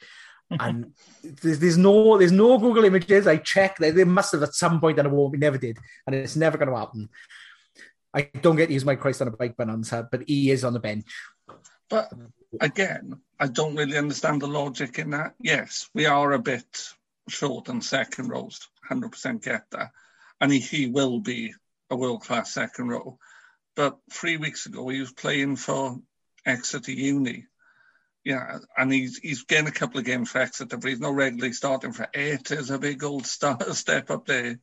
And 0.49 0.93
there's, 1.23 1.59
there's 1.59 1.77
no 1.77 2.17
there's 2.17 2.31
no 2.31 2.57
Google 2.57 2.85
images. 2.85 3.27
I 3.27 3.37
checked. 3.37 3.79
They, 3.79 3.91
they 3.91 4.05
must 4.05 4.31
have 4.31 4.43
at 4.43 4.55
some 4.55 4.79
point, 4.79 4.97
point 4.97 5.07
it 5.07 5.11
won't. 5.11 5.31
We 5.31 5.37
never 5.37 5.57
did, 5.57 5.77
and 6.07 6.15
it's 6.15 6.35
never 6.35 6.57
going 6.57 6.69
to 6.69 6.77
happen. 6.77 7.09
I 8.13 8.21
don't 8.41 8.55
get 8.55 8.67
to 8.67 8.73
use 8.73 8.85
my 8.85 8.95
Christ 8.95 9.21
on 9.21 9.27
a 9.27 9.31
bike 9.31 9.55
bonanza, 9.57 10.07
but 10.09 10.23
he 10.27 10.49
is 10.49 10.63
on 10.63 10.73
the 10.73 10.79
bench. 10.79 11.05
But 11.89 12.11
again, 12.59 13.19
I 13.39 13.47
don't 13.47 13.75
really 13.75 13.97
understand 13.97 14.41
the 14.41 14.47
logic 14.47 14.97
in 14.97 15.11
that. 15.11 15.35
Yes, 15.39 15.89
we 15.93 16.05
are 16.05 16.31
a 16.31 16.39
bit 16.39 16.89
short 17.27 17.69
on 17.69 17.81
second 17.81 18.29
rows, 18.29 18.67
100% 18.89 19.43
get 19.43 19.65
that. 19.71 19.91
And 20.41 20.51
he, 20.51 20.59
he 20.59 20.87
will 20.87 21.19
be 21.19 21.53
a 21.89 21.95
world 21.95 22.21
class 22.21 22.53
second 22.53 22.89
row. 22.89 23.19
But 23.79 23.97
three 24.11 24.35
weeks 24.35 24.65
ago, 24.65 24.89
he 24.89 24.99
was 24.99 25.13
playing 25.13 25.55
for 25.55 26.01
Exeter 26.45 26.91
Uni. 26.91 27.45
Yeah, 28.25 28.57
and 28.77 28.91
he's 28.91 29.17
he's 29.19 29.43
getting 29.43 29.69
a 29.69 29.71
couple 29.71 29.99
of 29.99 30.05
games 30.05 30.29
for 30.29 30.39
Exeter, 30.39 30.75
but 30.75 30.89
he's 30.89 30.99
not 30.99 31.13
regularly 31.13 31.53
starting 31.53 31.93
for 31.93 32.09
eight. 32.13 32.51
Is 32.51 32.71
a 32.71 32.77
big 32.77 33.01
old 33.05 33.25
start, 33.25 33.63
step 33.75 34.11
up 34.11 34.25
there. 34.25 34.59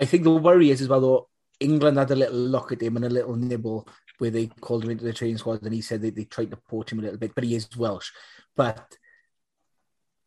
I 0.00 0.06
think 0.06 0.24
the 0.24 0.30
worry 0.30 0.70
is 0.70 0.80
as 0.80 0.88
well 0.88 1.02
though 1.02 1.28
England 1.60 1.98
had 1.98 2.10
a 2.10 2.16
little 2.16 2.38
look 2.38 2.72
at 2.72 2.80
him 2.80 2.96
and 2.96 3.04
a 3.04 3.10
little 3.10 3.36
nibble 3.36 3.86
where 4.16 4.30
they 4.30 4.46
called 4.46 4.84
him 4.84 4.90
into 4.92 5.04
the 5.04 5.12
training 5.12 5.36
squad 5.36 5.62
and 5.62 5.74
he 5.74 5.82
said 5.82 6.00
they, 6.00 6.08
they 6.08 6.24
tried 6.24 6.50
to 6.52 6.56
port 6.56 6.90
him 6.90 7.00
a 7.00 7.02
little 7.02 7.18
bit, 7.18 7.34
but 7.34 7.44
he 7.44 7.54
is 7.54 7.68
Welsh. 7.76 8.08
But 8.56 8.96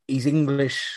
he's 0.07 0.27
English 0.27 0.87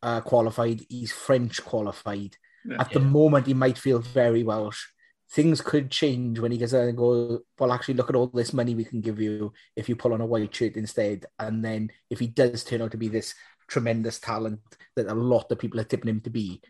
uh, 0.00 0.20
qualified, 0.20 0.86
he's 0.88 1.10
French 1.10 1.60
qualified. 1.64 2.36
Yeah. 2.64 2.76
At 2.78 2.92
the 2.92 3.00
moment, 3.00 3.48
he 3.48 3.54
might 3.54 3.78
feel 3.78 3.98
very 3.98 4.44
Welsh. 4.44 4.84
Things 5.32 5.62
could 5.62 5.90
change 5.90 6.38
when 6.38 6.52
he 6.52 6.58
gets 6.58 6.72
there 6.72 6.88
and 6.88 6.96
go, 6.96 7.40
well, 7.58 7.72
actually, 7.72 7.94
look 7.94 8.10
at 8.10 8.16
all 8.16 8.26
this 8.26 8.52
money 8.52 8.74
we 8.74 8.84
can 8.84 9.00
give 9.00 9.18
you 9.18 9.52
if 9.74 9.88
you 9.88 9.96
pull 9.96 10.12
on 10.12 10.20
a 10.20 10.26
white 10.26 10.54
shirt 10.54 10.76
instead. 10.76 11.24
And 11.38 11.64
then 11.64 11.90
if 12.10 12.18
he 12.18 12.26
does 12.26 12.64
turn 12.64 12.82
out 12.82 12.90
to 12.90 12.98
be 12.98 13.08
this 13.08 13.34
tremendous 13.66 14.18
talent 14.18 14.60
that 14.94 15.06
a 15.06 15.14
lot 15.14 15.50
of 15.50 15.58
people 15.58 15.80
are 15.80 15.84
tipping 15.84 16.10
him 16.10 16.20
to 16.20 16.30
be, 16.30 16.60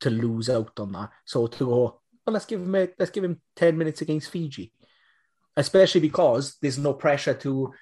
to 0.00 0.08
lose 0.08 0.48
out 0.48 0.80
on 0.80 0.92
that. 0.92 1.10
So 1.26 1.46
to 1.48 1.64
go, 1.66 2.00
well, 2.26 2.32
let's 2.32 2.46
give 2.46 2.62
him 2.62 2.74
a, 2.74 2.88
let's 2.98 3.10
give 3.10 3.24
him 3.24 3.42
ten 3.54 3.76
minutes 3.76 4.00
against 4.00 4.30
Fiji, 4.30 4.72
especially 5.56 6.00
because 6.00 6.56
there's 6.62 6.78
no 6.78 6.94
pressure 6.94 7.34
to 7.34 7.74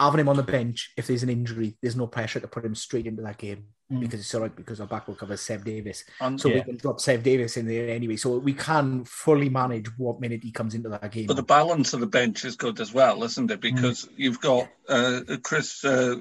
having 0.00 0.20
him 0.20 0.28
on 0.28 0.36
the 0.36 0.42
bench 0.42 0.92
if 0.96 1.06
there's 1.06 1.22
an 1.22 1.28
injury. 1.30 1.76
There's 1.82 1.96
no 1.96 2.06
pressure 2.06 2.40
to 2.40 2.48
put 2.48 2.64
him 2.64 2.74
straight 2.74 3.06
into 3.06 3.22
that 3.22 3.38
game 3.38 3.64
Mm. 3.90 4.00
because 4.00 4.20
it's 4.20 4.34
all 4.34 4.42
right 4.42 4.54
because 4.54 4.82
our 4.82 4.86
back 4.86 5.08
will 5.08 5.14
cover 5.14 5.34
Seb 5.38 5.64
Davies, 5.64 6.04
And, 6.20 6.38
so 6.38 6.50
we 6.50 6.60
can 6.60 6.76
drop 6.76 7.00
Seb 7.00 7.22
Davies 7.22 7.56
in 7.56 7.66
there 7.66 7.88
anyway. 7.88 8.16
So 8.16 8.36
we 8.36 8.52
can 8.52 9.06
fully 9.06 9.48
manage 9.48 9.86
what 9.96 10.20
minute 10.20 10.44
he 10.44 10.52
comes 10.52 10.74
into 10.74 10.90
that 10.90 11.10
game. 11.10 11.26
But 11.26 11.36
the 11.36 11.42
balance 11.42 11.94
of 11.94 12.00
the 12.00 12.06
bench 12.06 12.44
is 12.44 12.56
good 12.56 12.80
as 12.80 12.92
well, 12.92 13.24
isn't 13.24 13.48
Mm. 13.48 13.54
it? 13.54 13.60
Because 13.62 14.06
you've 14.14 14.42
got 14.42 14.68
uh, 14.90 15.22
Chris, 15.42 15.82
uh, 15.86 16.16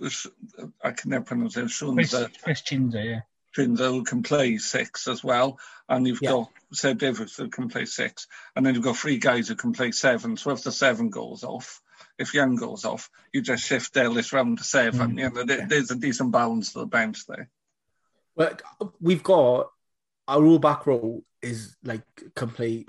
I 0.82 0.92
can 0.92 1.10
never 1.10 1.26
pronounce 1.26 1.56
his 1.56 1.78
Chris, 1.78 2.14
name, 2.14 2.28
Chris 2.42 2.62
Tshiunza, 2.62 3.04
yeah. 3.04 3.20
Trinza 3.56 3.90
who 3.92 4.04
can 4.06 4.24
play 4.24 4.58
six 4.60 5.08
as 5.10 5.22
well, 5.24 5.60
and 5.90 6.08
you've 6.08 6.22
Yeah. 6.22 6.30
got 6.32 6.50
Seb 6.72 7.00
Davies 7.00 7.36
who 7.36 7.50
can 7.50 7.68
play 7.68 7.84
six, 7.86 8.28
and 8.56 8.66
then 8.66 8.76
you've 8.76 8.84
got 8.86 8.96
three 8.98 9.18
guys 9.18 9.50
who 9.50 9.56
can 9.56 9.74
play 9.74 9.92
seven. 9.92 10.38
So 10.38 10.52
if 10.52 10.64
the 10.64 10.72
seven 10.72 11.10
goes 11.10 11.44
off, 11.44 11.82
if 12.18 12.34
Young 12.34 12.56
goes 12.56 12.86
off, 12.86 13.10
you 13.32 13.42
just 13.42 13.64
shift 13.66 13.96
Ellis 13.98 14.34
round 14.34 14.58
to 14.58 14.64
seven. 14.64 15.14
Mm. 15.16 15.20
You 15.20 15.30
know, 15.30 15.44
there- 15.44 15.68
there's 15.68 15.92
a 15.92 15.96
decent 15.96 16.32
balance 16.32 16.74
to 16.74 16.80
the 16.80 16.86
bench 16.88 17.26
there. 17.28 17.50
But 18.36 18.62
we've 19.00 19.24
got 19.24 19.72
our 20.28 20.42
rule 20.42 20.60
back 20.60 20.86
row 20.86 21.24
is 21.42 21.76
like 21.84 22.04
can 22.36 22.50
play 22.50 22.86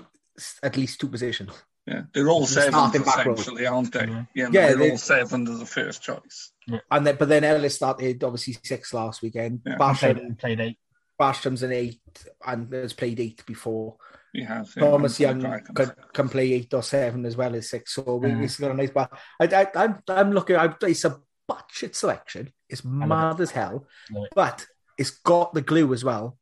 at 0.63 0.77
least 0.77 0.99
two 0.99 1.07
positions. 1.07 1.51
Yeah, 1.85 2.03
they're 2.13 2.29
all 2.29 2.41
The 2.41 2.47
seven 2.47 2.71
starting 2.73 3.01
back 3.03 3.25
row. 3.25 3.33
essentially, 3.33 3.65
aren't 3.65 3.91
they? 3.93 4.01
Mhm. 4.01 4.27
Yeah, 4.35 4.49
Yeah, 4.51 4.67
they're 4.67 4.77
they- 4.77 4.91
all 4.91 4.97
seven 4.97 5.47
as 5.47 5.59
a 5.61 5.65
first 5.65 6.03
choice. 6.03 6.51
And 6.91 7.07
then, 7.07 7.15
but 7.17 7.29
then 7.29 7.43
Ellis 7.43 7.75
started 7.75 8.23
obviously 8.23 8.57
six 8.63 8.93
last 8.93 9.23
weekend. 9.23 9.61
Yeah. 9.65 9.77
Basham, 9.77 10.15
Played, 10.17 10.37
played 10.39 10.59
eight. 10.59 10.79
Basham's 11.19 11.63
an 11.63 11.71
eight 11.71 11.99
and 12.45 12.71
has 12.73 12.93
played 12.93 13.19
eight 13.19 13.43
before. 13.45 13.97
He 14.33 14.43
has. 14.43 14.73
yeah, 14.75 14.83
Thomas 14.83 15.19
Young 15.19 15.39
Dragons. 15.39 15.75
can, 15.75 15.91
can 16.13 16.29
play 16.29 16.53
eight 16.53 16.73
or 16.73 16.83
seven 16.83 17.25
as 17.25 17.35
well 17.35 17.55
as 17.55 17.69
six. 17.69 17.95
So 17.95 18.15
we, 18.15 18.33
we've 18.35 18.59
got 18.59 18.71
a 18.71 18.73
nice 18.75 18.91
bar. 18.91 19.09
I, 19.39 19.45
I, 19.45 19.67
I'm, 19.75 20.03
I'm 20.07 20.31
looking. 20.31 20.55
I, 20.55 20.73
it's 20.83 21.05
a 21.05 21.19
batshit 21.49 21.95
selection. 21.95 22.53
It's 22.67 22.85
mad 22.85 23.41
as 23.41 23.51
hell, 23.51 23.87
it. 24.11 24.29
but 24.35 24.65
it's 24.97 25.11
got 25.11 25.53
the 25.53 25.61
glue 25.61 25.93
as 25.93 26.03
well. 26.03 26.37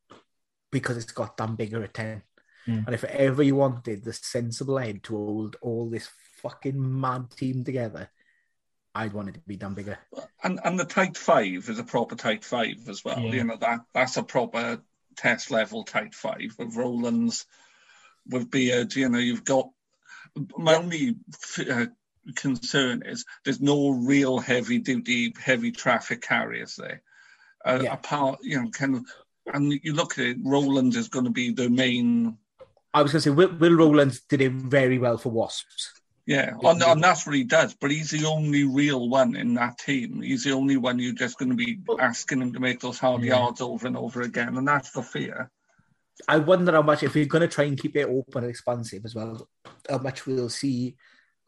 because 0.72 0.98
it's 0.98 1.12
got 1.12 1.38
Dan 1.38 1.56
Biggar 1.56 1.84
at 1.84 1.94
10. 1.94 2.24
Mm. 2.68 2.86
And 2.86 2.96
if 2.96 3.04
ever 3.06 3.44
you 3.44 3.56
wanted 3.56 4.04
the 4.04 4.14
sensible 4.14 4.78
head 4.78 5.04
to 5.04 5.16
hold 5.16 5.56
all 5.62 5.90
this 5.90 6.10
fucking 6.42 7.00
mad 7.00 7.32
team 7.32 7.64
together, 7.64 8.10
I'd 8.94 9.14
want 9.14 9.30
it 9.30 9.36
to 9.36 9.40
be 9.42 9.56
Dan 9.56 9.76
Biggar. 9.76 9.98
And 10.44 10.60
and 10.64 10.80
the 10.80 10.86
tight 10.86 11.18
five 11.18 11.70
is 11.70 11.80
a 11.80 11.84
proper 11.84 12.16
tight 12.16 12.44
five 12.44 12.90
as 12.90 13.06
well. 13.06 13.20
Yeah. 13.20 13.32
You 13.32 13.44
know 13.44 13.58
that 13.58 13.82
that's 13.94 14.18
a 14.18 14.24
proper 14.24 14.82
test 15.16 15.52
level 15.52 15.84
tight 15.84 16.14
five 16.14 16.56
with 16.58 16.76
Rowlands, 16.76 17.46
with 18.30 18.52
Beard. 18.52 18.96
You 18.96 19.10
know 19.10 19.20
you've 19.20 19.46
got. 19.46 19.70
My 20.58 20.76
only 20.76 21.16
uh, 21.72 21.86
concern 22.36 23.04
is 23.06 23.26
there's 23.44 23.62
no 23.62 23.90
real 23.90 24.38
heavy 24.40 24.78
duty, 24.80 25.34
heavy 25.40 25.72
traffic 25.72 26.22
carriers 26.22 26.76
there. 26.76 27.02
Uh, 27.66 27.80
Yeah. 27.84 27.94
Apart, 27.94 28.40
you 28.44 28.62
know, 28.62 28.70
kind 28.70 28.96
of, 28.96 29.06
and 29.52 29.74
you 29.82 29.94
look 29.94 30.20
at 30.20 30.26
it, 30.26 30.38
Rowlands 30.44 30.96
is 30.96 31.08
going 31.08 31.26
to 31.26 31.32
be 31.32 31.52
the 31.52 31.70
main 31.70 32.38
I 32.94 33.02
was 33.02 33.12
going 33.12 33.22
to 33.22 33.30
say, 33.30 33.36
Will, 33.36 33.54
Will 33.54 33.76
Rowlands 33.76 34.22
did 34.22 34.42
it 34.42 34.52
very 34.52 34.98
well 34.98 35.18
for 35.18 35.30
Wasps. 35.30 35.94
Yeah, 36.26 36.56
and, 36.62 36.82
and 36.84 37.04
that's 37.04 37.26
what 37.26 37.36
he 37.36 37.44
does. 37.44 37.74
But 37.74 37.92
he's 37.92 38.12
the 38.12 38.26
only 38.26 38.64
real 38.66 39.08
one 39.08 39.36
in 39.36 39.54
that 39.54 39.78
team. 39.78 40.22
He's 40.22 40.44
the 40.44 40.52
only 40.52 40.76
one 40.78 41.00
you're 41.00 41.14
just 41.14 41.38
going 41.38 41.52
to 41.52 41.56
be 41.56 41.80
asking 42.00 42.42
him 42.42 42.54
to 42.54 42.60
make 42.60 42.80
those 42.80 43.00
hard 43.00 43.24
Yeah. 43.24 43.38
yards 43.38 43.62
over 43.62 43.88
and 43.88 43.96
over 43.96 44.22
again, 44.22 44.58
and 44.58 44.68
that's 44.68 44.92
the 44.92 45.04
fear. 45.04 45.50
I 46.28 46.38
wonder 46.40 46.72
how 46.72 46.82
much, 46.82 47.04
if 47.04 47.14
we're 47.14 47.26
going 47.26 47.42
to 47.42 47.48
try 47.48 47.66
and 47.66 47.80
keep 47.80 47.96
it 47.96 48.08
open 48.08 48.44
and 48.44 48.50
expansive 48.50 49.04
as 49.06 49.14
well, 49.16 49.48
how 49.90 49.98
much 50.00 50.26
we'll 50.26 50.50
see 50.50 50.96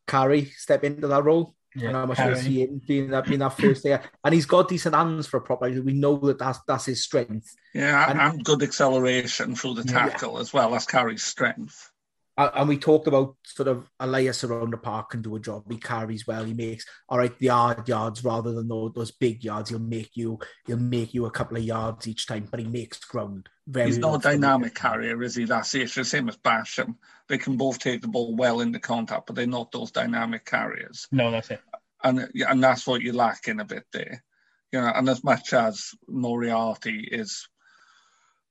Carré 0.08 0.52
step 0.54 0.84
into 0.84 1.08
that 1.08 1.24
role. 1.24 1.56
and 1.76 1.92
how 1.96 2.06
much 2.06 2.18
we'll 2.20 2.36
see 2.36 2.62
him 2.64 2.82
being 2.88 3.10
that, 3.12 3.26
being 3.26 3.40
that 3.40 3.58
first 3.58 3.84
there. 3.84 4.02
And 4.24 4.34
he's 4.34 4.46
got 4.48 4.68
decent 4.70 4.96
hands 4.96 5.28
for 5.28 5.38
a 5.38 5.42
prop. 5.42 5.62
We 5.62 5.94
know 5.94 6.18
that 6.18 6.40
that's, 6.40 6.60
that's 6.68 6.86
his 6.86 7.04
strength. 7.04 7.56
Yeah, 7.74 8.10
and, 8.10 8.20
And- 8.20 8.44
good 8.44 8.64
acceleration 8.64 9.56
through 9.56 9.76
the 9.76 9.84
Yeah. 9.84 10.10
tackle 10.10 10.40
as 10.40 10.52
well. 10.52 10.72
That's 10.72 10.86
Carré's 10.88 11.24
strength. 11.24 11.92
And 12.40 12.70
we 12.70 12.78
talked 12.78 13.08
about 13.08 13.36
sort 13.44 13.68
of 13.68 13.90
Ellis 14.00 14.46
around 14.46 14.72
the 14.72 14.78
park 14.78 15.10
can 15.10 15.22
do 15.22 15.36
a 15.36 15.42
job. 15.42 15.70
He 15.70 15.78
carries 15.78 16.26
well. 16.26 16.46
He 16.46 16.54
makes 16.54 16.86
all 17.10 17.18
right 17.18 17.38
the 17.38 17.48
hard 17.48 17.88
yards 17.90 18.24
rather 18.24 18.54
than 18.54 18.70
those, 18.70 18.94
those 18.96 19.12
big 19.12 19.44
yards. 19.44 19.70
He'll 19.70 19.80
make 19.80 20.12
you 20.16 20.40
he'll 20.66 20.78
make 20.78 21.14
you 21.14 21.26
a 21.26 21.32
couple 21.32 21.58
of 21.58 21.64
yards 21.64 22.08
each 22.08 22.28
time, 22.28 22.48
but 22.50 22.62
he 22.62 22.66
makes 22.66 22.98
ground 23.00 23.50
very. 23.68 23.88
He's 23.88 23.98
not 23.98 24.16
a 24.16 24.30
dynamic 24.30 24.74
carrier, 24.74 25.22
is 25.22 25.36
he? 25.36 25.44
That's 25.44 25.76
it. 25.76 25.82
It's 25.82 25.96
the 25.96 26.06
same 26.06 26.30
as 26.30 26.38
Basham. 26.38 26.86
Um, 26.86 26.98
they 27.28 27.38
can 27.38 27.58
both 27.58 27.78
take 27.78 28.02
the 28.02 28.08
ball 28.08 28.34
well 28.36 28.62
into 28.62 28.80
contact, 28.80 29.28
but 29.28 29.36
they're 29.36 29.46
not 29.46 29.74
those 29.74 29.92
dynamic 29.92 30.46
carriers. 30.46 31.08
No, 31.12 31.32
that's 31.32 31.52
it. 31.52 31.62
and 32.04 32.30
and 32.48 32.64
that's 32.64 32.88
what 32.88 33.02
you're 33.02 33.14
lacking 33.14 33.60
a 33.60 33.66
bit 33.66 33.84
there. 33.92 34.24
You 34.72 34.80
know, 34.80 34.92
and 34.96 35.10
as 35.10 35.24
much 35.26 35.52
as 35.52 35.92
Moriarty 36.08 37.08
is 37.12 37.50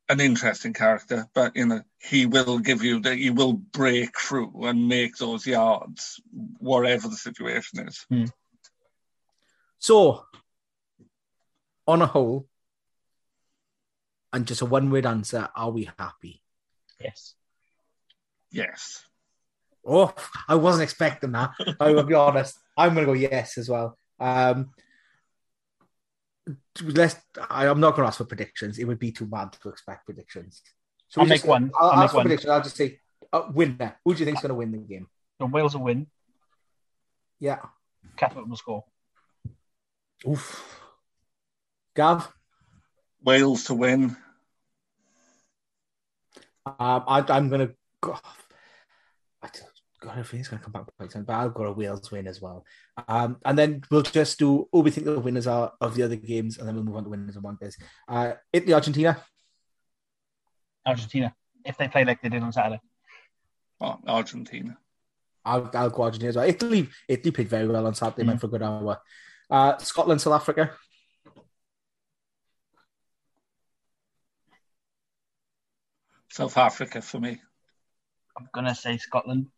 an 0.09 0.21
interesting 0.21 0.73
character, 0.73 1.27
but 1.35 1.55
you 1.55 1.67
know, 1.67 1.83
he 1.99 2.27
will 2.27 2.59
give 2.59 2.83
you 2.83 3.01
that 3.01 3.17
he 3.17 3.31
will 3.31 3.53
break 3.53 4.19
through 4.19 4.65
and 4.65 4.89
make 4.89 5.17
those 5.17 5.47
yards, 5.47 6.21
whatever 6.59 7.09
the 7.09 7.17
situation 7.17 7.87
is. 7.87 8.07
So, 9.79 10.25
on 11.87 12.03
a 12.03 12.07
whole, 12.07 12.47
and 14.33 14.47
just 14.47 14.63
a 14.63 14.67
one 14.67 14.91
word 14.91 15.07
answer: 15.07 15.49
Are 15.55 15.71
we 15.71 15.91
happy? 15.99 16.43
Yes. 17.01 17.35
Yes. 18.51 19.05
Oh, 19.87 20.15
I 20.49 20.55
wasn't 20.55 20.83
expecting 20.85 21.33
that. 21.33 21.53
I 21.81 21.93
will 21.93 22.03
be 22.03 22.15
honest. 22.15 22.59
I'm 22.77 22.95
going 22.95 23.07
to 23.07 23.13
go 23.13 23.19
yes 23.19 23.57
as 23.57 23.69
well. 23.69 23.97
Um, 24.21 24.71
let's. 26.83 27.17
I, 27.51 27.67
I'm 27.67 27.81
not 27.81 27.95
going 27.95 28.05
to 28.05 28.09
ask 28.09 28.19
for 28.19 28.25
predictions. 28.25 28.79
It 28.79 28.85
would 28.85 28.99
be 28.99 29.13
too 29.13 29.27
mad 29.27 29.53
to 29.63 29.69
expect 29.69 30.05
predictions. 30.07 30.63
So 31.09 31.21
I'll 31.21 31.25
we 31.27 31.31
make 31.31 31.39
just- 31.41 31.49
one. 31.49 31.71
I'll, 31.79 31.91
I'll 31.91 31.97
make 31.97 32.05
ask 32.05 32.11
for 32.13 32.17
one. 32.19 32.27
predictions. 32.27 32.51
I'll 32.51 32.63
just 32.63 32.77
say 32.77 33.01
uh, 33.33 33.43
winner. 33.53 33.97
Who 34.05 34.15
do 34.15 34.21
you 34.21 34.25
think's 34.27 34.43
going 34.43 34.51
to 34.51 34.55
win 34.55 34.73
the 34.73 34.79
game? 34.79 35.07
So 35.41 35.47
Wales 35.47 35.75
will 35.75 35.85
win. 35.85 36.07
Yeah. 37.41 37.59
Catholic 38.17 38.47
will 38.47 38.57
score. 38.57 38.85
Oof. 40.27 40.81
Gav. 41.95 42.29
Wales 43.23 43.65
to 43.65 43.75
win. 43.75 44.17
Um, 46.67 46.75
I, 46.79 47.25
I'm 47.29 47.49
going 47.49 47.69
to 47.69 47.75
go. 48.01 48.19
I 49.43 49.49
don't- 49.53 49.65
God, 50.01 50.17
I 50.17 50.23
think 50.23 50.41
it's 50.41 50.49
going 50.49 50.61
to 50.61 50.65
come 50.65 50.73
back 50.73 50.85
quite 50.97 51.11
soon, 51.11 51.25
but 51.25 51.33
I'll 51.33 51.51
go 51.51 51.65
a 51.65 51.73
Wales 51.73 52.11
win 52.11 52.29
as 52.29 52.41
well. 52.41 52.65
Um, 53.09 53.39
and 53.45 53.59
then 53.59 53.83
we'll 53.91 54.03
just 54.03 54.39
do 54.39 54.69
who 54.71 54.81
we 54.81 54.91
think 54.93 55.07
the 55.07 55.19
winners 55.19 55.47
are 55.49 55.73
of 55.81 55.95
the 55.97 56.05
other 56.05 56.15
games, 56.17 56.59
and 56.59 56.69
then 56.69 56.75
we'll 56.77 56.85
move 56.85 56.97
on 56.97 57.05
to 57.05 57.11
winners 57.11 57.35
and 57.35 57.45
wonders. 57.45 57.77
Uh, 58.07 58.35
Italy, 58.53 58.75
Argentina. 58.75 59.21
Argentina. 60.87 61.35
If 61.65 61.77
they 61.77 61.89
play 61.89 62.05
like 62.05 62.23
they 62.23 62.29
did 62.29 62.43
on 62.43 62.53
Saturday. 62.53 62.81
Oh, 63.81 63.99
Argentina. 64.07 64.79
I'll, 65.45 65.69
I'll 65.75 65.91
go 65.91 66.03
Argentina 66.03 66.29
as 66.29 66.37
well. 66.37 66.49
Italy, 66.49 66.89
Italy 67.09 67.31
played 67.33 67.49
very 67.49 67.67
well 67.67 67.87
on 67.87 67.95
Saturday, 67.95 68.23
Mm. 68.23 68.29
went 68.29 68.41
for 68.41 68.47
a 68.47 68.51
good 68.51 68.63
hour. 68.63 69.01
Uh, 69.51 69.77
Scotland, 69.79 70.21
South 70.21 70.35
Africa. 70.35 70.73
South 76.31 76.57
Africa 76.57 77.03
for 77.03 77.19
me. 77.21 77.41
I'm 78.37 78.49
gonna 78.53 78.75
say 78.75 78.99
Scotland. 78.99 79.49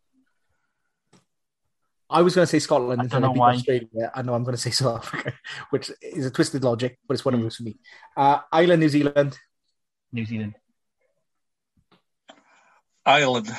I 2.11 2.21
was 2.21 2.35
going 2.35 2.43
to 2.43 2.49
say 2.51 2.59
Scotland 2.59 3.01
I 3.01 3.03
until 3.05 3.21
don't 3.21 3.23
I 3.23 3.27
know 3.27 3.33
beat 3.33 3.39
why. 3.39 3.53
Australia. 3.53 4.11
I 4.13 4.21
know 4.21 4.33
I'm 4.33 4.43
going 4.43 4.55
to 4.55 4.61
say 4.61 4.69
South 4.79 4.97
Africa, 4.97 5.33
which 5.69 5.91
is 6.01 6.25
a 6.25 6.31
twisted 6.31 6.63
logic, 6.63 6.99
but 7.07 7.13
it's 7.13 7.25
one 7.25 7.33
of 7.33 7.41
those 7.41 7.55
for 7.55 7.63
me. 7.63 7.79
Uh, 8.15 8.39
Ireland, 8.51 8.81
New 8.81 8.89
Zealand. 8.89 9.37
New 10.11 10.25
Zealand. 10.25 10.55
Ireland. 13.05 13.49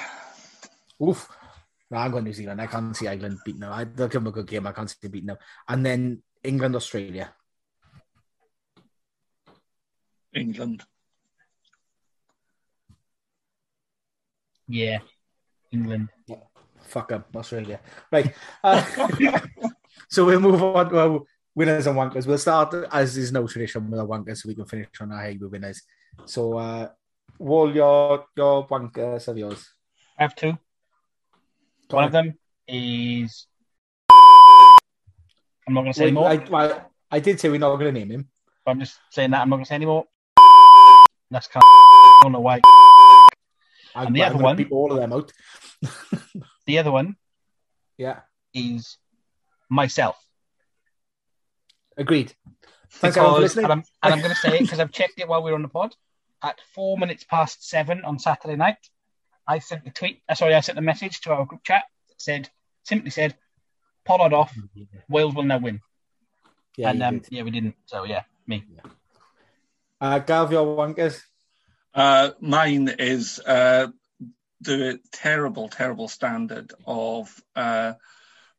Oof. 1.03 1.29
No, 1.91 1.99
I'm 1.99 2.11
going 2.11 2.25
New 2.25 2.33
Zealand. 2.33 2.61
I 2.61 2.67
can't 2.67 2.97
see 2.97 3.09
Ireland 3.09 3.39
beating 3.45 3.61
them. 3.61 3.73
I, 3.73 3.85
they'll 3.85 4.09
give 4.09 4.23
them 4.23 4.27
a 4.29 4.33
good 4.33 4.47
game. 4.47 4.67
I 4.67 4.73
can't 4.73 4.89
see 4.89 4.97
them 5.03 5.11
beating 5.11 5.27
them. 5.29 5.39
And 5.69 5.85
then 5.85 6.23
England, 6.45 6.77
Australia. 6.77 7.33
England. 10.35 10.85
Yeah. 14.69 14.99
England. 15.71 16.09
Fuck 16.85 17.09
them, 17.09 17.25
Australia. 17.35 17.81
Right. 18.11 18.35
Uh, 18.63 18.85
so 20.09 20.25
we'll 20.25 20.41
move 20.41 20.63
on 20.63 20.91
to 20.91 20.99
our 20.99 21.21
winners 21.55 21.87
and 21.87 21.97
wankers. 21.97 22.27
We'll 22.27 22.39
start, 22.39 22.75
as 22.93 23.17
is 23.17 23.33
no 23.33 23.47
tradition, 23.47 23.91
with 23.91 24.01
our 24.01 24.07
wankers 24.07 24.39
so 24.39 24.49
we 24.49 24.55
can 24.55 24.67
finish 24.67 24.89
on 25.01 25.13
our 25.13 25.23
Hague 25.23 25.43
winners. 25.43 25.83
So, 26.27 26.59
uh, 26.59 26.89
Wall, 27.39 27.75
your, 27.75 28.27
your 28.37 28.67
wankers 28.69 29.27
of 29.29 29.39
yours. 29.39 29.69
I 30.19 30.23
have 30.23 30.35
two. 30.37 30.53
Go 31.89 31.97
One 31.97 32.05
on. 32.05 32.07
of 32.09 32.13
them 32.13 32.35
is. 32.69 33.47
I'm 35.67 35.75
not 35.75 35.83
going 35.83 35.93
to 35.93 35.99
say 35.99 36.05
Wait, 36.07 36.15
more. 36.15 36.29
I, 36.29 36.67
I, 36.67 36.81
I 37.11 37.21
did 37.21 37.41
say 37.41 37.49
we're 37.49 37.59
not 37.59 37.77
going 37.77 37.93
to 37.95 37.99
name 38.01 38.11
him. 38.11 38.29
but 38.65 38.73
I'm 38.73 38.81
just 38.81 38.99
saying 39.11 39.31
that. 39.31 39.41
I'm 39.43 39.49
not 39.49 39.57
going 39.57 39.65
to 39.65 39.69
say 39.69 39.75
any 39.77 39.87
more. 39.87 40.05
That's 41.31 41.47
kind 41.49 41.63
I 41.65 42.21
don't 42.25 42.33
know 42.33 42.41
why. 42.41 42.61
I, 43.95 44.05
And 44.05 44.15
the 44.15 44.25
I'm 44.25 44.35
other 44.35 44.45
one- 44.45 44.69
all 44.71 44.93
of 44.93 44.99
them 44.99 45.13
out. 45.13 45.33
The 46.67 46.79
other 46.79 46.91
one 46.91 47.17
yeah, 47.99 48.21
is 48.55 48.99
myself. 49.69 50.17
agreed. 51.97 52.33
Thanks 52.91 53.17
everyone 53.17 53.37
for 53.37 53.41
listening. 53.41 53.65
and 53.65 53.73
I'm, 53.73 53.85
and 54.03 54.15
I'm 54.15 54.21
going 54.21 54.35
to 54.35 54.37
say 54.37 54.57
it 54.57 54.61
because 54.63 54.79
I've 54.79 54.93
checked 54.93 55.19
it 55.19 55.29
while 55.29 55.43
we 55.43 55.51
are 55.51 55.55
on 55.55 55.63
the 55.63 55.69
pod. 55.69 55.95
At 56.43 56.61
four 56.75 56.99
minutes 56.99 57.25
past 57.25 57.69
seven 57.69 58.05
on 58.05 58.19
Saturday 58.19 58.57
night, 58.57 58.79
I 59.47 59.61
sent 59.61 59.87
a 59.87 59.91
tweet. 59.91 60.23
Uh, 60.29 60.35
sorry, 60.35 60.55
I 60.55 60.61
sent 60.61 60.79
a 60.79 60.83
message 60.83 61.21
to 61.23 61.33
our 61.33 61.47
group 61.47 61.63
chat. 61.63 61.85
That 62.09 62.21
said, 62.21 62.51
simply 62.83 63.11
said, 63.11 63.37
"Pollard 64.05 64.33
off. 64.33 64.55
Wales 65.09 65.35
will 65.35 65.45
now 65.45 65.59
win." 65.59 65.81
Yeah, 66.77 66.91
and 66.91 67.03
um, 67.03 67.23
yeah, 67.31 67.43
we 67.43 67.51
didn't. 67.51 67.77
So 67.87 68.05
yeah, 68.05 68.23
me. 68.47 68.65
Uh, 70.01 70.19
Gav, 70.19 70.51
your 70.51 70.77
wankers. 70.77 71.23
Uh, 71.95 72.31
mine 72.41 72.89
is 72.99 73.39
uh, 73.39 73.89
the 74.63 75.01
terrible, 75.11 75.69
terrible 75.69 76.09
standard 76.09 76.73
of 76.87 77.35
uh, 77.57 77.95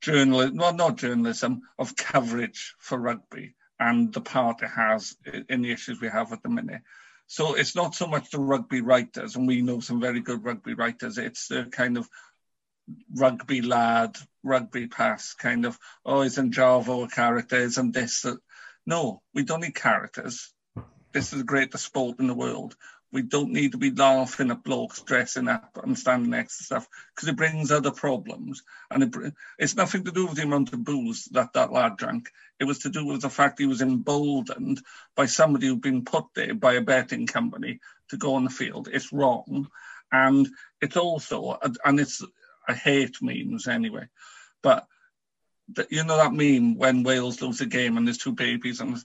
journalism, 0.02 0.58
well, 0.58 0.74
not 0.74 0.98
journalism, 0.98 1.62
of 1.80 1.96
coverage 1.96 2.76
for 2.80 2.98
rugby 2.98 3.56
and 3.80 4.14
the 4.14 4.22
part 4.22 4.62
it 4.62 4.70
has 4.70 5.16
in 5.50 5.62
the 5.62 5.72
issues 5.72 6.00
we 6.00 6.10
have 6.10 6.32
at 6.34 6.44
the 6.44 6.50
minute. 6.50 6.82
So 7.28 7.56
it's 7.56 7.76
not 7.76 7.96
so 7.96 8.08
much 8.08 8.30
the 8.30 8.40
rugby 8.40 8.82
writers, 8.82 9.36
and 9.36 9.48
we 9.48 9.62
know 9.62 9.80
some 9.80 10.02
very 10.02 10.20
good 10.20 10.44
rugby 10.44 10.74
writers, 10.74 11.18
it's 11.18 11.48
the 11.48 11.66
kind 11.66 11.98
of 11.98 12.08
rugby 13.16 13.62
lad, 13.62 14.18
rugby 14.44 14.88
pass 14.88 15.34
kind 15.34 15.66
of, 15.66 15.80
oh, 16.06 16.22
isn't 16.22 16.54
Javo 16.54 17.06
a 17.06 17.08
character? 17.08 17.56
Isn't 17.56 17.94
this? 17.94 18.26
A... 18.26 18.38
No, 18.86 19.22
we 19.34 19.44
don't 19.44 19.62
need 19.62 19.76
characters. 19.76 20.54
This 21.14 21.32
is 21.32 21.40
the 21.40 21.46
greatest 21.46 21.86
sport 21.86 22.20
in 22.20 22.28
the 22.28 22.34
world 22.34 22.76
We 23.14 23.22
don't 23.22 23.52
need 23.52 23.73
to 23.73 23.77
be 23.77 23.91
laughing 23.91 24.49
at 24.49 24.64
blokes 24.64 25.02
dressing 25.03 25.48
up 25.48 25.80
and 25.81 25.98
standing 25.98 26.31
next 26.31 26.57
to 26.57 26.64
stuff 26.64 26.88
because 27.15 27.30
it 27.30 27.38
brings 27.38 27.72
other 27.72 27.91
problems. 27.91 28.64
And 28.90 29.03
it, 29.03 29.34
it's 29.60 29.76
nothing 29.76 30.03
to 30.06 30.11
do 30.11 30.26
with 30.26 30.38
the 30.38 30.44
amount 30.44 30.73
of 30.73 30.84
booze 30.84 31.26
that 31.26 31.53
that 31.53 31.72
lad 31.72 31.95
drank. 31.95 32.30
It 32.60 32.64
was 32.64 32.80
to 32.80 32.90
do 32.90 33.06
with 33.06 33.22
the 33.22 33.30
fact 33.30 33.60
he 33.60 33.68
was 33.68 33.84
emboldened 33.84 34.81
by 35.15 35.27
somebody 35.27 35.68
who'd 35.68 35.81
been 35.81 36.06
put 36.06 36.26
there 36.34 36.56
by 36.56 36.73
a 36.73 36.81
betting 36.81 37.27
company 37.27 37.80
to 38.10 38.18
go 38.18 38.34
on 38.34 38.45
the 38.45 38.49
field. 38.49 38.90
It's 38.91 39.14
wrong. 39.14 39.68
And 40.11 40.49
it's 40.81 40.98
also, 40.98 41.60
and 41.85 41.99
it's, 41.99 42.23
I 42.68 42.73
hate 42.73 43.22
memes 43.22 43.68
anyway, 43.68 44.07
but 44.64 44.88
you 45.90 46.03
know 46.03 46.18
that 46.18 46.34
meme 46.34 46.77
when 46.77 47.03
Wales 47.03 47.41
lose 47.41 47.61
a 47.61 47.65
game 47.65 47.98
and 47.98 48.07
there's 48.07 48.18
two 48.18 48.34
babies 48.34 48.80
and 48.81 48.98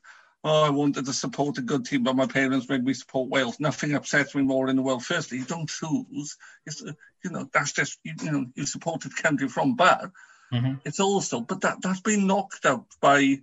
oh, 0.45 0.65
I 0.65 0.71
wanted 0.71 1.07
to 1.07 1.13
support 1.13 1.59
a 1.59 1.63
good 1.63 1.85
team, 1.85 2.05
but 2.05 2.17
my 2.17 2.27
parents 2.27 2.69
made 2.69 2.85
me 2.85 2.95
support 2.95 3.29
Wales. 3.29 3.59
Nothing 3.59 3.95
upsets 3.95 4.35
me 4.35 4.43
more 4.43 4.69
in 4.69 4.77
the 4.77 4.83
world. 4.83 5.05
Firstly, 5.05 5.39
you 5.39 5.45
don't 5.45 5.69
choose. 5.69 6.37
It's, 6.67 6.81
you 6.81 7.31
know, 7.31 7.49
that's 7.53 7.73
just, 7.73 7.99
you, 8.05 8.15
you 8.23 8.31
know, 8.31 8.47
you 8.55 8.67
supported 8.67 9.17
country 9.17 9.49
from, 9.49 9.75
but 9.75 10.11
mm-hmm. 10.53 10.75
it's 10.85 11.01
also, 11.01 11.41
but 11.41 11.63
that, 11.63 11.83
that's 11.83 12.01
been 12.01 12.27
knocked 12.27 12.67
out 12.67 12.87
by 13.01 13.41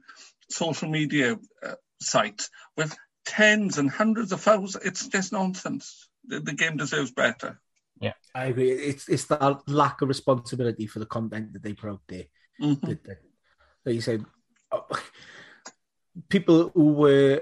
social 0.49 0.89
media 0.89 1.38
uh, 1.63 1.76
sites 1.99 2.49
with 2.77 2.95
tens 3.26 3.77
and 3.77 3.89
hundreds 3.89 4.31
of 4.31 4.41
thousands. 4.41 4.85
It's 4.85 5.07
just 5.07 5.34
nonsense. 5.34 6.07
The, 6.27 6.39
the 6.39 6.53
game 6.53 6.77
deserves 6.77 7.11
better. 7.11 7.59
Yeah, 7.99 8.13
I 8.34 8.45
agree. 8.45 8.72
It's 8.72 9.07
it's 9.07 9.23
that 9.26 9.67
lack 9.67 10.01
of 10.01 10.09
responsibility 10.09 10.85
for 10.85 10.99
the 10.99 11.05
content 11.05 11.53
that 11.53 11.63
they 11.63 11.73
put 11.73 11.91
out 11.91 12.01
there. 12.07 12.26
Mm-hmm. 12.61 12.88
That, 12.88 13.03
that, 13.05 13.17
that 13.85 13.93
you 13.93 14.01
said, 14.01 14.26
oh, 14.72 14.85
people 16.29 16.71
who 16.73 16.93
were 16.93 17.41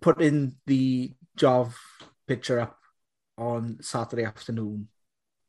putting 0.00 0.54
the 0.66 1.12
job 1.36 1.72
picture 2.26 2.60
up 2.60 2.78
on 3.36 3.78
Saturday 3.80 4.24
afternoon, 4.24 4.88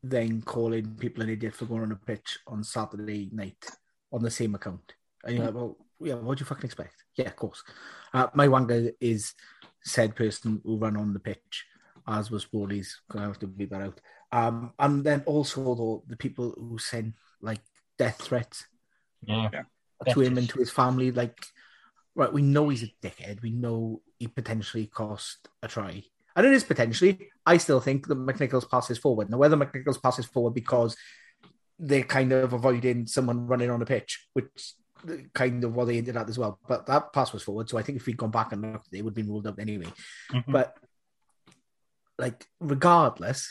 then 0.02 0.40
calling 0.42 0.94
people 0.96 1.22
an 1.22 1.30
idiot 1.30 1.54
for 1.54 1.66
going 1.66 1.82
on 1.82 1.92
a 1.92 1.96
pitch 1.96 2.38
on 2.46 2.64
Saturday 2.64 3.28
night 3.32 3.64
on 4.12 4.22
the 4.22 4.30
same 4.30 4.54
account. 4.54 4.94
And 5.24 5.36
you're 5.36 5.44
like, 5.46 5.54
well, 5.54 5.76
yeah, 6.00 6.14
what 6.14 6.38
do 6.38 6.42
you 6.42 6.46
fucking 6.46 6.64
expect? 6.64 6.94
Yeah, 7.16 7.26
of 7.26 7.36
course. 7.36 7.62
Uh, 8.14 8.28
my 8.34 8.48
wanga 8.48 8.92
is 9.00 9.34
said 9.84 10.16
person 10.16 10.60
who 10.64 10.78
ran 10.78 10.96
on 10.96 11.12
the 11.12 11.20
pitch, 11.20 11.66
as 12.06 12.30
was 12.30 12.46
Bowley's. 12.46 13.00
I 13.14 13.22
have 13.22 13.38
to 13.40 13.46
beat 13.46 13.70
that 13.70 13.82
out. 13.82 14.00
Um, 14.32 14.72
and 14.78 15.04
then 15.04 15.22
also 15.26 15.74
though 15.74 16.04
the 16.06 16.16
people 16.16 16.54
who 16.56 16.78
send 16.78 17.14
like 17.42 17.60
death 17.98 18.22
threats, 18.22 18.64
yeah, 19.22 19.50
to 20.08 20.20
him 20.20 20.38
and 20.38 20.48
to 20.48 20.58
his 20.58 20.70
family, 20.70 21.10
like 21.10 21.44
right, 22.14 22.32
we 22.32 22.42
know 22.42 22.68
he's 22.68 22.82
a 22.82 22.92
dickhead. 23.02 23.42
We 23.42 23.50
know 23.50 24.02
he 24.18 24.26
potentially 24.26 24.86
cost 24.86 25.48
a 25.62 25.68
try. 25.68 26.02
And 26.36 26.46
it 26.46 26.52
is 26.52 26.64
potentially. 26.64 27.28
I 27.44 27.56
still 27.56 27.80
think 27.80 28.06
that 28.06 28.18
McNicholl's 28.18 28.64
passes 28.64 28.98
forward. 28.98 29.30
Now, 29.30 29.38
whether 29.38 29.56
McNicholl's 29.56 29.98
passes 29.98 30.26
forward 30.26 30.54
because 30.54 30.96
they're 31.78 32.02
kind 32.02 32.32
of 32.32 32.52
avoiding 32.52 33.06
someone 33.06 33.46
running 33.46 33.70
on 33.70 33.82
a 33.82 33.86
pitch, 33.86 34.28
which 34.34 34.74
kind 35.34 35.64
of 35.64 35.74
what 35.74 35.86
they 35.86 35.98
ended 35.98 36.16
at 36.16 36.28
as 36.28 36.38
well. 36.38 36.58
But 36.68 36.86
that 36.86 37.12
pass 37.12 37.32
was 37.32 37.42
forward. 37.42 37.68
So 37.68 37.78
I 37.78 37.82
think 37.82 37.96
if 37.96 38.06
we'd 38.06 38.16
gone 38.16 38.30
back 38.30 38.52
and 38.52 38.60
looked, 38.60 38.88
it 38.92 39.02
would 39.02 39.10
have 39.10 39.16
been 39.16 39.28
ruled 39.28 39.46
out 39.46 39.58
anyway. 39.58 39.86
Mm-hmm. 40.32 40.52
But 40.52 40.76
like, 42.18 42.46
regardless, 42.60 43.48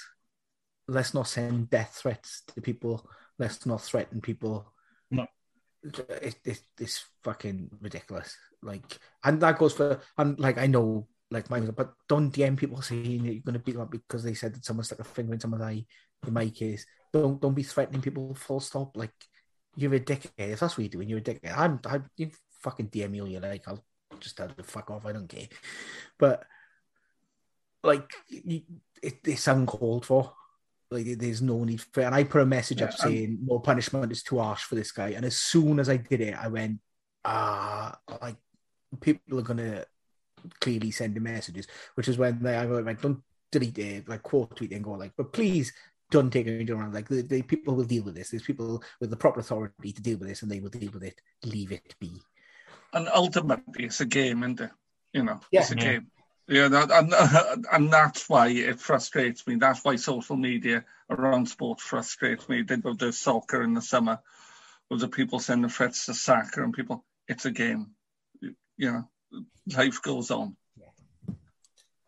let's 0.87 1.13
not 1.13 1.27
send 1.27 1.69
death 1.69 1.97
threats 2.01 2.43
to 2.53 2.61
people. 2.61 3.09
Let's 3.37 3.65
not 3.65 3.81
threaten 3.81 4.21
people. 4.21 4.71
No. 5.11 5.25
It, 5.83 6.35
it, 6.43 6.61
it's 6.79 7.05
fucking 7.23 7.69
ridiculous. 7.81 8.35
Like, 8.61 8.99
and 9.23 9.41
that 9.41 9.57
goes 9.57 9.73
for, 9.73 10.01
and 10.17 10.39
like, 10.39 10.57
I 10.57 10.67
know, 10.67 11.07
like, 11.31 11.49
mine, 11.49 11.69
but 11.75 11.93
don't 12.07 12.33
DM 12.33 12.57
people 12.57 12.81
saying 12.81 13.05
you're 13.05 13.41
going 13.41 13.53
to 13.53 13.59
beat 13.59 13.73
them 13.73 13.81
up 13.81 13.91
because 13.91 14.23
they 14.23 14.33
said 14.33 14.55
that 14.55 14.65
someone 14.65 14.83
stuck 14.83 14.99
a 14.99 15.03
finger 15.03 15.33
in 15.33 15.39
someone's 15.39 15.63
eye. 15.63 15.85
In 16.27 16.33
my 16.33 16.49
case, 16.49 16.85
don't 17.13 17.39
don't 17.39 17.53
be 17.53 17.63
threatening 17.63 18.01
people. 18.01 18.33
Full 18.35 18.59
stop. 18.59 18.97
Like, 18.97 19.13
you're 19.75 19.93
a 19.93 19.99
dickhead. 19.99 20.31
If 20.37 20.59
that's 20.59 20.77
what 20.77 20.83
you're 20.83 20.89
doing, 20.89 21.07
you're 21.07 21.19
a 21.19 21.21
dickhead. 21.21 21.57
I'm, 21.57 21.79
I, 21.85 22.01
you 22.17 22.31
fucking 22.61 22.89
DM 22.89 23.11
me 23.11 23.21
all 23.21 23.27
you 23.27 23.39
like. 23.39 23.67
I'll 23.67 23.83
just 24.19 24.37
tell 24.37 24.49
to 24.49 24.63
fuck 24.63 24.91
off. 24.91 25.05
I 25.05 25.13
don't 25.13 25.29
care. 25.29 25.47
But 26.17 26.43
like, 27.83 28.11
you, 28.27 28.61
it, 29.01 29.19
it's 29.23 29.47
uncalled 29.47 30.05
for. 30.05 30.33
Like, 30.91 31.05
there's 31.17 31.41
no 31.41 31.63
need 31.63 31.81
for 31.81 32.01
it. 32.01 32.05
And 32.05 32.15
I 32.15 32.23
put 32.23 32.41
a 32.41 32.45
message 32.45 32.81
yeah, 32.81 32.87
up 32.87 32.93
saying 32.93 33.39
no 33.43 33.59
punishment 33.59 34.11
is 34.11 34.23
too 34.23 34.39
harsh 34.39 34.63
for 34.63 34.75
this 34.75 34.91
guy. 34.91 35.09
And 35.09 35.25
as 35.25 35.37
soon 35.37 35.79
as 35.79 35.89
I 35.89 35.97
did 35.97 36.21
it, 36.21 36.35
I 36.35 36.47
went, 36.47 36.79
ah, 37.25 37.97
like 38.21 38.37
people 38.99 39.39
are 39.39 39.43
gonna 39.43 39.85
clearly 40.59 40.91
send 40.91 41.15
the 41.15 41.19
messages, 41.19 41.67
which 41.95 42.07
is 42.07 42.17
when 42.17 42.41
they 42.41 42.55
I 42.55 42.65
go 42.65 42.79
like 42.79 43.01
don't 43.01 43.21
delete 43.51 43.77
it, 43.77 44.09
like 44.09 44.23
quote 44.23 44.55
tweet 44.55 44.71
and 44.71 44.83
go 44.83 44.91
like, 44.91 45.13
but 45.17 45.33
please 45.33 45.71
don't 46.11 46.31
take 46.31 46.47
it 46.47 46.69
around. 46.69 46.93
Like 46.93 47.07
the, 47.07 47.21
the 47.21 47.41
people 47.41 47.75
will 47.75 47.83
deal 47.83 48.03
with 48.03 48.15
this. 48.15 48.29
There's 48.29 48.43
people 48.43 48.83
with 48.99 49.09
the 49.09 49.17
proper 49.17 49.41
authority 49.41 49.91
to 49.91 50.01
deal 50.01 50.17
with 50.17 50.27
this, 50.27 50.41
and 50.41 50.51
they 50.51 50.59
will 50.59 50.69
deal 50.69 50.91
with 50.91 51.03
it. 51.03 51.21
Leave 51.43 51.71
it 51.71 51.95
be. 51.99 52.11
And 52.93 53.07
ultimately, 53.13 53.85
it's 53.85 54.01
a 54.01 54.05
game, 54.05 54.43
isn't 54.43 54.61
it? 54.61 54.71
You 55.13 55.23
know, 55.23 55.39
yeah. 55.51 55.61
it's 55.61 55.71
a 55.71 55.75
yeah. 55.75 55.83
game. 55.83 56.07
Yeah, 56.49 56.67
that, 56.67 56.91
and, 56.91 57.65
and 57.71 57.93
that's 57.93 58.27
why 58.27 58.47
it 58.49 58.79
frustrates 58.79 59.45
me. 59.45 59.55
That's 59.55 59.83
why 59.83 59.95
social 59.95 60.35
media 60.35 60.83
around 61.09 61.47
sport 61.47 61.79
frustrates 61.79 62.49
me. 62.49 62.63
They 62.63 62.75
did 62.75 62.83
with 62.83 62.99
the 62.99 63.13
soccer 63.13 63.61
in 63.61 63.75
the 63.75 63.81
summer, 63.81 64.19
with 64.89 65.01
the 65.01 65.07
people 65.07 65.39
sending 65.39 65.69
threats 65.69 66.07
to 66.07 66.13
soccer 66.13 66.63
and 66.63 66.73
people. 66.73 67.05
It's 67.27 67.45
a 67.45 67.51
game 67.51 67.91
you 68.79 68.91
know, 68.91 69.03
life 69.75 70.01
goes 70.01 70.31
on. 70.31 70.55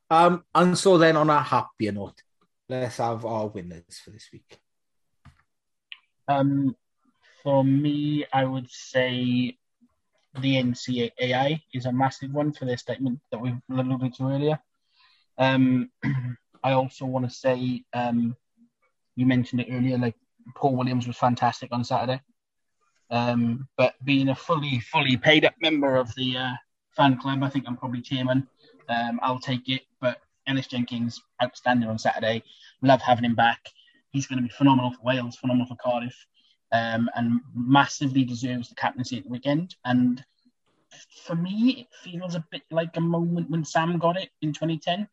Um, 0.10 0.44
and 0.56 0.78
so 0.78 0.98
then 0.98 1.18
on 1.18 1.30
a 1.30 1.42
happier 1.42 1.92
note, 1.92 2.24
let's 2.68 2.98
have 2.98 3.26
our 3.26 3.48
winners 3.48 4.00
for 4.04 4.10
this 4.10 4.30
week. 4.32 4.58
Um, 6.28 6.76
for 7.44 7.64
me, 7.64 8.26
I 8.32 8.46
would 8.46 8.70
say 8.72 9.58
the 10.40 10.56
NCAA 10.56 11.62
is 11.74 11.86
a 11.86 11.92
massive 11.92 12.32
one 12.32 12.54
for 12.54 12.66
their 12.66 12.78
statement 12.78 13.20
that 13.32 13.40
we've 13.40 13.60
alluded 13.70 14.14
to 14.16 14.30
earlier. 14.30 14.60
Um, 15.38 15.90
I 16.64 16.74
also 16.74 17.06
want 17.06 17.30
to 17.30 17.36
say, 17.36 17.84
um, 17.94 18.36
you 19.16 19.26
mentioned 19.26 19.62
it 19.62 19.68
earlier, 19.72 19.98
like 19.98 20.16
Paul 20.56 20.76
Williams 20.76 21.08
was 21.08 21.18
fantastic 21.18 21.70
on 21.72 21.84
Saturday. 21.84 22.22
Um, 23.10 23.68
but 23.78 23.96
being 24.06 24.30
a 24.30 24.36
fully 24.36 24.80
fully 24.80 25.18
paid 25.18 25.44
up 25.44 25.54
member 25.62 25.98
of 25.98 26.14
the 26.16 26.38
uh, 26.38 26.54
fan 26.96 27.18
club, 27.18 27.44
I 27.44 27.50
think 27.50 27.66
I'm 27.68 27.76
probably 27.76 28.02
chairman. 28.02 28.48
Um, 28.88 29.20
I'll 29.22 29.40
take 29.40 29.68
it. 29.68 29.82
But 30.00 30.20
Ellis 30.48 30.68
Jenkins, 30.68 31.22
outstanding 31.44 31.90
on 31.90 32.00
Saturday. 32.00 32.44
Love 32.82 33.02
having 33.02 33.26
him 33.26 33.36
back. 33.36 33.60
He's 34.12 34.28
going 34.28 34.38
to 34.38 34.44
be 34.44 34.54
phenomenal 34.54 34.92
for 34.92 35.04
Wales, 35.04 35.36
phenomenal 35.36 35.68
for 35.68 35.78
Cardiff, 35.82 36.16
um, 36.72 37.10
and 37.16 37.42
massively 37.56 38.24
deserves 38.24 38.70
the 38.70 38.76
captaincy 38.76 39.18
at 39.18 39.24
the 39.24 39.30
weekend. 39.30 39.76
And 39.86 40.24
for 41.26 41.36
me, 41.36 41.82
it 41.82 41.88
feels 42.04 42.36
a 42.36 42.46
bit 42.52 42.64
like 42.72 42.98
a 42.98 43.02
moment 43.02 43.50
when 43.50 43.66
Sam 43.66 43.98
got 43.98 44.18
it 44.18 44.30
in 44.42 44.54
2010 44.54 45.08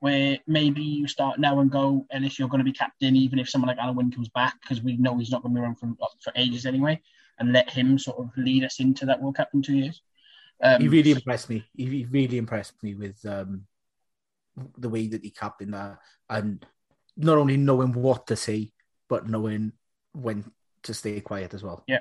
where 0.00 0.38
maybe 0.46 0.82
you 0.82 1.06
start 1.06 1.38
now 1.38 1.60
and 1.60 1.70
go, 1.70 2.06
Ellis, 2.10 2.38
you're 2.38 2.48
going 2.48 2.60
to 2.60 2.64
be 2.64 2.72
captain, 2.72 3.14
even 3.14 3.38
if 3.38 3.50
someone 3.50 3.68
like 3.68 3.76
Alun 3.76 3.96
Wyn 3.96 4.10
comes 4.10 4.30
back, 4.30 4.58
because 4.62 4.82
we 4.82 4.96
know 4.96 5.18
he's 5.18 5.30
not 5.30 5.42
going 5.42 5.54
to 5.54 5.60
be 5.60 5.62
around 5.62 5.78
for, 5.78 5.94
for 6.20 6.32
ages 6.36 6.64
anyway 6.64 6.98
and 7.38 7.52
let 7.52 7.70
him 7.70 7.98
sort 7.98 8.18
of 8.18 8.30
lead 8.36 8.64
us 8.64 8.80
into 8.80 9.06
that 9.06 9.20
World 9.20 9.36
Cup 9.36 9.50
in 9.54 9.62
two 9.62 9.76
years. 9.76 10.02
Um, 10.62 10.80
he 10.80 10.88
really 10.88 11.12
impressed 11.12 11.48
me. 11.48 11.64
He 11.74 12.06
really 12.10 12.38
impressed 12.38 12.82
me 12.82 12.94
with 12.94 13.24
um, 13.26 13.66
the 14.78 14.90
way 14.90 15.06
that 15.08 15.24
he 15.24 15.30
captained 15.30 15.74
that, 15.74 15.98
and 16.28 16.64
not 17.16 17.38
only 17.38 17.56
knowing 17.56 17.92
what 17.92 18.26
to 18.26 18.36
say, 18.36 18.72
but 19.08 19.28
knowing 19.28 19.72
when 20.12 20.50
to 20.84 20.94
stay 20.94 21.20
quiet 21.20 21.54
as 21.54 21.62
well. 21.62 21.84
Yeah. 21.86 22.00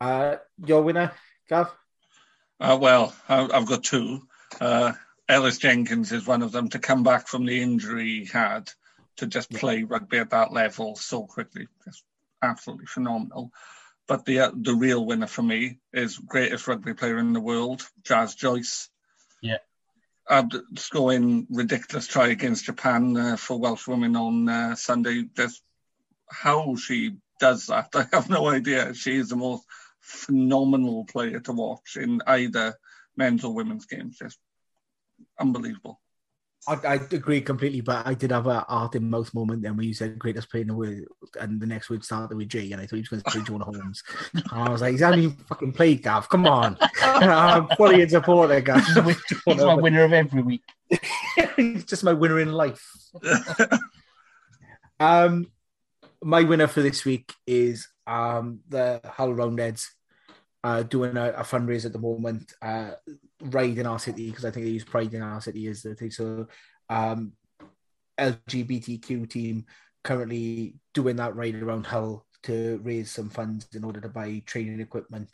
Uh, 0.00 0.36
your 0.64 0.82
winner, 0.82 1.12
Gav? 1.48 1.72
Uh, 2.60 2.78
well, 2.80 3.14
I've 3.28 3.66
got 3.66 3.84
two. 3.84 4.22
Uh, 4.60 4.92
Ellis 5.28 5.58
Jenkins 5.58 6.12
is 6.12 6.26
one 6.26 6.42
of 6.42 6.52
them 6.52 6.68
to 6.70 6.78
come 6.78 7.02
back 7.02 7.28
from 7.28 7.44
the 7.44 7.60
injury 7.60 8.20
he 8.20 8.24
had 8.26 8.70
to 9.18 9.26
just 9.26 9.50
play 9.50 9.82
rugby 9.82 10.18
at 10.18 10.30
that 10.30 10.52
level 10.52 10.96
so 10.96 11.26
quickly. 11.26 11.68
Just 11.84 12.04
absolutely 12.42 12.86
phenomenal. 12.86 13.52
But 14.06 14.24
the 14.24 14.40
uh, 14.40 14.50
the 14.54 14.74
real 14.74 15.04
winner 15.04 15.26
for 15.26 15.42
me 15.42 15.80
is 15.92 16.18
greatest 16.18 16.66
rugby 16.66 16.94
player 16.94 17.18
in 17.18 17.34
the 17.34 17.40
world, 17.40 17.86
Jaz 18.02 18.34
Joyce. 18.34 18.88
Yeah. 19.42 19.58
scoring 20.76 21.46
ridiculous 21.50 22.06
try 22.06 22.28
against 22.28 22.64
Japan 22.64 23.16
uh, 23.16 23.36
for 23.36 23.58
Welsh 23.58 23.86
women 23.86 24.16
on 24.16 24.48
uh, 24.48 24.74
Sunday. 24.76 25.24
Just 25.36 25.62
how 26.30 26.76
she 26.76 27.16
does 27.40 27.66
that, 27.66 27.88
I 27.94 28.06
have 28.12 28.28
no 28.28 28.48
idea. 28.48 28.94
She 28.94 29.16
is 29.16 29.28
the 29.28 29.36
most 29.36 29.64
phenomenal 30.00 31.04
player 31.04 31.40
to 31.40 31.52
watch 31.52 31.96
in 31.96 32.20
either 32.26 32.74
men's 33.16 33.44
or 33.44 33.54
women's 33.54 33.86
games. 33.86 34.18
Just 34.18 34.38
unbelievable. 35.38 36.00
I, 36.66 36.74
I, 36.74 36.94
agree 36.94 37.40
completely, 37.40 37.80
but 37.80 38.06
I 38.06 38.14
did 38.14 38.30
have 38.30 38.46
a 38.46 38.64
art 38.68 38.94
in 38.94 39.08
mouth 39.08 39.32
moment 39.32 39.62
then 39.62 39.76
when 39.76 39.86
you 39.86 39.94
said 39.94 40.18
greatest 40.18 40.50
player 40.50 40.62
in 40.62 40.68
the 40.68 40.74
world, 40.74 41.06
and 41.40 41.60
the 41.60 41.66
next 41.66 41.88
word 41.88 42.04
started 42.04 42.36
with 42.36 42.48
J, 42.48 42.72
and 42.72 42.80
I 42.80 42.86
thought 42.86 42.96
he 42.96 43.02
was 43.02 43.08
going 43.08 43.22
to 43.22 43.30
say 43.30 43.42
Jonah 43.42 43.64
Holmes. 43.64 44.02
And 44.34 44.44
I 44.52 44.68
was 44.68 44.82
like, 44.82 44.92
he's 44.92 45.02
only 45.02 45.30
fucking 45.48 45.72
played, 45.72 46.02
Gav. 46.02 46.28
Come 46.28 46.46
on, 46.46 46.76
I'm 47.02 47.68
fully 47.76 48.02
in 48.02 48.08
support 48.10 48.50
there, 48.50 48.60
Gav. 48.60 48.84
He's 49.46 49.56
my 49.56 49.74
winner 49.74 50.04
of 50.04 50.12
every 50.12 50.42
week. 50.42 50.62
He's 51.56 51.84
just 51.84 52.04
my 52.04 52.12
winner 52.12 52.40
in 52.40 52.52
life. 52.52 52.84
um, 55.00 55.46
my 56.22 56.42
winner 56.42 56.66
for 56.66 56.82
this 56.82 57.04
week 57.04 57.32
is 57.46 57.88
um 58.06 58.60
the 58.68 59.00
Hull 59.04 59.34
Roundheads 59.34 59.88
uh, 60.64 60.82
doing 60.82 61.16
a, 61.16 61.30
a 61.30 61.42
fundraiser 61.42 61.86
at 61.86 61.92
the 61.92 61.98
moment, 61.98 62.52
uh, 62.62 62.90
Ride 63.40 63.78
in 63.78 63.86
Our 63.86 63.98
City, 63.98 64.28
because 64.28 64.44
I 64.44 64.50
think 64.50 64.66
they 64.66 64.72
use 64.72 64.84
Pride 64.84 65.14
in 65.14 65.22
Our 65.22 65.40
City 65.40 65.66
as 65.68 65.82
the 65.82 65.94
thing. 65.94 66.10
So, 66.10 66.48
um, 66.88 67.32
LGBTQ 68.18 69.30
team 69.30 69.66
currently 70.02 70.74
doing 70.94 71.16
that 71.16 71.36
ride 71.36 71.54
around 71.54 71.86
Hull 71.86 72.26
to 72.44 72.80
raise 72.82 73.10
some 73.10 73.30
funds 73.30 73.68
in 73.74 73.84
order 73.84 74.00
to 74.00 74.08
buy 74.08 74.42
training 74.46 74.80
equipment. 74.80 75.28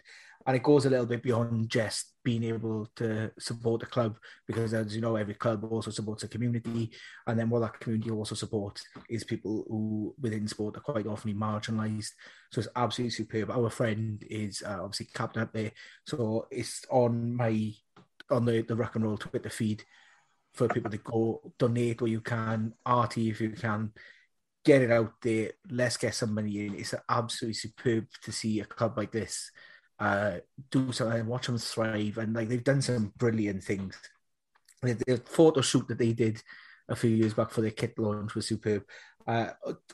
And 0.47 0.57
it 0.57 0.63
goes 0.63 0.85
a 0.85 0.91
little 0.91 1.07
bit 1.07 1.23
beyond 1.23 1.71
just 1.71 2.13
being 2.23 2.45
able 2.45 2.87
to 2.97 3.31
support 3.39 3.81
the 3.81 3.87
club 3.87 4.19
because, 4.47 4.75
as 4.75 4.95
you 4.95 5.01
know, 5.01 5.17
every 5.17 5.35
club 5.35 5.65
also 5.65 5.91
supports 5.91 6.23
a 6.23 6.29
community. 6.29 6.91
And 7.27 7.39
then 7.39 7.49
what 7.49 7.61
that 7.61 7.81
community 7.81 8.11
also 8.11 8.35
supports 8.35 8.85
is 9.09 9.25
people 9.25 9.65
who 9.69 10.15
within 10.21 10.47
sport 10.47 10.77
are 10.77 10.81
quite 10.81 11.07
often 11.07 11.35
marginalised. 11.35 12.11
So 12.53 12.61
it's 12.61 12.69
absolutely 12.77 13.11
superb. 13.11 13.51
Our 13.51 13.71
friend 13.71 14.23
is 14.29 14.63
uh, 14.67 14.81
obviously 14.83 15.09
captain 15.15 15.43
up 15.43 15.53
there. 15.53 15.73
So 16.07 16.47
it's 16.51 16.85
on 16.91 17.35
my 17.35 17.73
on 18.31 18.45
the, 18.45 18.63
the 18.63 18.77
rock 18.77 18.97
and 18.97 19.05
roll 19.05 19.19
Twitter 19.19 19.51
feed 19.51 19.85
for 20.55 20.69
people 20.69 20.91
to 20.91 20.99
go 20.99 21.53
donate 21.59 22.01
where 22.01 22.11
you 22.11 22.21
can, 22.21 22.73
RT 22.89 23.19
if 23.19 23.41
you 23.41 23.51
can, 23.51 23.93
get 24.65 24.83
it 24.83 24.91
out 24.91 25.13
there. 25.23 25.53
Let's 25.69 25.97
get 25.97 26.15
some 26.15 26.35
money 26.35 26.67
in. 26.67 26.75
It's 26.75 26.95
absolutely 27.09 27.55
superb 27.55 28.07
to 28.23 28.33
see 28.33 28.61
a 28.61 28.65
club 28.65 28.97
like 28.97 29.13
this 29.13 29.51
uh, 29.99 30.39
do 30.71 30.93
something 30.93 31.21
and 31.21 31.29
watch 31.29 31.47
them 31.47 31.59
thrive. 31.59 32.19
And 32.19 32.35
like 32.35 32.49
they've 32.49 32.65
done 32.65 32.83
some 32.83 33.13
brilliant 33.17 33.63
things. 33.63 33.97
The, 34.83 34.95
the 35.07 35.17
photo 35.25 35.61
shoot 35.61 35.89
that 35.89 35.99
they 35.99 36.13
did 36.13 36.43
a 36.89 36.97
few 36.97 37.11
years 37.11 37.35
back 37.35 37.51
for 37.51 37.63
their 37.63 37.71
kit 37.71 37.99
launch 37.99 38.35
was 38.35 38.47
superb. 38.47 38.85
Uh, 39.27 39.51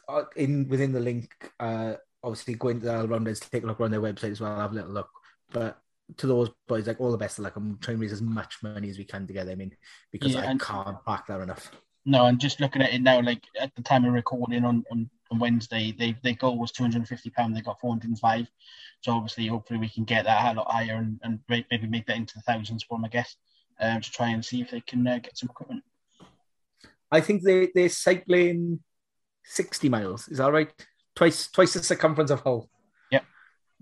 uh 0.08 0.24
in 0.36 0.68
within 0.68 0.92
the 0.92 1.00
link, 1.00 1.30
uh, 1.60 1.94
obviously 2.22 2.54
go 2.54 2.68
into 2.68 2.86
the 2.86 3.06
Rounders, 3.06 3.40
take 3.40 3.62
a 3.62 3.66
look 3.66 3.80
around 3.80 3.92
their 3.92 4.00
website 4.00 4.32
as 4.32 4.40
well, 4.40 4.58
have 4.58 4.72
a 4.72 4.74
little 4.74 4.90
look. 4.90 5.10
But 5.52 5.78
to 6.16 6.26
those 6.26 6.50
boys, 6.66 6.86
like 6.86 7.00
all 7.00 7.12
the 7.12 7.18
best 7.18 7.38
of 7.38 7.44
luck. 7.44 7.56
I'm 7.56 7.78
trying 7.78 7.96
to 7.96 8.00
raise 8.02 8.12
as 8.12 8.22
much 8.22 8.56
money 8.62 8.88
as 8.88 8.98
we 8.98 9.04
can 9.04 9.26
together. 9.26 9.52
I 9.52 9.54
mean, 9.54 9.76
because 10.10 10.34
Yeah, 10.34 10.40
I 10.40 10.44
and- 10.46 10.60
can't 10.60 11.04
back 11.04 11.26
that 11.28 11.40
enough. 11.40 11.70
No, 12.06 12.26
and 12.26 12.40
just 12.40 12.60
looking 12.60 12.82
at 12.82 12.94
it 12.94 13.02
now, 13.02 13.20
like 13.20 13.42
at 13.60 13.74
the 13.74 13.82
time 13.82 14.04
of 14.04 14.12
recording 14.12 14.64
on, 14.64 14.84
on, 14.90 15.10
on 15.30 15.38
Wednesday, 15.38 15.94
they 15.98 16.16
their 16.22 16.34
goal 16.34 16.58
was 16.58 16.72
two 16.72 16.82
hundred 16.82 16.98
and 16.98 17.08
fifty 17.08 17.28
pound. 17.30 17.54
They 17.54 17.60
got 17.60 17.80
four 17.80 17.92
hundred 17.92 18.08
and 18.08 18.18
five. 18.18 18.50
So 19.02 19.12
obviously, 19.12 19.46
hopefully, 19.46 19.78
we 19.80 19.88
can 19.88 20.04
get 20.04 20.24
that 20.24 20.56
a 20.56 20.58
lot 20.58 20.70
higher 20.70 20.96
and, 20.96 21.20
and 21.22 21.40
maybe 21.48 21.86
make 21.86 22.06
that 22.06 22.16
into 22.16 22.34
the 22.34 22.42
thousands 22.42 22.82
for 22.82 22.96
them, 22.96 23.04
I 23.04 23.08
guess, 23.08 23.36
um, 23.80 24.00
to 24.00 24.10
try 24.10 24.30
and 24.30 24.44
see 24.44 24.62
if 24.62 24.70
they 24.70 24.80
can 24.80 25.06
uh, 25.06 25.18
get 25.18 25.36
some 25.36 25.50
equipment. 25.50 25.82
I 27.12 27.20
think 27.20 27.42
they 27.42 27.68
they're 27.74 27.90
cycling 27.90 28.80
sixty 29.44 29.90
miles. 29.90 30.26
Is 30.28 30.38
that 30.38 30.52
right? 30.52 30.72
Twice 31.14 31.48
twice 31.48 31.74
the 31.74 31.82
circumference 31.82 32.30
of 32.30 32.40
Hull. 32.40 32.70
Yep. 33.10 33.24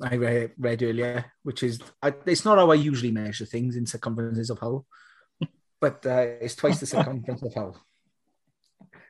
I 0.02 0.16
read, 0.16 0.52
read 0.58 0.82
earlier, 0.82 1.32
which 1.44 1.62
is 1.62 1.80
it's 2.02 2.44
not 2.44 2.58
how 2.58 2.72
I 2.72 2.74
usually 2.74 3.12
measure 3.12 3.46
things 3.46 3.76
in 3.76 3.86
circumferences 3.86 4.50
of 4.50 4.58
Hull, 4.58 4.86
but 5.80 6.04
uh, 6.04 6.26
it's 6.40 6.56
twice 6.56 6.80
the 6.80 6.86
circumference 6.86 7.42
of 7.44 7.54
Hull. 7.54 7.76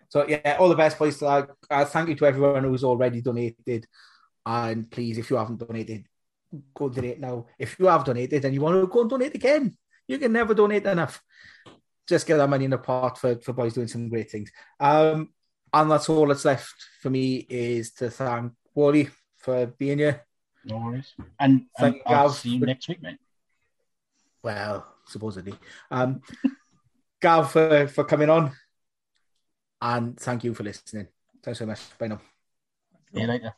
So 0.08 0.26
yeah, 0.26 0.56
all 0.58 0.68
the 0.68 0.74
best, 0.74 0.98
boys. 0.98 1.22
Uh, 1.22 1.46
uh, 1.70 1.84
thank 1.84 2.08
you 2.08 2.14
to 2.16 2.26
everyone 2.26 2.64
who's 2.64 2.84
already 2.84 3.20
donated, 3.20 3.86
and 4.46 4.90
please, 4.90 5.18
if 5.18 5.30
you 5.30 5.36
haven't 5.36 5.58
donated, 5.66 6.06
go 6.74 6.88
donate 6.88 7.20
now. 7.20 7.46
If 7.58 7.78
you 7.78 7.86
have 7.86 8.04
donated 8.04 8.44
and 8.44 8.54
you 8.54 8.60
want 8.60 8.80
to 8.80 8.86
go 8.86 9.02
and 9.02 9.10
donate 9.10 9.34
again, 9.34 9.76
you 10.06 10.18
can 10.18 10.32
never 10.32 10.54
donate 10.54 10.86
enough. 10.86 11.22
Just 12.08 12.26
get 12.26 12.38
that 12.38 12.48
money 12.48 12.64
in 12.64 12.70
the 12.70 12.78
pot 12.78 13.18
for, 13.18 13.36
for 13.40 13.52
boys 13.52 13.74
doing 13.74 13.88
some 13.88 14.08
great 14.08 14.30
things. 14.30 14.50
Um, 14.80 15.28
and 15.74 15.90
that's 15.90 16.08
all 16.08 16.26
that's 16.26 16.46
left 16.46 16.74
for 17.02 17.10
me 17.10 17.46
is 17.50 17.92
to 17.92 18.08
thank 18.10 18.52
Wally 18.74 19.10
for 19.36 19.66
being 19.66 19.98
here. 19.98 20.24
No 20.64 20.78
worries. 20.78 21.12
And, 21.38 21.52
and 21.52 21.66
Thank 21.78 22.02
I'll 22.06 22.28
Gav 22.28 22.36
see 22.36 22.50
you 22.50 22.60
for- 22.60 22.66
next 22.66 22.88
week, 22.88 23.02
mate. 23.02 23.18
Well, 24.42 24.86
supposedly. 25.06 25.54
Um, 25.90 26.22
Gav 27.20 27.50
for, 27.52 27.88
for 27.88 28.04
coming 28.04 28.30
on. 28.30 28.52
And 29.80 30.18
thank 30.18 30.44
you 30.44 30.54
for 30.54 30.64
listening. 30.64 31.08
Thanks 31.42 31.58
so 31.60 31.66
much. 31.66 31.80
Bye 31.98 32.08
now. 32.08 32.20
See 33.14 33.20
you 33.20 33.26
later. 33.26 33.54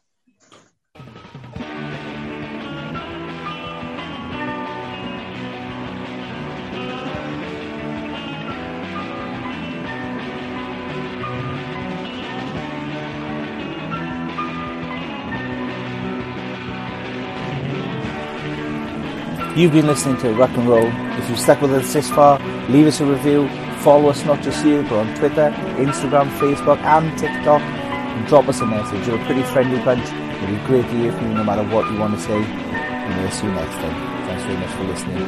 You've 19.57 19.73
been 19.73 19.89
listening 19.89 20.17
to 20.19 20.33
Rock 20.33 20.51
and 20.57 20.69
Roll. 20.69 20.87
If 21.19 21.29
you've 21.29 21.39
stuck 21.39 21.61
with 21.61 21.73
us 21.73 21.93
this 21.93 22.09
far, 22.09 22.39
leave 22.69 22.87
us 22.87 23.01
a 23.01 23.05
review. 23.05 23.49
Follow 23.82 24.11
us 24.11 24.24
not 24.24 24.43
just 24.43 24.62
here, 24.62 24.82
but 24.82 24.93
on 24.93 25.15
Twitter, 25.16 25.51
Instagram, 25.78 26.28
Facebook, 26.39 26.78
and 26.78 27.19
TikTok. 27.19 27.62
And 27.62 28.27
drop 28.27 28.48
us 28.48 28.61
a 28.61 28.66
message. 28.66 29.07
You're 29.07 29.20
a 29.20 29.24
pretty 29.24 29.43
friendly 29.44 29.78
bunch. 29.82 30.07
It'd 30.43 30.51
be 30.51 30.66
great 30.66 30.82
to 30.82 30.97
hear 30.97 31.12
from 31.12 31.28
you 31.28 31.35
no 31.35 31.44
matter 31.44 31.62
what 31.74 31.90
you 31.90 31.98
want 31.98 32.15
to 32.15 32.20
say. 32.20 32.43
And 32.43 33.23
we'll 33.23 33.31
see 33.31 33.47
you 33.47 33.52
next 33.52 33.74
time. 33.77 34.27
Thanks 34.27 34.43
very 34.44 34.59
much 34.59 34.70
for 34.70 34.85
listening. 34.85 35.24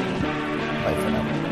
Bye 0.85 0.95
for 1.01 1.11
now. 1.11 1.52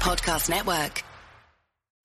Podcast 0.00 0.48
Network. 0.48 1.09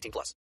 18 0.00 0.10
plus. 0.12 0.34